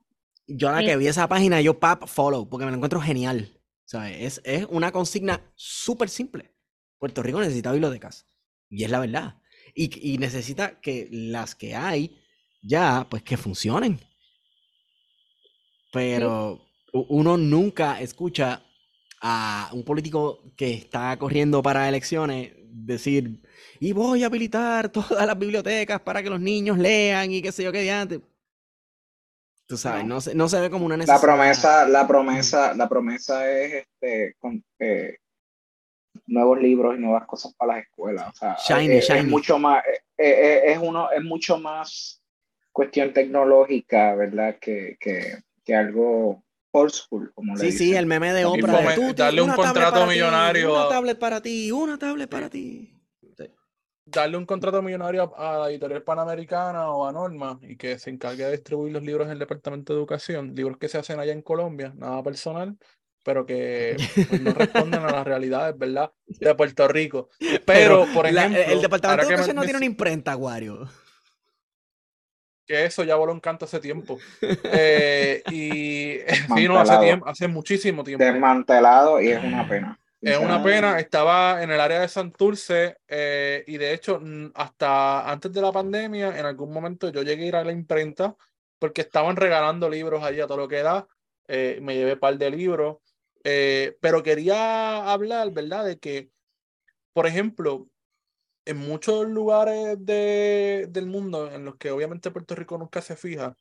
Yo 0.48 0.68
a 0.68 0.72
la 0.72 0.84
que 0.84 0.96
vi 0.96 1.06
esa 1.06 1.28
página, 1.28 1.60
yo 1.60 1.78
pap, 1.78 2.06
follow, 2.06 2.48
porque 2.48 2.64
me 2.64 2.72
la 2.72 2.76
encuentro 2.76 3.00
genial. 3.00 3.60
Es, 3.92 4.40
es 4.44 4.66
una 4.70 4.90
consigna 4.90 5.40
súper 5.54 6.08
simple. 6.08 6.52
Puerto 7.02 7.20
Rico 7.20 7.40
necesita 7.40 7.72
bibliotecas. 7.72 8.28
Y 8.70 8.84
es 8.84 8.90
la 8.90 9.00
verdad 9.00 9.42
y, 9.74 10.18
necesita 10.18 10.80
que 10.80 11.08
las 11.10 11.54
que 11.54 11.74
hay 11.74 12.18
ya, 12.62 13.06
pues 13.10 13.22
que 13.22 13.36
funcionen. 13.36 13.98
Pero 15.92 16.60
uno 16.92 17.36
nunca 17.36 18.00
escucha 18.00 18.62
a 19.20 19.70
un 19.72 19.84
político 19.84 20.52
que 20.56 20.74
está 20.74 21.16
corriendo 21.18 21.62
para 21.62 21.88
elecciones 21.88 22.52
decir, 22.74 23.42
y 23.80 23.92
voy 23.92 24.22
a 24.22 24.26
habilitar 24.26 24.88
todas 24.92 25.26
las 25.26 25.38
bibliotecas 25.38 26.00
para 26.00 26.22
que 26.22 26.30
los 26.30 26.40
niños 26.40 26.78
lean 26.78 27.30
y 27.30 27.42
qué 27.42 27.52
sé 27.52 27.64
yo 27.64 27.72
qué 27.72 27.90
antes. 27.90 28.20
Tú 29.66 29.76
sabes, 29.76 30.04
no, 30.04 30.20
se, 30.20 30.34
no 30.34 30.48
se 30.48 30.60
ve 30.60 30.70
como 30.70 30.84
una 30.84 30.96
necesidad. 30.96 31.16
La 31.16 31.22
promesa, 31.22 31.88
la 31.88 32.06
promesa, 32.06 32.74
la 32.74 32.88
promesa 32.88 33.50
es 33.50 33.86
este, 33.86 34.34
con, 34.38 34.62
eh, 34.78 35.16
nuevos 36.26 36.60
libros 36.60 36.96
y 36.96 37.00
nuevas 37.00 37.26
cosas 37.26 37.54
para 37.54 37.74
las 37.74 37.84
escuelas. 37.84 38.28
O 38.28 38.34
sea, 38.34 38.80
es, 38.80 39.24
mucho 39.24 39.58
más, 39.58 39.82
es, 40.16 40.78
uno, 40.78 41.10
es 41.10 41.22
mucho 41.22 41.58
más 41.58 42.22
cuestión 42.72 43.12
tecnológica, 43.12 44.14
¿verdad? 44.14 44.56
Que, 44.60 44.96
que, 44.98 45.38
que 45.64 45.74
algo 45.74 46.42
old 46.72 46.90
school, 46.90 47.32
como 47.34 47.54
le 47.54 47.60
Sí, 47.60 47.72
sí, 47.72 47.94
el 47.94 48.06
meme 48.06 48.32
de 48.32 48.44
Oprah. 48.44 48.96
darle 49.14 49.42
un 49.42 49.52
contrato 49.52 50.06
millonario. 50.06 50.72
una 50.72 50.88
tablet 50.88 51.18
para 51.18 51.40
ti, 51.40 51.70
una 51.70 51.98
tablet 51.98 52.28
para 52.28 52.48
ti. 52.48 52.98
Darle 54.04 54.36
un 54.36 54.44
contrato 54.44 54.82
millonario 54.82 55.32
a 55.38 55.58
la 55.58 55.70
editorial 55.70 56.02
panamericana 56.02 56.90
o 56.90 57.06
a 57.06 57.12
Norma 57.12 57.58
y 57.62 57.76
que 57.76 57.98
se 57.98 58.10
encargue 58.10 58.44
de 58.44 58.52
distribuir 58.52 58.92
los 58.92 59.02
libros 59.02 59.26
en 59.26 59.32
el 59.32 59.38
Departamento 59.38 59.92
de 59.92 60.00
Educación, 60.00 60.54
libros 60.54 60.76
que 60.76 60.88
se 60.88 60.98
hacen 60.98 61.20
allá 61.20 61.32
en 61.32 61.40
Colombia, 61.40 61.92
nada 61.96 62.20
personal, 62.22 62.76
pero 63.22 63.46
que 63.46 63.96
pues, 64.14 64.40
no 64.40 64.52
responden 64.54 65.02
a 65.02 65.10
las 65.10 65.24
realidades, 65.24 65.76
¿verdad? 65.78 66.12
De 66.26 66.54
Puerto 66.54 66.88
Rico. 66.88 67.28
Pero, 67.64 68.06
por 68.14 68.26
ejemplo. 68.26 68.60
el 68.60 68.80
Departamento 68.80 69.26
de 69.26 69.34
Educación 69.34 69.56
no 69.56 69.62
tiene 69.62 69.78
una 69.78 69.86
imprenta, 69.86 70.32
Aguario. 70.32 70.88
Que 72.66 72.84
eso 72.84 73.04
ya 73.04 73.16
voló 73.16 73.32
en 73.32 73.40
canto 73.40 73.64
hace 73.64 73.80
tiempo. 73.80 74.18
Eh, 74.74 75.42
y 75.50 76.18
sí, 76.56 76.68
no, 76.68 76.78
hace, 76.80 76.98
tiempo, 76.98 77.28
hace 77.28 77.48
muchísimo 77.48 78.04
tiempo. 78.04 78.24
Desmantelado 78.24 79.20
y 79.20 79.28
es 79.28 79.42
una 79.42 79.68
pena. 79.68 79.98
Es 80.20 80.38
una 80.38 80.62
pena, 80.62 81.00
estaba 81.00 81.64
en 81.64 81.72
el 81.72 81.80
área 81.80 82.00
de 82.00 82.06
Santurce 82.06 82.96
eh, 83.08 83.64
y 83.66 83.76
de 83.76 83.92
hecho 83.92 84.22
hasta 84.54 85.28
antes 85.28 85.52
de 85.52 85.60
la 85.60 85.72
pandemia, 85.72 86.38
en 86.38 86.46
algún 86.46 86.72
momento 86.72 87.10
yo 87.10 87.22
llegué 87.22 87.42
a 87.42 87.46
ir 87.48 87.56
a 87.56 87.64
la 87.64 87.72
imprenta 87.72 88.36
porque 88.78 89.00
estaban 89.00 89.34
regalando 89.34 89.90
libros 89.90 90.22
allí 90.22 90.40
a 90.40 90.46
todo 90.46 90.58
lo 90.58 90.68
que 90.68 90.82
da. 90.82 91.08
Eh, 91.48 91.80
me 91.82 91.96
llevé 91.96 92.12
un 92.12 92.20
par 92.20 92.38
de 92.38 92.50
libros 92.50 92.98
eh, 93.44 93.96
pero 94.00 94.22
quería 94.22 95.12
hablar, 95.12 95.52
¿verdad? 95.52 95.84
De 95.84 95.98
que, 95.98 96.30
por 97.12 97.26
ejemplo, 97.26 97.88
en 98.64 98.78
muchos 98.78 99.28
lugares 99.28 99.96
de, 100.04 100.86
del 100.90 101.06
mundo 101.06 101.50
en 101.50 101.64
los 101.64 101.76
que 101.76 101.90
obviamente 101.90 102.30
Puerto 102.30 102.54
Rico 102.54 102.78
nunca 102.78 103.02
se 103.02 103.16
fija, 103.16 103.56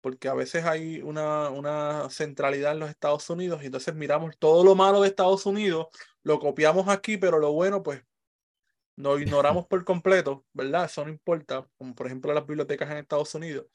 porque 0.00 0.28
a 0.28 0.34
veces 0.34 0.64
hay 0.64 1.00
una, 1.02 1.50
una 1.50 2.08
centralidad 2.10 2.72
en 2.72 2.80
los 2.80 2.90
Estados 2.90 3.28
Unidos 3.30 3.62
y 3.62 3.66
entonces 3.66 3.94
miramos 3.94 4.36
todo 4.38 4.64
lo 4.64 4.74
malo 4.74 5.00
de 5.00 5.08
Estados 5.08 5.46
Unidos, 5.46 5.88
lo 6.22 6.38
copiamos 6.38 6.88
aquí, 6.88 7.16
pero 7.16 7.38
lo 7.38 7.52
bueno, 7.52 7.82
pues 7.82 8.04
lo 8.96 9.18
ignoramos 9.18 9.66
por 9.68 9.84
completo, 9.84 10.44
¿verdad? 10.52 10.84
Eso 10.86 11.04
no 11.04 11.10
importa, 11.10 11.66
como 11.76 11.94
por 11.94 12.06
ejemplo 12.06 12.32
las 12.32 12.46
bibliotecas 12.46 12.90
en 12.90 12.98
Estados 12.98 13.34
Unidos. 13.34 13.66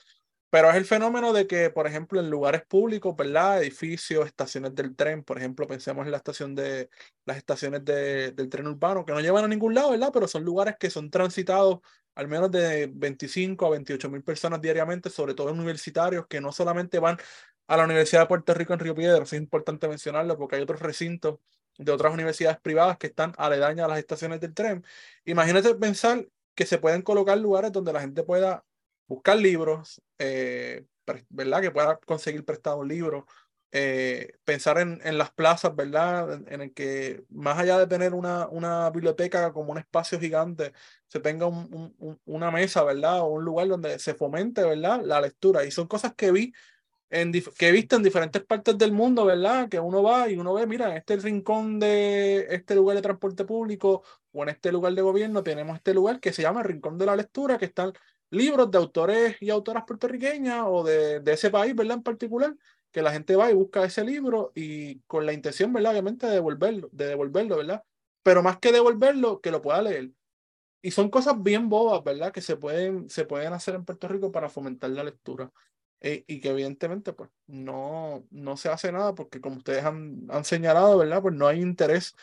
Pero 0.50 0.70
es 0.70 0.76
el 0.76 0.86
fenómeno 0.86 1.32
de 1.32 1.46
que, 1.46 1.70
por 1.70 1.86
ejemplo, 1.86 2.20
en 2.20 2.30
lugares 2.30 2.64
públicos, 2.66 3.16
¿verdad? 3.16 3.62
Edificios, 3.62 4.26
estaciones 4.26 4.74
del 4.74 4.96
tren, 4.96 5.24
por 5.24 5.38
ejemplo, 5.38 5.68
pensemos 5.68 6.06
en 6.06 6.12
la 6.12 6.18
estación 6.18 6.56
de 6.56 6.90
las 7.26 7.38
estaciones 7.38 7.86
de, 7.86 8.32
del 8.32 8.50
tren 8.50 8.68
urbano, 8.68 9.06
que 9.06 9.14
no 9.14 9.20
llevan 9.22 9.46
a 9.46 9.48
ningún 9.48 9.76
lado, 9.76 9.92
¿verdad? 9.92 10.10
Pero 10.12 10.28
son 10.28 10.44
lugares 10.44 10.76
que 10.80 10.90
son 10.90 11.12
transitados 11.12 11.80
al 12.16 12.28
menos 12.28 12.52
de 12.52 12.90
25 12.94 13.66
a 13.66 13.70
28 13.70 14.10
mil 14.10 14.24
personas 14.24 14.60
diariamente, 14.62 15.10
sobre 15.10 15.34
todo 15.36 15.52
universitarios, 15.52 16.28
que 16.28 16.42
no 16.42 16.52
solamente 16.52 17.00
van 17.00 17.18
a 17.68 17.78
la 17.78 17.86
Universidad 17.86 18.22
de 18.22 18.28
Puerto 18.28 18.54
Rico 18.54 18.74
en 18.74 18.80
Río 18.80 18.96
Piedras, 18.96 19.32
es 19.32 19.40
importante 19.40 19.88
mencionarlo 19.88 20.38
porque 20.38 20.56
hay 20.56 20.64
otros 20.64 20.82
recintos 20.82 21.40
de 21.78 21.92
otras 21.92 22.14
universidades 22.14 22.60
privadas 22.60 22.98
que 22.98 23.08
están 23.08 23.34
aledañas 23.38 23.86
a 23.86 23.90
las 23.90 24.00
estaciones 24.00 24.42
del 24.42 24.54
tren. 24.54 24.84
Imagínate 25.26 25.76
pensar 25.76 26.28
que 26.56 26.66
se 26.66 26.78
pueden 26.78 27.04
colocar 27.04 27.38
lugares 27.38 27.72
donde 27.72 27.94
la 27.94 28.02
gente 28.02 28.24
pueda 28.24 28.66
buscar 29.10 29.38
libros, 29.38 30.02
eh, 30.19 30.86
¿verdad? 31.30 31.61
Que 31.61 31.72
pueda 31.72 31.98
conseguir 31.98 32.45
prestado 32.45 32.84
libros, 32.84 33.26
eh, 33.72 34.34
pensar 34.45 34.77
en, 34.80 35.02
en, 35.03 35.18
las 35.18 35.31
plazas, 35.31 35.76
¿verdad? 35.76 36.41
En, 36.48 36.61
el 36.61 36.73
que 36.73 37.23
más 37.30 37.57
allá 37.57 37.77
de 37.80 37.88
tener 37.88 38.14
una, 38.14 38.48
una 38.48 38.90
biblioteca 38.91 39.52
como 39.52 39.72
un 39.72 39.80
espacio 39.80 40.19
gigante, 40.19 40.73
se 41.07 41.19
tenga 41.19 41.48
un, 41.48 41.94
un, 41.99 42.22
una 42.26 42.52
mesa, 42.52 42.84
¿verdad? 42.84 43.22
O 43.22 43.27
un 43.27 43.44
lugar 43.44 43.68
donde 43.68 43.99
se 43.99 44.14
fomente, 44.14 44.64
¿verdad? 44.64 45.02
La 45.03 45.19
lectura. 45.19 45.65
Y 45.65 45.72
son 45.72 45.88
cosas 45.88 46.14
que 46.15 46.31
vi. 46.31 46.53
En 47.11 47.31
que 47.31 47.69
he 47.69 47.72
visto 47.72 47.95
en 47.95 48.03
diferentes 48.03 48.44
partes 48.44 48.77
del 48.77 48.91
mundo, 48.91 49.26
¿verdad? 49.26 49.68
Que 49.68 49.80
uno 49.80 50.03
va 50.03 50.30
y 50.30 50.38
uno 50.38 50.53
ve, 50.53 50.68
mira, 50.68 50.91
en 50.91 50.98
este 50.98 51.18
rincón 51.18 51.80
de 51.80 52.45
este 52.52 52.76
lugar 52.76 52.95
de 52.98 53.02
transporte 53.02 53.45
público 53.45 54.03
o 54.31 54.44
en 54.44 54.49
este 54.49 54.72
lugar 54.72 54.94
de 54.94 55.02
gobierno 55.02 55.41
tenemos 55.41 55.76
este 55.77 55.95
lugar 55.95 56.19
que 56.19 56.31
se 56.34 56.44
llama 56.44 56.61
el 56.61 56.68
Rincón 56.68 56.99
de 56.99 57.07
la 57.07 57.15
Lectura, 57.15 57.57
que 57.57 57.65
están 57.65 57.94
libros 58.32 58.70
de 58.72 58.78
autores 58.78 59.38
y 59.42 59.50
autoras 59.50 59.84
puertorriqueñas 59.86 60.64
o 60.68 60.84
de, 60.84 61.20
de, 61.20 61.34
ese 61.34 61.50
país, 61.50 61.76
¿verdad? 61.76 61.98
En 61.98 62.04
particular, 62.04 62.56
que 62.92 63.02
la 63.02 63.12
gente 63.12 63.36
va 63.36 63.52
y 63.52 63.54
busca 63.54 63.84
ese 63.84 64.04
libro 64.04 64.52
y 64.56 65.00
con 65.02 65.26
la 65.26 65.34
intención, 65.34 65.74
¿verdad? 65.74 65.92
Obviamente 65.92 66.28
de 66.28 66.34
devolverlo, 66.34 66.90
de 66.92 67.08
devolverlo, 67.08 67.58
¿verdad? 67.58 67.84
Pero 68.24 68.44
más 68.44 68.58
que 68.60 68.72
devolverlo, 68.72 69.42
que 69.42 69.52
lo 69.52 69.62
pueda 69.62 69.82
leer. 69.82 70.12
Y 70.82 70.92
son 70.92 71.10
cosas 71.10 71.42
bien 71.42 71.70
bobas, 71.70 72.04
¿verdad? 72.04 72.32
Que 72.32 72.42
se 72.42 72.56
pueden, 72.56 73.10
se 73.10 73.26
pueden 73.26 73.54
hacer 73.54 73.76
en 73.76 73.86
Puerto 73.86 74.08
Rico 74.08 74.32
para 74.32 74.50
fomentar 74.50 74.90
la 74.92 75.04
lectura. 75.04 75.52
Eh, 76.02 76.24
y 76.28 76.40
que 76.40 76.50
evidentemente, 76.50 77.12
pues, 77.14 77.30
no, 77.48 78.26
no 78.32 78.56
se 78.56 78.70
hace 78.70 78.92
nada 78.92 79.14
porque 79.14 79.42
como 79.42 79.58
ustedes 79.58 79.84
han, 79.84 80.26
han 80.30 80.46
señalado, 80.46 80.98
¿verdad? 80.98 81.22
Pues 81.22 81.36
no 81.36 81.48
hay 81.48 81.62
interés 81.62 82.16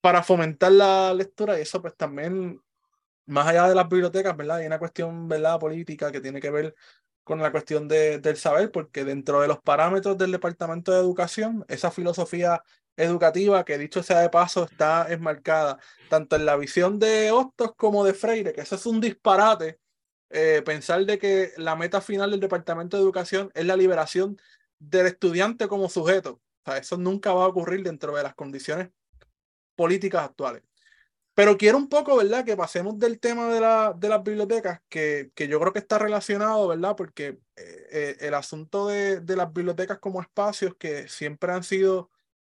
para 0.00 0.22
fomentar 0.22 0.70
la 0.70 1.12
lectura 1.14 1.58
y 1.58 1.62
eso 1.62 1.82
pues 1.82 1.96
también 1.96 2.62
más 3.26 3.46
allá 3.48 3.68
de 3.68 3.74
las 3.74 3.88
bibliotecas, 3.88 4.36
¿verdad? 4.36 4.58
Hay 4.58 4.66
una 4.66 4.78
cuestión, 4.78 5.28
¿verdad? 5.28 5.58
Política 5.58 6.12
que 6.12 6.20
tiene 6.20 6.40
que 6.40 6.50
ver 6.50 6.74
con 7.24 7.40
la 7.40 7.50
cuestión 7.50 7.88
de, 7.88 8.20
del 8.20 8.36
saber, 8.36 8.70
porque 8.70 9.04
dentro 9.04 9.40
de 9.40 9.48
los 9.48 9.60
parámetros 9.60 10.16
del 10.16 10.32
Departamento 10.32 10.92
de 10.92 11.00
Educación, 11.00 11.64
esa 11.68 11.90
filosofía 11.90 12.62
educativa, 12.96 13.64
que 13.64 13.78
dicho 13.78 14.02
sea 14.02 14.20
de 14.20 14.30
paso, 14.30 14.64
está 14.64 15.12
enmarcada 15.12 15.78
tanto 16.08 16.36
en 16.36 16.46
la 16.46 16.56
visión 16.56 16.98
de 16.98 17.30
Hostos 17.32 17.72
como 17.76 18.04
de 18.04 18.14
Freire, 18.14 18.52
que 18.52 18.60
eso 18.62 18.76
es 18.76 18.86
un 18.86 19.00
disparate, 19.00 19.80
eh, 20.30 20.62
pensar 20.64 21.04
de 21.04 21.18
que 21.18 21.52
la 21.56 21.76
meta 21.76 22.00
final 22.00 22.30
del 22.30 22.40
Departamento 22.40 22.96
de 22.96 23.02
Educación 23.02 23.50
es 23.54 23.66
la 23.66 23.76
liberación 23.76 24.40
del 24.78 25.06
estudiante 25.06 25.68
como 25.68 25.88
sujeto. 25.88 26.40
Eso 26.64 26.96
nunca 26.96 27.32
va 27.32 27.44
a 27.44 27.48
ocurrir 27.48 27.82
dentro 27.82 28.16
de 28.16 28.22
las 28.22 28.34
condiciones 28.34 28.90
políticas 29.76 30.24
actuales. 30.24 30.62
Pero 31.36 31.58
quiero 31.58 31.76
un 31.76 31.90
poco, 31.90 32.16
¿verdad? 32.16 32.46
Que 32.46 32.56
pasemos 32.56 32.98
del 32.98 33.20
tema 33.20 33.48
de, 33.52 33.60
la, 33.60 33.92
de 33.94 34.08
las 34.08 34.22
bibliotecas, 34.22 34.80
que, 34.88 35.32
que, 35.34 35.48
yo 35.48 35.60
creo 35.60 35.70
que 35.70 35.80
está 35.80 35.98
relacionado, 35.98 36.66
¿verdad? 36.66 36.96
Porque 36.96 37.38
eh, 37.56 37.88
eh, 37.92 38.16
el 38.20 38.32
asunto 38.32 38.86
de, 38.88 39.20
de, 39.20 39.36
las 39.36 39.52
bibliotecas 39.52 39.98
como 39.98 40.22
espacios 40.22 40.74
que 40.78 41.08
siempre 41.08 41.52
han 41.52 41.62
sido 41.62 42.10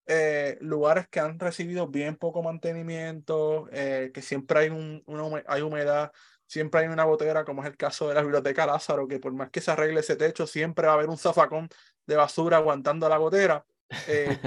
eh, 0.07 0.57
lugares 0.61 1.07
que 1.09 1.19
han 1.19 1.37
recibido 1.37 1.89
bien 1.89 2.15
poco 2.15 2.41
mantenimiento, 2.41 3.69
que 3.71 4.21
siempre 4.23 4.59
hay, 4.61 4.69
un, 4.69 5.03
una, 5.05 5.43
hay 5.45 5.61
humedad, 5.61 6.11
siempre 6.47 6.81
hay 6.81 6.87
una 6.87 7.03
gotera, 7.03 7.45
como 7.45 7.61
es 7.61 7.69
el 7.69 7.77
caso 7.77 8.07
de 8.07 8.15
la 8.15 8.23
biblioteca 8.23 8.65
Lázaro, 8.65 9.07
que 9.07 9.19
por 9.19 9.31
más 9.33 9.51
que 9.51 9.61
se 9.61 9.69
arregle 9.69 9.99
ese 9.99 10.15
techo, 10.15 10.47
siempre 10.47 10.87
va 10.87 10.93
a 10.93 10.95
haber 10.95 11.09
un 11.09 11.19
zafacón 11.19 11.69
de 12.07 12.15
basura 12.15 12.57
aguantando 12.57 13.07
la 13.07 13.17
gotera. 13.17 13.63
Eh, 14.07 14.37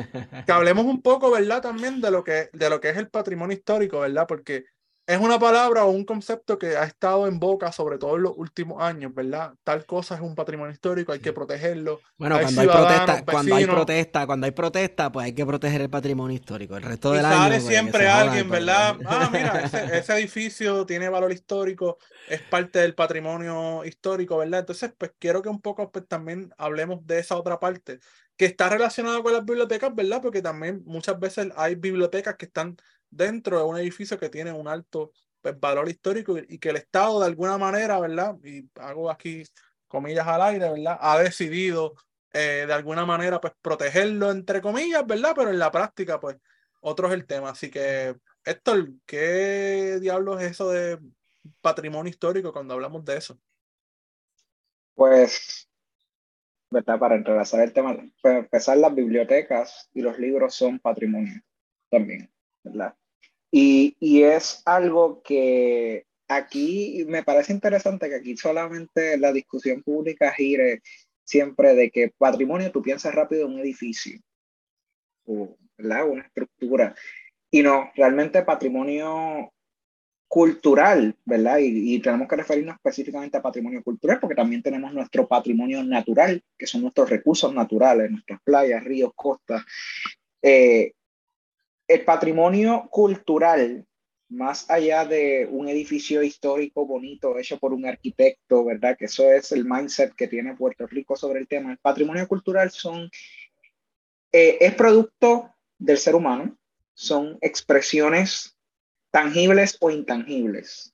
que 0.47 0.53
hablemos 0.53 0.85
un 0.87 1.03
poco, 1.03 1.31
¿verdad? 1.31 1.63
También 1.63 2.01
de 2.01 2.11
lo, 2.11 2.25
que, 2.25 2.51
de 2.53 2.71
lo 2.71 2.81
que 2.81 2.91
es 2.91 2.97
el 2.97 3.09
patrimonio 3.09 3.57
histórico, 3.57 4.01
¿verdad? 4.01 4.27
Porque 4.27 4.65
es 5.07 5.19
una 5.19 5.39
palabra 5.39 5.85
o 5.85 5.91
un 5.91 6.05
concepto 6.05 6.59
que 6.59 6.79
ha 6.79 6.85
estado 6.85 7.27
en 7.27 7.39
boca, 7.39 7.71
sobre 7.73 7.99
todo 7.99 8.17
en 8.17 8.23
los 8.23 8.33
últimos 8.37 8.83
años, 8.83 9.15
¿verdad? 9.15 9.53
Tal 9.63 9.85
cosa 9.85 10.15
es 10.15 10.23
un 10.23 10.35
patrimonio 10.35 10.73
histórico, 10.73 11.13
hay 11.13 11.19
que 11.19 11.33
protegerlo. 11.33 12.01
Bueno, 12.17 12.39
cuando 12.41 12.63
hay, 12.63 12.67
protesta, 12.67 13.25
cuando 13.25 13.55
hay 13.55 13.67
protesta, 13.67 14.27
cuando 14.27 14.45
hay 14.47 14.51
protesta, 14.53 15.13
pues 15.13 15.27
hay 15.27 15.35
que 15.35 15.45
proteger 15.45 15.83
el 15.83 15.91
patrimonio 15.91 16.35
histórico. 16.35 16.77
El 16.77 16.85
resto 16.85 17.13
del 17.13 17.23
y 17.23 17.27
año. 17.27 17.37
Sale 17.37 17.55
pues, 17.57 17.67
siempre 17.67 18.09
alguien, 18.09 18.49
¿verdad? 18.49 18.97
Ah, 19.05 19.29
mira, 19.31 19.61
ese, 19.61 19.99
ese, 19.99 20.15
edificio 20.15 20.87
tiene 20.87 21.11
valor 21.11 21.33
histórico, 21.33 21.99
es 22.29 22.41
parte 22.41 22.79
del 22.79 22.95
patrimonio 22.95 23.85
histórico, 23.85 24.39
¿verdad? 24.39 24.61
Entonces, 24.61 24.95
pues 24.97 25.13
quiero 25.19 25.43
que 25.43 25.51
un 25.51 25.61
poco 25.61 25.91
pues, 25.93 26.09
también 26.09 26.51
hablemos 26.57 27.07
de 27.07 27.19
esa 27.19 27.37
otra 27.37 27.61
parte, 27.61 28.01
que 28.37 28.47
está 28.47 28.69
relacionada 28.69 29.23
con 29.23 29.33
las 29.33 29.45
bibliotecas, 29.45 29.95
¿verdad? 29.95 30.21
Porque 30.21 30.43
también 30.43 30.83
muchas 30.85 31.19
veces 31.19 31.49
hay 31.57 31.77
bibliotecas 31.77 32.37
que 32.37 32.47
están 32.47 32.77
dentro 33.11 33.59
de 33.59 33.65
un 33.65 33.79
edificio 33.79 34.19
que 34.19 34.29
tiene 34.29 34.53
un 34.53 34.67
alto 34.69 35.13
pues, 35.41 35.59
valor 35.59 35.89
histórico 35.89 36.37
y, 36.39 36.59
que 36.59 36.71
el 36.71 36.77
Estado 36.77 37.21
de 37.21 37.27
alguna 37.27 37.59
manera, 37.59 38.01
¿verdad? 38.01 38.37
Y 38.43 38.69
hago 38.77 39.11
aquí 39.11 39.45
comillas 39.87 40.27
al 40.27 40.43
aire, 40.43 40.71
¿verdad? 40.71 40.99
Ha 41.01 41.19
decidido 41.21 41.95
eh, 42.33 42.65
de 42.67 42.73
alguna 42.73 43.07
manera 43.07 43.41
pues 43.41 43.53
protegerlo 43.63 44.31
entre 44.31 44.61
comillas, 44.61 45.07
¿verdad? 45.07 45.35
Pero 45.37 45.51
en 45.51 45.59
la 45.59 45.71
práctica 45.71 46.19
pues 46.19 46.37
otro 46.81 47.09
es 47.09 47.15
el 47.15 47.27
tema. 47.27 47.51
Así 47.51 47.71
que, 47.71 48.17
Héctor, 48.45 48.91
¿qué 49.07 49.99
diablos 50.01 50.43
es 50.43 50.53
eso 50.53 50.71
de 50.71 50.99
patrimonio 51.61 52.11
histórico 52.11 52.53
cuando 52.53 52.75
hablamos 52.75 53.05
de 53.05 53.17
eso? 53.17 53.39
Pues 54.95 55.69
¿verdad? 56.71 56.99
Para 56.99 57.17
entrelazar 57.17 57.61
el 57.63 57.73
tema, 57.73 57.97
para 58.23 58.39
empezar, 58.39 58.77
las 58.79 58.95
bibliotecas 58.95 59.89
y 59.93 60.03
los 60.03 60.19
libros 60.19 60.55
son 60.55 60.79
patrimonio 60.79 61.41
también, 61.91 62.31
¿verdad? 62.63 62.95
Y, 63.51 63.97
y, 64.01 64.23
es 64.23 64.63
algo 64.65 65.23
que 65.23 66.07
aquí 66.29 67.05
me 67.07 67.23
parece 67.23 67.53
interesante 67.53 68.09
que 68.09 68.17
aquí 68.17 68.37
solamente 68.37 69.17
la 69.17 69.33
discusión 69.33 69.83
pública 69.83 70.33
gire 70.33 70.83
siempre 71.23 71.75
de 71.75 71.91
que 71.91 72.13
patrimonio 72.19 72.73
tú 72.73 72.83
piensas 72.83 73.15
rápido 73.15 73.47
en 73.47 73.55
un 73.55 73.61
edificio, 73.61 74.19
o, 75.25 75.57
¿verdad? 75.79 76.09
Una 76.09 76.23
estructura. 76.23 76.95
Y 77.51 77.63
no, 77.63 77.91
realmente 77.95 78.43
patrimonio 78.43 79.54
cultural, 80.35 81.17
¿verdad? 81.25 81.59
Y, 81.59 81.95
y, 81.95 82.01
tenemos 82.01 82.27
que 82.27 82.35
referirnos 82.35 82.75
específicamente 82.75 83.37
a 83.37 83.41
patrimonio 83.41 83.85
cultural 83.85 84.19
porque 84.19 84.35
también 84.35 84.65
tenemos 84.65 84.93
nuestro 84.93 85.29
patrimonio 85.29 85.85
natural, 85.85 86.43
que 86.59 86.67
son 86.67 86.83
nuestros 86.83 87.09
recursos 87.09 87.55
naturales, 87.55 88.11
nuestras 88.11 88.41
playas, 88.43 88.83
ríos, 88.83 89.13
costas. 89.15 89.63
Eh, 90.43 90.93
el 91.87 92.05
patrimonio 92.05 92.89
cultural, 92.91 93.87
más 94.29 94.69
allá 94.69 95.05
de 95.05 95.47
un 95.49 95.69
edificio 95.69 96.21
histórico 96.21 96.85
bonito 96.85 97.39
hecho 97.39 97.57
por 97.61 97.73
un 97.73 97.87
arquitecto, 97.87 98.65
¿verdad? 98.65 98.97
Que 98.99 99.05
eso 99.05 99.31
es 99.31 99.53
el 99.53 99.65
mindset 99.65 100.17
que 100.17 100.27
tiene 100.27 100.57
Puerto 100.57 100.89
Rico 100.89 101.15
sobre 101.15 101.39
el 101.39 101.47
tema. 101.47 101.71
El 101.71 101.79
patrimonio 101.79 102.27
cultural 102.27 102.73
son, 102.73 103.09
eh, 104.33 104.59
es 104.59 104.75
producto 104.75 105.55
del 105.79 105.99
ser 105.99 106.17
humano, 106.17 106.59
son 106.93 107.39
expresiones 107.41 108.55
tangibles 109.15 109.77
o 109.79 109.93
intangibles, 109.93 110.93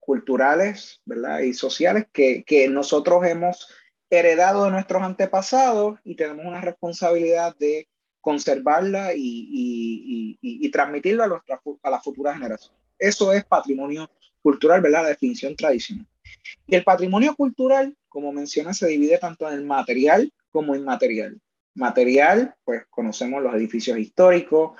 culturales 0.00 1.02
¿verdad? 1.04 1.40
y 1.40 1.52
sociales 1.52 2.06
que, 2.14 2.42
que 2.44 2.66
nosotros 2.66 3.26
hemos 3.26 3.68
heredado 4.08 4.64
de 4.64 4.70
nuestros 4.70 5.02
antepasados 5.02 6.00
y 6.02 6.14
tenemos 6.14 6.46
una 6.46 6.62
responsabilidad 6.62 7.54
de 7.58 7.86
conservarla 8.22 9.12
y, 9.14 9.18
y, 9.20 10.38
y, 10.40 10.70
transmitirla 10.70 11.24
a, 11.24 11.28
nuestra, 11.28 11.60
a 11.82 11.90
la 11.90 12.00
futura 12.00 12.32
generación. 12.32 12.74
Eso 12.98 13.34
es 13.34 13.44
patrimonio 13.44 14.10
cultural, 14.40 14.80
¿verdad? 14.80 15.02
La 15.02 15.10
definición 15.10 15.54
tradicional. 15.54 16.06
Y 16.66 16.74
el 16.74 16.84
patrimonio 16.84 17.36
cultural, 17.36 17.94
como 18.08 18.32
menciona, 18.32 18.72
se 18.72 18.86
divide 18.86 19.18
tanto 19.18 19.46
en 19.46 19.58
el 19.58 19.66
material 19.66 20.32
como 20.50 20.74
inmaterial. 20.74 21.38
Material, 21.74 22.54
pues 22.64 22.86
conocemos 22.88 23.42
los 23.42 23.54
edificios 23.54 23.98
históricos, 23.98 24.72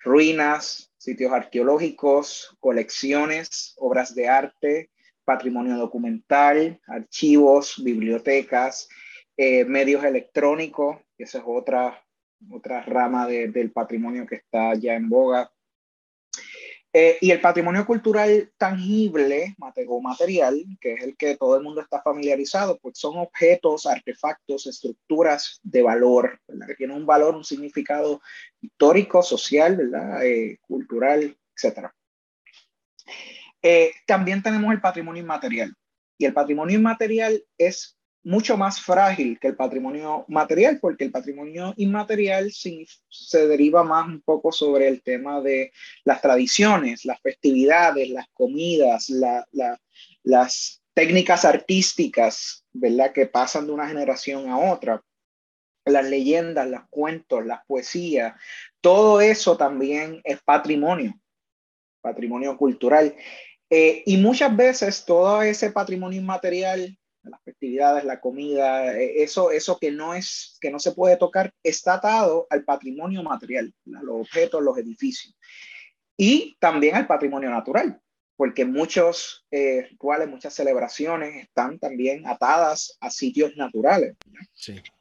ruinas, 0.00 0.91
sitios 1.02 1.32
arqueológicos, 1.32 2.56
colecciones, 2.60 3.74
obras 3.78 4.14
de 4.14 4.28
arte, 4.28 4.90
patrimonio 5.24 5.76
documental, 5.76 6.80
archivos, 6.86 7.82
bibliotecas, 7.82 8.88
eh, 9.36 9.64
medios 9.64 10.04
electrónicos, 10.04 10.98
esa 11.18 11.38
es 11.38 11.44
otra, 11.44 12.00
otra 12.52 12.82
rama 12.82 13.26
de, 13.26 13.48
del 13.48 13.72
patrimonio 13.72 14.26
que 14.28 14.36
está 14.36 14.74
ya 14.74 14.94
en 14.94 15.08
boga, 15.08 15.50
eh, 16.94 17.16
y 17.22 17.30
el 17.30 17.40
patrimonio 17.40 17.86
cultural 17.86 18.52
tangible 18.58 19.56
o 19.88 20.00
material, 20.02 20.62
que 20.78 20.92
es 20.94 21.02
el 21.02 21.16
que 21.16 21.36
todo 21.38 21.56
el 21.56 21.62
mundo 21.62 21.80
está 21.80 22.02
familiarizado, 22.02 22.78
pues 22.78 22.98
son 22.98 23.16
objetos, 23.16 23.86
artefactos, 23.86 24.66
estructuras 24.66 25.58
de 25.62 25.82
valor, 25.82 26.38
¿verdad? 26.46 26.66
que 26.66 26.74
tienen 26.74 26.96
un 26.98 27.06
valor, 27.06 27.34
un 27.34 27.44
significado 27.44 28.20
histórico, 28.60 29.22
social, 29.22 29.76
¿verdad? 29.76 30.24
Eh, 30.26 30.58
cultural, 30.60 31.34
etc. 31.56 31.88
Eh, 33.62 33.92
también 34.06 34.42
tenemos 34.42 34.70
el 34.72 34.80
patrimonio 34.80 35.22
inmaterial. 35.22 35.74
Y 36.18 36.26
el 36.26 36.34
patrimonio 36.34 36.76
inmaterial 36.76 37.42
es 37.56 37.96
mucho 38.24 38.56
más 38.56 38.80
frágil 38.80 39.38
que 39.38 39.48
el 39.48 39.56
patrimonio 39.56 40.24
material, 40.28 40.78
porque 40.80 41.04
el 41.04 41.10
patrimonio 41.10 41.74
inmaterial 41.76 42.52
se, 42.52 43.46
deriva 43.46 43.82
más 43.82 44.06
un 44.06 44.20
poco 44.20 44.52
sobre 44.52 44.88
el 44.88 45.02
tema 45.02 45.40
de 45.40 45.72
las 46.04 46.22
tradiciones, 46.22 47.04
las 47.04 47.20
festividades, 47.20 48.10
las 48.10 48.28
comidas, 48.32 49.10
las 50.22 50.82
técnicas 50.94 51.44
artísticas, 51.44 52.64
¿verdad? 52.72 53.12
Que 53.12 53.26
pasan 53.26 53.66
de 53.66 53.72
una 53.72 53.88
generación 53.88 54.48
a 54.48 54.58
otra. 54.58 55.02
Las 55.84 56.08
leyendas, 56.08 56.68
los 56.68 56.82
cuentos, 56.90 57.44
las 57.44 57.66
poesías, 57.66 58.34
todo 58.80 59.20
eso 59.20 59.56
también 59.56 60.20
es 60.22 60.40
patrimonio, 60.42 61.18
patrimonio 62.00 62.56
cultural. 62.56 63.16
Eh, 63.68 64.04
y 64.06 64.16
muchas 64.18 64.54
veces 64.54 65.04
todo 65.04 65.42
ese 65.42 65.72
patrimonio 65.72 66.20
inmaterial 66.20 66.96
las 67.24 67.42
festividades, 67.42 68.04
la 68.04 68.20
comida, 68.20 68.96
eh, 68.96 69.22
eso, 69.22 69.50
eso 69.50 69.78
que 69.78 69.90
no 69.90 70.14
es, 70.14 70.56
que 70.60 70.70
no 70.70 70.78
se 70.78 70.92
puede 70.92 71.16
tocar, 71.16 71.52
está 71.62 71.94
atado 71.94 72.46
al 72.50 72.64
patrimonio 72.64 73.22
material, 73.22 73.72
los 73.84 74.20
objetos, 74.20 74.62
los 74.62 74.76
edificios. 74.78 75.36
Y 76.16 76.56
también 76.60 76.94
al 76.96 77.06
patrimonio 77.06 77.50
natural, 77.50 78.00
porque 78.36 78.64
muchos 78.64 79.46
eh, 79.50 79.86
rituales, 79.90 80.28
muchas 80.28 80.54
celebraciones 80.54 81.44
están 81.44 81.78
también 81.78 82.26
atadas 82.26 82.96
a 83.00 83.10
sitios 83.10 83.56
naturales. 83.56 84.16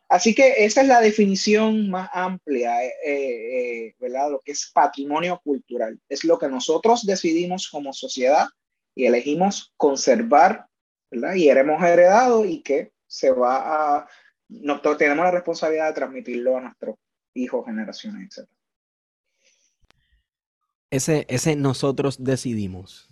Así 0.09 0.35
que 0.35 0.65
esa 0.65 0.81
es 0.81 0.87
la 0.87 0.99
definición 0.99 1.89
más 1.89 2.09
amplia, 2.13 2.83
eh, 2.83 2.91
eh, 3.05 3.95
¿verdad? 3.97 4.31
Lo 4.31 4.41
que 4.41 4.51
es 4.51 4.69
patrimonio 4.73 5.39
cultural. 5.41 5.97
Es 6.09 6.25
lo 6.25 6.37
que 6.37 6.49
nosotros 6.49 7.05
decidimos 7.05 7.69
como 7.69 7.93
sociedad 7.93 8.47
y 8.93 9.05
elegimos 9.05 9.71
conservar 9.77 10.67
y 11.11 11.49
hemos 11.49 11.83
heredado 11.83 12.45
y 12.45 12.61
que 12.61 12.93
se 13.05 13.31
va 13.31 13.97
a, 13.97 14.07
nosotros 14.47 14.97
tenemos 14.97 15.25
la 15.25 15.31
responsabilidad 15.31 15.87
de 15.87 15.93
transmitirlo 15.93 16.57
a 16.57 16.61
nuestros 16.61 16.95
hijos, 17.33 17.65
generaciones, 17.65 18.37
etc. 18.37 18.49
Ese, 20.89 21.25
ese 21.29 21.55
nosotros 21.55 22.23
decidimos. 22.23 23.10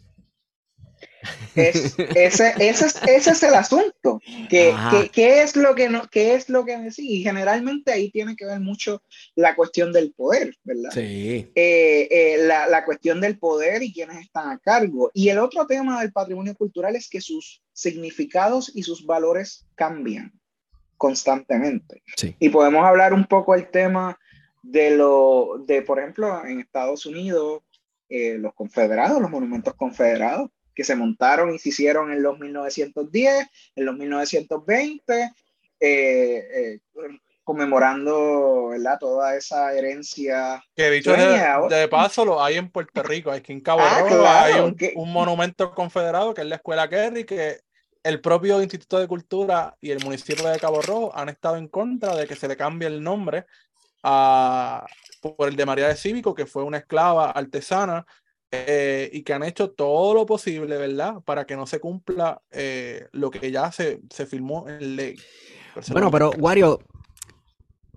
Es, 1.56 1.96
ese, 1.98 2.54
ese, 2.58 2.86
es, 2.86 3.02
ese 3.08 3.32
es 3.32 3.44
el 3.44 3.54
asunto. 3.54 4.22
¿Qué, 4.50 4.74
que, 5.12 5.42
es 5.42 5.56
lo 5.56 5.76
que 5.76 5.90
no, 5.90 6.04
qué 6.10 6.36
es 6.36 6.50
lo 6.50 6.66
que 6.66 6.92
sí? 6.92 7.20
Y 7.20 7.24
generalmente 7.24 7.92
ahí 7.92 8.10
tiene 8.12 8.36
que 8.36 8.46
ver 8.46 8.60
mucho 8.60 9.04
la 9.36 9.56
cuestión 9.56 9.92
del 9.92 10.14
poder, 10.14 10.56
¿verdad? 10.64 10.92
Sí. 10.92 11.52
Eh, 11.56 12.08
eh, 12.10 12.38
la, 12.46 12.68
la, 12.68 12.86
cuestión 12.86 13.20
del 13.20 13.38
poder 13.38 13.84
y 13.84 13.94
quienes 13.94 14.18
están 14.18 14.50
a 14.50 14.60
cargo. 14.60 15.12
Y 15.14 15.30
el 15.30 15.40
otro 15.40 15.68
tema 15.68 16.00
del 16.02 16.12
patrimonio 16.12 16.56
cultural 16.56 16.96
es 16.96 17.10
que 17.10 17.22
sus 17.22 17.62
significados 17.74 18.72
y 18.74 18.84
sus 18.84 19.06
valores 19.06 19.66
cambian 19.76 20.34
constantemente. 20.98 22.02
Sí. 22.16 22.36
Y 22.40 22.50
podemos 22.50 22.86
hablar 22.86 23.14
un 23.14 23.26
poco 23.26 23.56
el 23.56 23.70
tema 23.70 24.18
de 24.62 24.92
lo, 24.92 25.64
de, 25.66 25.82
por 25.82 26.00
ejemplo, 26.00 26.46
en 26.46 26.60
Estados 26.60 27.06
Unidos, 27.06 27.64
eh, 28.10 28.38
los 28.38 28.54
confederados, 28.54 29.22
los 29.22 29.30
monumentos 29.30 29.74
confederados, 29.76 30.50
que 30.80 30.86
se 30.86 30.96
montaron 30.96 31.54
y 31.54 31.60
se 31.60 31.70
hicieron 31.70 32.10
en 32.10 32.24
los 32.24 32.40
1910, 32.40 33.48
en 33.76 33.86
los 33.86 33.98
1920, 33.98 35.24
eh, 35.24 35.30
eh, 35.82 36.80
conmemorando 37.44 38.70
¿verdad? 38.70 38.98
toda 38.98 39.36
esa 39.36 39.74
herencia. 39.74 40.64
Que 40.74 40.90
dicho 40.90 41.12
de, 41.12 41.88
paso 41.90 42.24
lo 42.24 42.42
hay 42.42 42.56
en 42.56 42.72
Puerto 42.72 43.04
Rico, 43.04 43.30
hay 43.30 43.42
que 43.42 43.52
en 43.52 43.60
Cabo 43.60 43.82
ah, 43.84 44.00
Rojo 44.00 44.26
hay 44.26 44.54
un, 44.62 44.78
un, 44.96 45.12
monumento 45.12 45.76
confederado 45.76 46.34
que 46.34 46.44
es 46.44 46.48
la 46.48 46.56
Escuela 46.56 46.88
Kerry, 46.88 47.26
que 47.26 47.60
el 48.02 48.22
propio 48.22 48.62
Instituto 48.62 49.00
de 49.00 49.08
Cultura 49.10 49.76
y 49.82 49.92
el 49.92 50.02
municipio 50.02 50.48
de 50.48 50.60
Cabo 50.60 50.82
Rojo 50.82 51.12
han 51.14 51.28
estado 51.28 51.58
en 51.58 51.68
contra 51.68 52.16
de 52.16 52.26
que 52.26 52.38
se 52.38 52.48
le 52.48 52.56
cambie 52.56 52.88
el 52.88 53.04
nombre 53.04 53.48
a, 54.02 54.86
por 55.20 55.50
el 55.50 55.58
de 55.58 55.66
María 55.66 55.90
de 55.90 55.98
Cívico, 55.98 56.34
que 56.34 56.46
fue 56.46 56.64
una 56.64 56.78
esclava 56.78 57.32
artesana 57.32 58.06
eh, 58.52 59.10
y 59.14 59.24
que 59.24 59.34
han 59.34 59.44
hecho 59.44 59.72
todo 59.72 60.14
lo 60.14 60.26
posible, 60.26 60.78
¿verdad? 60.78 61.22
Para 61.24 61.46
que 61.46 61.56
no 61.56 61.68
se 61.68 61.80
cumpla 61.80 62.42
eh, 62.52 63.08
lo 63.12 63.30
que 63.30 63.52
ya 63.52 63.72
se, 63.72 64.02
se 64.10 64.26
firmó 64.26 64.68
en 64.68 64.96
ley. 64.96 65.16
Bueno, 65.92 66.10
pero 66.10 66.32
Wario, 66.32 66.80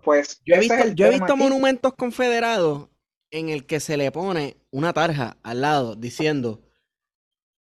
pues 0.02 0.40
yo 0.44 0.56
he 0.56 0.60
visto, 0.60 0.88
yo 0.94 1.06
he 1.06 1.10
visto 1.10 1.36
monumentos 1.36 1.94
confederados 1.94 2.88
en 3.30 3.48
el 3.48 3.64
que 3.66 3.80
se 3.80 3.96
le 3.96 4.10
pone 4.12 4.56
una 4.70 4.92
tarja 4.92 5.38
al 5.42 5.62
lado 5.62 5.94
diciendo 5.96 6.60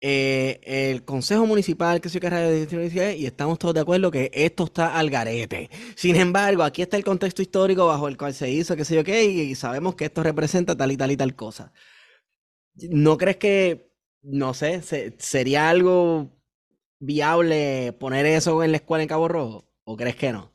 eh, 0.01 0.61
el 0.62 1.05
Consejo 1.05 1.47
Municipal 1.47 2.01
que 2.01 2.09
se 2.09 2.19
que 2.19 3.17
y 3.19 3.27
estamos 3.27 3.59
todos 3.59 3.75
de 3.75 3.81
acuerdo 3.81 4.11
que 4.11 4.31
esto 4.33 4.65
está 4.65 4.99
al 4.99 5.11
garete. 5.11 5.69
Sin 5.95 6.17
embargo, 6.17 6.62
aquí 6.62 6.81
está 6.81 6.97
el 6.97 7.05
contexto 7.05 7.43
histórico 7.43 7.87
bajo 7.87 8.09
el 8.09 8.17
cual 8.17 8.33
se 8.33 8.51
hizo, 8.51 8.75
qué 8.75 8.85
sé 8.85 8.97
yo 8.97 9.05
qué, 9.05 9.25
y 9.25 9.55
sabemos 9.55 9.95
que 9.95 10.07
esto 10.07 10.23
representa 10.23 10.75
tal 10.75 10.91
y 10.93 10.97
tal 10.97 11.11
y 11.11 11.17
tal 11.19 11.37
cosa. 11.37 11.73
¿No 12.89 13.19
crees 13.19 13.36
que, 13.36 13.93
no 14.23 14.55
sé, 14.55 14.82
sería 15.19 15.69
algo 15.69 16.31
viable 17.01 17.93
poner 17.98 18.27
eso 18.27 18.62
en 18.62 18.73
la 18.73 18.78
escuela 18.78 19.02
en 19.02 19.09
Cabo 19.09 19.28
Rojo? 19.28 19.69
¿O 19.85 19.97
crees 19.97 20.16
que 20.16 20.32
no? 20.32 20.52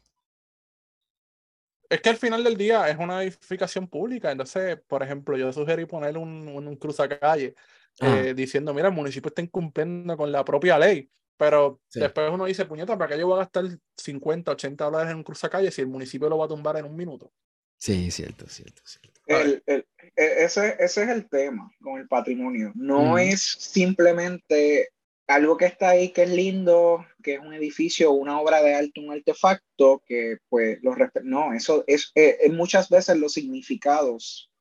Es 1.89 2.01
que 2.01 2.09
al 2.09 2.17
final 2.17 2.43
del 2.43 2.57
día 2.57 2.89
es 2.89 2.97
una 2.97 3.23
edificación 3.23 3.87
pública. 3.87 4.31
Entonces, 4.31 4.77
por 4.87 5.03
ejemplo, 5.03 5.37
yo 5.37 5.53
sugerí 5.53 5.85
poner 5.85 6.17
un, 6.17 6.47
un 6.47 6.75
cruzacalle 6.77 7.55
Ah. 8.01 8.19
Eh, 8.19 8.33
diciendo, 8.33 8.73
mira, 8.73 8.89
el 8.89 8.93
municipio 8.93 9.29
está 9.29 9.41
incumpliendo 9.41 10.17
con 10.17 10.31
la 10.31 10.43
propia 10.43 10.77
ley. 10.77 11.09
Pero 11.37 11.81
después 11.93 12.29
uno 12.31 12.45
dice, 12.45 12.65
puñeta, 12.65 12.97
¿para 12.97 13.13
qué 13.13 13.19
yo 13.19 13.27
voy 13.27 13.35
a 13.35 13.39
gastar 13.39 13.65
50, 13.97 14.51
80 14.51 14.85
dólares 14.85 15.11
en 15.11 15.17
un 15.17 15.23
cruzacalle 15.23 15.71
si 15.71 15.81
el 15.81 15.87
municipio 15.87 16.29
lo 16.29 16.37
va 16.37 16.45
a 16.45 16.47
tumbar 16.49 16.77
en 16.77 16.85
un 16.85 16.95
minuto? 16.95 17.31
Sí, 17.77 18.11
cierto, 18.11 18.47
cierto, 18.49 18.81
cierto. 18.85 19.14
El, 19.25 19.63
el, 19.65 19.85
e, 20.15 20.43
ese, 20.45 20.75
ese, 20.79 21.03
es 21.03 21.09
el 21.09 21.27
tema 21.29 21.71
con 21.81 21.99
el 21.99 22.07
patrimonio. 22.07 22.71
No 22.75 23.17
es 23.17 23.41
simplemente 23.41 24.89
algo 25.27 25.57
que 25.57 25.65
está 25.65 25.89
ahí, 25.89 26.09
que 26.09 26.23
es 26.23 26.29
lindo, 26.29 27.05
que 27.23 27.35
es 27.35 27.39
un 27.39 27.53
edificio, 27.53 28.11
una 28.11 28.39
obra 28.39 28.61
de 28.61 28.75
arte, 28.75 28.99
un 28.99 29.11
artefacto, 29.11 30.03
que 30.05 30.37
pues 30.49 30.77
los 30.83 30.95
No, 31.23 31.53
eso 31.53 31.83
es, 31.87 32.11
eh, 32.15 32.37
es 32.41 32.53
muchas 32.53 32.89
veces 32.89 33.17
los 33.17 33.33
significados 33.33 34.51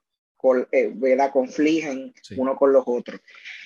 eh, 0.73 0.93
la 1.16 1.31
confligen 1.31 2.12
uno 2.36 2.57
con 2.57 2.73
los 2.73 2.85
otros. 2.86 3.20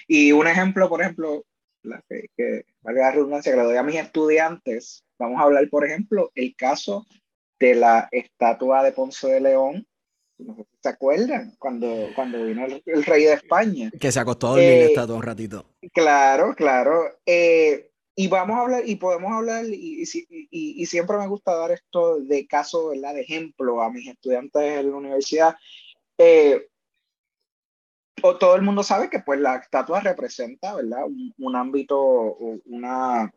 Y 0.07 0.33
un 0.33 0.47
ejemplo, 0.47 0.89
por 0.89 1.03
ejemplo, 1.03 1.45
la 1.83 2.03
que, 2.09 2.27
que 2.37 2.65
la 2.83 3.11
redundancia 3.11 3.53
que 3.53 3.59
le 3.59 3.65
doy 3.65 3.77
a 3.77 3.83
mis 3.83 3.97
estudiantes, 3.97 5.05
vamos 5.19 5.41
a 5.41 5.45
hablar, 5.45 5.69
por 5.71 5.85
ejemplo, 5.85 6.31
el 6.35 6.55
caso 6.55 7.07
de 7.59 7.75
la 7.75 8.09
estatua 8.13 8.85
de 8.85 8.93
Ponce 8.93 9.27
de 9.27 9.41
León. 9.41 9.87
¿Se 10.83 10.89
acuerdan? 10.89 11.55
Cuando, 11.59 12.09
cuando 12.15 12.45
vino 12.45 12.65
el, 12.65 13.05
rey 13.05 13.25
de 13.25 13.33
España. 13.33 13.91
Que 13.99 14.13
se 14.13 14.21
acostó 14.21 14.49
a 14.49 14.51
dormir 14.51 14.69
eh, 14.69 14.85
estatua 14.87 15.17
un 15.17 15.23
ratito. 15.23 15.67
Claro, 15.93 16.55
claro. 16.55 17.19
Eh, 17.27 17.91
y 18.15 18.29
vamos 18.29 18.57
a 18.57 18.63
hablar, 18.63 18.83
y 18.87 18.97
podemos 18.97 19.33
hablar, 19.33 19.65
y, 19.65 20.03
y, 20.03 20.83
y, 20.83 20.87
siempre 20.87 21.19
me 21.19 21.29
gusta 21.29 21.55
dar 21.55 21.71
esto 21.71 22.19
de 22.19 22.47
caso, 22.47 22.89
¿verdad? 22.89 23.15
De 23.15 23.21
ejemplo 23.21 23.81
a 23.81 23.91
mis 23.91 24.09
estudiantes 24.09 24.61
en 24.61 24.91
la 24.91 24.97
universidad, 24.97 25.57
eh, 26.19 26.69
o 28.23 28.37
todo 28.37 28.57
el 28.57 28.63
mundo 28.63 28.83
sabe 28.83 29.09
que 29.09 29.21
pues 29.21 29.41
la 29.41 29.57
estatua 29.57 30.01
representa, 30.01 30.75
¿verdad? 30.75 31.05
Un, 31.39 31.57
ámbito, 31.57 32.37
una, 32.67 33.33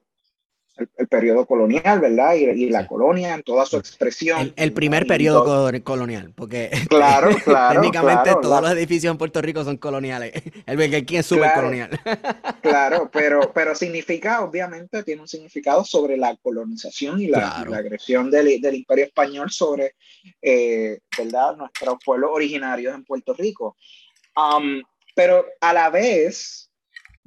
el, 0.98 1.08
periodo 1.08 1.46
colonial, 1.46 2.00
¿verdad? 2.00 2.34
Y, 2.36 2.70
la 2.70 2.88
colonia 2.88 3.34
en 3.34 3.44
toda 3.44 3.66
su 3.66 3.78
expresión. 3.78 4.54
El, 4.56 4.74
primer 4.74 5.06
periodo 5.08 5.72
colonial, 5.84 6.32
porque 6.36 6.70
claro, 6.90 7.36
claro, 7.44 7.82
técnicamente 7.82 8.32
todos 8.42 8.62
los 8.62 8.72
edificios 8.72 9.12
en 9.12 9.18
Puerto 9.18 9.42
Rico 9.42 9.64
son 9.64 9.78
coloniales. 9.78 10.34
El 10.66 10.96
aquí 10.96 11.18
es 11.18 11.26
súper 11.26 11.54
colonial. 11.54 11.90
Claro, 12.62 13.10
pero, 13.12 13.52
pero 13.54 13.74
significa, 13.76 14.44
obviamente, 14.44 15.04
tiene 15.04 15.22
un 15.22 15.28
significado 15.28 15.84
sobre 15.84 16.16
la 16.16 16.36
colonización 16.38 17.20
y 17.20 17.28
la, 17.28 17.50
agresión 17.50 18.30
del, 18.30 18.62
del, 18.62 18.76
imperio 18.76 19.06
español 19.06 19.50
sobre, 19.52 19.96
eh, 20.42 21.00
¿verdad? 21.18 21.56
Nuestros 21.58 21.98
pueblos 22.04 22.30
originarios 22.34 22.94
en 22.94 23.04
Puerto 23.04 23.34
Rico. 23.34 23.78
Um, 24.36 24.82
pero 25.16 25.46
a 25.60 25.74
la 25.74 25.90
vez, 25.90 26.71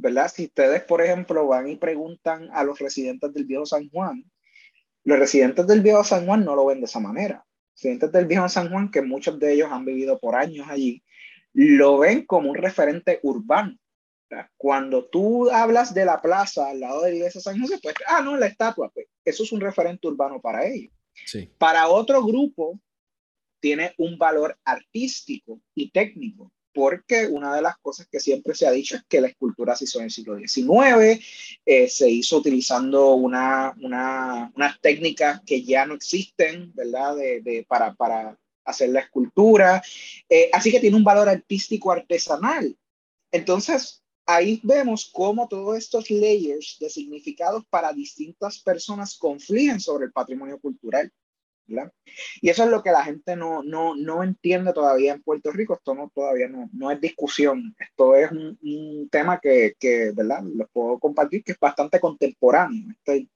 ¿verdad? 0.05 0.31
Si 0.31 0.45
ustedes, 0.45 0.83
por 0.83 1.01
ejemplo, 1.01 1.47
van 1.47 1.67
y 1.67 1.77
preguntan 1.77 2.51
a 2.53 2.63
los 2.63 2.79
residentes 2.79 3.33
del 3.33 3.47
Viejo 3.47 3.65
San 3.65 3.89
Juan, 3.89 4.23
los 5.03 5.19
residentes 5.19 5.67
del 5.67 5.81
Viejo 5.81 6.05
San 6.05 6.27
Juan 6.27 6.45
no 6.45 6.55
lo 6.55 6.67
ven 6.67 6.81
de 6.81 6.85
esa 6.85 7.01
manera. 7.01 7.43
Residentes 7.75 8.13
del 8.13 8.27
Viejo 8.27 8.47
San 8.51 8.71
Juan, 8.71 8.91
que 8.91 9.01
muchos 9.01 9.41
de 9.41 9.55
ellos 9.55 9.73
han 9.73 9.87
vivido 9.87 10.19
por 10.19 10.35
años 10.35 10.67
allí, 10.69 11.03
lo 11.55 11.97
ven 11.97 12.27
como 12.27 12.51
un 12.51 12.57
referente 12.57 13.19
urbano. 13.23 13.79
Cuando 14.59 15.07
tú 15.07 15.49
hablas 15.49 15.95
de 15.95 16.05
la 16.05 16.21
plaza 16.21 16.69
al 16.69 16.81
lado 16.81 17.01
de 17.01 17.11
la 17.11 17.17
iglesia 17.17 17.39
de 17.39 17.43
San 17.43 17.59
José, 17.59 17.79
pues, 17.83 17.95
ah, 18.07 18.21
no, 18.21 18.37
la 18.37 18.47
estatua, 18.47 18.91
pues, 18.93 19.07
eso 19.25 19.43
es 19.43 19.53
un 19.53 19.61
referente 19.63 20.07
urbano 20.07 20.39
para 20.39 20.67
ellos. 20.67 20.93
Sí. 21.25 21.49
Para 21.57 21.89
otro 21.89 22.23
grupo, 22.23 22.79
tiene 23.59 23.95
un 23.97 24.19
valor 24.19 24.59
artístico 24.65 25.63
y 25.75 25.91
técnico 25.91 26.53
porque 26.75 27.27
una 27.27 27.55
de 27.55 27.63
las 27.63 27.79
cosas 27.79 28.09
que 28.09 28.21
siempre 28.21 28.55
se 28.55 28.67
ha 28.67 28.73
dicho 28.73 28.97
es 28.97 29.05
que 29.09 29.21
la 29.21 29.29
escultura 29.29 29.77
se 29.77 29.85
hizo 29.85 29.99
en 30.01 30.07
el 30.07 30.11
siglo 30.11 30.37
XIX, 30.37 31.25
eh, 31.65 31.89
se 31.89 32.11
hizo 32.11 32.39
utilizando 32.39 33.15
una, 33.15 33.75
una, 33.81 34.53
unas 34.55 34.81
técnicas 34.81 35.41
que 35.47 35.63
ya 35.63 35.87
no 35.87 35.95
existen, 35.95 36.73
¿verdad? 36.75 37.17
De, 37.17 37.65
para, 37.69 37.95
para, 37.95 38.39
hacer 38.67 38.89
la 38.89 39.01
escultura, 39.01 39.83
eh, 40.27 40.49
así 40.51 40.71
que 40.71 40.81
tiene 40.81 40.97
un 40.97 41.05
valor 41.05 41.29
artístico 41.29 41.93
artesanal. 41.93 42.75
Entonces, 43.31 44.03
ahí 44.25 44.59
vemos 44.65 45.11
cómo 45.13 45.49
todos 45.49 45.77
estos 45.77 46.11
layers 46.11 46.79
de 46.81 46.89
significados 46.89 47.65
para 47.69 47.93
distintas 47.93 48.59
personas 48.61 49.19
confluyen 49.19 49.81
sobre 49.81 50.07
el 50.07 50.13
patrimonio 50.13 50.59
cultural. 50.59 51.13
Y 52.41 52.49
eso 52.49 52.65
es 52.65 52.71
lo 52.71 52.83
que 52.83 52.91
la 52.91 53.05
gente 53.05 53.37
no, 53.37 53.63
no, 53.63 53.97
no 53.97 54.23
entiende 54.23 54.73
todavía 54.73 55.15
en 55.15 55.23
Puerto 55.23 55.51
Rico, 55.51 55.75
esto 55.75 55.95
no, 55.95 56.11
todavía 56.15 56.49
no, 56.49 56.69
no 56.73 56.91
es 56.91 57.01
discusión, 57.01 57.75
esto 57.79 58.15
es 58.15 58.31
un, 58.31 58.59
un 58.63 59.09
tema 59.11 59.41
que, 59.41 59.75
que, 59.79 60.13
¿verdad? 60.15 60.43
Lo 60.43 60.67
puedo 60.69 60.99
compartir, 60.99 61.43
que 61.43 61.53
es 61.53 61.59
bastante 61.59 62.01
contemporáneo. 62.01 62.91
Este, 62.91 63.29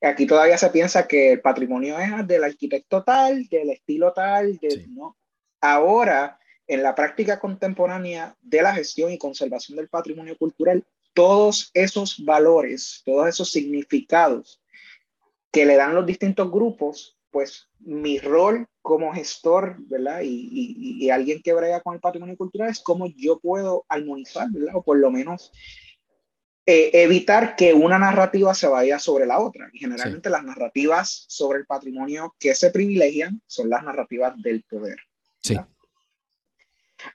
aquí 0.00 0.26
todavía 0.26 0.58
se 0.58 0.70
piensa 0.70 1.06
que 1.06 1.32
el 1.32 1.40
patrimonio 1.40 1.98
es 1.98 2.26
del 2.26 2.44
arquitecto 2.44 3.02
tal, 3.02 3.46
del 3.48 3.70
estilo 3.70 4.12
tal, 4.12 4.58
de, 4.58 4.86
¿no? 4.88 5.16
Ahora, 5.60 6.38
en 6.66 6.82
la 6.82 6.94
práctica 6.94 7.38
contemporánea 7.38 8.36
de 8.40 8.62
la 8.62 8.74
gestión 8.74 9.10
y 9.12 9.18
conservación 9.18 9.76
del 9.76 9.88
patrimonio 9.88 10.36
cultural, 10.36 10.84
todos 11.14 11.70
esos 11.74 12.24
valores, 12.24 13.02
todos 13.04 13.28
esos 13.28 13.50
significados 13.50 14.60
que 15.50 15.66
le 15.66 15.76
dan 15.76 15.94
los 15.94 16.06
distintos 16.06 16.50
grupos 16.50 17.18
pues 17.32 17.68
mi 17.80 18.18
rol 18.18 18.68
como 18.82 19.12
gestor, 19.12 19.76
¿verdad? 19.88 20.20
Y, 20.22 20.98
y, 21.00 21.10
alguien 21.10 21.40
que 21.42 21.54
brega 21.54 21.80
con 21.80 21.94
el 21.94 22.00
patrimonio 22.00 22.36
cultural 22.36 22.68
es 22.68 22.80
cómo 22.80 23.06
yo 23.16 23.40
puedo 23.40 23.84
armonizar, 23.88 24.48
¿verdad? 24.52 24.76
O 24.76 24.82
por 24.82 24.98
lo 24.98 25.10
menos 25.10 25.50
eh, 26.64 26.90
evitar 26.92 27.56
que 27.56 27.74
una 27.74 27.98
narrativa 27.98 28.54
se 28.54 28.68
vaya 28.68 28.98
sobre 28.98 29.26
la 29.26 29.40
otra. 29.40 29.68
Y 29.72 29.78
generalmente 29.78 30.30
las 30.30 30.44
narrativas 30.44 31.24
sobre 31.28 31.58
el 31.58 31.66
patrimonio 31.66 32.36
que 32.38 32.54
se 32.54 32.70
privilegian 32.70 33.42
son 33.46 33.70
las 33.70 33.82
narrativas 33.82 34.34
del 34.42 34.62
poder. 34.62 34.98
Sí. 35.42 35.56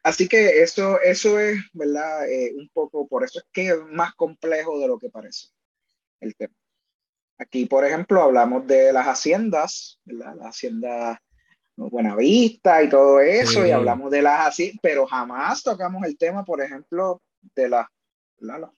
Así 0.04 0.28
que 0.28 0.62
eso, 0.64 1.00
eso 1.00 1.40
es, 1.40 1.60
¿verdad? 1.72 2.30
Eh, 2.30 2.54
un 2.58 2.70
poco, 2.74 3.08
por 3.08 3.24
eso 3.24 3.40
es 3.40 3.46
que 3.54 3.70
es 3.70 3.78
más 3.90 4.14
complejo 4.16 4.80
de 4.80 4.88
lo 4.88 5.00
que 5.00 5.10
parece 5.10 5.48
el 6.20 6.36
tema. 6.36 6.54
Aquí, 7.40 7.66
por 7.66 7.86
ejemplo, 7.86 8.22
hablamos 8.22 8.66
de 8.66 8.92
las 8.92 9.08
haciendas, 9.08 10.00
¿verdad? 10.06 10.36
Las 10.36 10.48
haciendas 10.56 11.20
Buenavista 11.78 12.82
y 12.82 12.90
todo 12.90 13.20
eso, 13.20 13.66
y 13.66 13.72
hablamos 13.72 14.10
de 14.10 14.24
las 14.24 14.48
así, 14.48 14.78
pero 14.82 15.06
jamás 15.06 15.62
tocamos 15.62 16.04
el 16.06 16.18
tema, 16.18 16.44
por 16.44 16.60
ejemplo, 16.60 17.22
de 17.56 17.70
las, 17.70 17.86
los 18.40 18.72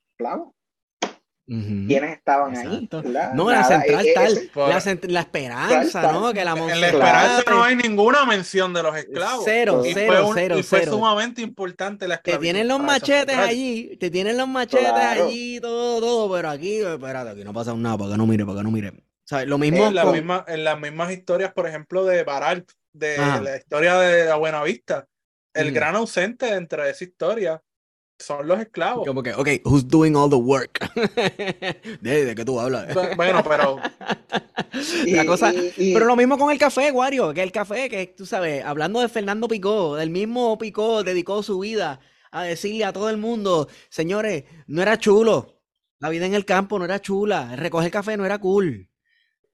clavos. 1.49 1.87
¿Quiénes 1.87 2.11
estaban 2.17 2.55
ahí? 2.55 2.89
No, 3.33 3.49
la 3.49 3.63
central 3.63 4.05
eh, 4.05 4.13
tal, 4.13 5.11
la, 5.13 5.19
esperanza, 5.21 6.11
¿no? 6.11 6.31
Que 6.33 6.45
la 6.45 6.51
en 6.51 6.81
la 6.81 6.87
esperanza 6.87 7.43
no 7.49 7.63
hay 7.63 7.75
ninguna 7.75 8.25
mención 8.25 8.73
de 8.73 8.83
los 8.83 8.95
esclavos. 8.95 9.43
Cero, 9.45 9.83
y 9.85 9.93
cero, 9.93 10.27
fue 10.27 10.41
cero, 10.41 10.59
y 10.59 10.63
fue 10.63 10.85
sumamente 10.85 11.41
importante 11.41 12.07
la 12.07 12.15
esclavitud. 12.15 12.39
Te 12.39 12.43
tienen 12.43 12.67
los 12.67 12.79
machetes 12.79 13.37
allí, 13.37 13.97
te 13.99 14.09
tienen 14.09 14.37
los 14.37 14.47
machetes 14.47 14.93
allí, 14.93 15.59
todo, 15.59 15.99
todo, 15.99 16.35
pero 16.35 16.49
aquí, 16.49 16.81
espérate, 16.81 17.31
aquí 17.31 17.43
no 17.43 17.53
pasa 17.53 17.73
nada, 17.75 17.97
para 17.97 18.11
que 18.11 18.17
no 18.17 18.27
mire, 18.27 18.45
para 18.45 18.59
que 18.59 18.63
no 18.63 18.71
mire. 18.71 18.93
O 19.31 19.45
lo 19.45 19.57
mismo 19.57 19.87
en, 19.87 19.95
la 19.95 20.05
misma, 20.05 20.45
en 20.47 20.63
las 20.63 20.79
mismas 20.79 21.11
historias, 21.11 21.53
por 21.53 21.67
ejemplo, 21.67 22.03
de 22.05 22.23
Baral, 22.23 22.65
de 22.93 23.17
la 23.17 23.57
historia 23.57 23.97
de 23.99 24.25
la 24.25 24.35
Buenavista, 24.35 25.07
el 25.53 25.71
gran 25.71 25.95
ausente 25.95 26.53
entre 26.53 26.89
esa 26.89 27.03
historia 27.03 27.61
son 28.19 28.47
los 28.47 28.59
esclavos. 28.59 29.07
Como 29.07 29.23
que, 29.23 29.33
ok, 29.33 29.47
who's 29.63 29.87
doing 29.87 30.15
all 30.15 30.29
the 30.29 30.35
work? 30.35 30.79
¿De, 32.01 32.25
de 32.25 32.35
qué 32.35 32.45
tú 32.45 32.59
hablas? 32.59 32.93
Bueno, 33.15 33.43
pero. 33.43 33.79
la 35.07 35.25
cosa, 35.25 35.53
pero 35.77 36.05
lo 36.05 36.15
mismo 36.15 36.37
con 36.37 36.51
el 36.51 36.59
café, 36.59 36.91
Wario, 36.91 37.33
que 37.33 37.41
el 37.41 37.51
café, 37.51 37.89
que 37.89 38.07
tú 38.07 38.25
sabes, 38.25 38.63
hablando 38.63 38.99
de 38.99 39.09
Fernando 39.09 39.47
Picó, 39.47 39.97
el 39.97 40.09
mismo 40.09 40.57
Picó 40.57 41.03
dedicó 41.03 41.41
su 41.43 41.59
vida 41.59 41.99
a 42.31 42.43
decirle 42.43 42.85
a 42.85 42.93
todo 42.93 43.09
el 43.09 43.17
mundo, 43.17 43.67
señores, 43.89 44.43
no 44.67 44.81
era 44.81 44.99
chulo. 44.99 45.55
La 45.99 46.09
vida 46.09 46.25
en 46.25 46.33
el 46.33 46.45
campo 46.45 46.79
no 46.79 46.85
era 46.85 47.01
chula. 47.01 47.55
Recoger 47.55 47.91
café 47.91 48.15
no 48.15 48.25
era 48.25 48.37
cool 48.37 48.88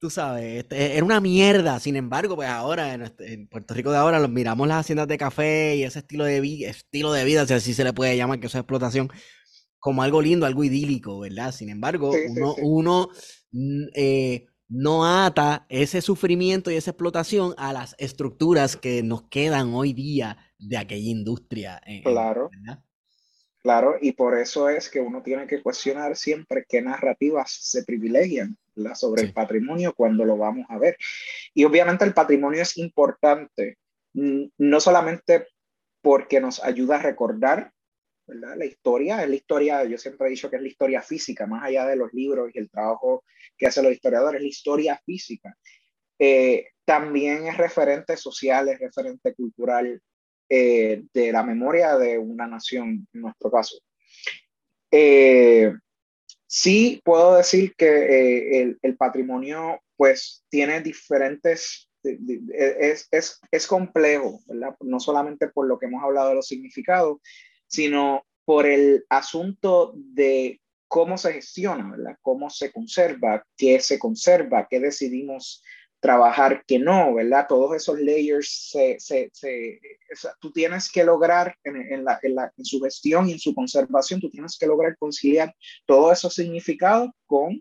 tú 0.06 0.12
sabes, 0.12 0.60
este, 0.60 0.98
era 0.98 1.04
una 1.04 1.20
mierda. 1.20 1.80
Sin 1.80 1.96
embargo, 1.96 2.36
pues 2.36 2.48
ahora 2.48 2.94
este, 2.94 3.34
en, 3.34 3.48
Puerto 3.48 3.74
Rico 3.74 3.90
de 3.92 3.98
ahora 3.98 4.20
miramos 4.28 4.68
las 4.68 4.82
haciendas 4.82 5.08
de 5.08 5.18
café 5.18 5.78
y 5.78 5.84
ese 5.84 5.98
estilo 5.98 6.26
de, 6.26 6.42
vida, 6.42 6.70
estilo 6.70 7.12
de 7.12 7.26
vida, 7.26 7.48
si 7.48 7.56
así 7.56 7.74
se 7.74 7.84
le 7.84 7.92
puede 7.92 8.16
llamar, 8.16 8.40
que 8.40 8.46
eso 8.46 8.60
es 8.60 8.62
explotación, 8.62 9.10
como 9.80 10.04
algo 10.04 10.22
lindo, 10.22 10.46
algo 10.46 10.64
idílico, 10.64 11.22
¿verdad? 11.22 11.52
Sin 11.52 11.70
embargo, 11.70 12.12
uno, 12.62 13.10
eh, 13.96 14.46
no 14.70 15.26
ata 15.26 15.66
ese 15.70 16.04
sufrimiento 16.04 16.70
y 16.70 16.76
esa 16.76 16.92
explotación 16.92 17.56
a 17.58 17.74
las 17.74 17.96
estructuras 17.98 18.78
que 18.78 19.02
nos 19.02 19.24
quedan 19.24 19.74
hoy 19.74 19.94
día 19.94 20.38
de 20.60 20.78
aquella 20.78 21.10
industria. 21.10 21.82
Eh, 21.88 22.04
claro. 22.04 22.52
Claro, 23.64 23.96
y 24.00 24.12
por 24.12 24.38
eso 24.38 24.70
es 24.70 24.88
que 24.88 25.00
uno 25.00 25.24
tiene 25.24 25.48
que 25.48 25.64
cuestionar 25.64 26.16
siempre 26.16 26.64
qué 26.70 26.84
narrativas 26.84 27.58
se 27.60 27.84
privilegian 27.84 28.56
sobre 28.94 29.24
el 29.24 29.34
patrimonio 29.34 29.94
cuando 29.94 30.26
lo 30.26 30.38
vamos 30.38 30.66
a 30.70 30.78
ver. 30.78 30.98
Y 31.54 31.64
obviamente 31.64 32.06
el 32.06 32.14
patrimonio 32.14 32.62
es 32.62 32.78
importante, 32.78 33.78
no 34.14 34.80
solamente 34.80 35.48
porque 36.02 36.40
nos 36.40 36.64
ayuda 36.64 36.98
a 36.98 37.04
recordar 37.04 37.72
la 38.28 38.66
historia, 38.66 39.22
es 39.22 39.30
la 39.30 39.36
historia, 39.36 39.84
yo 39.86 39.98
siempre 39.98 40.28
he 40.28 40.32
dicho 40.32 40.50
que 40.50 40.56
es 40.56 40.62
la 40.62 40.68
historia 40.68 41.02
física, 41.02 41.46
más 41.46 41.64
allá 41.64 41.86
de 41.86 41.96
los 41.96 42.14
libros 42.14 42.50
y 42.54 42.60
el 42.60 42.70
trabajo 42.70 43.24
que 43.58 43.68
hacen 43.68 43.84
los 43.84 43.94
historiadores, 43.94 44.40
es 44.40 44.44
la 44.44 44.50
historia 44.50 45.02
física. 45.06 45.56
Eh, 46.18 46.70
también 46.86 47.48
es 47.48 47.58
referente 47.58 48.18
social, 48.18 48.70
es 48.70 48.80
referente 48.80 49.34
cultural 49.34 50.02
eh, 50.50 51.04
de 51.14 51.32
la 51.32 51.44
memoria 51.44 51.98
de 51.98 52.18
una 52.18 52.48
nación, 52.48 53.08
en 53.14 53.22
nuestro 53.22 53.52
caso. 53.52 53.78
Eh, 54.92 55.74
Sí 56.58 57.02
puedo 57.04 57.36
decir 57.36 57.76
que 57.76 58.62
eh, 58.62 58.78
el, 58.82 58.96
patrimonio 58.96 59.82
pues 59.98 60.46
tiene 60.48 60.80
diferentes, 60.80 61.90
es, 62.02 63.10
es, 63.12 63.42
es, 63.52 63.68
complejo, 63.68 64.40
¿verdad? 64.48 64.74
No 64.80 65.02
solamente 65.02 65.50
por 65.50 65.68
lo 65.68 65.78
que 65.78 65.88
hemos 65.88 66.02
hablado 66.02 66.30
de 66.30 66.36
los 66.36 66.48
significados, 66.48 67.18
sino 67.68 68.26
por 68.46 68.68
el 68.68 69.04
asunto 69.10 69.92
de 69.98 70.62
cómo 70.88 71.18
se 71.18 71.34
gestiona, 71.34 71.92
¿verdad? 71.92 72.18
Cómo 72.22 72.50
se 72.50 72.72
conserva, 72.72 73.46
qué 73.58 73.82
se 73.82 74.00
conserva, 74.00 74.66
qué 74.70 74.80
decidimos 74.80 75.62
trabajar 76.06 76.64
que 76.68 76.78
no, 76.78 77.16
¿verdad? 77.16 77.48
Todos 77.50 77.76
esos 77.76 78.00
layers, 78.00 78.70
se, 78.70 79.00
se, 79.00 79.32
se, 79.34 79.80
tú 80.40 80.52
tienes 80.52 80.92
que 80.92 81.04
lograr 81.04 81.56
en, 81.64 81.78
en, 81.78 82.06
la, 82.06 82.20
en, 82.22 82.36
la, 82.36 82.54
en, 82.56 82.64
su 82.64 82.80
gestión 82.80 83.28
y 83.28 83.32
en 83.32 83.40
su 83.40 83.56
conservación, 83.56 84.20
tú 84.22 84.30
tienes 84.30 84.56
que 84.60 84.68
lograr 84.68 84.96
conciliar 85.00 85.56
todos 85.88 86.20
esos 86.20 86.36
significados 86.36 87.10
con 87.26 87.54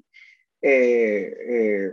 eh, 0.60 1.32
eh, 1.48 1.92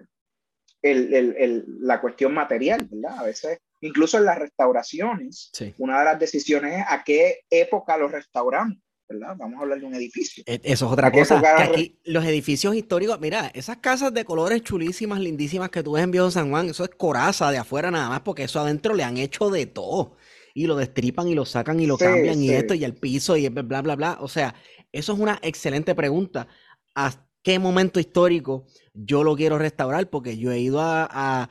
el, 0.82 1.14
el, 1.14 1.66
la 1.80 2.02
cuestión 2.02 2.34
material, 2.34 2.86
¿verdad? 2.92 3.20
A 3.20 3.24
veces, 3.24 3.60
incluso 3.80 4.18
en 4.18 4.26
las 4.26 4.38
restauraciones, 4.38 5.52
una 5.78 6.00
de 6.00 6.06
las 6.06 6.20
decisiones 6.20 6.80
es 6.80 6.86
a 6.86 7.02
qué 7.06 7.44
época 7.50 7.96
los 7.96 8.12
restauramos. 8.12 8.78
Vamos 9.20 9.60
a 9.60 9.62
hablar 9.62 9.80
de 9.80 9.86
un 9.86 9.96
edificio. 9.96 10.44
E, 10.46 10.62
eso 10.64 10.86
es 10.86 10.92
otra 10.92 11.12
cosa. 11.12 11.42
Que 11.42 11.64
aquí 11.64 12.00
los 12.06 12.24
edificios 12.26 12.76
históricos, 12.76 13.20
mira, 13.20 13.52
esas 13.54 13.78
casas 13.78 14.14
de 14.14 14.26
colores 14.26 14.62
chulísimas, 14.62 15.20
lindísimas 15.20 15.70
que 15.70 15.84
tú 15.84 15.94
ves 15.94 16.04
en 16.04 16.12
Viejo 16.12 16.32
San 16.32 16.50
Juan, 16.50 16.70
eso 16.70 16.84
es 16.84 16.92
coraza 16.92 17.52
de 17.52 17.58
afuera 17.58 17.92
nada 17.92 18.10
más, 18.10 18.22
porque 18.22 18.44
eso 18.44 18.60
adentro 18.60 18.94
le 18.94 19.04
han 19.04 19.18
hecho 19.18 19.50
de 19.50 19.66
todo. 19.66 20.18
Y 20.54 20.68
lo 20.68 20.76
destripan 20.76 21.28
y 21.28 21.36
lo 21.36 21.46
sacan 21.46 21.80
y 21.80 21.86
lo 21.86 21.98
cambian 21.98 22.42
y 22.42 22.50
esto 22.50 22.74
y 22.74 22.84
el 22.84 22.94
piso 22.94 23.38
y 23.38 23.48
bla, 23.48 23.82
bla, 23.82 23.96
bla. 23.96 24.18
O 24.20 24.28
sea, 24.28 24.54
eso 24.92 25.14
es 25.14 25.20
una 25.20 25.40
excelente 25.42 25.96
pregunta. 25.96 26.48
¿A 26.94 27.12
qué 27.42 27.58
momento 27.58 28.00
histórico 28.00 28.66
yo 28.94 29.24
lo 29.24 29.36
quiero 29.36 29.58
restaurar? 29.58 30.10
Porque 30.10 30.38
yo 30.38 30.52
he 30.52 30.60
ido 30.60 30.82
a, 30.82 31.08
a 31.10 31.50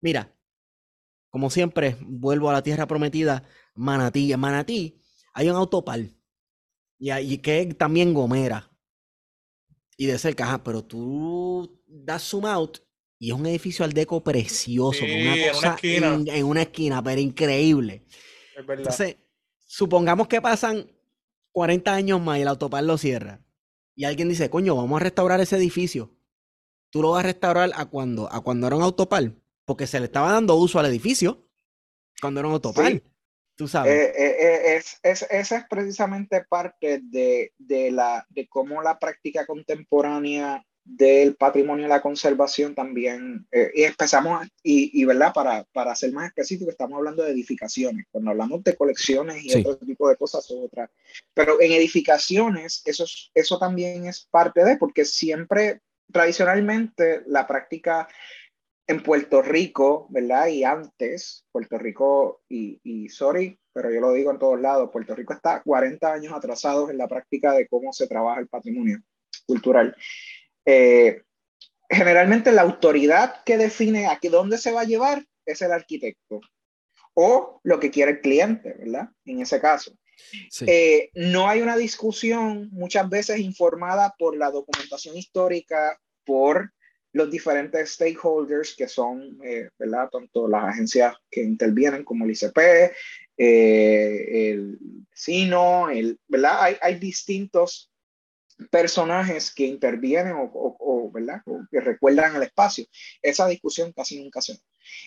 mira, 0.00 0.32
como 1.28 1.50
siempre, 1.50 1.96
vuelvo 2.00 2.50
a 2.50 2.52
la 2.52 2.62
tierra 2.62 2.86
prometida, 2.86 3.44
Manatí. 3.74 4.32
En 4.32 4.40
Manatí 4.40 5.00
hay 5.32 5.48
un 5.48 5.56
autopal 5.56 6.19
y, 7.00 7.10
y 7.10 7.38
que 7.38 7.66
también 7.74 8.14
Gomera. 8.14 8.70
Y 9.96 10.06
de 10.06 10.18
cerca, 10.18 10.44
ajá, 10.44 10.62
pero 10.62 10.84
tú 10.84 11.82
das 11.86 12.22
zoom 12.22 12.46
out 12.46 12.78
y 13.18 13.30
es 13.30 13.36
un 13.36 13.44
edificio 13.46 13.84
al 13.84 13.92
deco 13.92 14.24
precioso, 14.24 15.04
una 15.04 15.52
cosa 15.52 15.76
en 15.82 16.44
una, 16.44 16.62
esquina. 16.62 17.02
pero 17.02 17.20
increíble. 17.20 18.06
Es 18.56 18.66
verdad. 18.66 18.78
Entonces, 18.78 19.16
supongamos 19.66 20.26
que 20.26 20.40
pasan 20.40 20.90
40 21.52 21.92
años 21.92 22.20
más 22.22 22.38
y 22.38 22.42
el 22.42 22.48
autopar 22.48 22.82
lo 22.82 22.96
cierra. 22.96 23.44
Y 23.94 24.04
alguien 24.04 24.30
dice, 24.30 24.48
coño, 24.48 24.74
vamos 24.74 24.98
a 24.98 25.04
restaurar 25.04 25.38
ese 25.40 25.56
edificio. 25.56 26.16
Tú 26.88 27.02
lo 27.02 27.10
vas 27.10 27.20
a 27.20 27.26
restaurar 27.26 27.70
a 27.74 27.84
cuando, 27.84 28.32
a 28.32 28.40
cuando 28.40 28.66
era 28.66 28.76
un 28.76 28.82
autopar, 28.82 29.34
porque 29.66 29.86
se 29.86 30.00
le 30.00 30.06
estaba 30.06 30.32
dando 30.32 30.54
uso 30.54 30.78
al 30.78 30.86
edificio 30.86 31.46
cuando 32.22 32.40
era 32.40 32.48
un 32.48 32.54
autopar. 32.54 33.02
Tú 33.60 33.68
sabes. 33.68 33.92
Eh, 33.92 34.14
eh, 34.16 34.36
eh, 34.40 34.76
es, 34.76 34.98
es, 35.02 35.26
esa 35.30 35.58
es 35.58 35.64
precisamente 35.68 36.42
parte 36.48 37.02
de, 37.02 37.52
de, 37.58 37.90
la, 37.90 38.24
de 38.30 38.48
cómo 38.48 38.80
la 38.80 38.98
práctica 38.98 39.44
contemporánea 39.44 40.64
del 40.82 41.36
patrimonio 41.36 41.84
y 41.84 41.88
la 41.90 42.00
conservación 42.00 42.74
también, 42.74 43.46
y 43.74 43.82
empezamos, 43.82 44.48
y, 44.62 44.98
y, 44.98 45.04
verdad, 45.04 45.34
para, 45.34 45.64
para 45.74 45.94
ser 45.94 46.10
más 46.12 46.28
específico, 46.28 46.70
estamos 46.70 46.96
hablando 46.96 47.22
de 47.22 47.32
edificaciones. 47.32 48.06
Cuando 48.10 48.30
hablamos 48.30 48.64
de 48.64 48.74
colecciones 48.74 49.44
y 49.44 49.58
otro 49.58 49.76
tipo 49.76 50.08
de 50.08 50.16
cosas, 50.16 50.50
otras. 50.50 50.88
Pero 51.34 51.60
en 51.60 51.72
edificaciones, 51.72 52.80
eso, 52.86 53.04
eso 53.34 53.58
también 53.58 54.06
es 54.06 54.26
parte 54.30 54.64
de, 54.64 54.78
porque 54.78 55.04
siempre, 55.04 55.82
tradicionalmente, 56.10 57.24
la 57.26 57.46
práctica 57.46 58.08
en 58.90 59.02
Puerto 59.04 59.40
Rico, 59.40 60.08
¿verdad? 60.10 60.48
Y 60.48 60.64
antes, 60.64 61.46
Puerto 61.52 61.78
Rico, 61.78 62.42
y, 62.48 62.80
y, 62.82 63.08
sorry, 63.08 63.56
pero 63.72 63.92
yo 63.92 64.00
lo 64.00 64.12
digo 64.12 64.32
en 64.32 64.38
todos 64.40 64.60
lados, 64.60 64.90
Puerto 64.92 65.14
Rico 65.14 65.32
está 65.32 65.62
40 65.62 66.12
años 66.12 66.32
atrasados 66.32 66.90
en 66.90 66.98
la 66.98 67.06
práctica 67.06 67.52
de 67.52 67.68
cómo 67.68 67.92
se 67.92 68.08
trabaja 68.08 68.40
el 68.40 68.48
patrimonio 68.48 68.98
cultural. 69.46 69.96
Eh, 70.64 71.22
generalmente 71.88 72.50
la 72.50 72.62
autoridad 72.62 73.44
que 73.44 73.56
define 73.56 74.06
a 74.06 74.18
dónde 74.22 74.58
se 74.58 74.72
va 74.72 74.80
a 74.80 74.84
llevar 74.84 75.24
es 75.46 75.62
el 75.62 75.70
arquitecto 75.70 76.40
o 77.14 77.60
lo 77.62 77.78
que 77.78 77.92
quiere 77.92 78.12
el 78.12 78.20
cliente, 78.20 78.74
¿verdad? 78.76 79.10
En 79.24 79.40
ese 79.40 79.60
caso. 79.60 79.92
Eh, 80.66 81.10
no 81.14 81.48
hay 81.48 81.62
una 81.62 81.76
discusión 81.76 82.68
muchas 82.72 83.08
veces 83.08 83.38
informada 83.38 84.14
por 84.18 84.36
la 84.36 84.50
documentación 84.50 85.16
histórica, 85.16 85.96
por 86.24 86.72
los 87.12 87.30
diferentes 87.30 87.92
stakeholders 87.92 88.74
que 88.76 88.88
son, 88.88 89.38
eh, 89.44 89.70
¿verdad? 89.78 90.08
Tanto 90.10 90.48
las 90.48 90.64
agencias 90.64 91.14
que 91.30 91.42
intervienen 91.42 92.04
como 92.04 92.24
el 92.24 92.32
ICP, 92.32 92.58
eh, 93.36 94.50
el 94.50 94.78
SINO, 95.12 95.90
el, 95.90 96.18
¿verdad? 96.28 96.62
Hay, 96.62 96.76
hay, 96.80 96.98
distintos 96.98 97.90
personajes 98.70 99.52
que 99.52 99.66
intervienen 99.66 100.34
o, 100.34 100.50
o, 100.52 101.10
¿verdad? 101.10 101.42
que 101.70 101.80
recuerdan 101.80 102.36
el 102.36 102.42
espacio. 102.42 102.84
Esa 103.22 103.46
discusión 103.48 103.92
casi 103.92 104.22
nunca 104.22 104.40
se 104.40 104.54
da. 104.54 104.60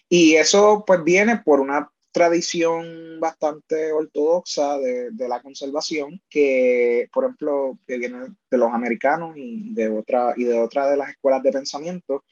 Y 0.10 0.36
eso 0.36 0.84
pues 0.86 1.04
viene 1.04 1.38
por 1.38 1.60
una 1.60 1.90
tradición 2.14 3.20
bastante 3.20 3.92
ortodoxa 3.92 4.78
de, 4.78 5.12
de, 5.12 5.28
la 5.28 5.42
conservación 5.42 6.22
que, 6.30 7.10
por 7.12 7.26
ejemplo, 7.26 7.80
que 7.86 7.98
viene 7.98 8.20
de 8.50 8.58
los 8.58 8.72
americanos 8.72 9.36
y 9.36 9.74
de 9.74 9.90
otra, 9.90 10.34
y 10.38 10.46
de, 10.46 10.60
otra 10.60 10.90
de 10.90 10.96
las 10.96 11.10
escuelas 11.10 11.44
de 11.44 11.52
pensamiento, 11.52 12.24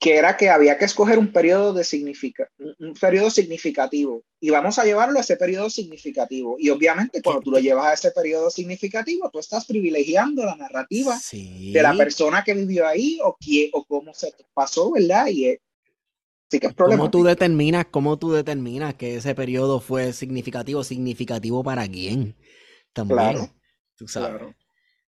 que 0.00 0.16
era 0.16 0.36
que 0.36 0.50
había 0.50 0.76
que 0.78 0.86
escoger 0.86 1.18
un 1.18 1.32
periodo, 1.32 1.74
de 1.74 1.84
significa, 1.84 2.48
un 2.58 2.94
periodo 2.94 3.30
significativo 3.30 4.24
y 4.40 4.50
vamos 4.50 4.78
a 4.80 4.84
llevarlo 4.84 5.18
a 5.18 5.20
ese 5.20 5.36
periodo 5.36 5.70
significativo. 5.70 6.56
Y 6.58 6.70
obviamente 6.70 7.22
cuando 7.22 7.42
tú 7.42 7.52
lo 7.52 7.58
llevas 7.58 7.86
a 7.86 7.92
ese 7.92 8.10
periodo 8.10 8.50
significativo, 8.50 9.30
tú 9.30 9.38
estás 9.38 9.64
privilegiando 9.64 10.44
la 10.44 10.56
narrativa 10.56 11.16
de 11.30 11.82
la 11.82 11.94
persona 11.94 12.42
que 12.42 12.54
vivió 12.54 12.88
ahí 12.88 13.20
o, 13.22 13.36
quién, 13.38 13.70
o 13.74 13.84
cómo 13.84 14.12
se 14.12 14.34
pasó, 14.52 14.90
¿verdad? 14.90 15.28
Y 15.28 15.56
sí 16.52 16.60
que 16.60 16.66
es 16.66 16.74
¿Cómo 16.74 17.10
tú 17.10 17.24
determinas, 17.24 17.86
cómo 17.90 18.18
tú 18.18 18.30
determinas 18.32 18.94
que 18.94 19.16
ese 19.16 19.34
periodo 19.34 19.80
fue 19.80 20.12
significativo? 20.12 20.84
¿Significativo 20.84 21.64
para 21.64 21.88
quién? 21.88 22.36
También. 22.92 23.18
Claro, 23.18 23.50
tú 23.96 24.06
sabes. 24.06 24.54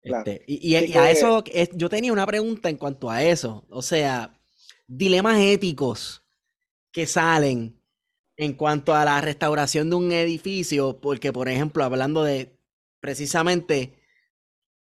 Este, 0.00 0.42
y, 0.46 0.74
a 0.74 1.10
eso, 1.10 1.44
yo 1.74 1.88
tenía 1.90 2.14
una 2.14 2.26
pregunta 2.26 2.70
en 2.70 2.78
cuanto 2.78 3.10
a 3.10 3.22
eso. 3.22 3.66
O 3.68 3.82
sea, 3.82 4.40
dilemas 4.86 5.38
éticos 5.38 6.24
que 6.90 7.06
salen 7.06 7.78
en 8.36 8.54
cuanto 8.54 8.94
a 8.94 9.04
la 9.04 9.20
restauración 9.20 9.90
de 9.90 9.96
un 9.96 10.12
edificio, 10.12 10.98
porque 10.98 11.30
por 11.30 11.50
ejemplo, 11.50 11.84
hablando 11.84 12.24
de 12.24 12.58
precisamente 13.00 13.98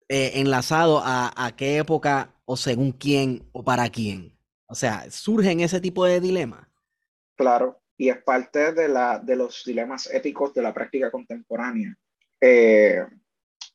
eh, 0.09 0.33
enlazado 0.35 1.01
a, 1.03 1.53
qué 1.57 1.77
época 1.77 2.35
o 2.45 2.55
según 2.55 2.91
quién 2.91 3.49
o 3.51 3.63
para 3.63 3.89
quién. 3.89 4.37
O 4.71 4.75
sea, 4.75 5.09
surgen 5.11 5.59
ese 5.59 5.81
tipo 5.81 6.05
de 6.05 6.19
dilemas. 6.19 6.65
Claro, 7.35 7.81
y 7.97 8.09
es 8.09 8.17
parte 8.23 8.71
de, 8.71 8.87
la, 8.87 9.19
de 9.19 9.35
los 9.35 9.63
dilemas 9.65 10.09
éticos 10.11 10.53
de 10.53 10.61
la 10.61 10.73
práctica 10.73 11.11
contemporánea. 11.11 11.95
Eh, 12.39 13.05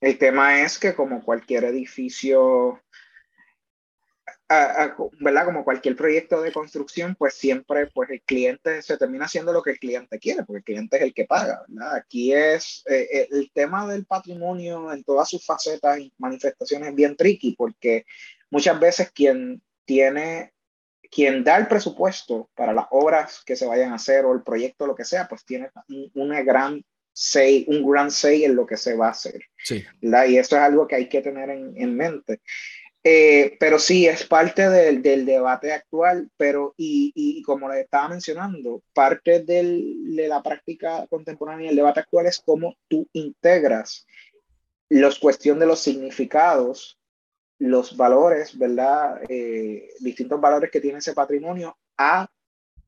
el 0.01 0.19
tema 0.19 0.63
es 0.63 0.79
que 0.79 0.95
como 0.95 1.23
cualquier 1.23 1.65
edificio 1.65 2.81
¿verdad? 4.49 5.45
Como 5.45 5.65
cualquier 5.65 5.97
proyecto 5.97 6.41
de 6.41 6.53
construcción, 6.53 7.17
pues 7.17 7.35
siempre 7.35 7.89
pues 7.89 8.11
el 8.11 8.23
cliente 8.23 8.81
se 8.81 8.97
termina 8.97 9.25
haciendo 9.25 9.53
lo 9.53 9.63
que 9.63 9.73
el 9.73 9.79
cliente 9.79 10.19
quiere, 10.19 10.45
porque 10.45 10.59
el 10.59 10.65
cliente 10.65 10.97
es 10.97 11.03
el 11.03 11.15
que 11.15 11.25
paga, 11.25 11.65
¿verdad? 11.67 11.97
Aquí 11.97 12.33
es 12.33 12.85
eh, 12.87 13.09
eh, 13.13 13.29
el 13.31 13.51
tema 13.53 13.89
del 13.89 14.07
patrimonio 14.07 14.93
en 14.93 15.03
todas 15.03 15.29
sus 15.29 15.45
facetas 15.45 15.99
y 15.99 16.13
manifestaciones 16.19 16.95
bien 16.95 17.17
tricky, 17.17 17.57
porque 17.57 18.07
muchas 18.51 18.79
veces 18.79 19.11
quien 19.11 19.63
tiene, 19.85 20.53
quien 21.11 21.45
da 21.45 21.57
el 21.57 21.69
presupuesto 21.69 22.51
para 22.55 22.73
las 22.73 22.87
obras 22.91 23.43
que 23.45 23.57
se 23.57 23.67
vayan 23.67 23.93
a 23.93 23.97
hacer 23.97 24.25
o 24.25 24.33
el 24.33 24.43
proyecto, 24.43 24.87
lo 24.87 24.95
que 24.95 25.05
sea, 25.05 25.29
pues 25.29 25.45
tiene 25.45 25.71
una 26.15 26.43
gran 26.43 26.83
say, 27.13 27.65
un 27.69 27.89
gran 27.89 28.11
say 28.11 28.45
en 28.45 28.55
lo 28.55 28.67
que 28.67 28.77
se 28.77 28.95
va 28.95 29.09
a 29.09 29.13
hacer. 29.13 29.41
Sí. 29.59 29.85
Y 30.01 30.37
eso 30.37 30.57
es 30.57 30.63
algo 30.63 30.87
que 30.87 30.97
hay 30.97 31.09
que 31.09 31.23
tener 31.23 31.51
en, 31.51 31.73
en 31.77 31.97
mente. 31.97 32.41
Eh, 33.09 33.57
pero 33.61 33.79
sí, 33.79 34.07
es 34.07 34.25
parte 34.25 34.69
del, 34.69 35.01
del 35.01 35.25
debate 35.25 35.73
actual, 35.73 36.29
pero 36.37 36.75
y, 36.77 37.13
y, 37.15 37.41
como 37.43 37.69
le 37.69 37.83
estaba 37.83 38.09
mencionando, 38.09 38.83
parte 38.93 39.45
del, 39.45 40.17
de 40.17 40.27
la 40.27 40.43
práctica 40.43 41.07
contemporánea 41.09 41.67
y 41.67 41.69
el 41.69 41.77
debate 41.77 42.01
actual 42.01 42.27
es 42.27 42.43
cómo 42.45 42.77
tú 42.89 43.09
integras 43.13 44.07
los 44.89 45.21
cuestión 45.21 45.61
de 45.61 45.67
los 45.67 45.81
significados, 45.81 46.96
los 47.59 47.97
valores, 47.97 48.57
¿verdad? 48.59 49.21
Eh, 49.29 49.91
distintos 50.01 50.41
valores 50.41 50.71
que 50.71 50.81
tiene 50.81 50.99
ese 50.99 51.15
patrimonio 51.15 51.77
a 51.97 52.29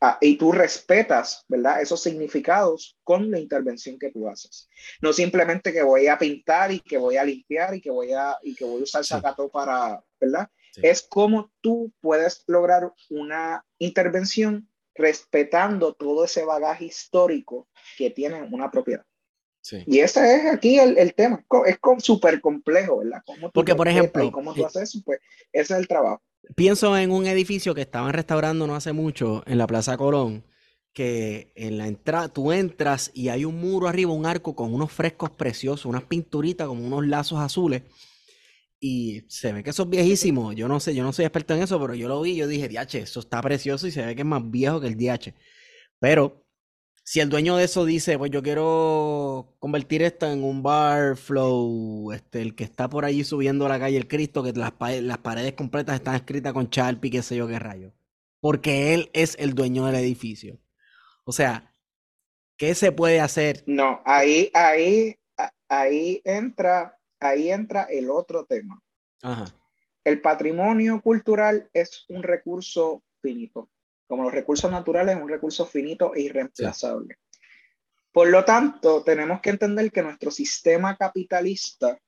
Ah, 0.01 0.17
y 0.21 0.37
tú 0.37 0.53
respetas, 0.53 1.45
¿verdad? 1.49 1.83
Esos 1.83 2.01
significados 2.01 2.97
con 3.03 3.33
la 3.33 3.41
intervención 3.41 3.99
que 3.99 4.13
tú 4.13 4.29
haces. 4.29 4.69
No 5.01 5.13
simplemente 5.13 5.73
que 5.73 5.83
voy 5.83 6.07
a 6.07 6.17
pintar 6.17 6.71
y 6.71 6.79
que 6.79 6.97
voy 6.97 7.17
a 7.17 7.25
limpiar 7.25 7.75
y 7.75 7.81
que 7.81 7.91
voy 7.91 8.13
a, 8.13 8.37
y 8.43 8.55
que 8.55 8.65
voy 8.65 8.81
a 8.81 8.85
usar 8.85 9.05
sacato 9.05 9.49
para, 9.49 10.03
¿verdad? 10.21 10.49
Es 10.83 11.03
como 11.03 11.51
tú 11.61 11.93
puedes 12.01 12.45
lograr 12.47 12.93
una 13.11 13.65
intervención 13.79 14.69
respetando 14.95 15.95
todo 15.95 16.25
ese 16.25 16.45
bagaje 16.45 16.85
histórico 16.85 17.69
que 17.97 18.11
tiene 18.11 18.43
una 18.43 18.71
propiedad. 18.71 19.05
Sí. 19.69 19.85
Y 19.87 19.99
ese 19.99 20.37
es 20.37 20.47
aquí 20.47 20.79
el, 20.79 20.97
el 20.97 21.13
tema. 21.13 21.45
Es 21.67 21.79
súper 21.99 22.41
complejo, 22.41 22.99
¿verdad? 22.99 23.23
Porque, 23.53 23.75
por 23.75 23.87
ejemplo, 23.87 24.33
cómo 24.33 24.55
tú 24.55 24.65
haces 24.65 24.83
eso, 24.83 25.01
pues 25.05 25.21
ese 25.53 25.75
es 25.75 25.81
el 25.81 25.89
trabajo 25.89 26.23
pienso 26.55 26.97
en 26.97 27.11
un 27.11 27.27
edificio 27.27 27.75
que 27.75 27.83
estaban 27.83 28.13
restaurando 28.13 28.67
no 28.67 28.75
hace 28.75 28.93
mucho 28.93 29.43
en 29.47 29.59
la 29.59 29.67
Plaza 29.67 29.97
Colón, 29.97 30.45
que 30.93 31.53
en 31.55 31.79
la 31.79 31.87
entrada 31.87 32.29
tú 32.29 32.53
entras 32.53 33.11
y 33.15 33.29
hay 33.29 33.45
un 33.45 33.61
muro 33.61 33.89
arriba, 33.89 34.13
un 34.13 34.27
arco 34.27 34.55
con 34.55 34.73
unos 34.73 34.91
frescos 34.91 35.31
preciosos, 35.31 35.87
unas 35.87 36.05
pinturitas 36.05 36.67
como 36.67 36.87
unos 36.87 37.07
lazos 37.07 37.39
azules. 37.39 37.83
Y 38.81 39.23
se 39.29 39.53
ve 39.53 39.65
que 39.65 39.71
eso 39.71 39.83
es 39.83 39.91
viejísimo. 39.91 40.53
Yo 40.53 40.69
no 40.69 40.79
sé, 40.79 40.95
yo 40.95 41.03
no 41.03 41.13
soy 41.13 41.25
experto 41.25 41.55
en 41.55 41.63
eso, 41.63 41.81
pero 41.81 41.95
yo 41.95 42.07
lo 42.09 42.21
vi 42.21 42.33
y 42.33 42.37
yo 42.37 42.47
dije, 42.47 42.69
DH, 42.69 42.99
eso 42.99 43.21
está 43.21 43.41
precioso 43.43 43.89
y 43.89 43.91
se 43.91 44.07
ve 44.07 44.15
que 44.15 44.23
es 44.23 44.27
más 44.27 44.49
viejo 44.51 44.81
que 44.81 44.87
el 44.87 44.97
DH. 44.97 45.35
Pero 45.99 46.47
si 47.09 47.21
el 47.21 47.31
dueño 47.31 47.57
de 47.57 47.65
eso 47.65 47.87
dice, 47.87 48.19
pues 48.19 48.31
yo 48.31 48.43
quiero 48.43 49.57
convertir 49.61 50.03
esto 50.03 50.31
en 50.31 50.45
un 50.45 50.63
bar 50.63 51.17
flow, 51.17 52.13
este, 52.13 52.43
el 52.43 52.55
que 52.55 52.65
está 52.65 52.87
por 52.91 53.07
allí 53.07 53.25
subiendo 53.25 53.65
a 53.65 53.71
la 53.71 53.79
calle 53.79 53.97
el 53.97 54.07
Cristo, 54.07 54.43
que 54.43 54.53
las, 54.53 54.75
las 54.79 55.19
paredes 55.19 55.55
completas 55.55 55.95
están 55.95 56.17
escritas 56.17 56.53
con 56.53 56.69
Sharpie, 56.69 57.11
qué 57.11 57.23
sé 57.23 57.37
yo 57.37 57.49
qué 57.49 57.59
rayo. 57.59 57.95
Porque 58.41 58.93
él 58.93 59.09
es 59.15 59.37
el 59.39 59.55
dueño 59.55 59.87
del 59.87 59.95
edificio. 59.95 60.59
O 61.25 61.33
sea, 61.33 61.73
¿qué 62.59 62.75
se 62.75 62.93
puede 62.93 63.21
hacer? 63.23 63.65
No, 63.67 64.03
ahí, 64.05 64.51
ahí, 64.53 65.17
ahí 65.67 66.21
entra, 66.25 66.99
ahí 67.21 67.51
entra 67.51 67.85
el 67.85 68.11
otro 68.11 68.45
tema. 68.45 68.83
Ajá. 69.23 69.47
El 70.05 70.21
patrimonio 70.21 71.01
cultural 71.01 71.71
es 71.73 72.05
un 72.11 72.23
recurso 72.23 73.03
finito 73.23 73.71
como 74.09 74.25
los 74.25 74.33
recursos 74.33 74.71
naturales, 74.71 75.17
es 75.17 75.23
un 75.23 75.29
recurso 75.29 75.67
finito 75.67 76.15
e 76.15 76.23
irreemplazable. 76.23 77.19
Por 78.11 78.29
lo 78.29 78.45
tanto, 78.45 79.05
tenemos 79.05 79.41
que 79.41 79.51
entender 79.51 79.93
que 79.93 80.03
nuestro 80.03 80.31
sistema 80.31 80.97
capitalista 80.97 81.99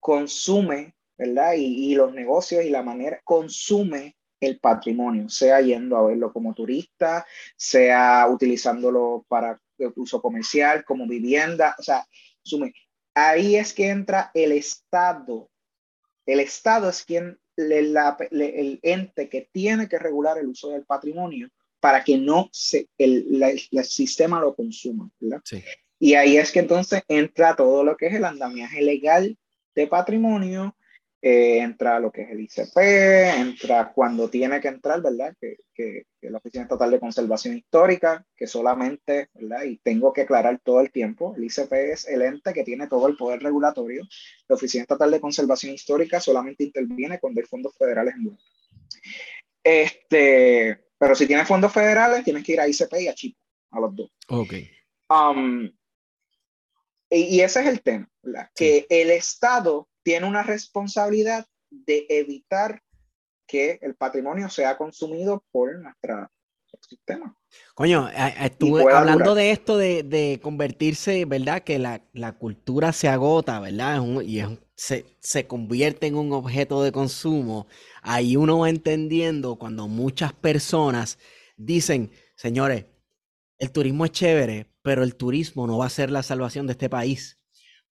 consume, 0.00 0.96
¿verdad? 1.16 1.54
Y, 1.56 1.94
los 1.94 2.12
negocios 2.12 2.64
y 2.64 2.70
la 2.70 2.82
manera 2.82 3.20
consume 3.24 4.16
el 4.40 4.58
patrimonio, 4.58 5.28
sea 5.28 5.60
yendo 5.60 5.96
a 5.96 6.04
verlo 6.06 6.32
como 6.32 6.52
turista, 6.52 7.24
sea 7.56 8.26
utilizándolo 8.28 9.24
para 9.28 9.58
uso 9.96 10.20
comercial, 10.20 10.84
como 10.84 11.06
vivienda, 11.06 11.74
o 11.78 11.82
sea, 11.82 12.04
consume. 12.42 12.74
Ahí 13.14 13.56
es 13.56 13.72
que 13.72 13.88
entra 13.88 14.32
el 14.34 14.52
Estado. 14.52 15.48
El 16.26 16.40
Estado 16.40 16.88
es 16.88 17.04
quien 17.04 17.38
el 17.56 18.80
ente 18.82 19.28
que 19.28 19.48
tiene 19.52 19.88
que 19.88 19.98
regular 19.98 20.38
el 20.38 20.48
uso 20.48 20.70
del 20.70 20.84
patrimonio 20.84 21.50
para 21.80 22.02
que 22.02 22.16
no 22.16 22.48
se, 22.50 22.88
el, 22.96 23.42
el 23.42 23.84
sistema 23.84 24.40
lo 24.40 24.54
consuma. 24.54 25.10
Y 25.98 26.14
ahí 26.14 26.38
es 26.38 26.50
que 26.50 26.60
entonces 26.60 27.02
entra 27.08 27.54
todo 27.56 27.84
lo 27.84 27.96
que 27.96 28.06
es 28.06 28.14
el 28.14 28.24
andamiaje 28.24 28.80
legal 28.80 29.36
de 29.74 29.86
patrimonio, 29.86 30.74
eh, 31.26 31.60
entra 31.60 31.98
lo 32.00 32.12
que 32.12 32.20
es 32.20 32.30
el 32.32 32.40
ICP, 32.42 32.76
entra 32.76 33.90
cuando 33.94 34.28
tiene 34.28 34.60
que 34.60 34.68
entrar, 34.68 35.00
¿verdad? 35.00 35.34
Que, 35.40 35.56
que, 35.72 36.04
la 36.20 36.36
Oficina 36.36 36.64
Estatal 36.64 36.90
de 36.90 37.00
Conservación 37.00 37.56
Histórica, 37.56 38.26
que 38.36 38.46
solamente, 38.46 39.30
¿verdad? 39.32 39.64
Y 39.64 39.78
tengo 39.78 40.12
que 40.12 40.20
aclarar 40.20 40.60
todo 40.62 40.82
el 40.82 40.92
tiempo, 40.92 41.34
el 41.34 41.44
ICP 41.44 41.72
es 41.72 42.06
el 42.08 42.20
ente 42.20 42.52
que 42.52 42.62
tiene 42.62 42.88
todo 42.88 43.08
el 43.08 43.16
poder 43.16 43.42
regulatorio. 43.42 44.06
La 44.48 44.56
Oficina 44.56 44.82
Estatal 44.82 45.10
de 45.10 45.20
Conservación 45.20 45.72
Histórica 45.72 46.20
solamente 46.20 46.64
interviene 46.64 47.18
cuando 47.18 47.40
hay 47.40 47.46
fondos 47.46 47.74
federales 47.74 48.16
en 48.16 48.38
Este, 49.62 50.84
pero 50.98 51.14
si 51.14 51.26
tienes 51.26 51.48
fondos 51.48 51.72
federales, 51.72 52.22
tienes 52.22 52.44
que 52.44 52.52
ir 52.52 52.60
a 52.60 52.68
ICP 52.68 53.00
y 53.00 53.08
a 53.08 53.14
CHIP, 53.14 53.34
a 53.70 53.80
los 53.80 53.96
dos. 53.96 54.10
Ok. 54.28 54.52
Um, 55.08 55.70
y, 57.08 57.40
ese 57.40 57.60
es 57.60 57.66
el 57.66 57.80
tema, 57.80 58.10
¿verdad? 58.22 58.50
Que 58.54 58.86
el 58.90 59.10
Estado 59.10 59.88
tiene 60.04 60.26
una 60.26 60.44
responsabilidad 60.44 61.46
de 61.70 62.06
evitar 62.08 62.82
que 63.46 63.78
el 63.82 63.96
patrimonio 63.96 64.48
sea 64.48 64.76
consumido 64.76 65.44
por 65.50 65.76
nuestro 65.80 66.30
sistema. 66.88 67.36
Coño, 67.74 68.08
estuve 68.40 68.92
hablando 68.92 69.34
de 69.34 69.50
esto 69.50 69.76
de, 69.76 70.38
convertirse, 70.42 71.24
¿verdad? 71.24 71.62
Que 71.62 71.78
la, 71.78 72.32
cultura 72.38 72.92
se 72.92 73.08
agota, 73.08 73.60
¿verdad? 73.60 74.02
y 74.22 74.40
se, 74.76 75.06
se, 75.20 75.46
convierte 75.46 76.06
en 76.06 76.16
un 76.16 76.32
objeto 76.32 76.82
de 76.82 76.92
consumo. 76.92 77.66
Ahí 78.02 78.36
uno 78.36 78.60
va 78.60 78.70
entendiendo 78.70 79.56
cuando 79.56 79.88
muchas 79.88 80.32
personas 80.32 81.18
dicen, 81.56 82.10
señores, 82.36 82.86
el 83.58 83.70
turismo 83.70 84.04
es 84.04 84.12
chévere, 84.12 84.66
pero 84.82 85.02
el 85.02 85.16
turismo 85.16 85.66
no 85.66 85.78
va 85.78 85.86
a 85.86 85.90
ser 85.90 86.10
la 86.10 86.22
salvación 86.22 86.66
de 86.66 86.72
este 86.72 86.90
país. 86.90 87.38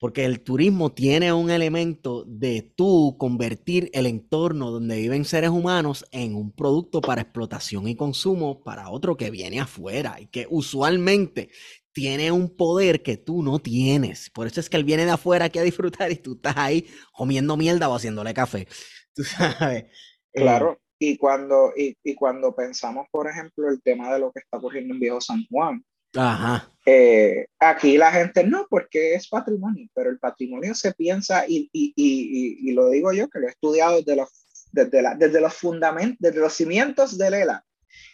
Porque 0.04 0.26
el 0.26 0.42
turismo 0.42 0.92
tiene 0.92 1.32
un 1.32 1.50
elemento 1.50 2.26
de 2.28 2.62
tú 2.62 3.16
convertir 3.18 3.90
el 3.94 4.06
entorno 4.06 4.70
donde 4.70 4.98
viven 4.98 5.24
seres 5.24 5.50
humanos 5.50 6.06
en 6.12 6.36
un 6.36 6.52
producto 6.52 7.00
para 7.00 7.22
explotación 7.22 7.88
y 7.88 7.96
consumo 7.96 8.62
para 8.66 8.90
otro 8.90 9.16
que 9.16 9.32
viene 9.32 9.62
afuera 9.62 10.18
y 10.20 10.28
que 10.28 10.46
usualmente 10.50 11.52
tiene 11.94 12.34
un 12.34 12.54
poder 12.54 13.02
que 13.02 13.16
tú 13.16 13.44
no 13.44 13.60
tienes. 13.60 14.30
Por 14.30 14.46
eso 14.46 14.60
es 14.60 14.70
que 14.70 14.76
él 14.76 14.84
viene 14.84 15.06
de 15.06 15.12
afuera 15.12 15.46
aquí 15.46 15.60
a 15.60 15.64
disfrutar 15.64 16.12
y 16.12 16.18
tú 16.18 16.34
estás 16.34 16.58
ahí 16.58 16.86
comiendo 17.14 17.56
mierda 17.56 17.88
o 17.88 17.96
haciéndole 17.96 18.34
café. 18.34 18.68
Tú 19.16 19.24
sabes. 19.24 19.86
Eh, 20.34 20.42
claro. 20.42 20.82
y 21.00 21.16
cuando, 21.16 21.72
y, 21.78 21.96
y 22.04 22.14
cuando 22.14 22.54
pensamos, 22.54 23.08
por 23.10 23.30
ejemplo, 23.30 23.70
el 23.70 23.82
tema 23.82 24.14
de 24.14 24.20
lo 24.20 24.34
que 24.34 24.40
está 24.40 24.58
ocurriendo 24.58 24.96
en 24.96 25.00
Viejo 25.00 25.22
San 25.22 25.46
Juan, 25.50 25.82
Ajá. 26.16 26.73
Eh, 26.86 27.48
aquí 27.60 27.98
la 27.98 28.12
gente 28.12 28.44
no, 28.44 28.68
porque 28.70 29.16
es 29.16 29.30
patrimonio, 29.30 29.88
pero 29.94 30.10
el 30.10 30.20
patrimonio 30.20 30.76
se 30.76 30.94
piensa, 30.94 31.46
y, 31.48 31.70
y, 31.72 31.94
y, 31.96 32.70
y 32.70 32.74
lo 32.74 32.90
digo 32.90 33.14
yo, 33.14 33.30
que 33.30 33.40
lo 33.40 33.48
he 33.48 33.52
estudiado 33.52 33.98
desde 33.98 34.18
los, 34.18 34.30
desde 34.72 35.02
la, 35.02 35.16
desde 35.16 35.40
los 35.40 35.54
fundamentos, 35.54 36.18
desde 36.20 36.40
los 36.40 36.54
cimientos 36.54 37.18
de 37.18 37.32
Lela, 37.32 37.66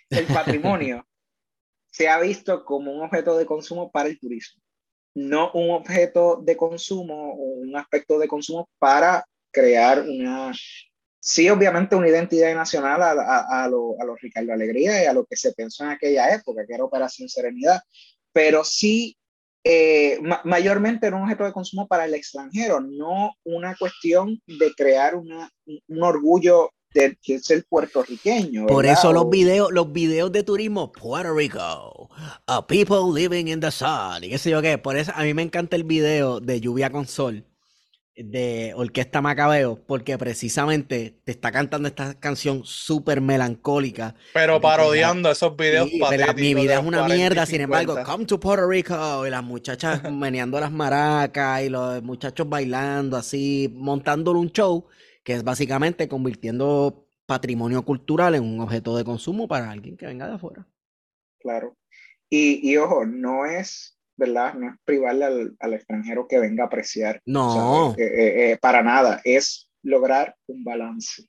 el 0.10 0.26
patrimonio 0.28 1.06
se 1.92 2.08
ha 2.08 2.20
visto 2.20 2.64
como 2.64 2.92
un 2.92 3.02
objeto 3.02 3.38
de 3.38 3.46
consumo 3.46 3.92
para 3.92 4.10
el 4.10 4.20
turismo, 4.20 4.62
no 5.16 5.52
un 5.54 5.72
objeto 5.72 6.40
de 6.44 6.56
consumo 6.56 7.34
o 7.34 7.44
un 7.62 7.76
aspecto 7.76 8.20
de 8.20 8.28
consumo 8.28 8.70
para 8.78 9.26
crear 9.52 10.02
una, 10.02 10.54
sí, 11.20 11.50
obviamente 11.50 11.96
una 11.96 12.08
identidad 12.08 12.54
nacional 12.54 13.02
a, 13.02 13.12
a, 13.14 13.64
a, 13.64 13.68
lo, 13.68 14.00
a 14.00 14.06
los 14.06 14.22
Ricardo 14.22 14.54
Alegría 14.54 15.04
y 15.04 15.08
a 15.08 15.14
lo 15.14 15.26
que 15.26 15.36
se 15.36 15.54
pensó 15.54 15.84
en 15.86 15.90
aquella 15.90 16.34
época, 16.36 16.68
que 16.68 16.76
era 16.76 16.84
Operación 16.84 17.28
Serenidad, 17.28 17.82
pero 18.40 18.64
sí 18.64 19.18
eh, 19.66 20.18
ma 20.22 20.40
mayormente 20.46 21.06
era 21.06 21.18
un 21.18 21.24
objeto 21.24 21.44
de 21.44 21.52
consumo 21.52 21.86
para 21.90 22.06
el 22.06 22.14
extranjero, 22.14 22.80
no 22.80 23.34
una 23.44 23.76
cuestión 23.76 24.42
de 24.48 24.74
crear 24.74 25.16
una, 25.16 25.52
un 25.66 26.04
orgullo 26.04 26.72
de, 26.94 27.18
de 27.28 27.40
ser 27.40 27.66
puertorriqueño. 27.68 28.66
Por 28.68 28.86
eso 28.86 29.12
los 29.12 29.30
videos, 29.30 29.74
los 29.74 29.92
videos 29.92 30.32
de 30.32 30.44
turismo, 30.44 30.90
Puerto 30.94 31.34
Rico, 31.34 32.10
a 32.48 32.66
people 32.66 33.12
living 33.14 33.48
in 33.48 33.60
the 33.60 33.72
sun, 33.72 34.24
y 34.24 34.30
qué 34.30 34.38
sé 34.38 34.52
yo 34.52 34.62
qué, 34.62 34.78
por 34.78 34.96
eso 34.96 35.12
a 35.14 35.24
mí 35.24 35.34
me 35.34 35.42
encanta 35.42 35.76
el 35.76 35.84
video 35.84 36.40
de 36.40 36.62
Lluvia 36.62 36.90
con 36.90 37.06
Sol, 37.06 37.44
de 38.24 38.74
Orquesta 38.76 39.22
Macabeo, 39.22 39.82
porque 39.88 40.18
precisamente 40.18 41.16
te 41.24 41.32
está 41.32 41.52
cantando 41.52 41.88
esta 41.88 42.20
canción 42.20 42.64
súper 42.66 43.22
melancólica. 43.22 44.16
Pero 44.34 44.60
parodiando 44.60 45.32
esos 45.32 45.56
videos 45.56 45.90
sí, 45.90 46.02
Mi 46.36 46.54
vida 46.54 46.80
es 46.80 46.86
una 46.86 47.08
mierda, 47.08 47.46
sin 47.46 47.62
embargo, 47.62 47.98
come 48.06 48.26
to 48.26 48.40
Puerto 48.40 48.68
Rico, 48.68 49.26
y 49.26 49.30
las 49.30 49.44
muchachas 49.44 50.02
meneando 50.12 50.60
las 50.60 50.72
maracas, 50.72 51.64
y 51.64 51.70
los 51.70 52.04
muchachos 52.04 52.48
bailando 52.48 53.18
así, 53.18 53.72
montándole 53.74 54.40
un 54.40 54.52
show, 54.52 54.86
que 55.24 55.34
es 55.34 55.44
básicamente 55.44 56.08
convirtiendo 56.08 57.06
patrimonio 57.26 57.84
cultural 57.84 58.36
en 58.36 58.44
un 58.44 58.60
objeto 58.60 58.98
de 58.98 59.04
consumo 59.04 59.48
para 59.48 59.70
alguien 59.70 59.96
que 59.96 60.08
venga 60.08 60.28
de 60.28 60.34
afuera. 60.34 60.68
Claro. 61.40 61.78
Y, 62.30 62.70
y 62.70 62.78
ojo, 62.78 63.06
no 63.06 63.46
es 63.46 63.99
¿verdad? 64.20 64.54
No 64.54 64.70
es 64.70 64.76
privarle 64.84 65.26
al, 65.26 65.56
al, 65.60 65.74
extranjero 65.74 66.28
que 66.28 66.40
venga 66.40 66.64
a 66.64 66.68
apreciar. 66.68 67.22
No. 67.26 67.88
O 67.88 67.96
sea, 67.96 68.06
eh, 68.06 68.52
eh, 68.52 68.58
para 68.62 68.84
nada, 68.84 69.22
es 69.24 69.70
lograr 69.82 70.36
un 70.48 70.64
balance. 70.64 71.24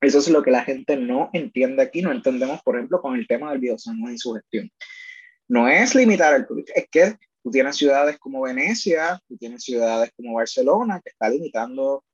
Eso 0.00 0.18
es 0.18 0.28
lo 0.28 0.42
que 0.42 0.50
la 0.50 0.64
gente 0.64 0.96
no 0.96 1.30
entiende 1.32 1.82
aquí, 1.82 2.02
no 2.02 2.12
entendemos, 2.12 2.60
por 2.62 2.76
ejemplo, 2.76 3.00
con 3.00 3.14
el 3.14 3.26
tema 3.26 3.50
del 3.50 3.60
biosano 3.60 4.10
y 4.10 4.18
su 4.18 4.34
gestión. 4.34 4.70
No 5.48 5.68
es 5.68 5.94
limitar 5.94 6.34
el 6.34 6.46
turismo, 6.46 6.72
es 6.74 6.86
que 6.90 7.16
tú 7.42 7.50
tienes 7.50 7.76
ciudades 7.76 8.18
como 8.18 8.42
Venecia, 8.42 9.20
tú 9.28 9.36
tienes 9.36 9.62
ciudades 9.62 10.10
como 10.16 10.34
Barcelona, 10.34 11.00
que 11.02 11.10
está 11.10 11.30
limitando 11.30 12.04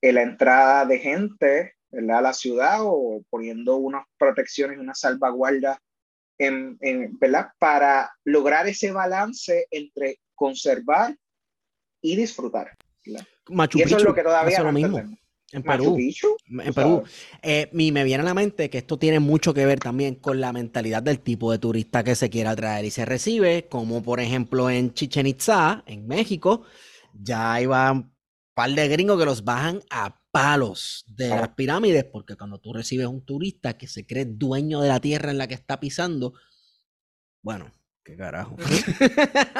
la 0.00 0.22
entrada 0.22 0.84
de 0.86 0.98
gente 0.98 1.74
¿verdad? 1.90 2.18
a 2.18 2.22
la 2.22 2.32
ciudad 2.32 2.78
o 2.82 3.22
poniendo 3.30 3.76
unas 3.76 4.04
protecciones, 4.16 4.78
unas 4.78 5.00
salvaguardas 5.00 5.78
en, 6.38 6.78
en, 6.80 7.18
¿verdad? 7.18 7.48
Para 7.58 8.10
lograr 8.24 8.66
ese 8.68 8.92
balance 8.92 9.66
entre 9.70 10.20
conservar 10.34 11.16
y 12.00 12.16
disfrutar. 12.16 12.76
Machu 13.48 13.78
y 13.78 13.82
eso 13.82 13.96
es 13.96 14.04
lo 14.04 14.14
que 14.14 14.22
todavía 14.22 14.58
lo 14.58 14.66
no 14.66 14.72
mismo. 14.72 14.98
entendemos. 14.98 15.28
En 15.50 15.62
Perú. 15.62 15.96
En 16.62 16.74
Perú. 16.74 17.04
Eh, 17.42 17.70
y 17.72 17.90
me 17.90 18.04
viene 18.04 18.20
a 18.22 18.26
la 18.26 18.34
mente 18.34 18.68
que 18.68 18.78
esto 18.78 18.98
tiene 18.98 19.18
mucho 19.18 19.54
que 19.54 19.64
ver 19.64 19.80
también 19.80 20.16
con 20.16 20.40
la 20.40 20.52
mentalidad 20.52 21.02
del 21.02 21.20
tipo 21.20 21.50
de 21.50 21.58
turista 21.58 22.04
que 22.04 22.14
se 22.14 22.28
quiera 22.28 22.54
traer 22.54 22.84
y 22.84 22.90
se 22.90 23.06
recibe, 23.06 23.66
como 23.66 24.02
por 24.02 24.20
ejemplo 24.20 24.68
en 24.68 24.92
Chichen 24.92 25.26
Itza, 25.26 25.84
en 25.86 26.06
México, 26.06 26.64
ya 27.14 27.54
hay 27.54 27.64
un 27.64 28.12
par 28.52 28.70
de 28.70 28.88
gringos 28.88 29.18
que 29.18 29.24
los 29.24 29.42
bajan 29.42 29.80
a 29.88 30.17
palos 30.30 31.04
de 31.08 31.28
las 31.28 31.48
pirámides, 31.50 32.04
porque 32.04 32.36
cuando 32.36 32.58
tú 32.58 32.72
recibes 32.72 33.06
un 33.06 33.24
turista 33.24 33.76
que 33.78 33.86
se 33.86 34.06
cree 34.06 34.24
dueño 34.24 34.80
de 34.80 34.88
la 34.88 35.00
tierra 35.00 35.30
en 35.30 35.38
la 35.38 35.48
que 35.48 35.54
está 35.54 35.80
pisando, 35.80 36.34
bueno, 37.42 37.72
qué 38.04 38.16
carajo. 38.16 38.56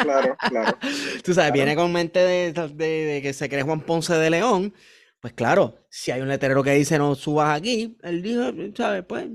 Claro, 0.03 0.37
claro. 0.49 0.79
Tú 1.25 1.35
sabes, 1.35 1.51
claro. 1.51 1.53
viene 1.53 1.77
con 1.77 1.93
mente 1.93 2.21
de, 2.21 2.53
de, 2.53 3.05
de, 3.07 3.23
que 3.23 3.33
se 3.33 3.49
cree 3.49 3.63
Juan 3.63 3.81
Ponce 3.81 4.15
de 4.15 4.31
León, 4.31 4.75
pues 5.21 5.33
claro, 5.33 5.87
si 5.91 6.11
hay 6.11 6.21
un 6.21 6.29
letrero 6.29 6.63
que 6.63 6.73
dice 6.73 6.99
no 6.99 7.15
subas 7.15 7.57
aquí, 7.57 7.99
él 8.03 8.23
dijo, 8.23 8.43
¿sabes? 8.77 9.05
Pues 9.05 9.29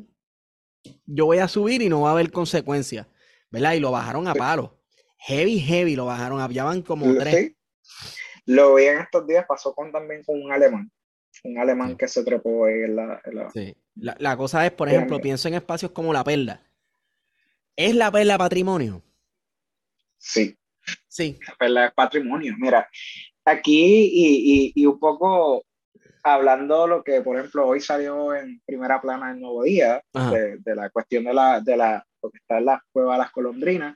yo 1.05 1.25
voy 1.25 1.39
a 1.39 1.47
subir 1.47 1.81
y 1.81 1.89
no 1.89 2.01
va 2.01 2.09
a 2.09 2.13
haber 2.13 2.31
consecuencias, 2.31 3.07
¿verdad? 3.49 3.73
Y 3.73 3.79
lo 3.79 3.91
bajaron 3.91 4.27
a 4.27 4.33
palos. 4.33 4.71
Heavy, 5.17 5.59
heavy, 5.59 5.95
lo 5.95 6.05
bajaron, 6.05 6.41
había 6.41 6.65
como 6.85 7.05
sí. 7.05 7.17
tres. 7.19 7.51
Lo 8.45 8.75
vi 8.75 8.85
en 8.85 8.99
estos 8.99 9.25
días, 9.25 9.45
pasó 9.47 9.73
con, 9.73 9.91
también 9.91 10.23
con 10.23 10.41
un 10.41 10.51
alemán 10.51 10.91
un 11.43 11.57
alemán 11.57 11.91
sí. 11.91 11.95
que 11.97 12.07
se 12.07 12.23
trepó 12.23 12.65
ahí 12.65 12.81
en 12.81 12.95
la... 12.95 13.21
En 13.25 13.35
la... 13.35 13.49
Sí. 13.51 13.75
La, 13.95 14.15
la, 14.19 14.35
cosa 14.37 14.65
es, 14.65 14.71
por 14.71 14.89
ejemplo, 14.89 15.19
pienso 15.19 15.47
en 15.47 15.53
espacios 15.53 15.91
como 15.91 16.13
la 16.13 16.23
perla. 16.23 16.61
¿Es 17.75 17.95
la 17.95 18.11
perla 18.11 18.37
patrimonio? 18.37 19.01
Sí. 20.17 20.57
Sí. 21.07 21.37
La 21.47 21.55
perla 21.55 21.85
es 21.85 21.93
patrimonio. 21.93 22.55
Mira, 22.57 22.89
aquí 23.45 24.09
y, 24.11 24.73
y, 24.73 24.73
y 24.75 24.85
un 24.85 24.99
poco 24.99 25.65
hablando 26.23 26.87
lo 26.87 27.03
que, 27.03 27.21
por 27.21 27.37
ejemplo, 27.37 27.67
hoy 27.67 27.81
salió 27.81 28.33
en 28.33 28.61
primera 28.65 29.01
plana 29.01 29.31
en 29.31 29.41
Nuevo 29.41 29.63
Día, 29.63 30.01
de, 30.13 30.57
de, 30.57 30.75
la 30.75 30.89
cuestión 30.89 31.25
de 31.25 31.33
la, 31.33 31.59
de 31.59 31.75
la, 31.75 32.05
lo 32.21 32.31
que 32.31 32.37
está 32.37 32.57
en 32.59 32.65
la 32.65 32.83
cueva 32.91 33.13
de 33.13 33.19
las 33.19 33.31
colondrinas, 33.31 33.95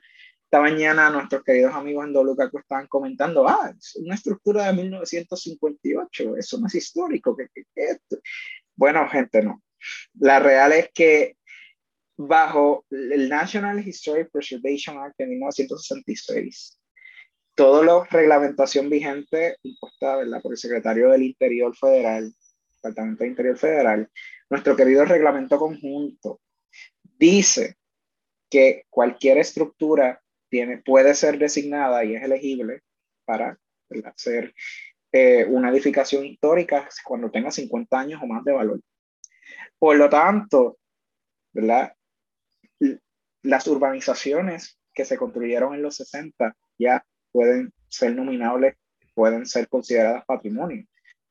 esta 0.50 0.62
mañana 0.62 1.10
nuestros 1.10 1.44
queridos 1.44 1.74
amigos 1.74 2.06
en 2.06 2.14
Dolucaco 2.14 2.58
estaban 2.58 2.86
comentando, 2.86 3.46
ah, 3.46 3.70
es 3.78 3.96
una 3.96 4.14
estructura 4.14 4.64
de 4.64 4.72
1958, 4.72 6.36
eso 6.38 6.58
no 6.58 6.66
es 6.66 6.74
histórico. 6.74 7.36
¿qué, 7.36 7.48
qué, 7.54 7.64
qué 7.74 7.98
bueno, 8.74 9.06
gente, 9.10 9.42
no. 9.42 9.62
La 10.18 10.38
real 10.40 10.72
es 10.72 10.88
que 10.94 11.36
bajo 12.16 12.86
el 12.88 13.28
National 13.28 13.86
Historic 13.86 14.30
Preservation 14.30 14.96
Act 14.96 15.18
de 15.18 15.26
1966, 15.26 16.80
toda 17.54 17.84
la 17.84 18.06
reglamentación 18.10 18.88
vigente 18.88 19.58
impuesta 19.62 20.16
¿verdad? 20.16 20.40
por 20.40 20.52
el 20.52 20.58
secretario 20.58 21.10
del 21.10 21.24
Interior 21.24 21.76
Federal, 21.76 22.32
Departamento 22.76 23.22
de 23.22 23.28
Interior 23.28 23.58
Federal, 23.58 24.10
nuestro 24.48 24.74
querido 24.74 25.04
reglamento 25.04 25.58
conjunto, 25.58 26.40
dice 27.02 27.76
que 28.48 28.86
cualquier 28.88 29.36
estructura 29.36 30.22
tiene, 30.48 30.78
puede 30.78 31.14
ser 31.14 31.38
designada 31.38 32.04
y 32.04 32.14
es 32.14 32.22
elegible 32.22 32.82
para 33.24 33.58
hacer 34.04 34.54
eh, 35.12 35.44
una 35.46 35.70
edificación 35.70 36.24
histórica 36.26 36.88
cuando 37.04 37.30
tenga 37.30 37.50
50 37.50 37.98
años 37.98 38.20
o 38.22 38.26
más 38.26 38.44
de 38.44 38.52
valor. 38.52 38.80
Por 39.78 39.96
lo 39.96 40.08
tanto, 40.08 40.78
¿verdad? 41.52 41.92
las 43.42 43.66
urbanizaciones 43.66 44.78
que 44.92 45.04
se 45.04 45.16
construyeron 45.16 45.74
en 45.74 45.82
los 45.82 45.96
60 45.96 46.54
ya 46.78 47.04
pueden 47.32 47.72
ser 47.88 48.14
nominables, 48.14 48.76
pueden 49.14 49.46
ser 49.46 49.68
consideradas 49.68 50.24
patrimonio. 50.26 50.84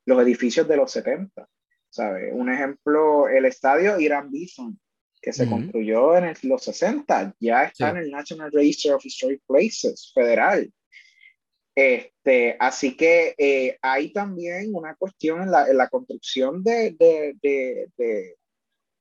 Los 0.06 0.22
edificios 0.22 0.68
de 0.68 0.78
los 0.78 0.92
70, 0.92 1.48
¿sabe? 1.90 2.32
Un 2.32 2.50
ejemplo, 2.52 3.28
el 3.28 3.46
estadio 3.46 4.00
Irán 4.00 4.32
Bison, 4.32 4.80
que 5.22 5.34
se 5.34 5.44
uh 5.44 5.48
-huh. 5.48 5.50
construyó 5.52 6.18
en 6.18 6.26
el, 6.26 6.38
los 6.44 6.64
60, 6.64 7.36
ya 7.40 7.64
está 7.64 7.92
sí. 7.92 7.98
en 7.98 8.04
el 8.04 8.12
National 8.12 8.52
Register 8.52 8.94
of 8.94 9.06
Historic 9.06 9.42
Places 9.48 10.12
federal. 10.14 10.72
Este, 11.76 12.56
así 12.60 12.98
que 12.98 13.36
eh, 13.38 13.78
hay 13.82 14.12
también 14.12 14.74
una 14.74 14.96
cuestión 14.96 15.44
en 15.44 15.52
la, 15.52 15.68
en 15.68 15.78
la 15.78 15.88
construcción 15.90 16.64
de, 16.64 16.96
de, 17.00 17.36
de, 17.42 17.90
de, 17.96 18.36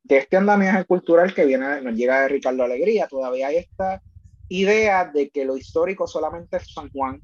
de 0.03 0.17
este 0.19 0.37
andamiaje 0.37 0.85
cultural 0.85 1.35
que 1.35 1.47
viene, 1.47 1.81
nos 1.81 1.95
llega 1.95 2.21
de 2.23 2.29
Ricardo 2.29 2.63
Alegría. 2.63 3.09
Todavía 3.09 3.49
hay 3.49 3.57
esta 3.57 4.03
idea 4.49 5.07
de 5.07 5.31
que 5.31 5.45
lo 5.45 5.57
histórico 5.57 6.07
solamente 6.07 6.59
es 6.59 6.73
San 6.73 6.91
Juan, 6.91 7.21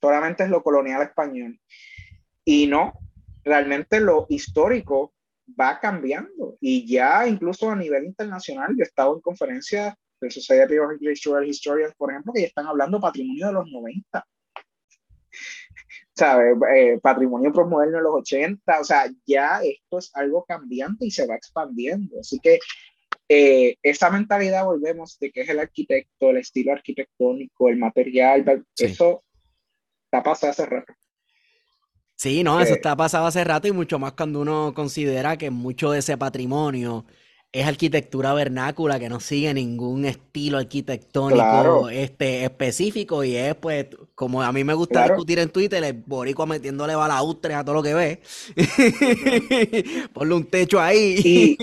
solamente 0.00 0.44
es 0.44 0.50
lo 0.50 0.62
colonial 0.62 1.02
español. 1.02 1.58
Y 2.44 2.66
no, 2.66 2.92
realmente 3.44 3.98
lo 4.00 4.26
histórico 4.28 5.14
va 5.48 5.78
cambiando 5.80 6.56
y 6.60 6.86
ya 6.86 7.26
incluso 7.26 7.70
a 7.70 7.76
nivel 7.76 8.04
internacional 8.04 8.70
yo 8.70 8.82
he 8.82 8.86
estado 8.86 9.14
en 9.14 9.20
conferencias 9.20 9.94
de 10.20 10.30
Society 10.30 10.78
of 10.78 10.92
Historical 11.00 11.48
Historians 11.48 11.94
por 11.96 12.10
ejemplo 12.10 12.32
que 12.32 12.42
ya 12.42 12.46
están 12.48 12.66
hablando 12.66 13.00
patrimonio 13.00 13.48
de 13.48 13.52
los 13.52 13.70
90 13.70 14.26
¿sabes? 16.14 16.56
Eh, 16.74 16.98
patrimonio 17.02 17.52
promoderno 17.52 17.98
en 17.98 18.04
los 18.04 18.14
80, 18.14 18.80
o 18.80 18.84
sea, 18.84 19.06
ya 19.26 19.60
esto 19.62 19.98
es 19.98 20.10
algo 20.14 20.44
cambiante 20.44 21.06
y 21.06 21.10
se 21.10 21.26
va 21.26 21.36
expandiendo. 21.36 22.18
Así 22.20 22.40
que 22.40 22.58
eh, 23.28 23.76
esa 23.82 24.10
mentalidad, 24.10 24.64
volvemos, 24.64 25.18
de 25.18 25.30
que 25.30 25.42
es 25.42 25.48
el 25.48 25.60
arquitecto, 25.60 26.30
el 26.30 26.38
estilo 26.38 26.72
arquitectónico, 26.72 27.68
el 27.68 27.76
material, 27.76 28.64
eso 28.78 29.24
está 30.04 30.22
pasado 30.22 30.52
hace 30.52 30.66
rato. 30.66 30.94
Sí, 32.16 32.42
no, 32.42 32.60
eso 32.60 32.72
está 32.72 32.96
pasado 32.96 33.26
hace 33.26 33.44
rato 33.44 33.68
y 33.68 33.72
mucho 33.72 33.98
más 33.98 34.12
cuando 34.12 34.40
uno 34.40 34.72
considera 34.74 35.36
que 35.36 35.50
mucho 35.50 35.90
de 35.90 35.98
ese 35.98 36.16
patrimonio 36.16 37.04
es 37.52 37.66
arquitectura 37.66 38.32
vernácula 38.32 38.98
que 38.98 39.08
no 39.08 39.20
sigue 39.20 39.52
ningún 39.52 40.04
estilo 40.06 40.58
arquitectónico 40.58 41.90
este, 41.90 42.44
específico 42.44 43.22
y 43.22 43.36
es 43.36 43.54
pues 43.54 43.86
como 44.14 44.42
a 44.42 44.50
mí 44.52 44.64
me 44.64 44.74
gusta 44.74 45.04
discutir 45.04 45.38
en 45.38 45.50
Twitter 45.50 45.84
el 45.84 45.92
boricua 45.92 46.46
metiéndole 46.46 46.94
balaustres 46.94 47.56
a 47.56 47.64
todo 47.64 47.76
lo 47.76 47.82
que 47.82 47.94
ve. 47.94 48.20
Ponle 50.12 50.34
un 50.34 50.44
techo 50.50 50.80
ahí. 50.80 51.56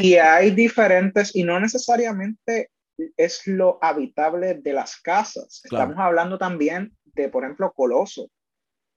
Y, 0.00 0.14
hay 0.16 0.50
diferentes 0.52 1.34
y 1.34 1.44
no 1.44 1.60
necesariamente 1.60 2.70
es 3.16 3.46
lo 3.46 3.78
habitable 3.82 4.54
de 4.54 4.72
las 4.72 4.96
casas. 4.96 5.60
Estamos 5.64 5.96
hablando 5.98 6.38
también 6.38 6.96
de 7.14 7.28
por 7.28 7.44
ejemplo 7.44 7.72
Coloso 7.74 8.30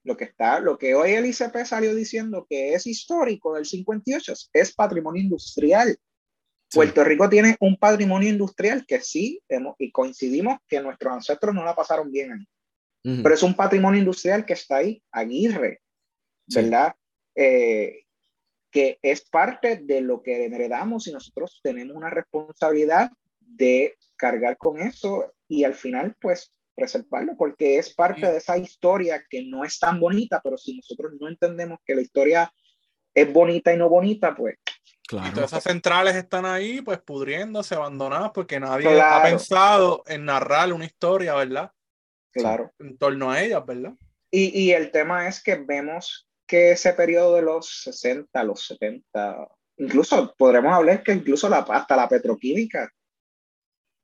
lo 0.06 0.16
que 0.16 0.24
está, 0.24 0.60
lo 0.60 0.78
que 0.78 0.94
hoy 0.94 1.12
el 1.12 1.26
ICP 1.26 1.64
salió 1.64 1.94
diciendo 1.94 2.46
que 2.48 2.74
es 2.74 2.86
histórico 2.86 3.54
del 3.54 3.66
58 3.66 4.34
es 4.52 4.74
patrimonio 4.74 5.22
industrial 5.22 5.98
Puerto 6.72 7.04
Rico 7.04 7.28
tiene 7.28 7.56
un 7.60 7.76
patrimonio 7.76 8.28
industrial 8.28 8.84
que 8.86 9.00
sí, 9.00 9.40
y 9.78 9.90
coincidimos 9.92 10.58
que 10.68 10.80
nuestros 10.80 11.12
ancestros 11.12 11.54
no 11.54 11.64
la 11.64 11.74
pasaron 11.74 12.10
bien 12.10 12.32
ahí. 12.32 12.48
Pero 13.22 13.34
es 13.34 13.42
un 13.44 13.54
patrimonio 13.54 14.00
industrial 14.00 14.44
que 14.44 14.54
está 14.54 14.78
ahí, 14.78 15.00
Aguirre, 15.12 15.80
¿verdad? 16.48 16.94
Eh, 17.36 18.02
que 18.68 18.98
es 19.00 19.22
parte 19.28 19.76
de 19.76 20.00
lo 20.00 20.22
que 20.22 20.46
heredamos 20.46 21.06
y 21.06 21.12
nosotros 21.12 21.60
tenemos 21.62 21.96
una 21.96 22.10
responsabilidad 22.10 23.12
de 23.38 23.94
cargar 24.16 24.56
con 24.56 24.80
eso 24.80 25.32
y 25.46 25.62
al 25.62 25.74
final, 25.74 26.16
pues, 26.20 26.52
preservarlo, 26.76 27.34
porque 27.36 27.78
es 27.78 27.94
parte 27.94 28.30
de 28.30 28.36
esa 28.36 28.58
historia 28.58 29.24
que 29.28 29.44
no 29.46 29.64
es 29.64 29.78
tan 29.78 29.98
bonita, 29.98 30.40
pero 30.44 30.58
si 30.58 30.76
nosotros 30.76 31.12
no 31.18 31.28
entendemos 31.28 31.78
que 31.84 31.94
la 31.94 32.02
historia 32.02 32.52
es 33.14 33.32
bonita 33.32 33.72
y 33.72 33.78
no 33.78 33.88
bonita, 33.88 34.34
pues 34.36 34.56
y 35.12 35.30
todas 35.32 35.52
esas 35.52 35.62
centrales 35.62 36.16
están 36.16 36.44
ahí, 36.44 36.80
pues 36.80 36.98
pudriéndose, 36.98 37.74
abandonadas, 37.74 38.32
porque 38.34 38.58
nadie 38.58 39.00
ha 39.00 39.22
pensado 39.22 40.02
en 40.06 40.24
narrar 40.24 40.72
una 40.72 40.84
historia, 40.84 41.34
¿verdad? 41.34 41.70
Claro. 42.32 42.72
En 42.80 42.98
torno 42.98 43.30
a 43.30 43.40
ellas, 43.42 43.64
¿verdad? 43.64 43.92
Y, 44.30 44.60
y, 44.60 44.72
el 44.72 44.90
tema 44.90 45.28
es 45.28 45.42
que 45.42 45.54
vemos 45.54 46.28
que 46.46 46.72
ese 46.72 46.92
periodo 46.92 47.36
de 47.36 47.42
los 47.42 47.82
60, 47.82 48.42
los 48.44 48.66
70, 48.66 49.48
incluso 49.78 50.34
podremos 50.36 50.74
hablar 50.74 51.02
que 51.02 51.12
incluso 51.12 51.48
la, 51.48 51.58
hasta 51.58 51.96
la 51.96 52.08
petroquímica 52.08 52.90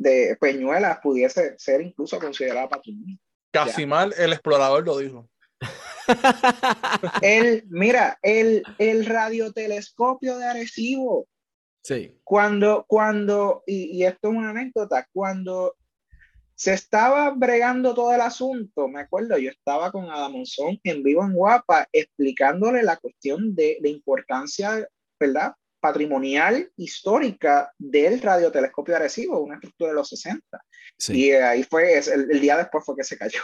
de 0.03 0.37
Peñuelas 0.41 0.99
pudiese 1.03 1.59
ser 1.59 1.81
incluso 1.81 2.19
considerada 2.19 2.69
patrimonio. 2.69 3.19
Casi 3.51 3.87
mal 3.87 4.15
el 4.17 4.33
explorador 4.33 4.85
lo 4.85 4.99
dijo. 4.99 5.29
el, 7.23 7.65
mira, 7.69 8.19
el, 8.23 8.63
el 8.79 9.07
radiotelescopio 9.07 10.39
de 10.39 10.47
Arecibo. 10.47 11.29
Sí. 11.83 12.19
Cuando, 12.25 12.85
cuando, 12.87 13.63
y, 13.67 14.05
esto 14.05 14.31
es 14.31 14.37
una 14.37 14.51
anécdota, 14.51 15.09
cuando 15.13 15.75
se 16.55 16.75
estaba 16.75 17.31
bregando 17.31 17.95
todo 17.95 18.15
el 18.15 18.21
asunto, 18.21 18.89
me 18.89 19.01
acuerdo, 19.01 19.37
yo 19.37 19.51
estaba 19.51 19.91
con 19.91 20.11
Adamonzón 20.11 20.79
en 20.85 21.03
vivo 21.03 21.25
en 21.25 21.33
Guapa 21.33 21.89
explicándole 21.93 22.83
la 22.83 22.97
cuestión 22.97 23.55
de, 23.55 23.79
de 23.81 23.89
importancia, 23.89 24.87
¿verdad? 25.19 25.55
Patrimonial 25.83 26.71
histórica 26.77 27.73
del 27.77 28.23
radiotelescopio 28.23 28.93
de 28.93 29.01
Arecibo, 29.01 29.41
una 29.41 29.57
estructura 29.57 29.91
de 29.91 29.97
los 29.97 30.09
60. 30.09 30.65
Y 31.09 31.33
ahí 31.33 31.65
fue, 31.65 31.99
el, 31.99 32.31
el, 32.31 32.41
día 32.41 32.57
después 32.57 32.85
fue 32.85 32.95
que 32.97 33.03
se 33.03 33.19
cayó, 33.19 33.41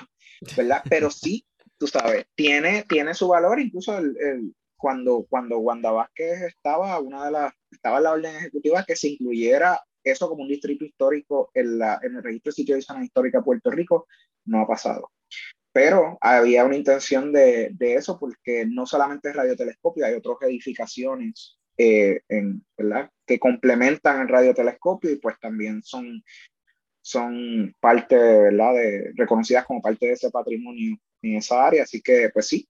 ¿verdad? 0.56 0.80
Pero 0.88 1.10
sí, 1.10 1.44
tú 1.76 1.88
sabes, 1.88 2.26
tiene, 2.36 2.84
tiene 2.88 3.12
su 3.12 3.26
valor, 3.26 3.58
incluso 3.58 3.98
el, 3.98 4.16
el, 4.20 4.54
cuando, 4.76 5.26
cuando 5.28 5.58
Wanda 5.58 5.90
Vázquez 5.90 6.42
estaba, 6.42 7.00
una 7.00 7.24
de 7.24 7.32
las, 7.32 7.52
estaba 7.72 7.96
en 7.96 8.04
la 8.04 8.12
orden 8.12 8.36
ejecutiva 8.36 8.84
que 8.86 8.94
se 8.94 9.08
incluyera 9.08 9.82
eso 10.04 10.28
como 10.28 10.44
un 10.44 10.48
distrito 10.48 10.84
histórico 10.84 11.50
en, 11.54 11.76
la, 11.76 11.98
en 12.04 12.16
el 12.16 12.22
registro 12.22 12.50
de 12.50 12.54
sitio 12.54 12.76
de 12.76 12.82
zona 12.82 13.04
histórica 13.04 13.38
de 13.38 13.44
Puerto 13.44 13.70
Rico, 13.72 14.06
no 14.44 14.62
ha 14.62 14.66
pasado. 14.68 15.10
Pero 15.72 16.16
había 16.20 16.64
una 16.64 16.76
intención 16.76 17.32
de, 17.32 17.70
de 17.72 17.94
eso 17.96 18.16
porque 18.16 18.64
no 18.64 18.86
solamente 18.86 19.30
es 19.30 19.34
radiotelescopio, 19.34 20.06
hay 20.06 20.14
otras 20.14 20.36
edificaciones 20.42 21.57
eh, 21.78 22.20
en, 22.28 22.64
¿verdad? 22.76 23.10
que 23.24 23.38
complementan 23.38 24.22
el 24.22 24.28
radiotelescopio 24.28 25.12
y 25.12 25.16
pues 25.16 25.38
también 25.38 25.82
son, 25.84 26.24
son 27.00 27.74
parte, 27.78 28.16
¿verdad? 28.16 28.74
De, 28.74 29.12
reconocidas 29.14 29.64
como 29.64 29.80
parte 29.80 30.06
de 30.06 30.12
ese 30.14 30.30
patrimonio 30.30 30.96
en 31.22 31.36
esa 31.36 31.64
área. 31.64 31.84
Así 31.84 32.00
que, 32.00 32.30
pues 32.30 32.48
sí, 32.48 32.66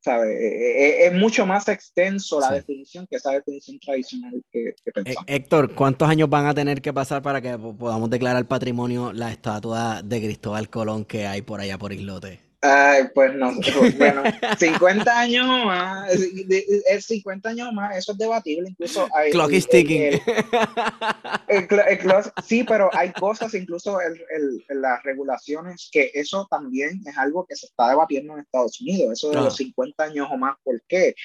¿sabe? 0.00 0.34
E, 0.34 1.04
e, 1.04 1.06
es, 1.06 1.12
mucho 1.14 1.46
más 1.46 1.68
extenso 1.68 2.40
la 2.40 2.52
definición 2.52 3.06
que 3.08 3.16
esa 3.16 3.30
definición 3.30 3.78
tradicional 3.78 4.42
que, 4.50 4.74
que 4.84 4.92
pensamos. 4.92 5.24
Héctor, 5.26 5.74
¿cuántos 5.74 6.08
años 6.08 6.28
van 6.28 6.46
a 6.46 6.54
tener 6.54 6.82
que 6.82 6.92
pasar 6.92 7.22
para 7.22 7.40
que 7.40 7.56
podamos 7.56 8.10
declarar 8.10 8.46
patrimonio 8.46 9.12
la 9.12 9.30
estatua 9.30 10.02
de 10.02 10.20
Cristóbal 10.20 10.68
Colón 10.68 11.04
que 11.04 11.26
hay 11.26 11.42
por 11.42 11.60
allá 11.60 11.78
por 11.78 11.92
Islote? 11.92 12.51
Ay, 12.64 13.08
pues 13.12 13.34
no, 13.34 13.52
bueno, 13.98 14.22
50 14.56 15.18
años 15.18 15.48
más, 15.48 16.12
es 16.12 17.06
50 17.06 17.48
años 17.48 17.72
más, 17.72 17.96
eso 17.96 18.12
es 18.12 18.18
debatible, 18.18 18.70
incluso 18.70 19.08
hay... 19.16 19.32
Clock 19.32 19.50
is 19.50 19.68
ticking. 19.68 20.12
sí, 22.44 22.62
pero 22.62 22.88
hay 22.92 23.12
cosas, 23.14 23.52
incluso 23.54 23.98
el, 24.00 24.64
las 24.80 25.02
regulaciones, 25.02 25.88
que 25.90 26.12
eso 26.14 26.46
también 26.48 27.02
es 27.04 27.18
algo 27.18 27.44
que 27.46 27.56
se 27.56 27.66
está 27.66 27.88
debatiendo 27.88 28.34
en 28.34 28.40
Estados 28.40 28.80
Unidos, 28.80 29.14
eso 29.14 29.30
de 29.30 29.36
los 29.36 29.56
50 29.56 30.04
años 30.04 30.28
o 30.30 30.36
más, 30.36 30.54
¿por 30.62 30.80
qué? 30.86 31.16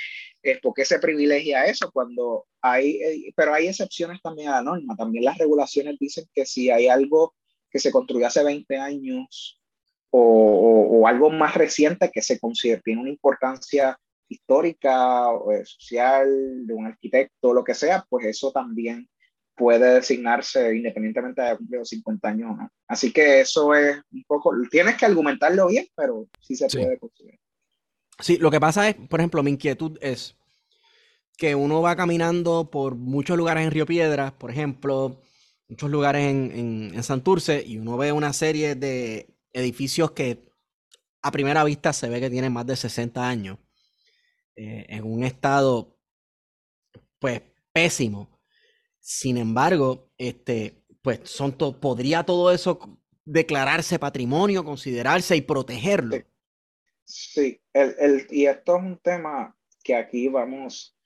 ¿Por 0.63 0.73
qué 0.73 0.85
se 0.85 0.97
privilegia 0.97 1.65
eso 1.65 1.91
cuando 1.91 2.47
hay, 2.61 2.95
eh, 2.95 3.33
pero 3.35 3.53
hay 3.53 3.67
excepciones 3.67 4.19
también 4.23 4.47
a 4.47 4.53
la 4.53 4.63
norma, 4.63 4.95
también 4.95 5.23
las 5.23 5.37
regulaciones 5.37 5.97
dicen 5.99 6.25
que 6.33 6.47
si 6.47 6.71
hay 6.71 6.87
algo 6.87 7.35
que 7.69 7.77
se 7.77 7.91
construyó 7.91 8.25
hace 8.25 8.43
20 8.43 8.75
años, 8.77 9.56
o, 10.19 11.07
algo 11.07 11.29
más 11.29 11.55
reciente 11.55 12.11
que 12.11 12.21
se 12.21 12.39
considera, 12.39 12.81
tiene 12.83 13.01
una 13.01 13.09
importancia 13.09 13.97
histórica 14.27 15.29
o 15.29 15.51
eh, 15.53 15.63
social 15.65 16.67
de 16.67 16.73
un 16.73 16.85
arquitecto, 16.85 17.53
lo 17.53 17.63
que 17.63 17.73
sea, 17.73 18.05
pues 18.09 18.25
eso 18.25 18.51
también 18.51 19.07
puede 19.55 19.95
designarse 19.95 20.75
independientemente 20.75 21.41
de 21.41 21.47
haber 21.47 21.57
cumplido 21.59 21.85
50 21.85 22.27
años 22.27 22.51
o 22.51 22.55
no. 22.57 22.69
Así 22.87 23.11
que 23.11 23.41
eso 23.41 23.73
es 23.73 23.97
un 24.11 24.23
poco, 24.27 24.51
tienes 24.69 24.95
que 24.95 25.05
argumentarlo 25.05 25.67
bien, 25.67 25.87
pero 25.95 26.27
sí 26.41 26.55
se 26.55 26.67
puede 26.67 26.99
considerar. 26.99 27.39
Sí, 28.19 28.37
lo 28.37 28.51
que 28.51 28.59
pasa 28.59 28.89
es, 28.89 28.95
por 28.95 29.19
ejemplo, 29.19 29.43
mi 29.43 29.51
inquietud 29.51 29.97
es 30.01 30.35
que 31.37 31.55
uno 31.55 31.81
va 31.81 31.95
caminando 31.95 32.69
por 32.69 32.95
muchos 32.95 33.37
lugares 33.37 33.63
en 33.63 33.71
Río 33.71 33.85
Piedras, 33.85 34.31
por 34.33 34.51
ejemplo, 34.51 35.21
muchos 35.67 35.89
lugares 35.89 36.23
en, 36.23 36.51
en, 36.51 36.91
en 36.95 37.03
Santurce, 37.03 37.63
y 37.65 37.77
uno 37.77 37.97
ve 37.97 38.11
una 38.11 38.33
serie 38.33 38.75
de 38.75 39.36
edificios 39.57 40.11
que 40.11 40.47
a 41.21 41.31
primera 41.31 41.63
vista 41.63 41.91
se 41.93 42.09
ve 42.09 42.19
que 42.19 42.29
tienen 42.29 42.53
más 42.53 42.65
de 42.65 42.75
60 42.75 43.27
años, 43.27 43.57
eh, 44.55 44.85
en 44.89 45.03
un 45.03 45.23
estado, 45.23 45.97
pues, 47.19 47.41
pésimo. 47.73 48.39
Sin 48.99 49.37
embargo, 49.37 50.11
este, 50.17 50.83
pues, 51.01 51.21
son 51.23 51.53
podría 51.53 52.23
todo 52.23 52.51
eso 52.51 52.99
declararse 53.25 53.99
patrimonio, 53.99 54.63
considerarse 54.63 55.35
y 55.35 55.41
protegerlo. 55.41 56.17
Sí, 57.03 57.61
el, 57.73 57.95
el, 57.99 58.27
y 58.29 58.45
esto 58.45 58.77
es 58.77 58.83
un 58.83 58.97
tema 58.97 59.55
que 59.83 59.95
aquí 59.95 60.27
vamos, 60.27 60.97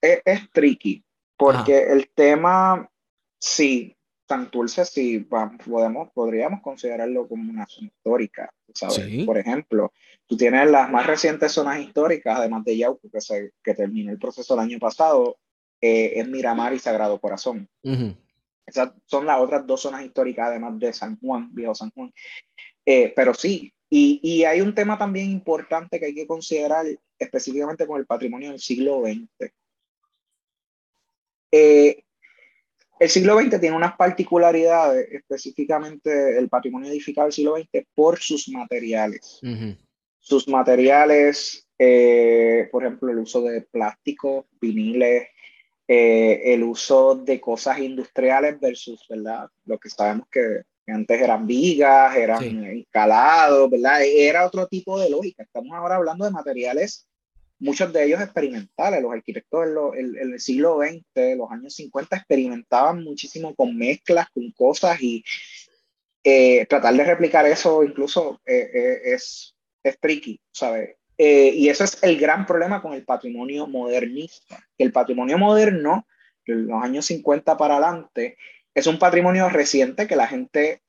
es, 0.00 0.20
es 0.24 0.50
tricky, 0.50 1.04
porque 1.36 1.84
el 1.84 2.10
tema, 2.14 2.90
sí, 3.38 3.96
Santurce 4.26 4.84
sí 4.84 5.20
podemos, 5.20 6.10
podríamos 6.12 6.62
considerarlo 6.62 7.28
como 7.28 7.50
una 7.50 7.66
zona 7.66 7.88
histórica, 7.88 8.50
¿sabes? 8.72 9.24
Por 9.24 9.36
ejemplo, 9.36 9.92
tú 10.26 10.36
tienes 10.36 10.70
las 10.70 10.90
más 10.90 11.06
recientes 11.06 11.52
zonas 11.52 11.80
históricas, 11.80 12.38
además 12.38 12.64
de 12.64 12.78
Yauco, 12.78 13.10
que, 13.10 13.20
se, 13.20 13.52
que 13.62 13.74
terminó 13.74 14.10
el 14.10 14.18
proceso 14.18 14.54
el 14.54 14.60
año 14.60 14.78
pasado, 14.78 15.36
eh, 15.80 16.12
es 16.16 16.26
Miramar 16.26 16.72
y 16.72 16.78
Sagrado 16.78 17.20
Corazón. 17.20 17.68
Esas 18.64 18.92
son 19.04 19.26
las 19.26 19.40
otras 19.40 19.66
dos 19.66 19.82
zonas 19.82 20.02
históricas, 20.02 20.48
además 20.48 20.78
de 20.78 20.92
San 20.94 21.18
Juan, 21.20 21.54
Viejo 21.54 21.74
San 21.74 21.90
Juan. 21.90 22.10
Eh, 22.86 23.12
pero 23.14 23.34
sí, 23.34 23.74
y, 23.90 24.20
y, 24.22 24.44
hay 24.44 24.62
un 24.62 24.74
tema 24.74 24.96
también 24.96 25.30
importante 25.30 26.00
que 26.00 26.06
hay 26.06 26.14
que 26.14 26.26
considerar 26.26 26.86
específicamente 27.18 27.86
con 27.86 28.00
el 28.00 28.06
patrimonio 28.06 28.50
del 28.50 28.60
siglo 28.60 29.02
XX. 29.02 29.52
Eh, 31.52 32.04
el 32.98 33.08
siglo 33.08 33.38
XX 33.38 33.60
tiene 33.60 33.76
unas 33.76 33.96
particularidades, 33.96 35.08
específicamente 35.10 36.38
el 36.38 36.48
patrimonio 36.48 36.90
edificado 36.90 37.26
del 37.26 37.32
siglo 37.32 37.56
XX, 37.56 37.86
por 37.94 38.18
sus 38.18 38.48
materiales. 38.48 39.40
sus 40.18 40.48
materiales, 40.48 41.66
eh, 41.78 42.68
por 42.72 42.84
ejemplo, 42.84 43.12
el 43.12 43.18
uso 43.18 43.42
de 43.42 43.60
plástico, 43.62 44.46
viniles, 44.60 45.28
eh, 45.86 46.40
el 46.54 46.62
uso 46.62 47.14
de 47.14 47.38
cosas 47.40 47.78
industriales 47.78 48.58
versus, 48.58 49.04
¿verdad? 49.08 49.50
Lo 49.66 49.78
que 49.78 49.90
sabemos 49.90 50.26
que 50.30 50.62
antes 50.86 51.20
eran 51.20 51.46
vigas, 51.46 52.16
eran 52.16 52.40
sí. 52.40 52.86
¿verdad? 53.70 54.02
Era 54.02 54.46
otro 54.46 54.66
tipo 54.66 54.98
de 54.98 55.10
lógica. 55.10 55.42
Estamos 55.42 55.76
ahora 55.76 55.96
hablando 55.96 56.24
de 56.24 56.30
materiales, 56.30 57.06
muchos 57.58 57.92
de 57.92 58.04
ellos 58.04 58.20
experimentales. 58.20 59.02
Los 59.02 59.12
arquitectos 59.12 59.66
en, 59.96 60.16
el 60.16 60.40
siglo 60.40 60.78
XX, 60.78 61.36
los 61.36 61.50
años 61.50 61.74
50, 61.74 62.16
experimentaban 62.16 63.02
muchísimo 63.02 63.54
con 63.54 63.76
mezclas, 63.76 64.28
con 64.30 64.50
cosas 64.52 65.00
y 65.00 65.24
eh, 66.22 66.64
tratar 66.66 66.94
de 66.94 67.04
replicar 67.04 67.44
eso 67.46 67.84
incluso 67.84 68.40
eh, 68.46 68.70
eh, 68.72 69.00
es, 69.12 69.54
es 69.82 69.98
tricky, 70.00 70.40
¿sabes? 70.52 70.96
y 71.16 71.68
ese 71.68 71.84
es 71.84 72.02
el 72.02 72.18
gran 72.18 72.44
problema 72.44 72.82
con 72.82 72.92
el 72.92 73.04
patrimonio 73.04 73.68
modernista. 73.68 74.66
El 74.76 74.90
patrimonio 74.90 75.38
moderno, 75.38 76.08
de 76.44 76.56
los 76.56 76.82
años 76.82 77.06
50 77.06 77.56
para 77.56 77.76
adelante, 77.76 78.36
es 78.74 78.88
un 78.88 78.98
patrimonio 78.98 79.48
reciente 79.48 80.08
que 80.08 80.16
la 80.16 80.26
gente 80.26 80.82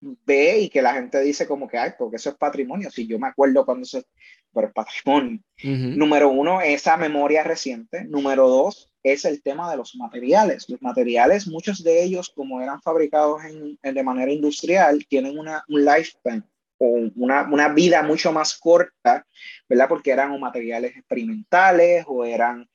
ve 0.00 0.60
y 0.60 0.68
que 0.68 0.82
la 0.82 0.94
gente 0.94 1.20
dice 1.20 1.48
como 1.48 1.66
que, 1.66 1.78
ay, 1.78 1.92
porque 1.98 2.16
eso 2.16 2.30
es 2.30 2.36
patrimonio. 2.36 2.92
Si 2.92 3.08
yo 3.08 3.18
me 3.18 3.26
acuerdo 3.26 3.64
cuando 3.64 3.82
eso 3.82 4.04
pero 4.52 4.68
es 4.68 4.72
patrimonio. 4.72 5.40
Número 5.62 6.28
uno, 6.28 6.60
esa 6.60 6.96
memoria 6.96 7.42
reciente. 7.42 8.04
Número 8.04 8.48
dos, 8.48 8.92
es 9.02 9.24
el 9.24 9.42
tema 9.42 9.70
de 9.70 9.76
los 9.76 9.94
materiales. 9.96 10.68
Los 10.68 10.82
materiales, 10.82 11.46
muchos 11.46 11.82
de 11.82 12.02
ellos, 12.02 12.32
como 12.34 12.60
eran 12.60 12.80
fabricados 12.82 13.42
en, 13.44 13.78
de 13.94 14.02
manera 14.02 14.32
industrial, 14.32 15.04
tienen 15.08 15.38
una, 15.38 15.64
un 15.68 15.84
lifespan 15.84 16.44
o 16.78 17.10
una, 17.16 17.48
una, 17.50 17.68
vida 17.68 18.02
mucho 18.02 18.32
más 18.32 18.58
corta, 18.58 19.24
¿verdad? 19.68 19.88
Porque 19.88 20.10
eran 20.10 20.38
materiales 20.40 20.96
experimentales 20.96 22.04
o 22.08 22.24
eran 22.24 22.68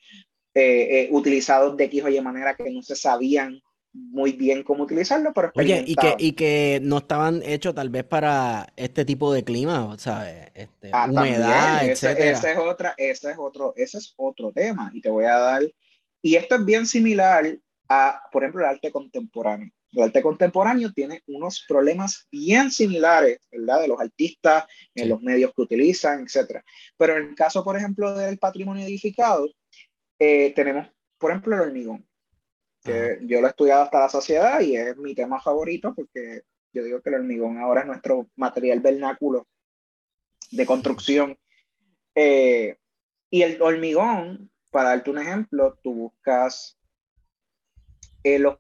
eh, 0.54 1.02
eh, 1.02 1.10
utilizados 1.12 1.76
de 1.76 1.84
X 1.86 2.04
o 2.04 2.10
Y 2.10 2.22
manera 2.22 2.56
que 2.56 2.72
no 2.72 2.82
se 2.82 2.96
sabían 2.96 3.62
muy 3.98 4.34
bien 4.34 4.64
cómo 4.64 4.84
utilizarlo, 4.84 5.34
pero 5.34 5.52
Oye, 5.56 5.84
y 5.86 5.96
que, 5.96 6.16
y 6.18 6.34
que 6.34 6.80
no 6.82 7.00
estaban 7.00 7.42
hechos 7.44 7.74
tal 7.74 7.90
vez 7.90 8.04
para 8.04 8.72
este 8.76 9.06
tipo 9.06 9.34
de 9.34 9.44
clima, 9.44 9.96
¿sabes? 9.98 10.52
Este, 10.54 10.90
ah, 10.94 11.08
humedad, 11.10 11.86
ese, 11.86 12.12
ese, 12.12 12.52
es 12.52 12.58
otra, 12.58 12.94
ese 12.98 13.32
es 13.32 13.38
otro, 13.38 13.74
ese 13.76 13.98
es 13.98 14.14
otro 14.18 14.52
tema. 14.52 14.92
Y 14.94 15.02
te 15.02 15.10
voy 15.10 15.26
a 15.26 15.38
dar, 15.38 15.64
y 16.22 16.36
esto 16.36 16.56
es 16.56 16.66
bien 16.66 16.86
similar 16.86 17.46
a, 17.90 18.22
por 18.32 18.44
ejemplo, 18.44 18.64
el 18.64 18.70
arte 18.70 18.92
contemporáneo. 18.92 19.72
El 19.94 20.04
arte 20.04 20.22
contemporáneo 20.22 20.92
tiene 20.94 21.24
unos 21.28 21.66
problemas 21.68 22.28
bien 22.32 22.72
similares, 22.72 23.40
¿verdad? 23.52 23.82
De 23.82 23.88
los 23.88 24.00
artistas, 24.00 24.66
en 24.94 25.10
los 25.10 25.22
medios 25.22 25.52
que 25.56 25.62
utilizan, 25.62 26.24
etcétera. 26.24 26.64
Pero 26.98 27.18
en 27.18 27.30
el 27.30 27.36
caso, 27.36 27.64
por 27.64 27.78
ejemplo, 27.78 28.14
del 28.14 28.38
patrimonio 28.38 28.86
edificado, 28.86 29.48
eh, 30.20 30.54
tenemos, 30.56 30.88
por 31.18 31.32
ejemplo, 31.32 31.56
el 31.56 31.62
hormigón 31.62 32.08
yo 33.22 33.42
lo 33.42 33.48
he 33.48 33.50
estudiado 33.50 33.84
hasta 33.84 34.00
la 34.00 34.10
sociedad 34.10 34.60
y 34.62 34.76
es 34.76 34.98
mi 34.98 35.14
tema 35.14 35.42
favorito 35.42 35.94
porque 35.96 36.44
yo 36.74 36.84
digo 36.84 37.02
que 37.02 37.10
el 37.10 37.16
hormigón 37.16 37.58
ahora 37.58 37.82
es 37.82 37.88
nuestro 37.88 38.28
material 38.36 38.80
vernáculo 38.80 39.48
de 40.52 40.66
construcción. 40.66 41.38
Eh, 42.16 42.78
y 43.30 43.42
el 43.42 43.62
hormigón, 43.62 44.50
para 44.72 44.90
darte 44.90 45.10
un 45.10 45.20
ejemplo, 45.20 45.78
tú 45.84 45.94
buscas 45.94 46.78
eh, 48.24 48.40
los 48.40 48.58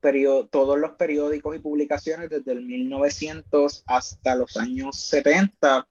todos 0.49 0.79
los 0.79 0.91
periódicos 0.91 1.55
y 1.55 1.59
publicaciones 1.59 2.29
desde 2.29 2.51
el 2.51 2.65
1900 2.65 3.83
hasta 3.87 4.35
los 4.35 4.55
años 4.57 4.99
70 4.99 5.87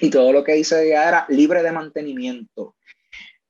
y 0.00 0.10
todo 0.10 0.32
lo 0.32 0.44
que 0.44 0.52
dice 0.52 0.88
ya 0.88 1.08
era 1.08 1.26
libre 1.28 1.62
de 1.62 1.72
mantenimiento. 1.72 2.76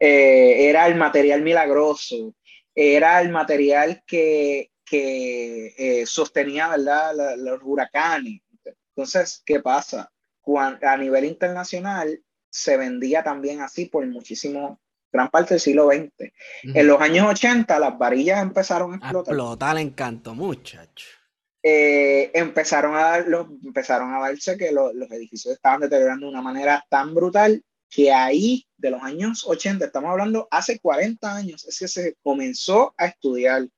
Eh, 0.01 0.69
era 0.69 0.87
el 0.87 0.95
material 0.95 1.43
milagroso, 1.43 2.35
era 2.81 3.21
el 3.21 3.31
material 3.31 4.05
que, 4.07 4.71
que 4.85 5.75
eh, 5.77 6.07
sostenía 6.07 6.69
¿verdad? 6.69 7.37
los 7.37 7.59
huracanes. 7.65 8.41
Entonces, 8.95 9.43
¿qué 9.45 9.61
pasa? 9.61 10.13
a 10.81 10.97
nivel 10.97 11.27
internacional 11.27 12.23
se 12.49 12.79
vendía 12.79 13.23
también 13.23 13.61
así 13.61 13.85
por 13.85 14.07
muchísimo, 14.07 14.81
gran 15.13 15.29
parte 15.29 15.55
del 15.55 15.61
siglo 15.61 15.89
XX. 15.89 16.33
En 16.63 16.87
los 16.87 17.01
años 17.01 17.27
80 17.29 17.79
las 17.81 17.99
varillas 17.99 18.41
empezaron 18.41 18.93
a 18.93 18.97
explotar. 18.97 19.35
explotar 19.35 19.77
el 19.77 19.83
encanto, 19.83 20.35
muchacho. 20.35 21.07
Eh, 21.63 22.31
empezaron, 22.33 22.95
a 22.95 23.01
dar, 23.01 23.29
los, 23.29 23.49
empezaron 23.63 24.15
a 24.15 24.21
darse 24.21 24.57
que 24.57 24.73
los 24.73 25.11
edificios 25.11 25.55
estaban 25.55 25.81
deteriorando 25.81 26.27
de 26.27 26.33
una 26.33 26.43
manera 26.43 26.87
tan 26.89 27.15
brutal 27.15 27.63
que 27.91 28.13
ahí 28.13 28.67
de 28.77 28.91
los 28.91 29.03
años 29.03 29.45
80, 29.47 29.85
estamos 29.85 30.11
hablando 30.11 30.49
hace 30.51 30.79
40 30.79 31.35
años, 31.35 31.67
es 31.67 31.79
que 31.79 31.89
se 31.89 32.17
comenzó 32.23 32.95
a 32.97 33.07
estudiar 33.07 33.69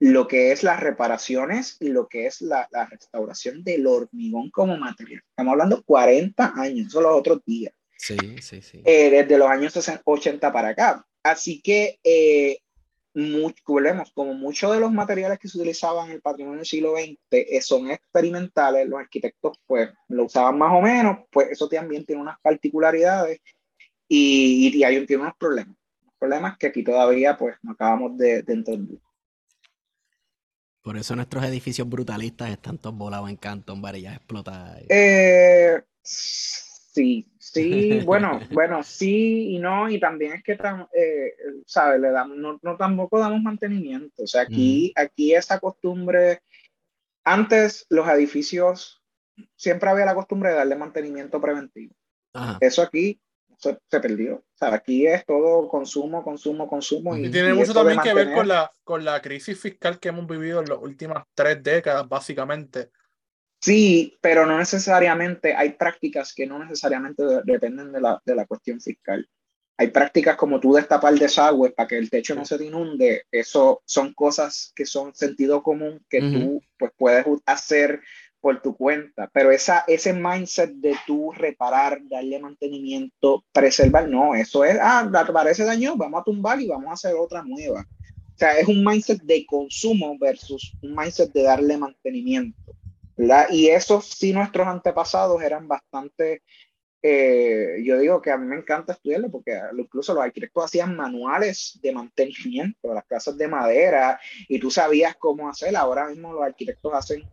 lo 0.00 0.28
que 0.28 0.52
es 0.52 0.62
las 0.62 0.80
reparaciones 0.80 1.76
y 1.80 1.88
lo 1.88 2.06
que 2.06 2.26
es 2.26 2.40
la, 2.40 2.68
la 2.70 2.86
restauración 2.86 3.64
del 3.64 3.86
hormigón 3.86 4.50
como 4.50 4.76
material. 4.76 5.22
Estamos 5.28 5.52
hablando 5.52 5.82
40 5.82 6.52
años, 6.56 6.92
son 6.92 7.02
los 7.04 7.16
otros 7.16 7.40
días. 7.44 7.74
Sí, 7.96 8.16
sí, 8.40 8.62
sí. 8.62 8.80
Eh, 8.84 9.10
desde 9.10 9.38
los 9.38 9.48
años 9.48 9.74
80 10.04 10.52
para 10.52 10.68
acá. 10.68 11.04
Así 11.22 11.60
que 11.60 11.98
eh, 12.04 12.60
volvemos, 13.66 14.12
como 14.12 14.34
muchos 14.34 14.72
de 14.72 14.80
los 14.80 14.92
materiales 14.92 15.38
que 15.38 15.48
se 15.48 15.58
utilizaban 15.58 16.06
en 16.06 16.14
el 16.14 16.20
patrimonio 16.20 16.58
del 16.58 16.66
siglo 16.66 16.94
XX 16.96 17.18
eh, 17.30 17.60
son 17.60 17.90
experimentales, 17.90 18.88
los 18.88 19.00
arquitectos 19.00 19.58
pues 19.66 19.90
lo 20.08 20.24
usaban 20.24 20.58
más 20.58 20.72
o 20.72 20.80
menos, 20.80 21.18
pues 21.30 21.50
eso 21.50 21.68
también 21.68 22.04
tiene 22.04 22.22
unas 22.22 22.38
particularidades 22.40 23.40
y, 24.06 24.76
y 24.76 24.84
hay 24.84 25.04
tiene 25.06 25.22
unos 25.22 25.36
problemas, 25.36 25.76
problemas 26.18 26.56
que 26.58 26.68
aquí 26.68 26.82
todavía 26.84 27.36
pues 27.36 27.56
no 27.62 27.72
acabamos 27.72 28.16
de, 28.16 28.44
entender. 28.46 28.98
Por 30.82 30.96
eso 30.96 31.16
nuestros 31.16 31.44
edificios 31.44 31.88
brutalistas 31.88 32.50
están 32.50 32.78
todos 32.78 32.96
volados 32.96 33.28
en 33.28 33.36
Canton, 33.36 33.82
varillas 33.82 34.16
explotadas. 34.16 34.82
Eh, 34.88 35.82
sí, 36.98 37.28
Sí, 37.38 38.00
bueno, 38.04 38.40
bueno, 38.52 38.82
sí 38.82 39.54
y 39.54 39.58
no, 39.58 39.88
y 39.88 40.00
también 40.00 40.32
es 40.34 40.42
que, 40.42 40.52
eh, 40.52 41.32
¿sabes? 41.66 42.00
Le 42.00 42.10
damos, 42.10 42.36
no, 42.36 42.58
no, 42.62 42.76
tampoco 42.76 43.18
damos 43.18 43.40
mantenimiento. 43.42 44.24
O 44.24 44.26
sea, 44.26 44.42
aquí, 44.42 44.92
aquí 44.96 45.34
esa 45.34 45.60
costumbre, 45.60 46.42
antes 47.24 47.86
los 47.88 48.08
edificios, 48.08 49.02
siempre 49.56 49.88
había 49.88 50.04
la 50.04 50.14
costumbre 50.14 50.50
de 50.50 50.56
darle 50.56 50.76
mantenimiento 50.76 51.40
preventivo. 51.40 51.94
Eso 52.60 52.82
aquí 52.82 53.20
se, 53.56 53.78
perdió. 54.00 54.36
O 54.36 54.56
sea, 54.56 54.74
aquí 54.74 55.06
es 55.06 55.24
todo 55.24 55.68
consumo, 55.68 56.22
consumo, 56.22 56.68
consumo. 56.68 57.16
Y, 57.16 57.30
tiene 57.30 57.54
mucho 57.54 57.74
también 57.74 58.00
que 58.00 58.14
ver 58.14 58.32
con 58.32 58.46
la, 58.46 58.70
con 58.84 59.04
la 59.04 59.20
crisis 59.22 59.58
fiscal 59.58 59.98
que 59.98 60.10
hemos 60.10 60.26
vivido 60.26 60.60
en 60.60 60.68
las 60.68 60.78
últimas 60.78 61.24
tres 61.34 61.62
décadas, 61.62 62.08
básicamente 62.08 62.90
Sí, 63.60 64.16
pero 64.20 64.46
no 64.46 64.58
necesariamente, 64.58 65.54
hay 65.54 65.70
prácticas 65.72 66.32
que 66.32 66.46
no 66.46 66.58
necesariamente 66.58 67.22
dependen 67.44 67.92
de 67.92 68.00
la, 68.00 68.22
de 68.24 68.34
la 68.34 68.46
cuestión 68.46 68.80
fiscal. 68.80 69.28
Hay 69.76 69.88
prácticas 69.88 70.36
como 70.36 70.58
tú 70.58 70.74
destapar 70.74 71.14
desagüe 71.14 71.70
para 71.70 71.86
que 71.86 71.98
el 71.98 72.10
techo 72.10 72.34
no 72.34 72.44
se 72.44 72.58
te 72.58 72.64
inunde. 72.64 73.22
Eso 73.30 73.82
son 73.84 74.12
cosas 74.12 74.72
que 74.74 74.84
son 74.84 75.14
sentido 75.14 75.62
común 75.62 76.04
que 76.10 76.20
tú 76.20 76.60
pues, 76.78 76.92
puedes 76.96 77.24
hacer 77.46 78.00
por 78.40 78.60
tu 78.60 78.76
cuenta. 78.76 79.30
Pero 79.32 79.50
esa, 79.50 79.84
ese 79.86 80.12
mindset 80.12 80.72
de 80.74 80.96
tú 81.06 81.32
reparar, 81.32 82.00
darle 82.08 82.40
mantenimiento, 82.40 83.44
preservar, 83.52 84.08
no, 84.08 84.34
eso 84.34 84.64
es, 84.64 84.78
ah, 84.80 85.08
parece 85.32 85.64
daño, 85.64 85.96
vamos 85.96 86.20
a 86.20 86.24
tumbar 86.24 86.60
y 86.60 86.68
vamos 86.68 86.90
a 86.90 86.94
hacer 86.94 87.14
otra 87.14 87.42
nueva. 87.42 87.82
O 87.82 88.38
sea, 88.38 88.58
es 88.58 88.68
un 88.68 88.84
mindset 88.84 89.22
de 89.22 89.44
consumo 89.46 90.16
versus 90.18 90.72
un 90.82 90.94
mindset 90.94 91.32
de 91.32 91.42
darle 91.42 91.76
mantenimiento. 91.76 92.74
Y 93.50 93.68
eso 93.68 94.00
sí 94.00 94.32
nuestros 94.32 94.66
antepasados 94.66 95.42
eran 95.42 95.66
bastante, 95.66 96.42
eh, 97.02 97.82
yo 97.84 97.98
digo 97.98 98.22
que 98.22 98.30
a 98.30 98.36
mí 98.36 98.46
me 98.46 98.56
encanta 98.56 98.92
estudiarlo 98.92 99.30
porque 99.30 99.58
incluso 99.76 100.14
los 100.14 100.22
arquitectos 100.22 100.64
hacían 100.64 100.96
manuales 100.96 101.78
de 101.82 101.92
mantenimiento, 101.92 102.94
las 102.94 103.04
casas 103.06 103.36
de 103.36 103.48
madera, 103.48 104.20
y 104.48 104.58
tú 104.58 104.70
sabías 104.70 105.16
cómo 105.16 105.48
hacer. 105.48 105.76
Ahora 105.76 106.08
mismo 106.08 106.32
los 106.32 106.42
arquitectos 106.42 106.92
hacen 106.94 107.28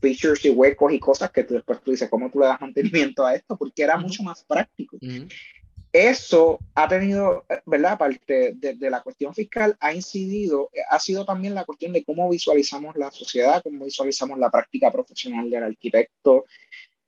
features 0.00 0.44
y 0.44 0.50
huecos 0.50 0.92
y 0.92 1.00
cosas 1.00 1.30
que 1.30 1.44
tú 1.44 1.54
después 1.54 1.80
tú 1.82 1.90
dices, 1.90 2.08
¿cómo 2.08 2.30
tú 2.30 2.40
le 2.40 2.46
das 2.46 2.60
mantenimiento 2.60 3.26
a 3.26 3.34
esto? 3.34 3.56
Porque 3.56 3.82
era 3.82 3.96
mucho 3.96 4.22
más 4.22 4.44
práctico 4.44 4.98
eso 5.92 6.58
ha 6.74 6.86
tenido, 6.86 7.44
¿verdad? 7.64 7.92
Aparte 7.92 8.52
de, 8.54 8.90
la 8.90 9.02
cuestión 9.02 9.34
fiscal, 9.34 9.76
ha 9.80 9.94
incidido, 9.94 10.70
eh, 10.72 10.80
ha 10.88 10.98
sido 11.00 11.24
también 11.24 11.54
la 11.54 11.64
cuestión 11.64 11.92
de 11.92 12.04
cómo 12.04 12.28
visualizamos 12.28 12.96
la 12.96 13.10
sociedad, 13.10 13.62
cómo 13.62 13.84
visualizamos 13.84 14.38
la 14.38 14.50
práctica 14.50 14.90
profesional 14.90 15.48
del 15.48 15.64
arquitecto, 15.64 16.44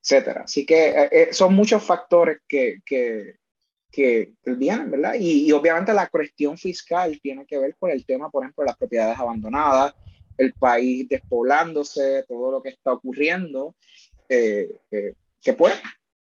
etcétera. 0.03 0.43
Así 0.45 0.65
que 0.65 0.89
eh, 0.89 1.09
eh, 1.13 1.29
son 1.33 1.55
muchos 1.55 1.83
factores 1.83 2.39
que, 2.49 2.79
que, 2.87 3.37
que 3.91 4.33
vienen, 4.45 4.91
¿verdad? 4.91 5.15
Y, 5.19 5.53
obviamente 5.53 5.93
la 5.93 6.09
cuestión 6.09 6.57
fiscal 6.57 7.21
tiene 7.23 7.45
que 7.45 7.59
ver 7.59 7.77
con 7.79 7.91
el 7.91 8.07
tema, 8.07 8.31
por 8.31 8.45
ejemplo, 8.45 8.63
de 8.63 8.69
las 8.71 8.79
propiedades 8.79 9.19
abandonadas, 9.19 9.95
el 10.39 10.55
país 10.55 11.07
despoblándose, 11.07 12.25
todo 12.27 12.51
lo 12.51 12.63
que 12.63 12.71
está 12.71 12.93
ocurriendo, 12.93 13.75
que 14.27 15.53
pues 15.57 15.75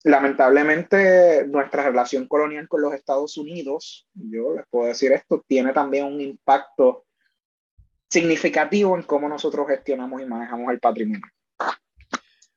lamentablemente 0.05 1.47
nuestra 1.47 1.85
relación 1.85 2.29
colonial 2.29 2.69
con 2.69 2.83
los 2.83 2.95
Estados 2.95 3.37
Unidos, 3.37 4.09
yo 4.15 4.55
les 4.55 4.67
puedo 4.71 4.87
decir 4.87 5.13
esto, 5.13 5.45
tiene 5.47 5.73
también 5.73 6.05
un 6.05 6.21
impacto 6.21 7.07
significativo 8.09 8.97
en 8.97 9.03
cómo 9.03 9.29
nosotros 9.29 9.69
gestionamos 9.69 10.23
y 10.23 10.27
manejamos 10.27 10.73
el 10.73 10.81
patrimonio. 10.81 11.27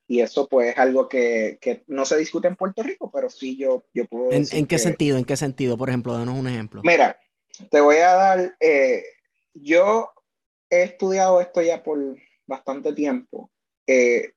Y 0.06 0.20
eso 0.20 0.46
pues 0.48 0.72
es 0.72 0.78
algo 0.78 1.08
que, 1.08 1.58
que 1.60 1.84
no 1.86 2.04
se 2.04 2.16
discute 2.16 2.48
en 2.48 2.56
Puerto 2.56 2.82
Rico, 2.82 3.10
pero 3.10 3.30
sí 3.30 3.56
yo, 3.56 3.84
yo 3.94 4.04
puedo 4.06 4.32
¿En, 4.32 4.44
¿En, 4.52 4.66
qué 4.66 4.78
sentido? 4.78 5.16
¿En 5.16 5.24
qué 5.24 5.36
sentido? 5.36 5.78
Por 5.78 5.88
ejemplo, 5.88 6.12
danos 6.12 6.38
un 6.38 6.48
ejemplo. 6.48 6.82
Mira, 6.84 7.18
te 7.70 7.80
voy 7.80 7.96
a 7.96 8.12
dar, 8.12 8.56
eh, 8.60 9.04
yo 9.54 10.10
he 10.68 10.82
estudiado 10.82 11.40
esto 11.40 11.62
ya 11.62 11.82
por 11.82 11.98
bastante 12.46 12.92
tiempo. 12.92 13.50
Eh, 13.86 14.32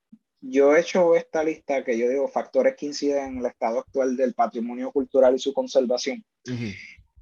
yo 0.48 0.76
he 0.76 0.82
hecho 0.82 1.16
esta 1.16 1.44
lista 1.44 1.84
que 1.84 1.98
yo 1.98 2.10
digo 2.10 2.28
factores 2.28 2.76
que 2.76 2.86
inciden 2.86 3.26
en 3.26 3.38
el 3.40 3.46
estado 3.48 3.80
actual 3.80 4.16
del 4.16 4.34
patrimonio 4.34 4.92
cultural 4.92 5.36
y 5.36 5.40
su 5.40 5.54
conservación. 5.54 6.24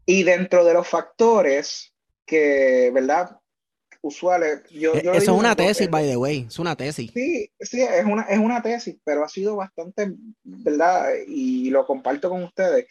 Y 0.06 0.24
dentro 0.24 0.66
de 0.66 0.74
los 0.74 0.88
factores 0.88 1.94
que, 2.26 2.92
¿verdad? 2.94 3.40
Usuales. 4.02 4.64
Yo, 4.70 4.94
e, 4.96 5.00
Eso 5.00 5.12
es 5.12 5.30
una 5.30 5.56
tesis, 5.56 5.90
by 5.90 6.06
the 6.06 6.18
way. 6.18 6.46
Es 6.50 6.60
una 6.60 6.76
tesis. 6.76 7.12
Sí, 7.14 7.50
sí, 7.62 7.82
es 7.82 8.04
una, 8.04 8.24
es 8.24 8.38
una 8.38 8.62
tesis, 8.62 8.98
pero 9.06 9.24
ha 9.24 9.30
sido 9.30 9.56
bastante, 9.56 10.12
¿verdad? 10.44 11.14
Y 11.26 11.70
lo 11.70 11.86
comparto 11.86 12.30
con 12.30 12.44
ustedes. 12.44 12.88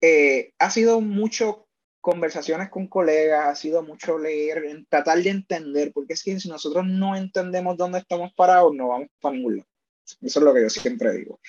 Eh, 0.00 0.52
ha 0.58 0.70
sido 0.70 1.02
mucho 1.02 1.68
conversaciones 2.00 2.70
con 2.70 2.86
colegas, 2.86 3.48
ha 3.48 3.54
sido 3.54 3.82
mucho 3.82 4.18
leer, 4.18 4.64
tratar 4.88 5.22
de 5.22 5.30
entender, 5.30 5.92
porque 5.92 6.14
es 6.14 6.22
que 6.22 6.38
si 6.40 6.48
nosotros 6.48 6.86
no 6.86 7.14
entendemos 7.14 7.76
dónde 7.76 7.98
estamos 7.98 8.32
parados, 8.34 8.74
no 8.74 8.88
vamos 8.88 9.08
para 9.20 9.36
ningún 9.36 9.58
lado. 9.58 9.68
Eso 10.20 10.40
es 10.40 10.44
lo 10.44 10.54
que 10.54 10.62
yo 10.62 10.70
siempre 10.70 11.12
digo. 11.12 11.40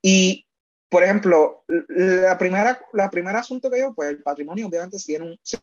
Y, 0.00 0.46
por 0.88 1.02
ejemplo, 1.02 1.64
la 1.88 2.38
primera, 2.38 2.80
la 2.92 3.10
primer 3.10 3.36
asunto 3.36 3.70
que 3.70 3.80
yo, 3.80 3.94
pues 3.94 4.10
el 4.10 4.22
patrimonio 4.22 4.68
obviamente 4.68 4.96
tiene 5.04 5.26
un, 5.26 5.38
se, 5.42 5.58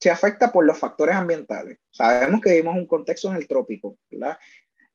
se, 0.00 0.10
afecta 0.10 0.52
por 0.52 0.64
los 0.64 0.78
factores 0.78 1.14
ambientales. 1.14 1.78
Sabemos 1.90 2.40
que 2.40 2.50
vivimos 2.50 2.76
un 2.76 2.86
contexto 2.86 3.28
en 3.30 3.36
el 3.36 3.48
trópico, 3.48 3.98
¿verdad? 4.10 4.38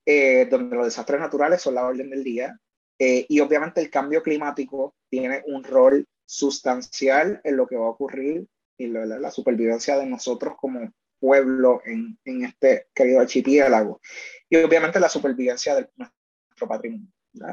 Eh, 0.05 0.47
donde 0.49 0.75
los 0.75 0.85
desastres 0.85 1.19
naturales 1.19 1.61
son 1.61 1.75
la 1.75 1.85
orden 1.85 2.09
del 2.09 2.23
día. 2.23 2.57
Eh, 2.99 3.25
y 3.27 3.39
obviamente 3.39 3.81
el 3.81 3.89
cambio 3.89 4.21
climático 4.21 4.95
tiene 5.09 5.43
un 5.47 5.63
rol 5.63 6.07
sustancial 6.25 7.41
en 7.43 7.57
lo 7.57 7.67
que 7.67 7.75
va 7.75 7.85
a 7.85 7.89
ocurrir 7.89 8.47
y 8.77 8.87
la, 8.87 9.05
la 9.05 9.31
supervivencia 9.31 9.97
de 9.97 10.05
nosotros 10.05 10.55
como 10.57 10.91
pueblo 11.19 11.81
en, 11.85 12.17
en, 12.25 12.45
este 12.45 12.87
querido 12.93 13.21
archipiélago. 13.21 14.01
Y 14.49 14.57
obviamente 14.57 14.99
la 14.99 15.09
supervivencia 15.09 15.75
de 15.75 15.89
nuestro 15.95 16.67
patrimonio. 16.67 17.07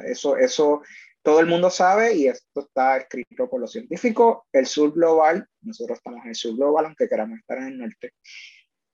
Eso, 0.04 0.36
eso 0.36 0.82
todo 1.22 1.40
el 1.40 1.46
mundo 1.46 1.70
sabe 1.70 2.14
y 2.14 2.26
esto 2.26 2.60
está 2.60 2.96
escrito 2.96 3.48
por 3.48 3.60
los 3.60 3.72
científicos. 3.72 4.38
El 4.52 4.66
sur 4.66 4.92
global, 4.92 5.46
nosotros 5.62 5.98
estamos 5.98 6.22
en 6.24 6.30
el 6.30 6.34
sur 6.34 6.56
global, 6.56 6.86
aunque 6.86 7.08
queramos 7.08 7.38
estar 7.38 7.58
en 7.58 7.64
el 7.64 7.78
norte, 7.78 8.12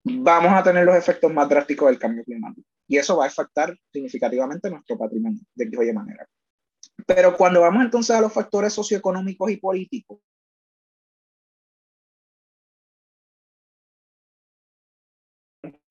vamos 0.04 0.52
a 0.52 0.62
tener 0.62 0.84
los 0.84 0.96
efectos 0.96 1.32
más 1.32 1.48
drásticos 1.48 1.88
del 1.88 1.98
cambio 1.98 2.24
climático. 2.24 2.66
Y 2.88 2.98
eso 2.98 3.16
va 3.16 3.24
a 3.24 3.28
afectar 3.28 3.76
significativamente 3.92 4.70
nuestro 4.70 4.96
patrimonio, 4.96 5.40
de 5.54 5.70
qué 5.70 5.92
manera. 5.92 6.26
Pero 7.04 7.36
cuando 7.36 7.60
vamos 7.60 7.84
entonces 7.84 8.14
a 8.14 8.20
los 8.20 8.32
factores 8.32 8.72
socioeconómicos 8.72 9.50
y 9.50 9.56
políticos, 9.56 10.18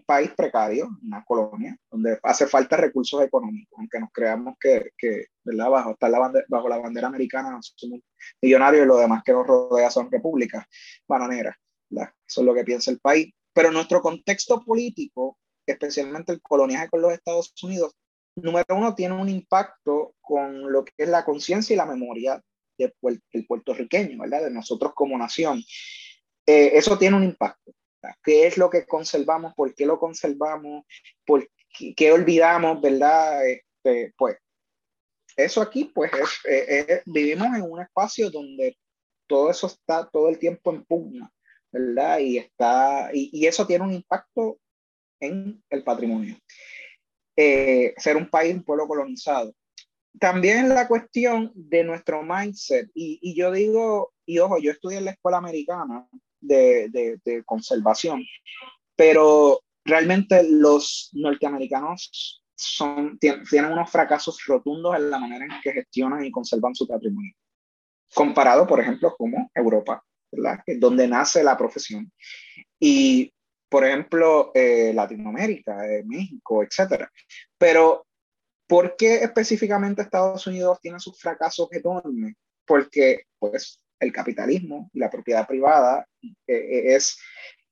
país 0.06 0.32
precario, 0.36 0.90
una 1.04 1.24
colonia, 1.24 1.78
donde 1.90 2.20
hace 2.24 2.48
falta 2.48 2.78
recursos 2.78 3.22
económicos, 3.22 3.78
aunque 3.78 4.00
nos 4.00 4.10
creamos 4.12 4.56
que, 4.60 4.92
que 4.98 5.26
¿verdad? 5.44 5.70
Bajo, 5.70 5.92
está 5.92 6.10
la 6.10 6.20
bandera, 6.20 6.46
bajo 6.48 6.70
la 6.70 6.78
bandera 6.78 7.08
americana 7.08 7.58
somos 7.62 8.00
millonarios 8.42 8.86
y 8.86 8.88
lo 8.88 8.98
demás 8.98 9.24
que 9.24 9.34
nos 9.34 9.46
rodea 9.46 9.90
son 9.90 10.12
repúblicas 10.12 10.66
bananeras. 11.08 11.56
¿verdad? 11.90 12.14
Eso 12.28 12.42
es 12.42 12.46
lo 12.46 12.54
que 12.54 12.64
piensa 12.64 12.92
el 12.92 13.00
país. 13.00 13.34
Pero 13.54 13.72
nuestro 13.72 14.02
contexto 14.02 14.62
político, 14.64 15.38
especialmente 15.66 16.34
el 16.34 16.42
coloniaje 16.42 16.90
con 16.90 17.02
los 17.02 17.14
Estados 17.14 17.54
Unidos, 17.64 17.96
número 18.36 18.76
uno, 18.76 18.94
tiene 18.96 19.16
un 19.16 19.30
impacto 19.30 20.16
con 20.22 20.72
lo 20.72 20.84
que 20.84 20.92
es 20.98 21.10
la 21.10 21.24
conciencia 21.24 21.74
y 21.74 21.78
la 21.78 21.86
memoria 21.86 22.42
del 22.78 23.46
puertorriqueño, 23.48 24.20
¿verdad? 24.20 24.44
De 24.44 24.52
nosotros 24.52 24.94
como 24.94 25.18
nación. 25.18 25.64
Eh, 26.46 26.72
eso 26.74 26.98
tiene 26.98 27.16
un 27.16 27.24
impacto. 27.24 27.72
¿Qué 28.24 28.48
es 28.48 28.58
lo 28.58 28.70
que 28.70 28.86
conservamos? 28.86 29.54
¿Por 29.56 29.74
qué 29.74 29.86
lo 29.86 30.00
conservamos? 30.00 30.86
¿Por 31.26 31.48
qué, 31.96 32.12
olvidamos? 32.12 32.82
¿Verdad? 32.82 33.48
Este, 33.48 34.14
pues 34.18 34.38
eso 35.36 35.62
aquí, 35.62 35.86
pues 35.94 36.12
vivimos 37.06 37.48
en 37.56 37.64
un 37.64 37.82
espacio 37.82 38.30
donde 38.30 38.78
todo 39.28 39.50
eso 39.50 39.68
está 39.68 40.08
todo 40.10 40.30
el 40.30 40.40
tiempo 40.40 40.72
en 40.72 40.86
pugna, 40.86 41.32
¿verdad? 41.72 42.20
Y, 42.20 42.38
está, 42.38 43.10
y, 43.14 43.46
eso 43.46 43.66
tiene 43.68 43.84
un 43.84 43.94
impacto 43.94 44.60
en 45.20 45.62
el 45.70 45.84
patrimonio. 45.84 46.38
Eh, 47.36 47.94
ser 47.98 48.16
un 48.16 48.30
país, 48.30 48.56
un 48.56 48.64
pueblo 48.64 48.88
colonizado. 48.88 49.54
También 50.20 50.70
la 50.70 50.88
cuestión 50.88 51.52
de 51.54 51.84
nuestro 51.84 52.24
mindset, 52.24 52.90
y, 52.94 53.20
y 53.22 53.36
yo 53.36 53.52
digo, 53.52 54.14
y 54.26 54.40
ojo, 54.40 54.60
yo 54.60 54.72
estudié 54.72 55.00
en 55.00 55.06
la 55.06 55.12
escuela 55.12 55.38
americana, 55.38 56.08
de, 56.48 57.44
conservación. 57.46 58.24
Pero 58.96 59.62
realmente 59.84 60.48
los 60.50 61.10
norteamericanos 61.14 62.42
son, 62.56 63.20
tienen 63.20 63.72
unos 63.72 63.92
fracasos 63.92 64.44
rotundos 64.46 64.96
en 64.96 65.10
la 65.10 65.20
manera 65.20 65.46
en 65.46 65.62
que 65.62 65.74
gestionan 65.74 66.24
y 66.26 66.32
conservan 66.32 66.74
su 66.74 66.88
patrimonio. 66.88 67.34
Comparado, 68.14 68.66
por 68.66 68.80
ejemplo, 68.80 69.14
como 69.18 69.50
Europa, 69.54 70.04
¿verdad? 70.32 70.60
donde 70.78 71.08
nace 71.08 71.44
la 71.44 71.58
profesión. 71.58 72.12
Y, 72.80 73.34
por 73.70 73.86
ejemplo, 73.86 74.52
eh, 74.54 74.94
Latinoamérica, 74.94 75.86
eh, 75.88 76.04
México, 76.06 76.64
etc. 76.64 77.08
Pero, 77.58 78.06
¿por 78.68 78.96
qué 78.96 79.16
específicamente 79.16 80.02
Estados 80.02 80.48
Unidos 80.48 80.80
tiene 80.82 81.00
sus 81.00 81.20
fracasos 81.20 81.68
enormes? 81.72 82.36
Porque, 82.66 83.24
pues, 83.38 83.85
el 84.00 84.12
capitalismo 84.12 84.90
y 84.94 85.00
la 85.00 85.10
propiedad 85.10 85.48
privada 85.48 86.08
eh, 86.22 86.32
eh, 86.48 86.96
es, 86.96 87.18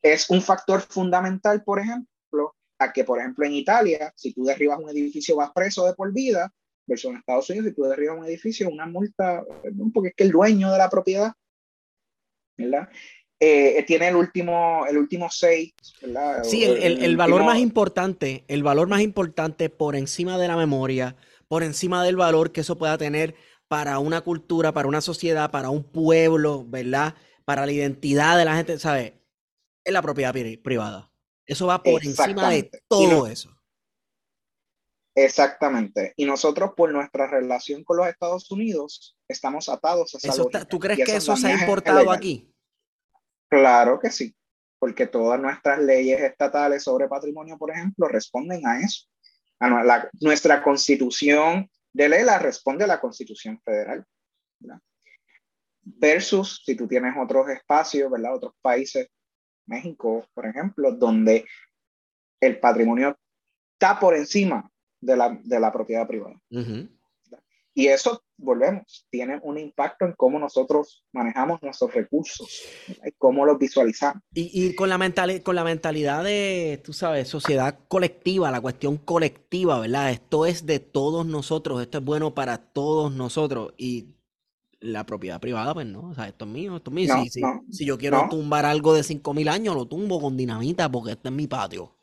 es 0.02 0.30
un 0.30 0.42
factor 0.42 0.82
fundamental, 0.82 1.64
por 1.64 1.80
ejemplo, 1.80 2.56
a 2.80 2.92
que, 2.92 3.04
por 3.04 3.20
ejemplo, 3.20 3.46
en 3.46 3.54
Italia, 3.54 4.14
si 4.16 4.34
tú 4.34 4.44
derribas 4.44 4.80
un 4.80 4.90
edificio 4.90 5.36
vas 5.36 5.52
preso 5.54 5.86
de 5.86 5.94
por 5.94 6.14
vida, 6.14 6.52
versus 6.86 7.12
en 7.12 7.18
Estados 7.18 7.50
Unidos, 7.50 7.70
si 7.70 7.76
tú 7.76 7.84
derribas 7.84 8.18
un 8.18 8.26
edificio, 8.26 8.70
una 8.70 8.86
multa, 8.86 9.44
porque 9.94 10.10
es 10.10 10.16
que 10.16 10.24
el 10.24 10.32
dueño 10.32 10.72
de 10.72 10.78
la 10.78 10.90
propiedad, 10.90 11.34
¿verdad? 12.58 12.90
Eh, 13.40 13.84
tiene 13.86 14.08
el 14.10 14.16
último, 14.16 14.86
el 14.88 14.98
último 14.98 15.30
seis, 15.30 15.74
¿verdad? 16.02 16.44
Sí, 16.44 16.64
el, 16.64 16.82
el, 16.82 17.04
el 17.04 17.18
valor 17.18 17.44
más 17.44 17.60
importante, 17.60 18.46
el 18.48 18.64
valor 18.64 18.88
más 18.88 19.02
importante 19.02 19.70
por 19.70 19.96
encima 19.96 20.38
de 20.38 20.48
la 20.48 20.56
memoria, 20.56 21.16
por 21.48 21.64
encima 21.64 22.04
del 22.04 22.16
valor 22.16 22.52
que 22.52 22.62
eso 22.62 22.78
pueda 22.78 22.98
tener 22.98 23.36
para 23.74 23.98
una 23.98 24.22
cultura, 24.22 24.72
para 24.72 24.88
una 24.88 25.02
sociedad, 25.02 25.50
para 25.50 25.72
un 25.72 25.84
pueblo, 25.84 26.64
¿verdad? 26.64 27.16
Para 27.44 27.66
la 27.66 27.72
identidad 27.72 28.38
de 28.38 28.46
la 28.46 28.56
gente, 28.56 28.78
¿sabes? 28.78 29.14
Es 29.84 29.92
la 29.92 30.04
propiedad 30.04 30.32
privada. 30.62 31.12
Eso 31.44 31.66
va 31.66 31.82
por 31.82 32.06
encima 32.06 32.52
de 32.52 32.70
todo 32.88 33.26
eso. 33.26 33.50
Exactamente. 35.16 36.14
Y 36.18 36.26
nosotros, 36.26 36.74
por 36.78 36.92
nuestra 36.92 37.26
relación 37.26 37.84
con 37.84 37.98
los 37.98 38.08
Estados 38.08 38.52
Unidos, 38.52 39.18
estamos 39.28 39.68
atados 39.70 40.14
a 40.14 40.20
esa 40.20 40.28
eso 40.28 40.48
¿Tú 40.70 40.78
crees 40.78 41.04
que 41.04 41.16
eso 41.16 41.36
se 41.36 41.48
ha 41.48 41.60
importado 41.60 42.12
aquí? 42.12 42.54
Claro 43.50 44.00
que 44.00 44.12
sí, 44.12 44.36
porque 44.78 45.08
todas 45.08 45.42
nuestras 45.42 45.80
leyes 45.80 46.22
estatales 46.22 46.84
sobre 46.84 47.08
patrimonio, 47.08 47.58
por 47.58 47.72
ejemplo, 47.72 48.08
responden 48.08 48.68
a 48.68 48.82
eso. 48.82 49.08
A 49.60 49.84
la, 49.84 50.12
nuestra 50.20 50.62
constitución 50.62 51.68
de 51.94 52.40
responde 52.40 52.88
la 52.88 53.00
Constitución 53.00 53.60
Federal. 53.64 54.06
¿verdad? 54.60 54.82
Versus 55.82 56.62
si 56.66 56.76
tú 56.76 56.88
tienes 56.88 57.14
otros 57.20 57.50
espacios, 57.50 58.10
¿verdad? 58.10 58.36
Otros 58.36 58.54
países, 58.62 59.08
México, 59.66 60.28
por 60.34 60.46
ejemplo, 60.46 60.92
donde 60.94 61.46
el 62.40 62.60
patrimonio 62.60 63.18
está 63.74 64.00
por 64.00 64.16
encima 64.16 64.70
de 65.00 65.18
la, 65.18 65.40
de 65.44 65.60
la 65.60 65.72
propiedad 65.72 66.08
privada. 66.08 66.40
Uh 66.50 66.88
y 67.76 67.88
eso, 67.88 68.24
volvemos, 68.38 69.08
tiene 69.10 69.40
un 69.42 69.58
impacto 69.58 70.06
en 70.06 70.14
cómo 70.14 70.38
nosotros 70.38 71.04
manejamos 71.12 71.62
nuestros 71.64 71.94
recursos, 71.94 72.62
cómo 73.18 73.46
los 73.46 73.58
visualizamos. 73.58 74.22
Y, 74.34 74.52
y 74.54 74.76
con, 74.76 74.90
la 74.90 74.98
mental, 74.98 75.42
con 75.42 75.56
la 75.56 75.64
mentalidad 75.64 76.24
de, 76.24 76.82
tú 76.84 76.94
sabes, 76.94 77.28
sociedad 77.28 77.80
colectiva, 77.88 78.52
la 78.52 78.62
cuestión 78.62 78.98
colectiva, 78.98 79.80
¿verdad? 79.80 80.12
Esto 80.12 80.46
es 80.46 80.66
de 80.66 80.80
todos 80.80 81.26
nosotros, 81.26 81.82
esto 81.82 81.98
es 81.98 82.04
bueno 82.04 82.36
para 82.36 82.58
todos 82.58 83.12
nosotros. 83.12 83.74
Y 83.78 84.14
la 84.84 85.06
propiedad 85.06 85.40
privada, 85.40 85.74
pues 85.74 85.88
no, 85.88 86.10
o 86.10 86.14
sea, 86.14 86.28
esto 86.28 86.46
es 86.46 86.52
mío, 86.52 86.78
esto 86.78 86.92
es 86.92 86.96
mío. 86.96 87.16
si, 87.30 87.42
si, 87.72 87.86
yo 87.86 87.98
quiero 87.98 88.28
tumbar 88.30 88.66
algo 88.66 88.94
de 88.94 89.02
5.000 89.02 89.50
años, 89.50 89.76
lo 89.76 89.88
tumbo 89.88 90.22
con 90.22 90.38
dinamita 90.38 90.92
porque 90.92 91.14
este 91.14 91.30
es 91.30 91.34
mi 91.34 91.48
patio. 91.48 91.96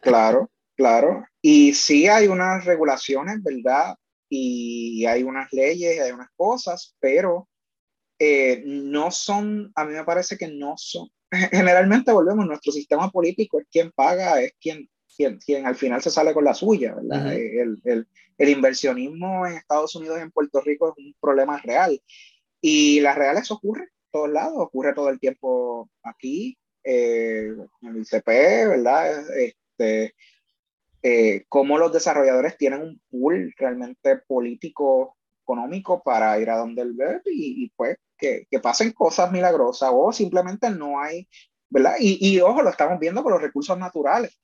Claro, 0.00 0.50
claro. 0.76 1.24
Y 1.42 1.74
sí 1.74 2.06
hay 2.06 2.28
unas 2.28 2.64
regulaciones, 2.64 3.42
¿verdad? 3.42 3.94
Y 4.30 5.04
hay 5.06 5.24
unas 5.24 5.52
leyes, 5.52 6.00
hay 6.00 6.12
unas 6.12 6.30
cosas, 6.36 6.96
pero 7.00 7.48
eh, 8.18 8.62
no 8.64 9.10
son, 9.10 9.72
a 9.74 9.84
mí 9.84 9.92
me 9.92 10.04
parece 10.04 10.38
que 10.38 10.48
no 10.48 10.74
son, 10.76 11.08
generalmente 11.50 12.12
volvemos, 12.12 12.46
nuestro 12.46 12.72
sistema 12.72 13.10
político 13.10 13.60
es 13.60 13.66
quien 13.70 13.90
paga, 13.90 14.40
es 14.40 14.52
quien, 14.60 14.88
quien, 15.14 15.38
quien 15.38 15.66
al 15.66 15.74
final 15.74 16.00
se 16.00 16.10
sale 16.10 16.32
con 16.32 16.44
la 16.44 16.54
suya, 16.54 16.94
¿verdad? 16.94 17.34
el, 17.34 17.80
el, 17.84 18.06
el, 18.38 18.48
inversionismo 18.48 19.46
en 19.46 19.54
Estados 19.54 19.94
Unidos 19.96 20.18
y 20.18 20.22
en 20.22 20.30
Puerto 20.30 20.60
Rico 20.60 20.94
es 20.96 21.04
un 21.04 21.14
problema 21.20 21.58
real 21.58 22.00
y 22.60 23.00
las 23.00 23.16
reales 23.16 23.50
ocurre 23.50 23.82
en 23.82 24.10
todos 24.12 24.30
lados, 24.30 24.54
ocurre 24.56 24.94
todo 24.94 25.08
el 25.08 25.18
tiempo 25.18 25.90
aquí, 26.02 26.56
eh, 26.84 27.52
en 27.82 27.88
el 27.88 28.02
ICP, 28.02 28.26
¿verdad? 28.26 29.24
Este, 29.36 30.14
eh, 31.02 31.44
cómo 31.48 31.78
los 31.78 31.92
desarrolladores 31.92 32.56
tienen 32.56 32.82
un 32.82 33.00
pool 33.10 33.54
realmente 33.56 34.18
político, 34.18 35.16
económico 35.42 36.02
para 36.02 36.38
ir 36.38 36.50
a 36.50 36.58
donde 36.58 36.82
el 36.82 36.94
web 36.94 37.22
y, 37.24 37.64
y 37.64 37.70
pues 37.70 37.96
que, 38.16 38.46
que, 38.50 38.60
pasen 38.60 38.92
cosas 38.92 39.32
milagrosas 39.32 39.90
o 39.92 40.12
simplemente 40.12 40.70
no 40.70 41.00
hay, 41.00 41.26
¿verdad? 41.70 41.94
Y, 41.98 42.18
y 42.20 42.40
ojo, 42.40 42.62
lo 42.62 42.70
estamos 42.70 43.00
viendo 43.00 43.22
con 43.22 43.32
los 43.32 43.42
recursos 43.42 43.76
naturales. 43.78 44.38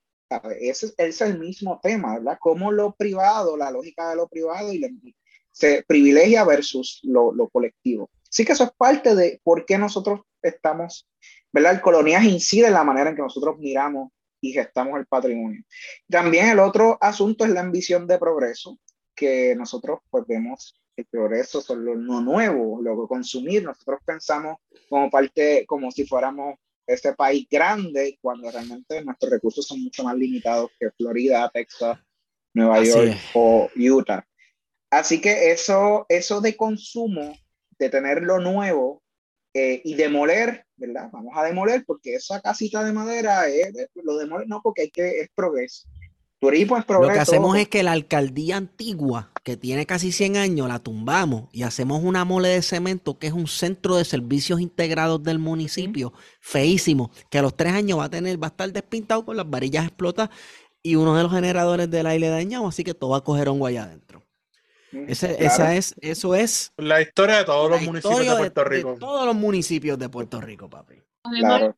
Ese, 0.59 0.87
ese, 0.87 1.09
es 1.09 1.20
el 1.20 1.39
mismo 1.39 1.78
tema, 1.81 2.15
¿verdad? 2.15 2.39
Cómo 2.41 2.73
lo 2.73 2.95
privado, 2.95 3.57
la 3.57 3.70
lógica 3.70 4.11
de 4.11 4.16
lo 4.16 4.27
privado 4.27 4.73
y 4.73 5.15
se 5.53 5.85
privilegia 5.87 6.45
versus 6.45 7.01
lo, 7.05 7.33
lo, 7.33 7.49
colectivo. 7.49 8.11
Sí 8.28 8.45
que 8.45 8.53
eso 8.53 8.65
es 8.65 8.70
parte 8.77 9.15
de 9.15 9.41
por 9.45 9.65
qué 9.65 9.78
nosotros 9.78 10.23
estamos, 10.43 11.09
¿verdad? 11.53 11.74
El 11.74 11.81
coloniaje 11.81 12.28
incide 12.28 12.66
en 12.66 12.73
la 12.73 12.83
manera 12.83 13.11
en 13.11 13.16
que 13.16 13.23
nosotros 13.23 13.57
miramos 13.59 14.11
y 14.40 14.52
gestamos 14.52 14.98
el 14.98 15.06
patrimonio. 15.06 15.62
También 16.08 16.48
el 16.48 16.58
otro 16.58 16.98
asunto 17.00 17.44
es 17.44 17.50
la 17.50 17.60
ambición 17.60 18.06
de 18.06 18.18
progreso, 18.18 18.78
que 19.14 19.54
nosotros 19.56 20.00
pues 20.10 20.24
vemos 20.26 20.80
el 20.96 21.06
progreso 21.06 21.60
son 21.60 21.84
lo 21.84 21.94
no 21.94 22.20
nuevo, 22.20 22.80
lo 22.82 23.02
que 23.02 23.08
consumir. 23.08 23.62
Nosotros 23.62 24.00
pensamos 24.04 24.56
como 24.88 25.10
parte, 25.10 25.64
como 25.66 25.90
si 25.90 26.06
fuéramos 26.06 26.58
este 26.86 27.12
país 27.14 27.46
grande, 27.50 28.18
cuando 28.22 28.50
realmente 28.50 29.04
nuestros 29.04 29.30
recursos 29.30 29.66
son 29.66 29.82
mucho 29.82 30.04
más 30.04 30.16
limitados 30.16 30.70
que 30.78 30.90
Florida, 30.92 31.50
Texas, 31.52 31.98
Nueva 32.54 32.78
Así 32.78 32.90
York 32.90 33.08
es. 33.08 33.22
o 33.34 33.68
Utah. 33.76 34.26
Así 34.90 35.20
que 35.20 35.50
eso, 35.50 36.06
eso 36.08 36.40
de 36.40 36.56
consumo, 36.56 37.36
de 37.78 37.90
tener 37.90 38.22
lo 38.22 38.38
nuevo 38.38 39.02
eh, 39.59 39.81
y 39.85 39.95
demoler, 39.95 40.66
¿verdad? 40.77 41.09
Vamos 41.11 41.33
a 41.35 41.43
demoler 41.43 41.83
porque 41.87 42.16
esa 42.16 42.43
casita 42.43 42.85
de 42.85 42.93
madera 42.93 43.49
es, 43.49 43.73
lo 43.95 44.19
demoler, 44.19 44.47
no, 44.47 44.61
porque 44.62 44.83
hay 44.83 44.91
que, 44.91 45.20
es 45.20 45.31
progreso. 45.35 45.89
Turismo 46.39 46.77
es 46.77 46.85
progreso. 46.85 47.09
Lo 47.09 47.15
que 47.15 47.23
hacemos 47.23 47.57
es 47.57 47.66
que 47.66 47.83
la 47.83 47.93
alcaldía 47.93 48.59
antigua, 48.59 49.33
que 49.43 49.57
tiene 49.57 49.87
casi 49.87 50.12
100 50.12 50.37
años, 50.37 50.69
la 50.69 50.78
tumbamos 50.81 51.49
y 51.53 51.62
hacemos 51.62 52.05
una 52.05 52.27
mole 52.27 52.51
de 52.51 52.61
cemento 52.61 53.19
que 53.19 53.28
es 53.28 53.33
un 53.33 53.47
centro 53.47 53.97
de 53.97 54.05
servicios 54.05 54.61
integrados 54.61 55.23
del 55.23 55.39
municipio, 55.39 56.12
feísimo, 56.43 57.11
que 57.31 57.39
a 57.39 57.43
los 57.43 57.57
tres 57.57 57.73
años 57.73 57.99
va 57.99 58.05
a 58.05 58.11
tener, 58.11 58.41
va 58.43 58.49
a 58.49 58.51
estar 58.51 58.70
despintado 58.70 59.24
con 59.24 59.39
las 59.39 59.49
varillas 59.49 59.87
explotadas 59.87 60.28
y 60.83 60.97
uno 60.97 61.16
de 61.16 61.23
los 61.23 61.33
generadores 61.33 61.91
del 61.91 62.07
aire 62.09 62.28
dañado, 62.28 62.69
así 62.69 62.85
que 62.85 62.93
todo 62.93 63.11
va 63.11 63.19
a 63.19 63.24
coger 63.24 63.49
hongo 63.49 63.65
allá 63.65 63.85
adentro. 63.85 64.26
Ese, 64.92 65.28
claro. 65.28 65.44
esa 65.44 65.74
es, 65.74 65.94
eso 66.00 66.34
es 66.34 66.72
la 66.76 67.00
historia 67.00 67.38
de 67.38 67.44
todos 67.44 67.70
los 67.70 67.82
municipios 67.82 68.26
de 68.26 68.36
Puerto 68.36 68.64
Rico. 68.64 68.92
De 68.92 68.98
todos 68.98 69.26
los 69.26 69.34
municipios 69.34 69.98
de 69.98 70.08
Puerto 70.08 70.40
Rico, 70.40 70.70
papi. 70.70 71.02
Claro. 71.40 71.74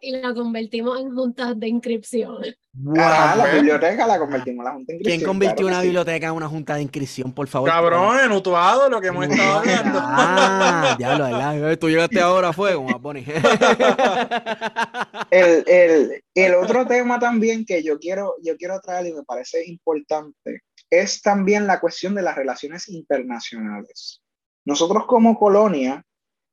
Y 0.00 0.12
la 0.12 0.34
convertimos 0.34 1.00
en 1.00 1.14
juntas 1.14 1.58
de 1.58 1.68
inscripción. 1.68 2.36
Wow. 2.72 2.98
Ajá, 2.98 3.36
la 3.36 3.54
biblioteca 3.54 4.06
la 4.06 4.18
convertimos 4.18 4.58
en 4.58 4.64
la 4.64 4.72
junta 4.72 4.92
de 4.92 4.96
inscripción. 4.96 5.18
¿Quién 5.18 5.26
convirtió 5.26 5.56
claro 5.56 5.68
una 5.68 5.80
sí. 5.80 5.86
biblioteca 5.86 6.26
en 6.26 6.32
una 6.32 6.48
junta 6.48 6.74
de 6.74 6.82
inscripción, 6.82 7.32
por 7.32 7.48
favor? 7.48 7.70
Cabrón, 7.70 8.20
enutuado 8.20 8.88
lo 8.88 9.00
que 9.00 9.08
hemos 9.08 9.26
estado 9.26 9.58
hablando. 9.58 9.98
Ah, 10.02 10.96
ya 10.98 11.16
lo 11.16 11.24
¿verdad? 11.24 11.78
Tú 11.78 11.88
llegaste 11.88 12.20
ahora 12.20 12.48
a 12.48 12.52
fuego, 12.52 12.86
Bonnie. 12.98 13.24
el, 15.30 15.64
el, 15.66 16.24
el 16.34 16.54
otro 16.54 16.86
tema 16.86 17.18
también 17.18 17.64
que 17.64 17.82
yo 17.82 17.98
quiero, 17.98 18.34
yo 18.42 18.56
quiero 18.56 18.80
traer 18.80 19.06
y 19.06 19.12
me 19.12 19.22
parece 19.22 19.66
importante 19.66 20.62
es 20.90 21.22
también 21.22 21.66
la 21.66 21.80
cuestión 21.80 22.14
de 22.14 22.22
las 22.22 22.36
relaciones 22.36 22.88
internacionales. 22.88 24.22
Nosotros 24.64 25.06
como 25.06 25.38
colonia, 25.38 26.04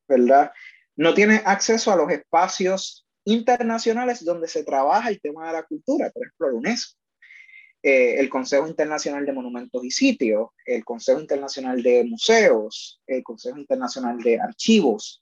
¿verdad? 0.08 0.52
No 0.96 1.14
tiene 1.14 1.42
acceso 1.46 1.92
a 1.92 1.96
los 1.96 2.12
espacios 2.12 3.06
internacionales 3.26 4.24
donde 4.24 4.48
se 4.48 4.64
trabaja 4.64 5.10
el 5.10 5.22
tema 5.22 5.48
de 5.48 5.54
la 5.54 5.64
cultura, 5.64 6.12
por 6.12 6.24
ejemplo, 6.24 6.50
la 6.50 6.58
UNESCO, 6.58 6.98
eh, 7.86 8.16
el 8.20 8.30
Consejo 8.30 8.68
Internacional 8.68 9.26
de 9.26 9.34
Monumentos 9.34 9.84
y 9.84 9.92
Sitios, 9.92 10.50
el 10.66 10.86
Consejo 10.86 11.20
Internacional 11.20 11.84
de 11.84 12.06
Museos, 12.06 13.02
el 13.06 13.22
Consejo 13.24 13.58
Internacional 13.58 14.18
de 14.20 14.40
Archivos. 14.40 15.22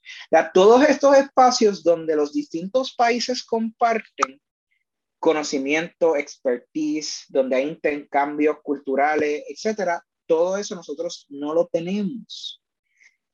Todos 0.54 0.88
estos 0.88 1.16
espacios 1.16 1.82
donde 1.82 2.14
los 2.14 2.32
distintos 2.32 2.94
países 2.94 3.42
comparten 3.42 4.40
conocimiento, 5.22 6.16
expertise, 6.16 7.26
donde 7.28 7.54
hay 7.54 7.68
intercambios 7.68 8.56
culturales, 8.60 9.44
etcétera, 9.48 10.04
todo 10.26 10.56
eso 10.56 10.74
nosotros 10.74 11.26
no 11.28 11.54
lo 11.54 11.68
tenemos. 11.68 12.60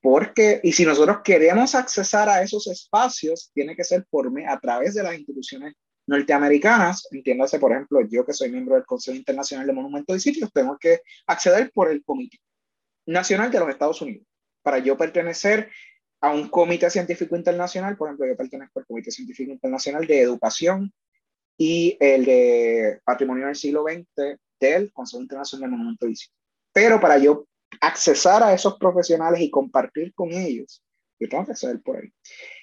Porque, 0.02 0.60
y 0.62 0.72
si 0.72 0.84
nosotros 0.84 1.20
queremos 1.24 1.74
accesar 1.74 2.28
a 2.28 2.42
esos 2.42 2.66
espacios, 2.66 3.50
tiene 3.54 3.74
que 3.74 3.84
ser 3.84 4.04
por 4.10 4.30
a 4.46 4.60
través 4.60 4.94
de 4.94 5.02
las 5.02 5.16
instituciones 5.16 5.72
norteamericanas, 6.06 7.08
entiéndase, 7.10 7.58
por 7.58 7.72
ejemplo, 7.72 8.00
yo 8.06 8.22
que 8.22 8.34
soy 8.34 8.50
miembro 8.50 8.74
del 8.74 8.84
Consejo 8.84 9.16
Internacional 9.16 9.66
de 9.66 9.72
Monumentos 9.72 10.14
y 10.14 10.20
Sitios, 10.20 10.52
tengo 10.52 10.76
que 10.78 11.00
acceder 11.26 11.72
por 11.72 11.90
el 11.90 12.04
Comité 12.04 12.38
Nacional 13.06 13.50
de 13.50 13.60
los 13.60 13.70
Estados 13.70 14.02
Unidos. 14.02 14.26
Para 14.62 14.78
yo 14.78 14.98
pertenecer 14.98 15.70
a 16.20 16.32
un 16.32 16.50
comité 16.50 16.90
científico 16.90 17.34
internacional, 17.34 17.96
por 17.96 18.08
ejemplo, 18.08 18.26
yo 18.26 18.36
pertenezco 18.36 18.78
al 18.78 18.86
Comité 18.86 19.10
Científico 19.10 19.52
Internacional 19.52 20.06
de 20.06 20.20
Educación 20.20 20.92
y 21.58 21.96
el 21.98 22.24
de 22.24 23.00
Patrimonio 23.04 23.46
del 23.46 23.56
Siglo 23.56 23.84
XX 23.84 24.38
del 24.60 24.92
Consejo 24.92 25.22
Internacional 25.22 25.68
de 25.68 25.76
Monumentos 25.76 26.08
y 26.08 26.16
Sitios. 26.16 26.36
Pero 26.72 27.00
para 27.00 27.18
yo 27.18 27.46
accesar 27.80 28.42
a 28.42 28.54
esos 28.54 28.78
profesionales 28.78 29.40
y 29.40 29.50
compartir 29.50 30.14
con 30.14 30.32
ellos, 30.32 30.82
yo 31.20 31.28
tengo 31.28 31.44
que 31.44 31.52
acceder 31.52 31.82
por 31.82 31.96
ahí. 31.96 32.12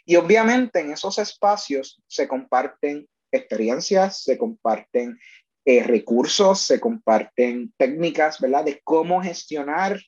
Y 0.05 0.15
obviamente 0.15 0.79
en 0.79 0.91
esos 0.91 1.19
espacios 1.19 2.01
se 2.07 2.27
comparten 2.27 3.07
experiencias, 3.31 4.23
se 4.23 4.37
comparten 4.37 5.19
eh, 5.65 5.83
recursos, 5.83 6.61
se 6.61 6.79
comparten 6.79 7.73
técnicas, 7.77 8.39
¿verdad? 8.39 8.63
De 8.63 8.79
cómo 8.83 9.21
gestionar 9.21 9.99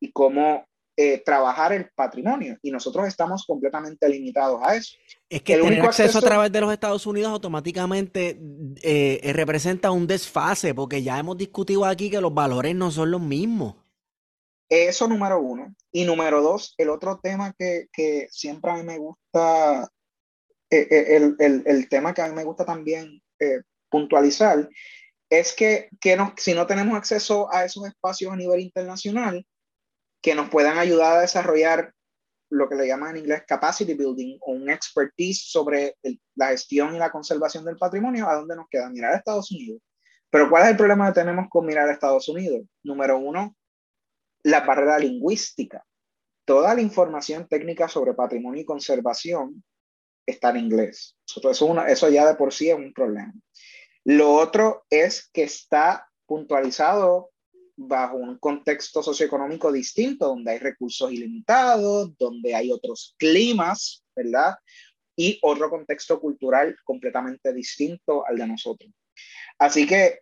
y 0.00 0.12
cómo 0.12 0.64
eh, 1.00 1.22
trabajar 1.24 1.72
el 1.72 1.88
patrimonio. 1.94 2.58
Y 2.60 2.72
nosotros 2.72 3.06
estamos 3.06 3.46
completamente 3.46 4.08
limitados 4.08 4.60
a 4.64 4.74
eso. 4.74 4.96
Es 5.28 5.42
que 5.42 5.54
el 5.54 5.62
tener 5.62 5.82
acceso, 5.82 6.02
acceso, 6.02 6.18
a 6.18 6.28
través 6.28 6.50
de 6.50 6.60
los 6.60 6.72
Estados 6.72 7.06
Unidos 7.06 7.30
automáticamente 7.30 8.36
eh, 8.82 9.30
representa 9.32 9.92
un 9.92 10.08
desfase, 10.08 10.74
porque 10.74 11.00
ya 11.00 11.16
hemos 11.16 11.38
discutido 11.38 11.84
aquí 11.84 12.10
que 12.10 12.20
los 12.20 12.34
valores 12.34 12.74
no 12.74 12.90
son 12.90 13.12
los 13.12 13.20
mismos. 13.20 13.76
Eso 14.68 15.06
número 15.06 15.40
uno. 15.40 15.72
Y 15.92 16.04
número 16.04 16.42
dos, 16.42 16.74
el 16.78 16.90
otro 16.90 17.20
tema 17.22 17.54
que, 17.56 17.86
que 17.92 18.26
siempre 18.32 18.72
a 18.72 18.74
mí 18.74 18.82
me 18.82 18.98
gusta, 18.98 19.88
eh, 20.68 21.14
el, 21.16 21.36
el, 21.38 21.62
el, 21.64 21.88
tema 21.88 22.12
que 22.12 22.22
a 22.22 22.26
mí 22.26 22.34
me 22.34 22.42
gusta 22.42 22.64
también 22.64 23.22
eh, 23.38 23.60
puntualizar, 23.88 24.68
es 25.30 25.52
que, 25.52 25.90
que 26.00 26.16
nos, 26.16 26.32
si 26.38 26.54
no 26.54 26.66
tenemos 26.66 26.96
acceso 26.96 27.48
a 27.52 27.64
esos 27.64 27.86
espacios 27.86 28.32
a 28.32 28.36
nivel 28.36 28.58
internacional, 28.58 29.46
que 30.20 30.34
nos 30.34 30.50
puedan 30.50 30.78
ayudar 30.78 31.16
a 31.16 31.20
desarrollar 31.20 31.92
lo 32.50 32.68
que 32.68 32.76
le 32.76 32.86
llaman 32.86 33.10
en 33.10 33.18
inglés 33.18 33.42
capacity 33.46 33.94
building 33.94 34.38
o 34.40 34.52
un 34.52 34.70
expertise 34.70 35.50
sobre 35.50 35.96
la 36.34 36.48
gestión 36.48 36.94
y 36.94 36.98
la 36.98 37.10
conservación 37.10 37.64
del 37.64 37.76
patrimonio, 37.76 38.28
¿a 38.28 38.34
dónde 38.34 38.56
nos 38.56 38.68
queda? 38.68 38.88
Mirar 38.88 39.12
a 39.12 39.16
Estados 39.16 39.50
Unidos. 39.52 39.80
Pero 40.30 40.48
¿cuál 40.48 40.64
es 40.64 40.70
el 40.70 40.76
problema 40.76 41.08
que 41.08 41.20
tenemos 41.20 41.46
con 41.48 41.66
mirar 41.66 41.88
a 41.88 41.92
Estados 41.92 42.28
Unidos? 42.28 42.62
Número 42.82 43.18
uno, 43.18 43.56
la 44.42 44.60
barrera 44.60 44.98
lingüística. 44.98 45.84
Toda 46.44 46.74
la 46.74 46.80
información 46.80 47.46
técnica 47.46 47.88
sobre 47.88 48.14
patrimonio 48.14 48.62
y 48.62 48.64
conservación 48.64 49.62
está 50.26 50.50
en 50.50 50.58
inglés. 50.58 51.16
Eso, 51.26 51.66
una, 51.66 51.88
eso 51.88 52.08
ya 52.08 52.26
de 52.26 52.34
por 52.34 52.52
sí 52.52 52.70
es 52.70 52.76
un 52.76 52.92
problema. 52.92 53.32
Lo 54.04 54.32
otro 54.32 54.86
es 54.90 55.28
que 55.32 55.42
está 55.42 56.08
puntualizado 56.26 57.30
bajo 57.80 58.16
un 58.16 58.38
contexto 58.38 59.02
socioeconómico 59.02 59.70
distinto, 59.70 60.26
donde 60.26 60.52
hay 60.52 60.58
recursos 60.58 61.12
ilimitados, 61.12 62.16
donde 62.18 62.54
hay 62.54 62.72
otros 62.72 63.14
climas, 63.16 64.04
¿verdad? 64.16 64.56
Y 65.16 65.38
otro 65.42 65.70
contexto 65.70 66.20
cultural 66.20 66.76
completamente 66.84 67.52
distinto 67.52 68.26
al 68.26 68.36
de 68.36 68.46
nosotros. 68.48 68.90
Así 69.58 69.86
que 69.86 70.20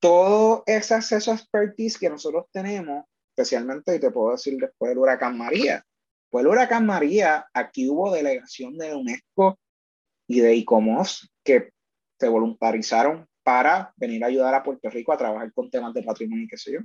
todo 0.00 0.62
ese 0.66 0.94
acceso 0.94 1.32
a 1.32 1.34
expertise 1.34 1.98
que 1.98 2.10
nosotros 2.10 2.44
tenemos 2.52 3.04
especialmente, 3.38 3.94
y 3.94 4.00
te 4.00 4.10
puedo 4.10 4.32
decir 4.32 4.58
después 4.58 4.90
del 4.90 4.98
huracán 4.98 5.38
María. 5.38 5.84
Pues 6.28 6.44
el 6.44 6.50
huracán 6.50 6.84
María, 6.84 7.46
aquí 7.54 7.88
hubo 7.88 8.12
delegación 8.12 8.76
de 8.76 8.94
UNESCO 8.94 9.58
y 10.26 10.40
de 10.40 10.54
ICOMOS 10.56 11.30
que 11.44 11.70
se 12.18 12.28
voluntarizaron 12.28 13.26
para 13.44 13.94
venir 13.96 14.24
a 14.24 14.26
ayudar 14.26 14.54
a 14.54 14.62
Puerto 14.62 14.90
Rico 14.90 15.12
a 15.12 15.16
trabajar 15.16 15.52
con 15.52 15.70
temas 15.70 15.94
de 15.94 16.02
patrimonio 16.02 16.44
y 16.44 16.48
qué 16.48 16.58
sé 16.58 16.72
yo. 16.72 16.80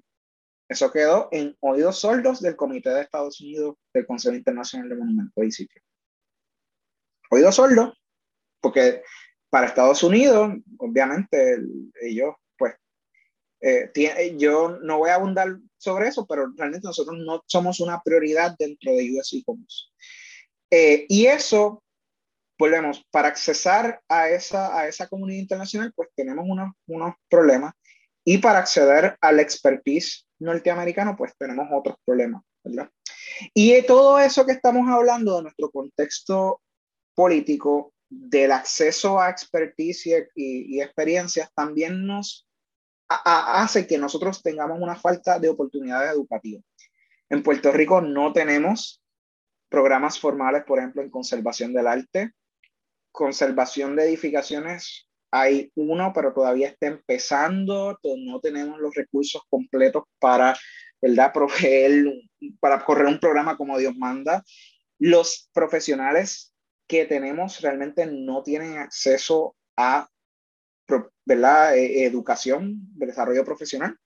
Eso 0.67 0.91
quedó 0.91 1.29
en 1.31 1.55
oídos 1.59 1.99
sordos 1.99 2.41
del 2.41 2.55
Comité 2.55 2.89
de 2.89 3.01
Estados 3.01 3.39
Unidos 3.41 3.75
del 3.93 4.05
Consejo 4.05 4.35
Internacional 4.35 4.89
de 4.89 4.95
Monumentos 4.95 5.43
y 5.43 5.51
Sitios. 5.51 5.85
Oídos 7.29 7.55
sordos, 7.55 7.99
porque 8.61 9.03
para 9.49 9.67
Estados 9.67 10.01
Unidos, 10.03 10.53
obviamente, 10.77 11.59
ellos, 12.01 12.33
pues, 12.57 12.73
eh, 13.61 13.91
yo 14.37 14.79
no 14.81 14.99
voy 14.99 15.09
a 15.11 15.15
abundar 15.15 15.59
sobre 15.77 16.07
eso, 16.07 16.25
pero 16.25 16.51
realmente 16.55 16.87
nosotros 16.87 17.17
no 17.19 17.43
somos 17.45 17.79
una 17.79 18.01
prioridad 18.01 18.55
dentro 18.57 18.93
de 18.93 19.11
US 19.11 19.43
eh, 20.71 21.05
y 21.07 21.27
eso, 21.27 21.83
volvemos, 22.57 23.05
para 23.11 23.27
accesar 23.27 24.01
a 24.09 24.29
esa, 24.29 24.75
a 24.75 24.87
esa 24.87 25.07
comunidad 25.07 25.41
internacional, 25.41 25.93
pues 25.95 26.09
tenemos 26.15 26.45
unos, 26.47 26.71
unos 26.87 27.13
problemas. 27.29 27.75
Y 28.25 28.37
para 28.37 28.59
acceder 28.59 29.17
al 29.21 29.39
expertise 29.39 30.25
norteamericano, 30.39 31.15
pues 31.17 31.33
tenemos 31.37 31.67
otros 31.71 31.97
problemas, 32.05 32.43
¿verdad? 32.63 32.89
Y 33.53 33.81
todo 33.85 34.19
eso 34.19 34.45
que 34.45 34.53
estamos 34.53 34.87
hablando 34.89 35.37
de 35.37 35.43
nuestro 35.43 35.69
contexto 35.71 36.61
político, 37.15 37.93
del 38.09 38.51
acceso 38.51 39.19
a 39.19 39.29
expertise 39.29 40.29
y, 40.35 40.81
experiencias, 40.81 41.49
también 41.53 42.05
nos 42.05 42.47
hace 43.07 43.85
que 43.85 43.97
nosotros 43.97 44.41
tengamos 44.41 44.79
una 44.79 44.95
falta 44.95 45.39
de 45.39 45.49
oportunidades 45.49 46.11
educativas. 46.11 46.63
En 47.29 47.43
Puerto 47.43 47.71
Rico 47.71 48.01
no 48.01 48.31
tenemos 48.33 49.01
programas 49.69 50.19
formales, 50.19 50.63
por 50.63 50.79
ejemplo, 50.79 51.01
en 51.01 51.09
conservación 51.09 51.73
del 51.73 51.87
arte, 51.87 52.31
conservación 53.11 53.95
de 53.95 54.05
edificaciones 54.05 55.07
hay 55.35 55.71
uno, 55.73 56.11
pero 56.13 56.31
todavía 56.31 56.67
está 56.67 56.85
empezando, 56.85 57.97
no 58.19 58.39
tenemos 58.39 58.79
los 58.79 58.93
recursos 58.93 59.41
completos 59.49 60.03
para, 60.19 60.55
¿verdad?, 61.01 61.33
proveer, 61.33 62.05
para 62.59 62.85
correr 62.85 63.07
un 63.07 63.19
programa 63.19 63.57
como 63.57 63.79
Dios 63.79 63.95
manda. 63.97 64.43
Los 64.99 65.49
profesionales 65.51 66.53
que 66.87 67.05
tenemos 67.05 67.61
realmente 67.61 68.05
no 68.05 68.43
tienen 68.43 68.77
acceso 68.77 69.55
a, 69.75 70.07
¿verdad?, 71.25 71.77
e, 71.77 72.05
educación 72.05 72.75
de 72.93 73.07
desarrollo 73.07 73.43
profesional. 73.43 73.97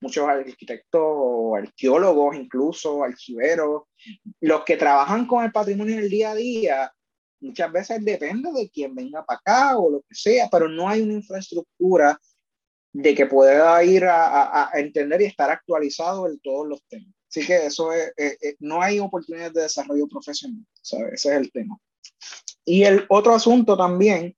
Muchos 0.00 0.28
arquitectos, 0.28 1.56
arqueólogos, 1.56 2.34
incluso 2.34 3.04
archiveros, 3.04 3.84
los 4.40 4.64
que 4.64 4.76
trabajan 4.76 5.26
con 5.28 5.44
el 5.44 5.52
patrimonio 5.52 5.94
en 5.94 6.00
el 6.00 6.10
día 6.10 6.32
a 6.32 6.34
día, 6.34 6.92
muchas 7.46 7.72
veces 7.72 8.04
depende 8.04 8.52
de 8.52 8.68
quién 8.70 8.94
venga 8.94 9.24
para 9.24 9.38
acá 9.38 9.78
o 9.78 9.90
lo 9.90 10.00
que 10.02 10.14
sea, 10.14 10.48
pero 10.50 10.68
no 10.68 10.88
hay 10.88 11.02
una 11.02 11.14
infraestructura 11.14 12.20
de 12.92 13.14
que 13.14 13.26
pueda 13.26 13.82
ir 13.84 14.04
a, 14.04 14.70
entender 14.74 15.20
y 15.20 15.26
estar 15.26 15.50
actualizado 15.50 16.26
en 16.26 16.38
todos 16.40 16.66
los 16.66 16.82
temas. 16.88 17.14
Así 17.28 17.46
que 17.46 17.66
eso 17.66 17.92
es, 17.92 18.14
no 18.60 18.80
hay 18.80 18.98
oportunidades 18.98 19.52
de 19.52 19.62
desarrollo 19.62 20.06
profesional, 20.08 20.64
¿sabes? 20.80 21.14
ese 21.14 21.28
es 21.30 21.36
el 21.36 21.52
tema. 21.52 21.78
Y 22.64 22.84
el 22.84 23.04
otro 23.08 23.34
asunto 23.34 23.76
también, 23.76 24.34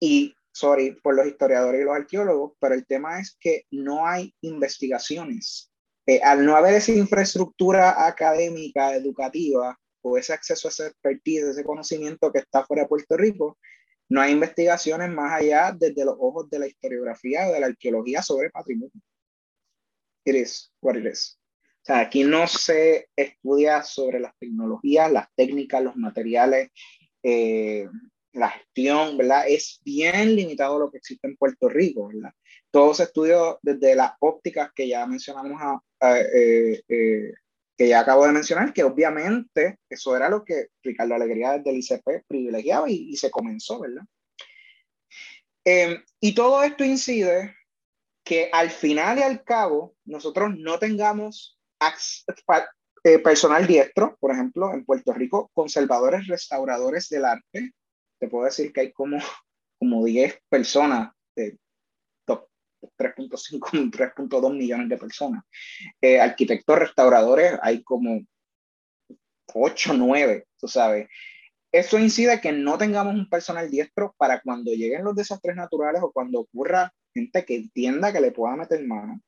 y 0.00 0.34
sorry 0.52 0.92
por 1.02 1.14
los 1.14 1.26
historiadores 1.26 1.80
y 1.80 1.84
los 1.84 1.94
arqueólogos, 1.94 2.52
pero 2.58 2.74
el 2.74 2.86
tema 2.86 3.20
es 3.20 3.36
que 3.40 3.66
no 3.70 4.06
hay 4.06 4.34
investigaciones. 4.40 5.70
Eh, 6.06 6.20
al 6.22 6.44
no 6.44 6.56
haber 6.56 6.74
esa 6.74 6.92
infraestructura 6.92 8.06
académica, 8.06 8.94
educativa, 8.94 9.78
o 10.02 10.18
ese 10.18 10.32
acceso 10.32 10.68
a 10.68 10.70
ese 10.70 10.86
expertise, 10.88 11.44
ese 11.44 11.64
conocimiento 11.64 12.32
que 12.32 12.40
está 12.40 12.64
fuera 12.64 12.82
de 12.82 12.88
Puerto 12.88 13.16
Rico, 13.16 13.58
no 14.08 14.20
hay 14.20 14.32
investigaciones 14.32 15.10
más 15.10 15.40
allá 15.40 15.74
desde 15.76 16.04
los 16.04 16.16
ojos 16.18 16.50
de 16.50 16.58
la 16.58 16.66
historiografía 16.66 17.48
o 17.48 17.52
de 17.52 17.60
la 17.60 17.66
arqueología 17.66 18.22
sobre 18.22 18.50
patrimonio. 18.50 18.92
It 20.24 20.34
is 20.34 20.72
what 20.80 20.96
it 20.96 21.06
is. 21.06 21.38
O 21.82 21.84
sea, 21.84 22.00
aquí 22.00 22.22
no 22.22 22.46
se 22.46 23.08
estudia 23.16 23.82
sobre 23.82 24.20
las 24.20 24.36
tecnologías, 24.38 25.10
las 25.10 25.28
técnicas, 25.34 25.82
los 25.82 25.96
materiales, 25.96 26.70
eh, 27.22 27.88
la 28.32 28.50
gestión, 28.50 29.16
¿verdad? 29.16 29.44
Es 29.48 29.80
bien 29.84 30.36
limitado 30.36 30.78
lo 30.78 30.90
que 30.90 30.98
existe 30.98 31.26
en 31.26 31.36
Puerto 31.36 31.68
Rico, 31.68 32.08
¿verdad? 32.08 32.32
Todo 32.70 32.94
se 32.94 33.04
estudia 33.04 33.36
desde 33.62 33.96
las 33.96 34.12
ópticas 34.20 34.70
que 34.74 34.88
ya 34.88 35.06
mencionamos 35.06 35.60
a, 36.00 36.20
eh, 36.20 36.82
eh, 36.88 37.32
que 37.76 37.88
ya 37.88 38.00
acabo 38.00 38.26
de 38.26 38.32
mencionar, 38.32 38.72
que 38.72 38.84
obviamente 38.84 39.78
eso 39.88 40.16
era 40.16 40.28
lo 40.28 40.44
que 40.44 40.68
Ricardo 40.82 41.14
Alegría 41.14 41.52
desde 41.52 41.70
el 41.70 41.76
ICP 41.78 42.26
privilegiaba 42.26 42.88
y, 42.88 43.16
se 43.16 43.30
comenzó, 43.30 43.80
¿verdad? 43.80 44.02
Em, 45.64 46.02
y 46.20 46.34
todo 46.34 46.62
esto 46.62 46.84
incide 46.84 47.54
que 48.24 48.50
al 48.52 48.70
final 48.70 49.18
y 49.18 49.22
al 49.22 49.42
cabo 49.42 49.94
nosotros 50.04 50.56
no 50.56 50.78
tengamos 50.78 51.58
eh, 53.04 53.18
personal 53.18 53.66
diestro, 53.66 54.16
por 54.20 54.30
ejemplo, 54.30 54.72
en 54.72 54.84
Puerto 54.84 55.12
Rico, 55.12 55.50
conservadores, 55.54 56.26
restauradores 56.28 57.08
del 57.08 57.24
arte. 57.24 57.72
Te 58.20 58.28
puedo 58.28 58.44
decir 58.44 58.72
que 58.72 58.82
hay 58.82 58.92
como, 58.92 59.18
como 59.78 60.04
10 60.04 60.40
personas 60.48 61.12
de 61.34 61.58
3.5, 62.98 63.90
3.2 63.90 64.54
millones 64.56 64.88
de 64.88 64.98
personas. 64.98 65.44
Eh, 66.00 66.20
arquitectos 66.20 66.78
restauradores 66.78 67.58
hay 67.62 67.82
como 67.82 68.20
8, 69.54 69.94
9, 69.94 70.46
tú 70.58 70.68
sabes. 70.68 71.08
Eso 71.70 71.98
incide 71.98 72.40
que 72.40 72.52
no 72.52 72.76
tengamos 72.76 73.14
un 73.14 73.28
personal 73.28 73.70
diestro 73.70 74.14
para 74.18 74.40
cuando 74.40 74.72
lleguen 74.72 75.04
los 75.04 75.16
desastres 75.16 75.56
naturales 75.56 76.02
o 76.02 76.12
cuando 76.12 76.40
ocurra 76.40 76.92
gente 77.14 77.44
que 77.44 77.56
entienda 77.56 78.12
que 78.12 78.20
le 78.20 78.32
pueda 78.32 78.56
meter 78.56 78.84
mano. 78.84 79.20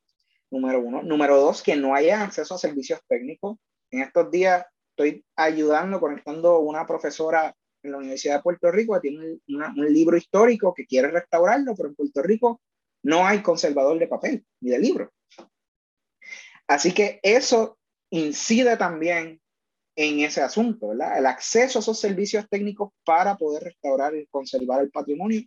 Número 0.51 0.81
uno. 0.81 1.02
Número 1.02 1.36
dos, 1.39 1.62
que 1.62 1.74
no 1.74 1.94
haya 1.94 2.22
acceso 2.22 2.55
a 2.55 2.59
servicios 2.59 3.01
técnicos. 3.09 3.56
En 3.90 4.02
estos 4.02 4.31
días 4.31 4.66
estoy 4.90 5.24
ayudando, 5.36 5.98
conectando 6.01 6.59
una 6.60 6.86
profesora 6.86 7.55
en 7.82 7.93
la 7.93 7.98
Universidad 7.98 8.36
de 8.36 8.43
Puerto 8.43 8.70
Rico 8.70 8.94
que 8.94 9.09
tiene 9.09 9.39
un 9.48 9.93
libro 9.93 10.16
histórico 10.16 10.72
que 10.74 10.86
quiere 10.86 11.10
restaurarlo, 11.10 11.74
pero 11.74 11.89
en 11.89 11.94
Puerto 11.94 12.22
Rico 12.22 12.60
no 13.05 13.26
hay 13.26 13.43
conservador 13.43 13.98
de 13.98 14.09
papel 14.09 14.44
ni 14.60 14.70
de 14.70 14.78
libro. 14.78 15.12
Así 16.66 16.93
que 16.93 17.20
eso 17.22 17.78
incide 18.10 18.76
también 18.76 19.40
en 19.97 20.20
ese 20.20 20.40
asunto, 20.40 20.89
¿verdad? 20.89 21.18
El 21.18 21.26
acceso 21.26 21.78
a 21.78 21.82
esos 21.82 22.01
servicios 22.01 22.48
técnicos 22.48 22.90
para 23.05 23.36
poder 23.36 23.64
restaurar 23.64 24.16
y 24.16 24.26
conservar 24.26 24.82
el 24.82 24.90
patrimonio. 24.90 25.43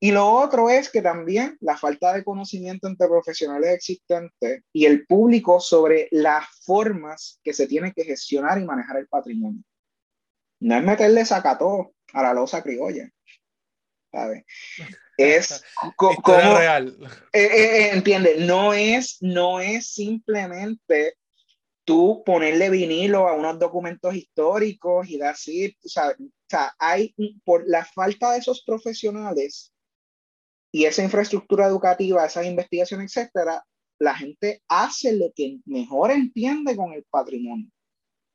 Y 0.00 0.10
lo 0.10 0.30
otro 0.30 0.70
es 0.70 0.90
que 0.90 1.02
también 1.02 1.56
la 1.60 1.76
falta 1.76 2.12
de 2.12 2.24
conocimiento 2.24 2.88
entre 2.88 3.08
profesionales 3.08 3.70
existentes 3.70 4.62
y 4.72 4.86
el 4.86 5.06
público 5.06 5.60
sobre 5.60 6.08
las 6.10 6.46
formas 6.64 7.40
que 7.44 7.52
se 7.52 7.66
tiene 7.66 7.92
que 7.92 8.04
gestionar 8.04 8.60
y 8.60 8.64
manejar 8.64 8.96
el 8.96 9.08
patrimonio. 9.08 9.62
No 10.60 10.76
es 10.76 10.84
meterle 10.84 11.24
sacató 11.24 11.92
a 12.12 12.22
la 12.22 12.34
losa 12.34 12.62
criolla, 12.62 13.10
¿sabes? 14.12 14.44
es 15.16 15.64
como 15.96 16.58
real. 16.58 16.96
Eh, 17.32 17.42
eh, 17.42 17.50
eh, 17.52 17.90
entiende, 17.92 18.36
no 18.38 18.72
es, 18.72 19.18
no 19.20 19.60
es 19.60 19.88
simplemente 19.88 21.14
tú 21.84 22.22
ponerle 22.24 22.70
vinilo 22.70 23.26
a 23.26 23.34
unos 23.34 23.58
documentos 23.58 24.14
históricos 24.14 25.08
y 25.08 25.18
decir, 25.18 25.76
o 25.84 25.88
sea, 25.88 26.10
o 26.10 26.48
sea, 26.48 26.74
hay 26.78 27.14
por 27.44 27.66
la 27.66 27.84
falta 27.84 28.32
de 28.32 28.38
esos 28.38 28.62
profesionales 28.62 29.72
y 30.70 30.84
esa 30.84 31.02
infraestructura 31.02 31.66
educativa, 31.66 32.24
esas 32.24 32.46
investigaciones, 32.46 33.16
etcétera, 33.16 33.64
la 33.98 34.14
gente 34.14 34.62
hace 34.68 35.16
lo 35.16 35.32
que 35.34 35.58
mejor 35.64 36.10
entiende 36.10 36.76
con 36.76 36.92
el 36.92 37.04
patrimonio. 37.10 37.68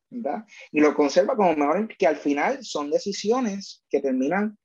¿verdad? 0.10 0.46
Y 0.72 0.80
lo 0.80 0.94
conserva 0.94 1.36
como 1.36 1.54
mejor, 1.56 1.88
que 1.98 2.08
al 2.08 2.16
final 2.16 2.64
son 2.64 2.90
decisiones 2.90 3.84
que 3.90 4.00
terminan 4.00 4.58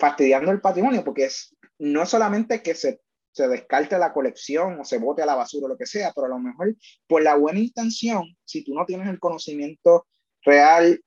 fastidiando 0.00 0.50
el 0.50 0.60
patrimonio, 0.60 1.04
porque 1.04 1.26
es, 1.26 1.54
no 1.78 2.06
solamente 2.06 2.62
que 2.62 2.74
se, 2.74 3.00
se 3.32 3.46
descarte 3.46 3.98
la 3.98 4.12
colección 4.12 4.80
o 4.80 4.84
se 4.84 4.98
bote 4.98 5.22
a 5.22 5.26
la 5.26 5.36
basura 5.36 5.66
o 5.66 5.68
lo 5.68 5.76
que 5.76 5.86
sea, 5.86 6.12
pero 6.14 6.26
a 6.26 6.30
lo 6.30 6.38
mejor 6.38 6.74
por 7.06 7.22
la 7.22 7.36
buena 7.36 7.60
intención, 7.60 8.24
si 8.44 8.64
tú 8.64 8.74
no 8.74 8.86
tienes 8.86 9.08
el 9.08 9.20
conocimiento 9.20 10.06
real 10.42 11.00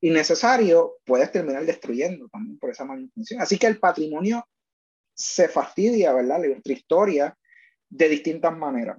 y 0.00 0.10
necesario, 0.10 0.96
puedes 1.04 1.30
terminar 1.30 1.64
destruyendo 1.64 2.28
también 2.28 2.58
por 2.58 2.70
esa 2.70 2.84
mala 2.84 3.00
intención. 3.00 3.40
Así 3.40 3.58
que 3.58 3.66
el 3.66 3.78
patrimonio 3.78 4.46
se 5.14 5.48
fastidia, 5.48 6.12
¿verdad? 6.12 6.40
Nuestra 6.40 6.72
historia 6.72 7.38
de 7.88 8.08
distintas 8.08 8.56
maneras. 8.56 8.98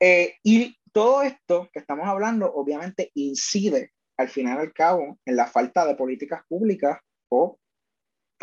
Eh, 0.00 0.36
y 0.42 0.76
todo 0.92 1.22
esto 1.22 1.68
que 1.72 1.80
estamos 1.80 2.06
hablando 2.06 2.52
obviamente 2.52 3.10
incide 3.14 3.92
al 4.16 4.28
final 4.28 4.58
y 4.58 4.60
al 4.60 4.72
cabo 4.72 5.18
en 5.24 5.36
la 5.36 5.46
falta 5.46 5.84
de 5.86 5.96
políticas 5.96 6.42
públicas 6.48 6.98
o 7.28 7.58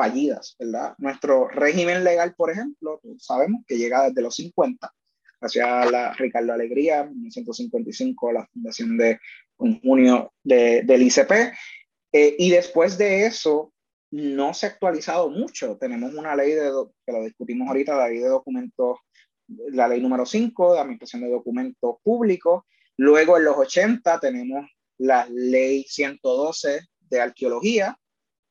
fallidas, 0.02 0.56
¿verdad? 0.58 0.96
Nuestro 0.98 1.48
régimen 1.48 2.04
legal, 2.04 2.34
por 2.36 2.50
ejemplo, 2.50 3.00
sabemos 3.20 3.62
que 3.68 3.78
llega 3.78 4.08
desde 4.08 4.24
los 4.24 4.36
50, 4.36 4.92
hacia 5.42 5.86
la 5.86 6.14
Ricardo 6.14 6.54
Alegría, 6.54 7.02
en 7.02 7.22
1955, 7.22 8.32
la 8.32 8.48
fundación 8.48 8.98
de 8.98 9.20
en 9.60 9.80
junio 9.80 10.34
de, 10.44 10.82
del 10.82 11.04
ICP, 11.04 11.32
eh, 12.14 12.36
y 12.40 12.50
después 12.50 12.98
de 12.98 13.28
eso 13.28 13.72
no 14.10 14.56
se 14.56 14.66
ha 14.66 14.70
actualizado 14.70 15.30
mucho. 15.30 15.78
Tenemos 15.78 16.16
una 16.16 16.36
ley 16.36 16.54
de, 16.54 16.72
que 17.06 17.12
lo 17.12 17.24
discutimos 17.24 17.68
ahorita, 17.68 17.96
la 17.96 18.08
ley 18.08 18.18
de 18.18 18.28
documentos 18.28 18.98
la 19.72 19.88
ley 19.88 20.02
número 20.02 20.26
5 20.26 20.74
de 20.74 20.80
administración 20.80 21.22
de 21.22 21.30
documentos 21.30 21.98
públicos. 22.02 22.64
Luego 22.98 23.38
en 23.38 23.44
los 23.44 23.58
80 23.58 24.20
tenemos 24.20 24.66
la 24.98 25.28
ley 25.30 25.84
112 25.88 26.88
de 27.10 27.22
arqueología 27.22 27.96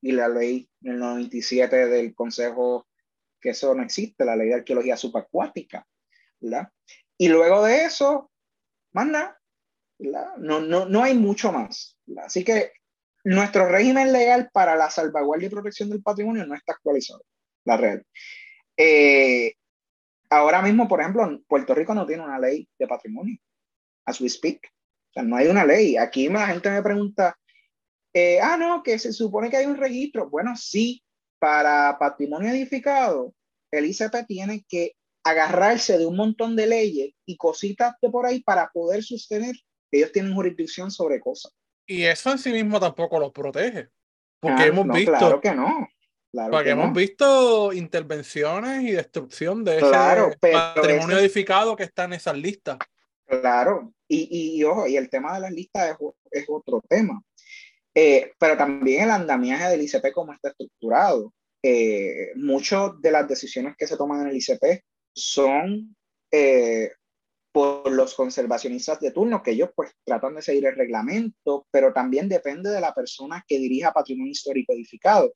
y 0.03 0.13
la 0.13 0.29
ley 0.29 0.69
del 0.81 0.99
97 0.99 1.87
del 1.87 2.15
Consejo, 2.15 2.87
que 3.41 3.51
eso 3.51 3.75
no 3.75 3.83
existe, 3.83 4.25
la 4.25 4.37
ley 4.37 4.49
de 4.49 4.55
arqueología 4.55 4.97
subacuática. 4.97 5.87
¿verdad? 6.41 6.69
Y 7.19 7.29
luego 7.29 7.65
de 7.65 7.85
eso, 7.85 8.31
más 8.93 9.07
nada, 9.07 9.39
no, 9.99 10.61
no, 10.61 10.87
no 10.87 11.03
hay 11.03 11.15
mucho 11.15 11.53
más. 11.53 11.99
Así 12.25 12.45
que 12.45 12.73
nuestro 13.25 13.69
régimen 13.69 14.13
legal 14.13 14.51
para 14.53 14.75
la 14.75 14.91
salvaguardia 14.91 15.47
y 15.47 15.51
protección 15.51 15.91
del 15.91 16.03
patrimonio 16.03 16.47
no 16.47 16.55
está 16.55 16.73
actualizado, 16.73 17.23
la 17.65 17.77
real. 17.77 18.07
Eh, 18.77 19.55
ahora 20.31 20.63
mismo, 20.63 20.89
por 20.89 21.01
ejemplo, 21.01 21.43
Puerto 21.47 21.75
Rico 21.75 21.95
no 21.95 22.07
tiene 22.07 22.25
una 22.25 22.39
ley 22.39 22.67
de 22.79 22.87
patrimonio, 22.87 23.37
as 24.07 24.21
we 24.21 24.29
speak. 24.29 24.67
O 25.11 25.13
sea, 25.13 25.23
no 25.23 25.37
hay 25.37 25.49
una 25.49 25.65
ley. 25.65 25.97
Aquí 25.97 26.29
la 26.29 26.47
gente 26.47 26.71
me 26.71 26.83
pregunta, 26.83 27.37
eh, 28.13 28.41
ah, 28.41 28.57
no, 28.57 28.83
que 28.83 28.99
se 28.99 29.13
supone 29.13 29.51
que 29.51 29.57
hay 29.57 29.67
un 29.67 29.77
registro. 29.77 30.29
Bueno, 30.29 30.57
sí, 30.57 31.03
para 31.39 31.97
patrimonio 31.99 32.51
edificado, 32.51 33.35
el 33.71 33.87
ICP 33.87 34.27
tiene 34.27 34.65
que 34.69 34.95
agarrarse 35.25 35.99
de 35.99 36.07
un 36.07 36.17
montón 36.17 36.57
de 36.57 36.67
leyes 36.67 37.15
y 37.27 37.37
cositas 37.37 37.95
de 38.01 38.11
por 38.11 38.27
ahí 38.27 38.43
para 38.43 38.71
poder 38.71 39.03
sostener 39.05 39.55
que 39.91 39.99
ellos 39.99 40.13
tienen 40.13 40.35
jurisdicción 40.35 40.91
sobre 40.91 41.21
cosas. 41.21 41.53
Y 41.87 42.05
eso 42.05 42.31
en 42.31 42.39
sí 42.39 42.53
mismo 42.53 42.79
tampoco 42.81 43.19
los 43.19 43.33
protege. 43.33 43.89
Porque 44.41 44.63
ah, 44.63 44.67
hemos 44.67 44.89
visto. 44.89 45.13
Claro 45.13 45.41
que 45.41 45.53
no. 45.53 45.89
porque 46.51 46.71
hemos 46.71 46.93
visto 46.93 47.73
intervenciones 47.73 48.83
y 48.83 48.93
destrucción 48.93 49.65
de 49.65 49.79
ese 49.79 50.51
patrimonio 50.51 51.19
edificado 51.19 51.77
que 51.77 51.85
está 51.85 52.05
en 52.05 52.15
esas 52.15 52.37
listas. 52.37 52.79
Claro, 53.27 53.93
y, 54.09 54.59
y, 54.59 54.65
ojo, 54.65 54.89
y 54.89 54.97
el 54.97 55.09
tema 55.09 55.35
de 55.35 55.41
las 55.41 55.53
listas 55.53 55.97
es, 56.33 56.45
otro 56.49 56.83
tema. 56.89 57.23
Eh, 57.95 58.33
pero 58.39 58.57
también 58.57 59.05
el 59.05 59.11
andamiaje 59.11 59.69
del 59.69 59.83
ICP, 59.83 60.13
como 60.13 60.33
está 60.33 60.51
estructurado. 60.51 61.33
Eh, 61.63 62.33
muchas 62.37 63.01
de 63.01 63.11
las 63.11 63.29
decisiones 63.29 63.75
que 63.77 63.87
se 63.87 63.97
toman 63.97 64.23
en 64.23 64.29
el 64.29 64.37
ICP 64.37 64.83
son 65.13 65.95
eh, 66.31 66.93
por 67.53 67.91
los 67.91 68.15
conservacionistas 68.15 69.01
de 69.01 69.11
turno, 69.11 69.43
que 69.43 69.51
ellos 69.53 69.71
pues 69.75 69.93
tratan 70.05 70.37
de 70.37 70.43
seguir 70.43 70.67
el 70.67 70.77
reglamento, 70.77 71.67
pero 71.71 71.93
también 71.93 72.29
depende 72.29 72.71
de 72.71 72.81
la 72.81 72.95
persona 72.95 73.45
que 73.47 73.59
dirija 73.59 73.93
patrimonio 73.93 74.31
histórico 74.31 74.73
edificado. 74.73 75.35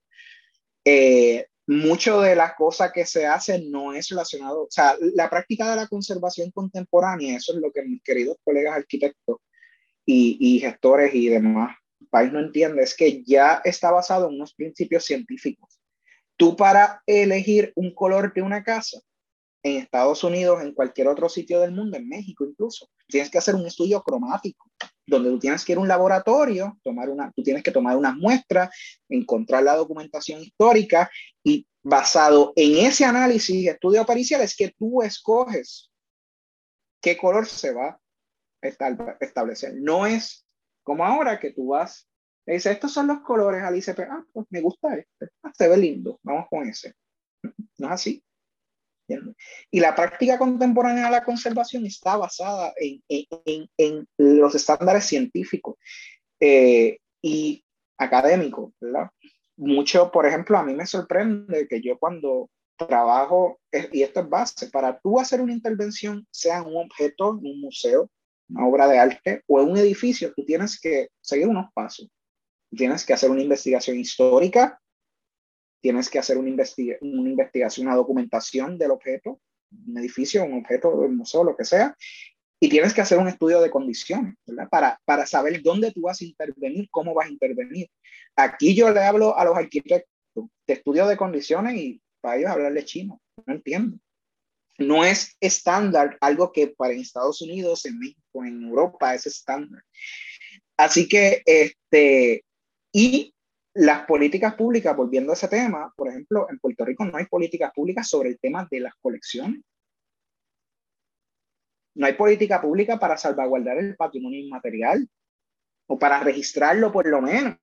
Eh, 0.84 1.46
mucho 1.66 2.20
de 2.20 2.36
las 2.36 2.54
cosas 2.54 2.92
que 2.92 3.06
se 3.06 3.26
hacen 3.26 3.70
no 3.70 3.94
es 3.94 4.08
relacionado, 4.10 4.64
o 4.64 4.70
sea, 4.70 4.96
la 5.14 5.30
práctica 5.30 5.70
de 5.70 5.76
la 5.76 5.88
conservación 5.88 6.50
contemporánea, 6.50 7.36
eso 7.36 7.54
es 7.54 7.58
lo 7.58 7.72
que 7.72 7.82
mis 7.82 8.02
queridos 8.02 8.36
colegas 8.44 8.76
arquitectos 8.76 9.38
y, 10.04 10.36
y 10.38 10.60
gestores 10.60 11.14
y 11.14 11.28
demás 11.28 11.74
país 12.14 12.32
no 12.32 12.38
entiende, 12.38 12.80
es 12.80 12.94
que 12.94 13.24
ya 13.24 13.60
está 13.64 13.90
basado 13.90 14.28
en 14.28 14.36
unos 14.36 14.54
principios 14.54 15.04
científicos. 15.04 15.80
Tú 16.36 16.54
para 16.54 17.02
elegir 17.06 17.72
un 17.74 17.92
color 17.92 18.32
de 18.32 18.40
una 18.40 18.62
casa, 18.62 19.00
en 19.64 19.78
Estados 19.78 20.22
Unidos, 20.22 20.62
en 20.62 20.74
cualquier 20.74 21.08
otro 21.08 21.28
sitio 21.28 21.58
del 21.58 21.72
mundo, 21.72 21.96
en 21.96 22.08
México 22.08 22.44
incluso. 22.44 22.88
Tienes 23.08 23.30
que 23.30 23.38
hacer 23.38 23.56
un 23.56 23.66
estudio 23.66 24.00
cromático, 24.00 24.70
donde 25.04 25.28
tú 25.30 25.40
tienes 25.40 25.64
que 25.64 25.72
ir 25.72 25.78
a 25.78 25.80
un 25.80 25.88
laboratorio, 25.88 26.78
tomar 26.84 27.08
una, 27.08 27.32
tú 27.34 27.42
tienes 27.42 27.64
que 27.64 27.72
tomar 27.72 27.96
unas 27.96 28.14
muestras, 28.14 28.70
encontrar 29.08 29.64
la 29.64 29.74
documentación 29.74 30.40
histórica 30.40 31.10
y 31.42 31.66
basado 31.82 32.52
en 32.54 32.86
ese 32.86 33.04
análisis, 33.04 33.66
estudio 33.66 34.06
pericial, 34.06 34.40
es 34.42 34.54
que 34.54 34.72
tú 34.78 35.02
escoges 35.02 35.90
qué 37.00 37.16
color 37.16 37.46
se 37.46 37.72
va 37.72 37.98
a 38.62 39.16
establecer. 39.20 39.74
No 39.74 40.06
es 40.06 40.43
como 40.84 41.04
ahora 41.04 41.40
que 41.40 41.52
tú 41.52 41.68
vas, 41.68 42.08
y 42.46 42.52
dices, 42.52 42.72
estos 42.72 42.92
son 42.92 43.08
los 43.08 43.20
colores 43.20 43.62
al 43.62 43.76
ICP, 43.76 44.00
ah, 44.00 44.24
pues 44.32 44.46
me 44.50 44.60
gusta 44.60 44.94
este, 44.94 45.30
ah, 45.42 45.52
se 45.56 45.68
ve 45.68 45.76
lindo, 45.76 46.20
vamos 46.22 46.46
con 46.48 46.68
ese. 46.68 46.94
No 47.78 47.88
es 47.88 47.92
así. 47.92 48.24
Y 49.70 49.80
la 49.80 49.94
práctica 49.94 50.38
contemporánea 50.38 51.06
de 51.06 51.10
la 51.10 51.24
conservación 51.24 51.84
está 51.84 52.16
basada 52.16 52.72
en, 52.76 53.02
en, 53.08 53.68
en 53.76 54.08
los 54.16 54.54
estándares 54.54 55.04
científicos 55.04 55.76
eh, 56.40 56.98
y 57.20 57.64
académicos, 57.98 58.72
¿verdad? 58.80 59.10
Mucho, 59.56 60.10
por 60.10 60.26
ejemplo, 60.26 60.56
a 60.56 60.64
mí 60.64 60.74
me 60.74 60.86
sorprende 60.86 61.68
que 61.68 61.82
yo 61.82 61.98
cuando 61.98 62.48
trabajo, 62.76 63.60
y 63.92 64.02
esto 64.02 64.20
es 64.20 64.28
base, 64.28 64.70
para 64.70 64.98
tú 64.98 65.20
hacer 65.20 65.40
una 65.40 65.52
intervención, 65.52 66.26
sea 66.30 66.58
en 66.58 66.66
un 66.66 66.84
objeto, 66.84 67.38
en 67.38 67.46
un 67.46 67.60
museo, 67.60 68.10
una 68.48 68.66
obra 68.66 68.88
de 68.88 68.98
arte 68.98 69.42
o 69.46 69.62
un 69.62 69.76
edificio, 69.76 70.32
tú 70.34 70.44
tienes 70.44 70.80
que 70.80 71.08
seguir 71.20 71.48
unos 71.48 71.70
pasos. 71.74 72.08
Tienes 72.70 73.04
que 73.04 73.12
hacer 73.12 73.30
una 73.30 73.42
investigación 73.42 73.98
histórica, 73.98 74.80
tienes 75.80 76.08
que 76.08 76.18
hacer 76.18 76.38
una, 76.38 76.50
una 77.00 77.30
investigación, 77.30 77.86
una 77.86 77.96
documentación 77.96 78.78
del 78.78 78.90
objeto, 78.90 79.40
un 79.86 79.98
edificio, 79.98 80.44
un 80.44 80.60
objeto, 80.60 80.88
un 80.90 81.16
museo, 81.16 81.44
lo 81.44 81.56
que 81.56 81.64
sea, 81.64 81.96
y 82.60 82.68
tienes 82.68 82.94
que 82.94 83.02
hacer 83.02 83.18
un 83.18 83.28
estudio 83.28 83.60
de 83.60 83.70
condiciones, 83.70 84.34
¿verdad? 84.46 84.68
Para, 84.70 85.00
para 85.04 85.26
saber 85.26 85.62
dónde 85.62 85.92
tú 85.92 86.02
vas 86.02 86.20
a 86.20 86.24
intervenir, 86.24 86.88
cómo 86.90 87.12
vas 87.12 87.26
a 87.26 87.30
intervenir. 87.30 87.88
Aquí 88.36 88.74
yo 88.74 88.90
le 88.90 89.00
hablo 89.00 89.36
a 89.36 89.44
los 89.44 89.56
arquitectos 89.56 90.08
de 90.66 90.72
estudio 90.72 91.06
de 91.06 91.16
condiciones 91.16 91.76
y 91.76 92.00
para 92.20 92.38
ellos 92.38 92.50
hablarle 92.50 92.84
chino, 92.84 93.20
no 93.44 93.54
entiendo. 93.54 93.98
No 94.78 95.04
es 95.04 95.36
estándar 95.40 96.16
algo 96.20 96.50
que 96.52 96.68
para 96.68 96.94
Estados 96.94 97.42
Unidos, 97.42 97.84
en 97.84 97.98
México, 97.98 98.23
en 98.42 98.62
Europa 98.62 99.14
es 99.14 99.26
estándar. 99.26 99.84
Así 100.76 101.06
que, 101.06 101.42
este, 101.44 102.44
y 102.92 103.34
las 103.74 104.06
políticas 104.06 104.54
públicas, 104.54 104.96
volviendo 104.96 105.32
a 105.32 105.34
ese 105.34 105.48
tema, 105.48 105.92
por 105.96 106.08
ejemplo, 106.08 106.48
en 106.48 106.58
Puerto 106.58 106.84
Rico 106.84 107.04
no 107.04 107.18
hay 107.18 107.26
políticas 107.26 107.72
públicas 107.74 108.08
sobre 108.08 108.30
el 108.30 108.38
tema 108.38 108.66
de 108.70 108.80
las 108.80 108.94
colecciones. 109.00 109.60
No 111.96 112.06
hay 112.06 112.14
política 112.14 112.60
pública 112.60 112.98
para 112.98 113.16
salvaguardar 113.16 113.78
el 113.78 113.96
patrimonio 113.96 114.40
inmaterial 114.40 115.08
o 115.86 115.98
para 115.98 116.20
registrarlo 116.20 116.90
por 116.90 117.06
lo 117.06 117.20
menos, 117.20 117.56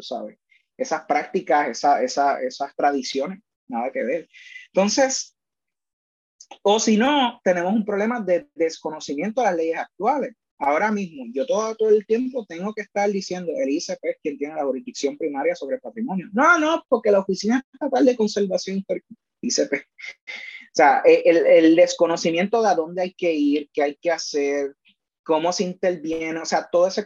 sabes. 0.00 0.38
Esas 0.76 1.04
prácticas, 1.04 1.68
esa, 1.68 2.02
esa, 2.02 2.42
esas 2.42 2.74
tradiciones, 2.74 3.40
nada 3.68 3.90
que 3.92 4.02
ver. 4.02 4.28
Entonces, 4.72 5.36
o 6.62 6.80
si 6.80 6.96
no, 6.96 7.40
tenemos 7.44 7.72
un 7.72 7.84
problema 7.84 8.20
de 8.20 8.48
desconocimiento 8.54 9.40
de 9.40 9.46
las 9.46 9.56
leyes 9.56 9.78
actuales. 9.78 10.34
Ahora 10.58 10.92
mismo, 10.92 11.24
yo 11.32 11.46
todo, 11.46 11.74
todo 11.74 11.88
el 11.88 12.04
tiempo 12.04 12.44
tengo 12.46 12.74
que 12.74 12.82
estar 12.82 13.10
diciendo, 13.10 13.50
el 13.56 13.70
ICP 13.70 13.98
es 14.02 14.16
quien 14.22 14.36
tiene 14.36 14.56
la 14.56 14.64
jurisdicción 14.64 15.16
primaria 15.16 15.56
sobre 15.56 15.76
el 15.76 15.80
patrimonio. 15.80 16.28
No, 16.32 16.58
no, 16.58 16.84
porque 16.88 17.10
la 17.10 17.20
Oficina 17.20 17.64
Estatal 17.72 18.04
de 18.04 18.16
Conservación 18.16 18.84
ICP. 19.40 19.72
O 19.72 20.74
sea, 20.74 21.02
e, 21.04 21.22
el, 21.24 21.46
el, 21.46 21.76
desconocimiento 21.76 22.62
de 22.62 22.68
a 22.68 22.74
dónde 22.74 23.02
hay 23.02 23.14
que 23.14 23.32
ir, 23.32 23.70
qué 23.72 23.82
hay 23.82 23.96
que 23.96 24.10
hacer, 24.10 24.76
cómo 25.24 25.52
se 25.52 25.64
interviene, 25.64 26.38
o 26.40 26.44
sea, 26.44 26.68
todo 26.70 26.86
ese 26.86 27.04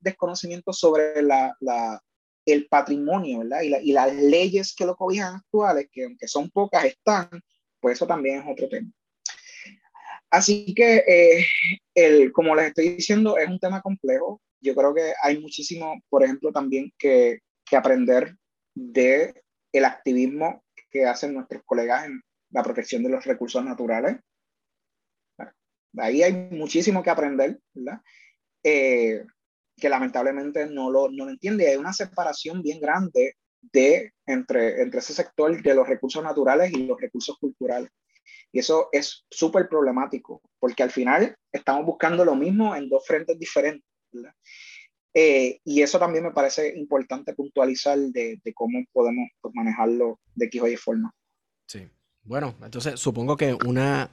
desconocimiento 0.00 0.72
sobre 0.72 1.22
la, 1.22 1.56
la, 1.60 2.00
el 2.46 2.66
patrimonio, 2.68 3.40
¿verdad? 3.40 3.62
Y, 3.62 3.68
la, 3.68 3.80
y 3.82 3.92
las 3.92 4.14
leyes 4.14 4.74
que 4.74 4.86
lo 4.86 4.96
cobijan 4.96 5.36
actuales, 5.36 5.88
que 5.92 6.04
aunque 6.04 6.28
son 6.28 6.50
pocas, 6.50 6.84
están, 6.84 7.28
pues 7.84 7.98
eso 7.98 8.06
también 8.06 8.38
es 8.38 8.46
otro 8.48 8.66
tema. 8.66 8.90
Así 10.30 10.74
que, 10.74 11.04
eh, 11.06 11.44
el, 11.94 12.32
como 12.32 12.54
les 12.54 12.68
estoy 12.68 12.88
diciendo, 12.88 13.36
es 13.36 13.46
un 13.46 13.58
tema 13.58 13.82
complejo. 13.82 14.40
Yo 14.58 14.74
creo 14.74 14.94
que 14.94 15.12
hay 15.22 15.38
muchísimo, 15.38 16.00
por 16.08 16.24
ejemplo, 16.24 16.50
también 16.50 16.90
que, 16.96 17.40
que 17.62 17.76
aprender 17.76 18.38
de 18.74 19.34
el 19.70 19.84
activismo 19.84 20.64
que 20.90 21.04
hacen 21.04 21.34
nuestros 21.34 21.62
colegas 21.66 22.06
en 22.06 22.22
la 22.52 22.62
protección 22.62 23.02
de 23.02 23.10
los 23.10 23.26
recursos 23.26 23.62
naturales. 23.62 24.16
Ahí 25.98 26.22
hay 26.22 26.32
muchísimo 26.32 27.02
que 27.02 27.10
aprender, 27.10 27.60
¿verdad? 27.74 28.00
Eh, 28.62 29.26
que 29.76 29.88
lamentablemente 29.90 30.64
no 30.70 30.90
lo, 30.90 31.10
no 31.10 31.26
lo 31.26 31.32
entiende. 31.32 31.68
Hay 31.68 31.76
una 31.76 31.92
separación 31.92 32.62
bien 32.62 32.80
grande 32.80 33.34
de, 33.72 34.12
entre, 34.26 34.82
entre 34.82 35.00
ese 35.00 35.14
sector 35.14 35.62
de 35.62 35.74
los 35.74 35.88
recursos 35.88 36.22
naturales 36.22 36.72
y 36.72 36.86
los 36.86 37.00
recursos 37.00 37.36
culturales. 37.38 37.90
Y 38.52 38.60
eso 38.60 38.88
es 38.92 39.24
súper 39.30 39.68
problemático, 39.68 40.40
porque 40.58 40.82
al 40.82 40.90
final 40.90 41.36
estamos 41.52 41.84
buscando 41.84 42.24
lo 42.24 42.36
mismo 42.36 42.74
en 42.74 42.88
dos 42.88 43.04
frentes 43.06 43.38
diferentes. 43.38 43.84
Eh, 45.12 45.60
y 45.64 45.82
eso 45.82 45.98
también 45.98 46.24
me 46.24 46.32
parece 46.32 46.76
importante 46.76 47.34
puntualizar 47.34 47.98
de, 47.98 48.40
de 48.42 48.54
cómo 48.54 48.84
podemos 48.92 49.28
manejarlo 49.52 50.20
de 50.34 50.46
X 50.46 50.62
o 50.62 50.66
forma. 50.76 51.14
Sí. 51.66 51.88
Bueno, 52.22 52.54
entonces 52.62 52.98
supongo 52.98 53.36
que 53.36 53.54
una 53.66 54.10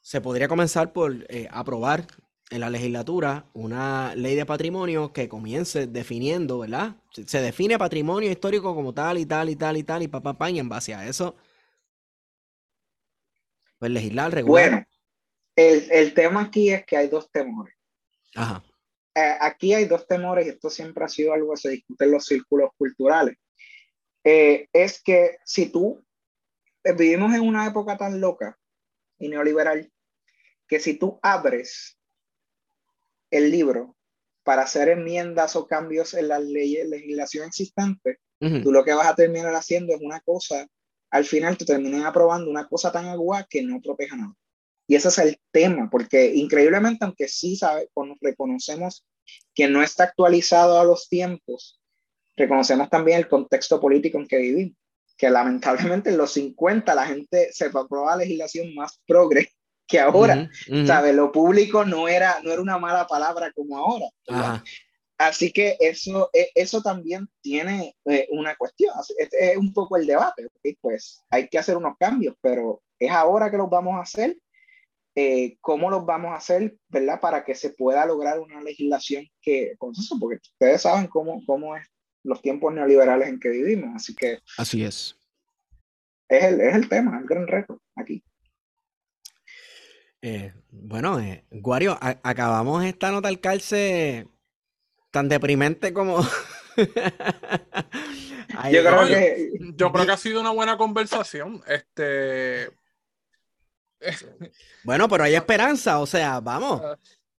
se 0.00 0.20
podría 0.20 0.48
comenzar 0.48 0.92
por 0.92 1.26
eh, 1.28 1.48
aprobar 1.50 2.06
en 2.50 2.60
la 2.60 2.70
legislatura 2.70 3.46
una 3.54 4.14
ley 4.14 4.34
de 4.34 4.46
patrimonio 4.46 5.12
que 5.12 5.28
comience 5.28 5.86
definiendo, 5.86 6.58
¿verdad? 6.58 6.96
Se 7.10 7.40
define 7.40 7.78
patrimonio 7.78 8.30
histórico 8.30 8.74
como 8.74 8.92
tal 8.92 9.18
y 9.18 9.26
tal 9.26 9.48
y 9.48 9.56
tal 9.56 9.76
y 9.76 9.82
tal 9.82 10.02
y 10.02 10.08
papá 10.08 10.36
pa, 10.36 10.50
y 10.50 10.58
en 10.58 10.68
base 10.68 10.94
a 10.94 11.06
eso 11.06 11.36
pues 13.78 13.92
legislar, 13.92 14.32
regular. 14.32 14.70
Bueno, 14.70 14.86
el, 15.56 15.90
el, 15.90 16.14
tema 16.14 16.42
aquí 16.42 16.70
es 16.70 16.86
que 16.86 16.96
hay 16.96 17.08
dos 17.08 17.30
temores. 17.30 17.74
Ajá. 18.34 18.64
Eh, 19.14 19.36
aquí 19.40 19.74
hay 19.74 19.84
dos 19.84 20.06
temores, 20.06 20.46
y 20.46 20.50
esto 20.50 20.70
siempre 20.70 21.04
ha 21.04 21.08
sido 21.08 21.32
algo 21.32 21.52
que 21.52 21.60
se 21.60 21.70
discute 21.70 22.04
en 22.04 22.10
los 22.10 22.24
círculos 22.24 22.70
culturales. 22.76 23.36
Eh, 24.24 24.68
es 24.72 25.02
que 25.02 25.36
si 25.44 25.66
tú 25.66 26.04
eh, 26.82 26.92
vivimos 26.92 27.34
en 27.34 27.42
una 27.42 27.66
época 27.66 27.96
tan 27.96 28.20
loca 28.20 28.58
y 29.18 29.28
neoliberal, 29.28 29.92
que 30.66 30.80
si 30.80 30.94
tú 30.94 31.20
abres 31.22 31.98
el 33.36 33.50
libro 33.50 33.96
para 34.44 34.62
hacer 34.62 34.88
enmiendas 34.88 35.56
o 35.56 35.66
cambios 35.66 36.14
en 36.14 36.28
la 36.28 36.38
ley, 36.38 36.78
legislación 36.86 37.46
existente, 37.48 38.18
tú 38.62 38.70
lo 38.72 38.84
que 38.84 38.92
vas 38.92 39.06
a 39.06 39.14
terminar 39.14 39.54
haciendo 39.54 39.94
es 39.94 40.00
una 40.02 40.20
cosa, 40.20 40.66
al 41.10 41.24
final 41.24 41.56
te 41.56 41.64
terminas 41.64 42.04
aprobando 42.04 42.50
una 42.50 42.68
cosa 42.68 42.92
tan 42.92 43.06
agua 43.06 43.46
que 43.48 43.62
no 43.62 43.80
proteja 43.80 44.16
nada. 44.16 44.34
Y 44.86 44.96
ese 44.96 45.08
es 45.08 45.18
el 45.18 45.40
tema, 45.50 45.88
porque 45.90 46.34
increíblemente, 46.34 47.06
aunque 47.06 47.26
sí 47.26 47.56
sabe, 47.56 47.88
reconocemos 48.20 49.06
que 49.54 49.66
no 49.66 49.82
está 49.82 50.04
actualizado 50.04 50.78
a 50.78 50.84
los 50.84 51.08
tiempos, 51.08 51.80
reconocemos 52.36 52.90
también 52.90 53.18
el 53.18 53.28
contexto 53.28 53.80
político 53.80 54.18
en 54.18 54.28
que 54.28 54.36
vivimos, 54.36 54.76
que 55.16 55.30
lamentablemente 55.30 56.10
en 56.10 56.18
los 56.18 56.32
50 56.32 56.94
la 56.94 57.06
gente 57.06 57.48
se 57.52 57.64
aprobaba 57.64 58.16
legislación 58.16 58.74
más 58.74 59.00
progre 59.06 59.48
que 59.86 60.00
ahora, 60.00 60.50
¿sabe? 60.86 61.12
Lo 61.12 61.30
público 61.30 61.84
no 61.84 62.08
era, 62.08 62.40
no 62.42 62.52
era 62.52 62.62
una 62.62 62.78
mala 62.78 63.06
palabra 63.06 63.52
como 63.52 63.76
ahora. 63.76 64.06
Así 65.16 65.52
que 65.52 65.76
eso, 65.78 66.28
e, 66.32 66.50
eso 66.54 66.82
también 66.82 67.28
tiene 67.40 67.96
eh, 68.04 68.26
una 68.32 68.56
cuestión, 68.56 68.92
es, 69.16 69.56
un 69.56 69.72
poco 69.72 69.96
el 69.96 70.06
debate, 70.06 70.48
pues 70.80 71.22
hay 71.30 71.48
que 71.48 71.58
hacer 71.58 71.76
unos 71.76 71.96
cambios, 71.98 72.34
pero 72.40 72.82
es 72.98 73.10
ahora 73.10 73.50
que 73.50 73.56
los 73.56 73.70
vamos 73.70 73.94
a 73.94 74.02
hacer 74.02 74.36
eh, 75.14 75.56
cómo 75.60 75.90
los 75.90 76.04
vamos 76.04 76.32
a 76.32 76.36
hacer, 76.36 76.76
¿verdad? 76.88 77.20
Para 77.20 77.44
que 77.44 77.54
se 77.54 77.70
pueda 77.70 78.04
lograr 78.04 78.40
una 78.40 78.60
legislación 78.60 79.24
que, 79.40 79.74
con 79.78 79.92
eso, 79.92 80.18
porque 80.18 80.40
ustedes 80.42 80.82
saben 80.82 81.06
cómo, 81.06 81.40
cómo 81.46 81.76
es 81.76 81.86
los 82.24 82.42
tiempos 82.42 82.74
neoliberales 82.74 83.28
en 83.28 83.38
que 83.38 83.50
vivimos, 83.50 83.94
así 83.94 84.14
que... 84.14 84.40
Así 84.58 84.82
es. 84.82 85.16
Es 86.28 86.42
el, 86.42 86.60
es 86.60 86.74
el 86.74 86.88
tema, 86.88 87.18
el 87.20 87.26
gran 87.26 87.46
reto 87.46 87.80
aquí. 87.94 88.24
Eh, 90.26 90.54
bueno, 90.70 91.20
eh, 91.20 91.44
Guario, 91.50 91.98
acabamos 92.00 92.82
esta 92.82 93.10
nota 93.10 93.28
al 93.28 93.40
calce 93.40 94.26
tan 95.10 95.28
deprimente 95.28 95.92
como... 95.92 96.22
yo, 96.78 96.86
creo 98.70 99.06
que... 99.06 99.50
yo 99.76 99.92
creo 99.92 100.06
que 100.06 100.12
ha 100.12 100.16
sido 100.16 100.40
una 100.40 100.48
buena 100.48 100.78
conversación. 100.78 101.62
Este, 101.66 102.70
bueno, 104.82 105.10
pero 105.10 105.24
hay 105.24 105.34
esperanza, 105.34 106.00
o 106.00 106.06
sea, 106.06 106.40
vamos. 106.40 106.80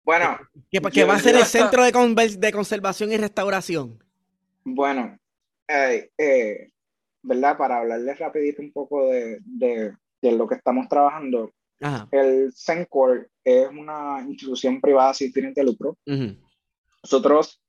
Bueno. 0.03 0.38
¿Qué, 0.70 1.06
va 1.06 1.16
a 1.16 1.20
ser 1.20 1.38
el 1.38 1.45
centro 1.45 1.84
de, 1.84 2.38
de, 2.38 2.52
conservación 2.52 3.12
y 3.12 3.18
restauración? 3.18 3.98
Bueno, 4.64 5.18
eh, 5.68 6.70
¿verdad? 7.24 7.57
Para 7.57 7.80
hablarles 7.80 8.20
rapidito 8.20 8.62
un 8.62 8.72
poco 8.72 9.10
de, 9.10 9.40
de, 9.44 10.32
lo 10.32 10.48
que 10.48 10.53
estamos 10.53 10.88
trabajando. 10.88 11.52
El 12.11 12.53
CENCOR 12.53 13.30
es 13.43 13.68
una 13.69 14.22
institución 14.27 14.80
privada 14.81 15.14
sin 15.14 15.31
fines 15.31 15.53
de 15.56 15.64
lucro. 15.64 15.97
Nosotros, 17.03 17.61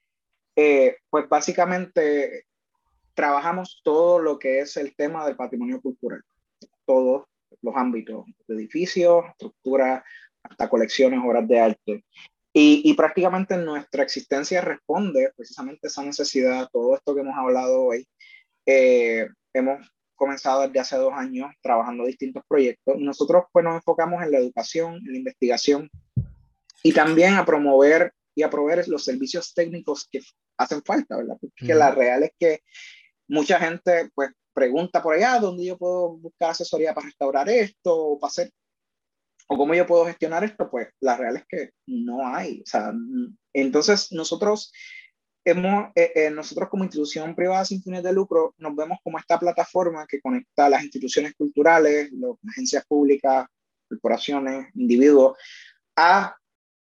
eh, 0.54 0.96
pues 1.10 1.28
básicamente, 1.28 2.46
trabajamos 3.14 3.80
todo 3.82 4.18
lo 4.18 4.38
que 4.38 4.60
es 4.60 4.76
el 4.76 4.94
tema 4.94 5.26
del 5.26 5.36
patrimonio 5.36 5.80
cultural. 5.80 6.22
Todo 6.84 7.28
los 7.62 7.74
ámbitos 7.76 8.24
edificios, 8.48 9.24
estructuras, 9.30 10.02
hasta 10.42 10.68
colecciones, 10.68 11.20
obras 11.24 11.46
de 11.48 11.60
arte. 11.60 12.04
Y, 12.52 12.82
y, 12.84 12.94
prácticamente 12.94 13.56
nuestra 13.58 14.02
existencia 14.02 14.62
responde 14.62 15.30
precisamente 15.36 15.86
a 15.86 15.88
esa 15.88 16.02
necesidad, 16.02 16.68
todo 16.72 16.94
esto 16.94 17.14
que 17.14 17.20
hemos 17.20 17.36
hablado 17.36 17.82
hoy. 17.82 18.08
Eh, 18.64 19.28
hemos 19.52 19.86
comenzado 20.16 20.62
desde 20.62 20.80
hace 20.80 20.96
dos 20.96 21.12
años 21.14 21.52
trabajando 21.62 22.04
distintos 22.04 22.42
proyectos. 22.48 22.96
Nosotros 22.98 23.44
pues 23.52 23.64
nos 23.64 23.76
enfocamos 23.76 24.22
en 24.22 24.32
la 24.32 24.38
educación, 24.38 24.96
en 24.96 25.12
la 25.12 25.18
investigación 25.18 25.90
y 26.82 26.92
también 26.92 27.34
a 27.34 27.44
promover 27.44 28.12
y 28.34 28.42
a 28.42 28.50
proveer 28.50 28.86
los 28.88 29.04
servicios 29.04 29.54
técnicos 29.54 30.08
que 30.10 30.20
hacen 30.58 30.82
falta, 30.84 31.16
¿verdad? 31.16 31.36
Porque 31.40 31.74
la 31.74 31.90
real 31.90 32.24
es 32.24 32.30
que 32.38 32.60
mucha 33.28 33.58
gente 33.58 34.10
pues 34.14 34.30
pregunta 34.52 35.02
por 35.02 35.14
allá 35.14 35.38
dónde 35.38 35.64
yo 35.66 35.76
puedo 35.76 36.16
buscar 36.16 36.50
asesoría 36.50 36.94
para 36.94 37.06
restaurar 37.06 37.48
esto 37.48 37.94
o 37.94 38.18
para 38.18 38.30
hacer 38.30 38.50
o 39.48 39.56
cómo 39.56 39.74
yo 39.74 39.86
puedo 39.86 40.06
gestionar 40.06 40.42
esto, 40.44 40.68
pues 40.70 40.88
la 41.00 41.16
real 41.16 41.36
es 41.36 41.44
que 41.48 41.70
no 41.86 42.26
hay. 42.26 42.62
O 42.62 42.66
sea, 42.66 42.92
entonces 43.52 44.10
nosotros 44.10 44.72
hemos, 45.46 45.90
eh, 45.94 46.12
eh, 46.14 46.30
nosotros 46.30 46.68
como 46.68 46.82
institución 46.82 47.34
privada 47.36 47.64
sin 47.64 47.80
fines 47.80 48.02
de 48.02 48.12
lucro, 48.12 48.54
nos 48.58 48.74
vemos 48.74 48.98
como 49.04 49.18
esta 49.18 49.38
plataforma 49.38 50.04
que 50.06 50.20
conecta 50.20 50.68
las 50.68 50.82
instituciones 50.82 51.34
culturales, 51.34 52.10
las 52.12 52.32
agencias 52.50 52.84
públicas, 52.84 53.46
corporaciones, 53.88 54.66
individuos, 54.74 55.38
a 55.96 56.36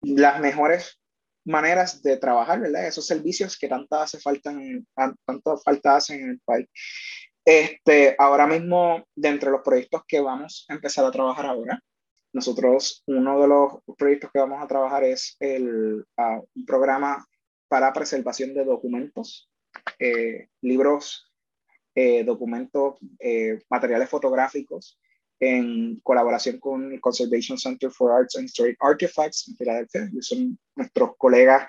las 0.00 0.40
mejores 0.40 0.98
maneras 1.44 2.02
de 2.02 2.16
trabajar, 2.16 2.58
¿verdad? 2.60 2.86
Esos 2.86 3.06
servicios 3.06 3.58
que 3.58 3.68
tanta 3.68 4.02
hace 4.02 4.18
falta 4.18 4.50
en, 4.50 4.86
tanto 5.26 5.58
falta 5.58 5.96
hacen 5.96 6.22
en 6.22 6.30
el 6.30 6.40
país. 6.40 6.66
Este, 7.44 8.16
ahora 8.18 8.46
mismo, 8.46 9.04
dentro 9.14 9.50
de 9.50 9.56
los 9.58 9.64
proyectos 9.64 10.02
que 10.08 10.20
vamos 10.20 10.64
a 10.68 10.74
empezar 10.74 11.04
a 11.04 11.10
trabajar 11.10 11.44
ahora, 11.44 11.78
nosotros, 12.32 13.02
uno 13.06 13.38
de 13.40 13.48
los 13.48 13.96
proyectos 13.98 14.30
que 14.32 14.40
vamos 14.40 14.62
a 14.62 14.66
trabajar 14.66 15.04
es 15.04 15.36
el, 15.40 16.04
uh, 16.16 16.46
un 16.54 16.66
programa 16.66 17.24
para 17.68 17.92
preservación 17.92 18.54
de 18.54 18.64
documentos, 18.64 19.50
eh, 19.98 20.48
libros, 20.60 21.32
eh, 21.94 22.24
documentos, 22.24 22.96
eh, 23.18 23.58
materiales 23.70 24.08
fotográficos, 24.08 24.98
en 25.40 26.00
colaboración 26.00 26.58
con 26.58 26.92
el 26.92 27.00
Conservation 27.00 27.58
Center 27.58 27.90
for 27.90 28.12
Arts 28.12 28.36
and 28.36 28.46
Historic 28.46 28.76
Artifacts 28.80 29.48
en 29.48 29.56
Filadelfia. 29.56 30.10
Son 30.20 30.58
nuestros 30.74 31.10
colegas 31.18 31.66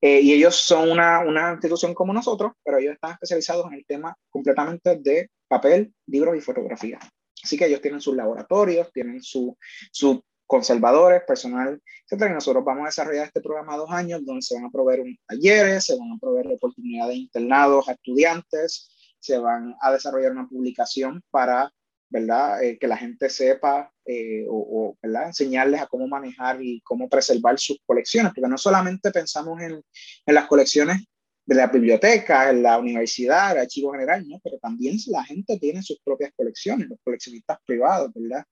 eh, 0.00 0.20
y 0.20 0.32
ellos 0.32 0.56
son 0.56 0.90
una, 0.90 1.20
una, 1.20 1.52
institución 1.52 1.94
como 1.94 2.12
nosotros, 2.12 2.52
pero 2.62 2.78
ellos 2.78 2.94
están 2.94 3.12
especializados 3.12 3.66
en 3.66 3.74
el 3.74 3.86
tema 3.86 4.16
completamente 4.30 4.96
de 4.96 5.30
papel, 5.48 5.94
libros 6.06 6.36
y 6.36 6.40
fotografía. 6.40 6.98
Así 7.42 7.56
que 7.56 7.66
ellos 7.66 7.80
tienen 7.80 8.00
sus 8.00 8.16
laboratorios, 8.16 8.92
tienen 8.92 9.22
sus 9.22 9.54
su 9.90 10.22
conservadores, 10.46 11.22
personal, 11.26 11.80
etc. 12.08 12.26
Y 12.30 12.34
nosotros 12.34 12.64
vamos 12.64 12.82
a 12.82 12.86
desarrollar 12.86 13.26
este 13.26 13.40
programa 13.40 13.76
dos 13.76 13.90
años 13.90 14.24
donde 14.24 14.42
se 14.42 14.54
van 14.54 14.66
a 14.66 14.70
proveer 14.70 15.00
un, 15.00 15.16
talleres, 15.26 15.84
se 15.84 15.98
van 15.98 16.12
a 16.12 16.18
proveer 16.18 16.48
oportunidades 16.48 17.14
de 17.14 17.20
internados 17.20 17.88
a 17.88 17.92
estudiantes, 17.92 18.90
se 19.18 19.38
van 19.38 19.74
a 19.80 19.92
desarrollar 19.92 20.32
una 20.32 20.48
publicación 20.48 21.22
para 21.30 21.72
¿verdad? 22.14 22.62
Eh, 22.62 22.78
que 22.78 22.86
la 22.86 22.96
gente 22.96 23.28
sepa 23.28 23.92
eh, 24.06 24.46
o, 24.48 24.96
¿verdad? 25.02 25.26
enseñarles 25.26 25.80
a 25.80 25.88
cómo 25.88 26.06
manejar 26.06 26.62
y 26.62 26.80
cómo 26.82 27.08
preservar 27.08 27.58
sus 27.58 27.78
colecciones, 27.84 28.32
porque 28.32 28.48
no 28.48 28.56
solamente 28.56 29.10
pensamos 29.10 29.60
en, 29.60 29.82
en 30.24 30.34
las 30.34 30.46
colecciones 30.46 31.04
de 31.44 31.54
la 31.56 31.66
biblioteca, 31.66 32.50
en 32.50 32.62
la 32.62 32.78
universidad, 32.78 33.52
el 33.52 33.62
archivo 33.62 33.92
general, 33.92 34.26
¿no? 34.28 34.40
pero 34.44 34.58
también 34.58 34.96
la 35.08 35.24
gente 35.24 35.58
tiene 35.58 35.82
sus 35.82 35.98
propias 36.04 36.30
colecciones, 36.36 36.88
los 36.88 37.00
coleccionistas 37.02 37.58
privados, 37.66 38.12
¿verdad? 38.14 38.44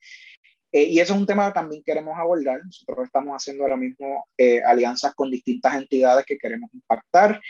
Eh, 0.73 0.84
y 0.84 0.99
eso 0.99 1.15
es 1.15 1.20
un 1.20 1.26
tema 1.26 1.47
que 1.49 1.55
también 1.55 1.83
queremos 1.84 2.18
abordar. 2.18 2.65
Nosotros 2.65 3.05
estamos 3.05 3.36
haciendo 3.36 3.62
ahora 3.65 3.76
mismo 3.76 4.26
alianzas 4.67 5.15
con 5.15 5.31
distintas 5.31 5.75
entidades 5.75 6.25
que 6.25 6.39
queremos 6.39 6.73
impactar. 6.73 7.41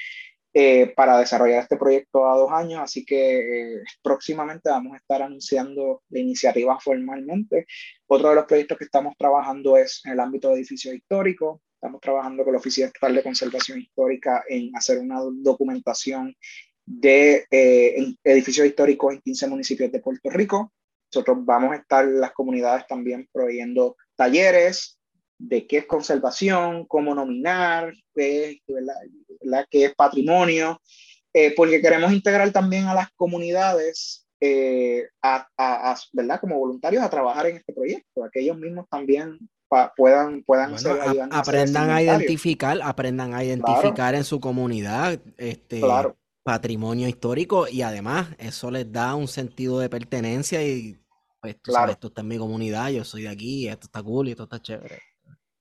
Eh, 0.55 0.92
para 0.94 1.18
desarrollar 1.18 1.62
este 1.62 1.78
proyecto 1.78 2.31
a 2.31 2.36
dos 2.36 2.52
años, 2.52 2.83
así 2.83 3.07
que 3.07 3.76
eh, 3.76 3.83
próximamente 4.02 4.68
vamos 4.68 4.92
a 4.92 4.99
estar 4.99 5.23
anunciando 5.23 6.02
la 6.10 6.18
iniciativa 6.18 6.78
formalmente. 6.78 7.67
Otro 8.07 8.28
de 8.28 8.34
los 8.34 8.44
proyectos 8.44 8.76
que 8.76 8.84
estamos 8.84 9.15
trabajando 9.17 9.78
es 9.78 10.02
en 10.05 10.12
el 10.12 10.20
ámbito 10.20 10.49
de 10.51 10.57
edificios 10.57 10.94
históricos. 10.94 11.62
Estamos 11.75 12.02
trabajando 12.02 12.44
con 12.44 12.52
la 12.52 12.59
Oficina 12.59 12.89
Estatal 12.89 13.15
de 13.15 13.23
Conservación 13.23 13.81
Histórica 13.81 14.44
en 14.47 14.76
hacer 14.76 14.99
una 14.99 15.20
documentación 15.23 16.36
de 16.84 17.47
eh, 17.51 18.15
edificios 18.23 18.67
históricos 18.67 19.15
en 19.15 19.20
15 19.23 19.47
municipios 19.49 19.91
de 19.91 20.01
Puerto 20.01 20.28
Rico. 20.28 20.70
Nosotros 21.12 21.39
vamos 21.44 21.73
a 21.73 21.76
estar 21.76 22.07
las 22.07 22.32
comunidades 22.32 22.86
también 22.86 23.28
proveyendo 23.32 23.97
talleres, 24.16 24.99
de 25.39 25.66
qué 25.66 25.78
es 25.78 25.86
conservación, 25.86 26.86
cómo 26.86 27.15
nominar, 27.15 27.92
qué 28.15 28.60
es, 29.70 29.94
patrimonio, 29.94 30.81
eh, 31.34 31.52
porque 31.57 31.81
queremos 31.81 32.12
integrar 32.12 32.50
también 32.52 32.86
a 32.86 32.94
las 32.94 33.10
comunidades 33.16 34.26
eh, 34.41 35.08
a, 35.23 35.97
¿verdad? 36.12 36.41
como 36.41 36.58
voluntarios 36.58 37.02
a 37.02 37.10
trabajar 37.10 37.47
en 37.47 37.57
este 37.57 37.73
proyecto, 37.73 38.24
a 38.24 38.31
que 38.31 38.41
ellos 38.41 38.58
mismos 38.58 38.86
también 38.89 39.39
puedan, 39.97 40.42
puedan 40.42 40.78
ser, 40.78 40.99
aprendan 41.31 41.91
a, 41.91 42.02
identificar, 42.02 42.78
aprendan 42.82 43.34
a 43.34 43.44
identificar 43.44 44.15
en 44.15 44.24
su 44.24 44.41
comunidad 44.41 45.20
este 45.39 45.81
patrimonio 46.42 47.08
histórico 47.08 47.68
y 47.68 47.82
además 47.82 48.28
eso 48.39 48.70
les 48.70 48.91
da 48.91 49.15
un 49.15 49.28
sentido 49.28 49.78
de 49.78 49.89
pertenencia 49.89 50.62
y 50.66 51.01
pues, 51.42 51.90
esto 51.90 52.06
está 52.06 52.20
en 52.20 52.28
mi 52.28 52.38
comunidad, 52.38 52.90
yo 52.90 53.04
soy 53.04 53.22
de 53.22 53.28
aquí, 53.28 53.68
esto 53.68 53.86
está 53.86 54.02
cool 54.02 54.28
y 54.28 54.30
esto 54.30 54.44
está 54.44 54.62
chévere. 54.62 55.00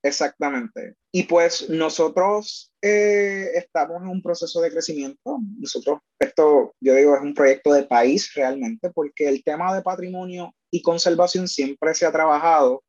Exactamente. 0.04 0.96
Y 1.12 1.24
pues 1.24 1.68
nosotros 1.68 2.72
eh, 2.80 3.50
estamos 3.54 4.02
en 4.02 4.08
un 4.08 4.22
proceso 4.22 4.60
de 4.60 4.70
crecimiento. 4.70 5.38
Nosotros, 5.58 6.00
esto 6.18 6.74
yo 6.80 6.94
digo, 6.94 7.14
es 7.14 7.22
un 7.22 7.34
proyecto 7.34 7.72
de 7.72 7.84
país 7.84 8.32
realmente, 8.34 8.90
porque 8.90 9.28
el 9.28 9.44
tema 9.44 9.74
de 9.74 9.82
patrimonio 9.82 10.54
y 10.70 10.82
conservación 10.82 11.46
siempre 11.46 11.94
se 11.94 12.06
ha 12.06 12.12
trabajado 12.12 12.82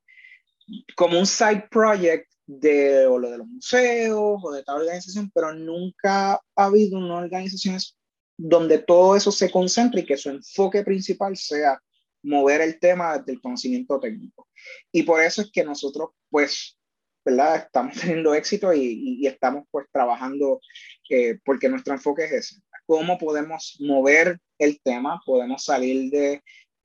como 0.96 1.20
un 1.20 1.26
side 1.26 1.68
project 1.70 2.32
de 2.46 3.06
o 3.06 3.18
lo 3.18 3.30
de 3.30 3.38
los 3.38 3.48
museos 3.48 4.40
o 4.44 4.52
de 4.52 4.64
tal 4.64 4.82
organización, 4.82 5.32
pero 5.34 5.54
nunca 5.54 6.34
ha 6.34 6.42
habido 6.56 6.98
una 6.98 7.18
organización 7.18 7.78
donde 8.38 8.80
todo 8.80 9.16
eso 9.16 9.32
se 9.32 9.52
concentre 9.52 10.02
y 10.02 10.06
que 10.06 10.18
su 10.18 10.30
enfoque 10.30 10.84
principal 10.84 11.38
sea 11.38 11.80
mover 12.24 12.62
el 12.62 12.80
tema 12.80 13.20
del 13.20 13.42
conocimiento 13.42 14.00
técnico. 14.00 14.48
Y 14.92 15.04
por 15.04 15.22
eso 15.22 15.42
es 15.42 15.52
que 15.52 15.64
nosotros, 15.64 16.10
pues, 16.30 16.78
¿verdad? 17.24 17.58
Estamos 17.58 18.00
teniendo 18.00 18.34
éxito 18.34 18.74
y, 18.74 19.20
y, 19.22 19.28
estamos 19.28 19.66
pues 19.70 19.88
trabajando 19.92 20.60
eh, 21.10 21.38
porque 21.46 21.70
nuestro 21.70 21.94
enfoque 21.94 22.26
es 22.26 22.32
ese. 22.32 22.56
¿Cómo 22.86 23.18
podemos 23.18 23.78
mover 23.80 24.40
el 24.58 24.80
tema? 24.82 25.22
Podemos 25.26 25.64
salir 25.64 26.12
de 26.12 26.42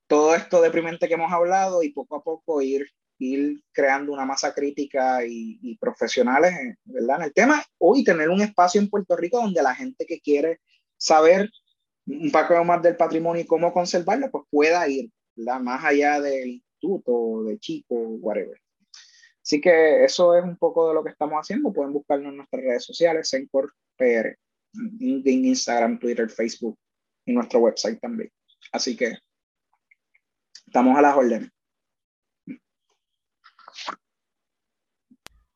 todo 0.07 0.35
esto 0.35 0.61
deprimente 0.61 1.09
que 1.09 1.15
hemos 1.15 1.33
hablado 1.33 1.83
y 1.83 1.91
poco 1.91 2.17
a 2.17 2.23
poco 2.23 2.63
ir, 2.63 2.87
ir 3.19 3.61
creando 3.73 4.13
una 4.13 4.25
masa 4.25 4.55
crítica 4.55 5.25
y, 5.25 5.59
y 5.61 5.77
profesionales 5.77 6.55
¿verdad? 6.85 7.17
en 7.17 7.23
el 7.25 7.33
tema. 7.33 7.65
Hoy 7.79 8.05
tener 8.05 8.29
un 8.29 8.41
espacio 8.41 8.81
en 8.81 8.89
Puerto 8.89 9.17
Rico 9.17 9.41
donde 9.41 9.63
la 9.63 9.75
gente 9.75 10.07
que 10.07 10.21
quiere 10.21 10.61
saber 10.97 11.51
un 12.09 12.31
poco 12.31 12.65
más 12.65 12.83
del 12.83 12.97
patrimonio 12.97 13.43
y 13.43 13.47
cómo 13.47 13.73
conservarlo, 13.73 14.31
pues 14.31 14.45
pueda 14.51 14.89
ir, 14.89 15.11
Más 15.39 15.85
allá 15.85 16.21
del 16.21 16.49
instituto, 16.49 17.45
de 17.45 17.59
chico, 17.59 17.95
whatever. 17.95 18.61
Así 19.43 19.61
que 19.61 20.05
eso 20.05 20.37
es 20.37 20.45
un 20.45 20.57
poco 20.57 20.89
de 20.89 20.95
lo 20.95 21.03
que 21.03 21.11
estamos 21.11 21.39
haciendo. 21.41 21.73
Pueden 21.73 21.93
buscarnos 21.93 22.31
en 22.31 22.37
nuestras 22.37 22.63
redes 22.63 22.85
sociales, 22.85 23.29
Sencor 23.29 23.73
PR, 23.97 24.39
en 25.01 25.45
Instagram, 25.45 25.99
Twitter, 25.99 26.29
Facebook 26.29 26.79
y 27.25 27.33
nuestro 27.33 27.61
website 27.61 28.01
también. 28.01 28.31
Así 28.73 28.97
que 28.97 29.15
estamos 30.67 30.99
a 30.99 31.03
las 31.03 31.17
órdenes. 31.17 31.51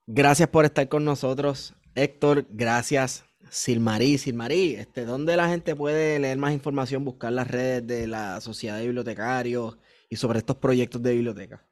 Gracias 0.06 0.48
por 0.48 0.64
estar 0.64 0.88
con 0.88 1.04
nosotros, 1.04 1.74
Héctor. 1.94 2.46
Gracias 2.50 3.24
Silmarí, 3.52 4.16
Silmarí, 4.16 4.76
este, 4.76 5.04
¿dónde 5.04 5.36
la 5.36 5.46
gente 5.46 5.76
puede 5.76 6.18
leer 6.18 6.38
más 6.38 6.54
información, 6.54 7.04
buscar 7.04 7.34
las 7.34 7.46
redes 7.46 7.86
de 7.86 8.06
la 8.06 8.40
Sociedad 8.40 8.78
de 8.78 8.86
Bibliotecarios 8.86 9.76
y 10.08 10.16
sobre 10.16 10.38
estos 10.38 10.56
proyectos 10.56 11.02
de 11.02 11.12
biblioteca? 11.12 11.62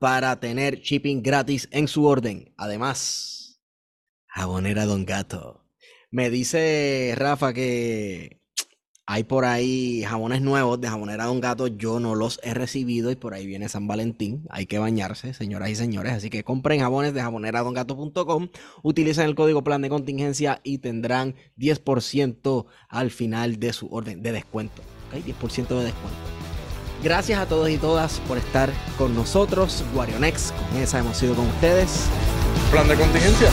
para 0.00 0.40
tener 0.40 0.80
shipping 0.80 1.22
gratis 1.22 1.68
en 1.70 1.86
su 1.86 2.04
orden. 2.04 2.52
Además, 2.56 3.60
jabonera 4.26 4.86
Don 4.86 5.04
Gato. 5.04 5.64
Me 6.10 6.30
dice 6.30 7.14
Rafa 7.16 7.52
que 7.52 8.39
hay 9.12 9.24
por 9.24 9.44
ahí 9.44 10.04
jabones 10.04 10.40
nuevos 10.40 10.80
de 10.80 10.86
jabonera 10.86 11.24
Don 11.24 11.40
Gato. 11.40 11.66
Yo 11.66 11.98
no 11.98 12.14
los 12.14 12.38
he 12.44 12.54
recibido 12.54 13.10
y 13.10 13.16
por 13.16 13.34
ahí 13.34 13.44
viene 13.44 13.68
San 13.68 13.88
Valentín. 13.88 14.46
Hay 14.50 14.66
que 14.66 14.78
bañarse, 14.78 15.34
señoras 15.34 15.68
y 15.70 15.74
señores. 15.74 16.12
Así 16.12 16.30
que 16.30 16.44
compren 16.44 16.78
jabones 16.78 17.12
de 17.12 17.20
jaboneradongato.com. 17.20 18.50
Utilicen 18.84 19.24
el 19.24 19.34
código 19.34 19.64
plan 19.64 19.82
de 19.82 19.88
contingencia 19.88 20.60
y 20.62 20.78
tendrán 20.78 21.34
10% 21.58 22.66
al 22.88 23.10
final 23.10 23.58
de 23.58 23.72
su 23.72 23.88
orden 23.92 24.22
de 24.22 24.30
descuento. 24.30 24.80
¿okay? 25.08 25.24
10% 25.24 25.66
de 25.66 25.84
descuento. 25.86 26.18
Gracias 27.02 27.40
a 27.40 27.46
todos 27.46 27.68
y 27.68 27.78
todas 27.78 28.20
por 28.28 28.38
estar 28.38 28.70
con 28.96 29.16
nosotros. 29.16 29.82
Guarionex, 29.92 30.52
con 30.52 30.80
esa 30.80 31.00
hemos 31.00 31.16
sido 31.16 31.34
con 31.34 31.48
ustedes. 31.48 32.06
Plan 32.70 32.86
de 32.86 32.94
contingencia. 32.94 33.50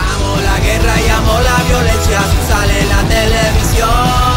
Amo 0.00 0.40
la 0.40 0.58
guerra 0.60 0.94
y 0.98 1.08
amo 1.10 1.40
la 1.42 1.62
violencia. 1.68 2.20
Sale 2.48 2.80
en 2.80 2.88
la 2.88 3.02
televisión. 3.02 4.33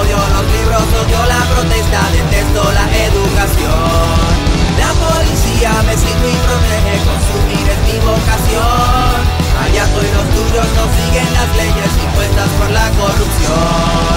Odio 0.00 0.18
los 0.34 0.44
libros, 0.52 0.82
odio 1.00 1.20
la 1.26 1.40
protesta, 1.54 2.00
detesto 2.12 2.62
la 2.72 2.86
educación. 3.06 4.44
La 4.78 4.90
policía 5.04 5.72
me 5.86 5.94
sigue 5.96 6.28
y 6.32 6.38
protege, 6.46 6.94
consumir 7.06 7.66
es 7.74 7.80
mi 7.86 7.98
vocación. 8.04 9.16
Allá 9.62 9.84
estoy 9.84 10.08
los 10.16 10.26
tuyos 10.34 10.66
no 10.76 10.84
siguen 10.96 11.28
las 11.32 11.48
leyes 11.56 11.92
impuestas 12.02 12.48
por 12.58 12.70
la 12.70 12.86
corrupción. 13.00 14.16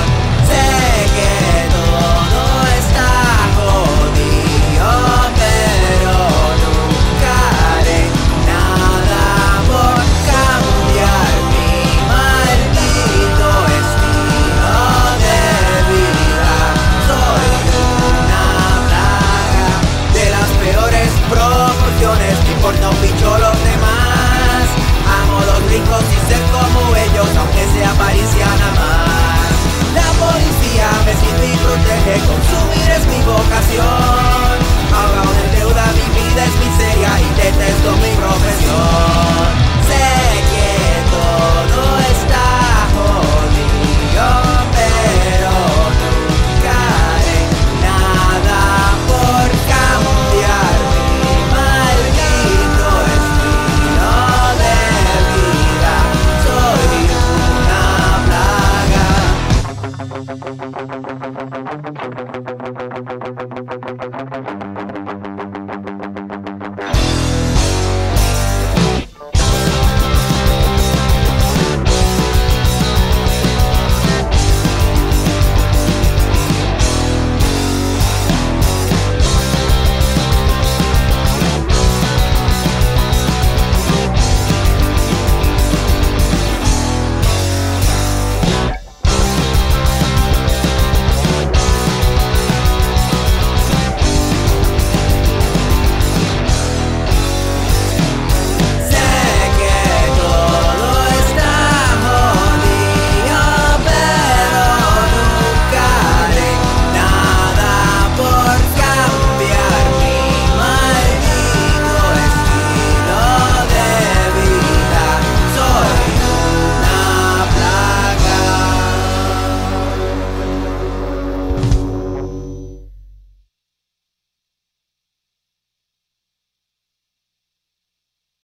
Sé 0.50 0.66
que 1.16 1.32
todo 1.70 2.42
está 2.82 3.10
jodido. 3.58 5.17
Bicho 23.02 23.30
los 23.38 23.58
demás. 23.64 24.64
Amo 25.22 25.38
los 25.50 25.62
ricos 25.72 26.04
y 26.16 26.18
ser 26.30 26.44
como 26.56 26.96
ellos 26.96 27.30
aunque 27.38 27.64
sea 27.74 27.92
apariencia 27.92 28.46
nada 28.46 28.72
más. 28.80 29.54
La 29.98 30.10
policía 30.22 30.88
me 31.06 31.14
sirve 31.22 31.48
y 31.54 31.58
protege, 31.58 32.16
consumir 32.28 32.88
es 32.98 33.04
mi 33.08 33.20
vocación. 33.26 34.56
Ahogado 34.98 35.32
de 35.40 35.46
deuda 35.58 35.86
mi 35.98 36.08
vida 36.18 36.42
es 36.50 36.56
miseria 36.64 37.12
y 37.22 37.28
detesto 37.42 37.90
mi 38.04 38.14
profesión 38.16 39.67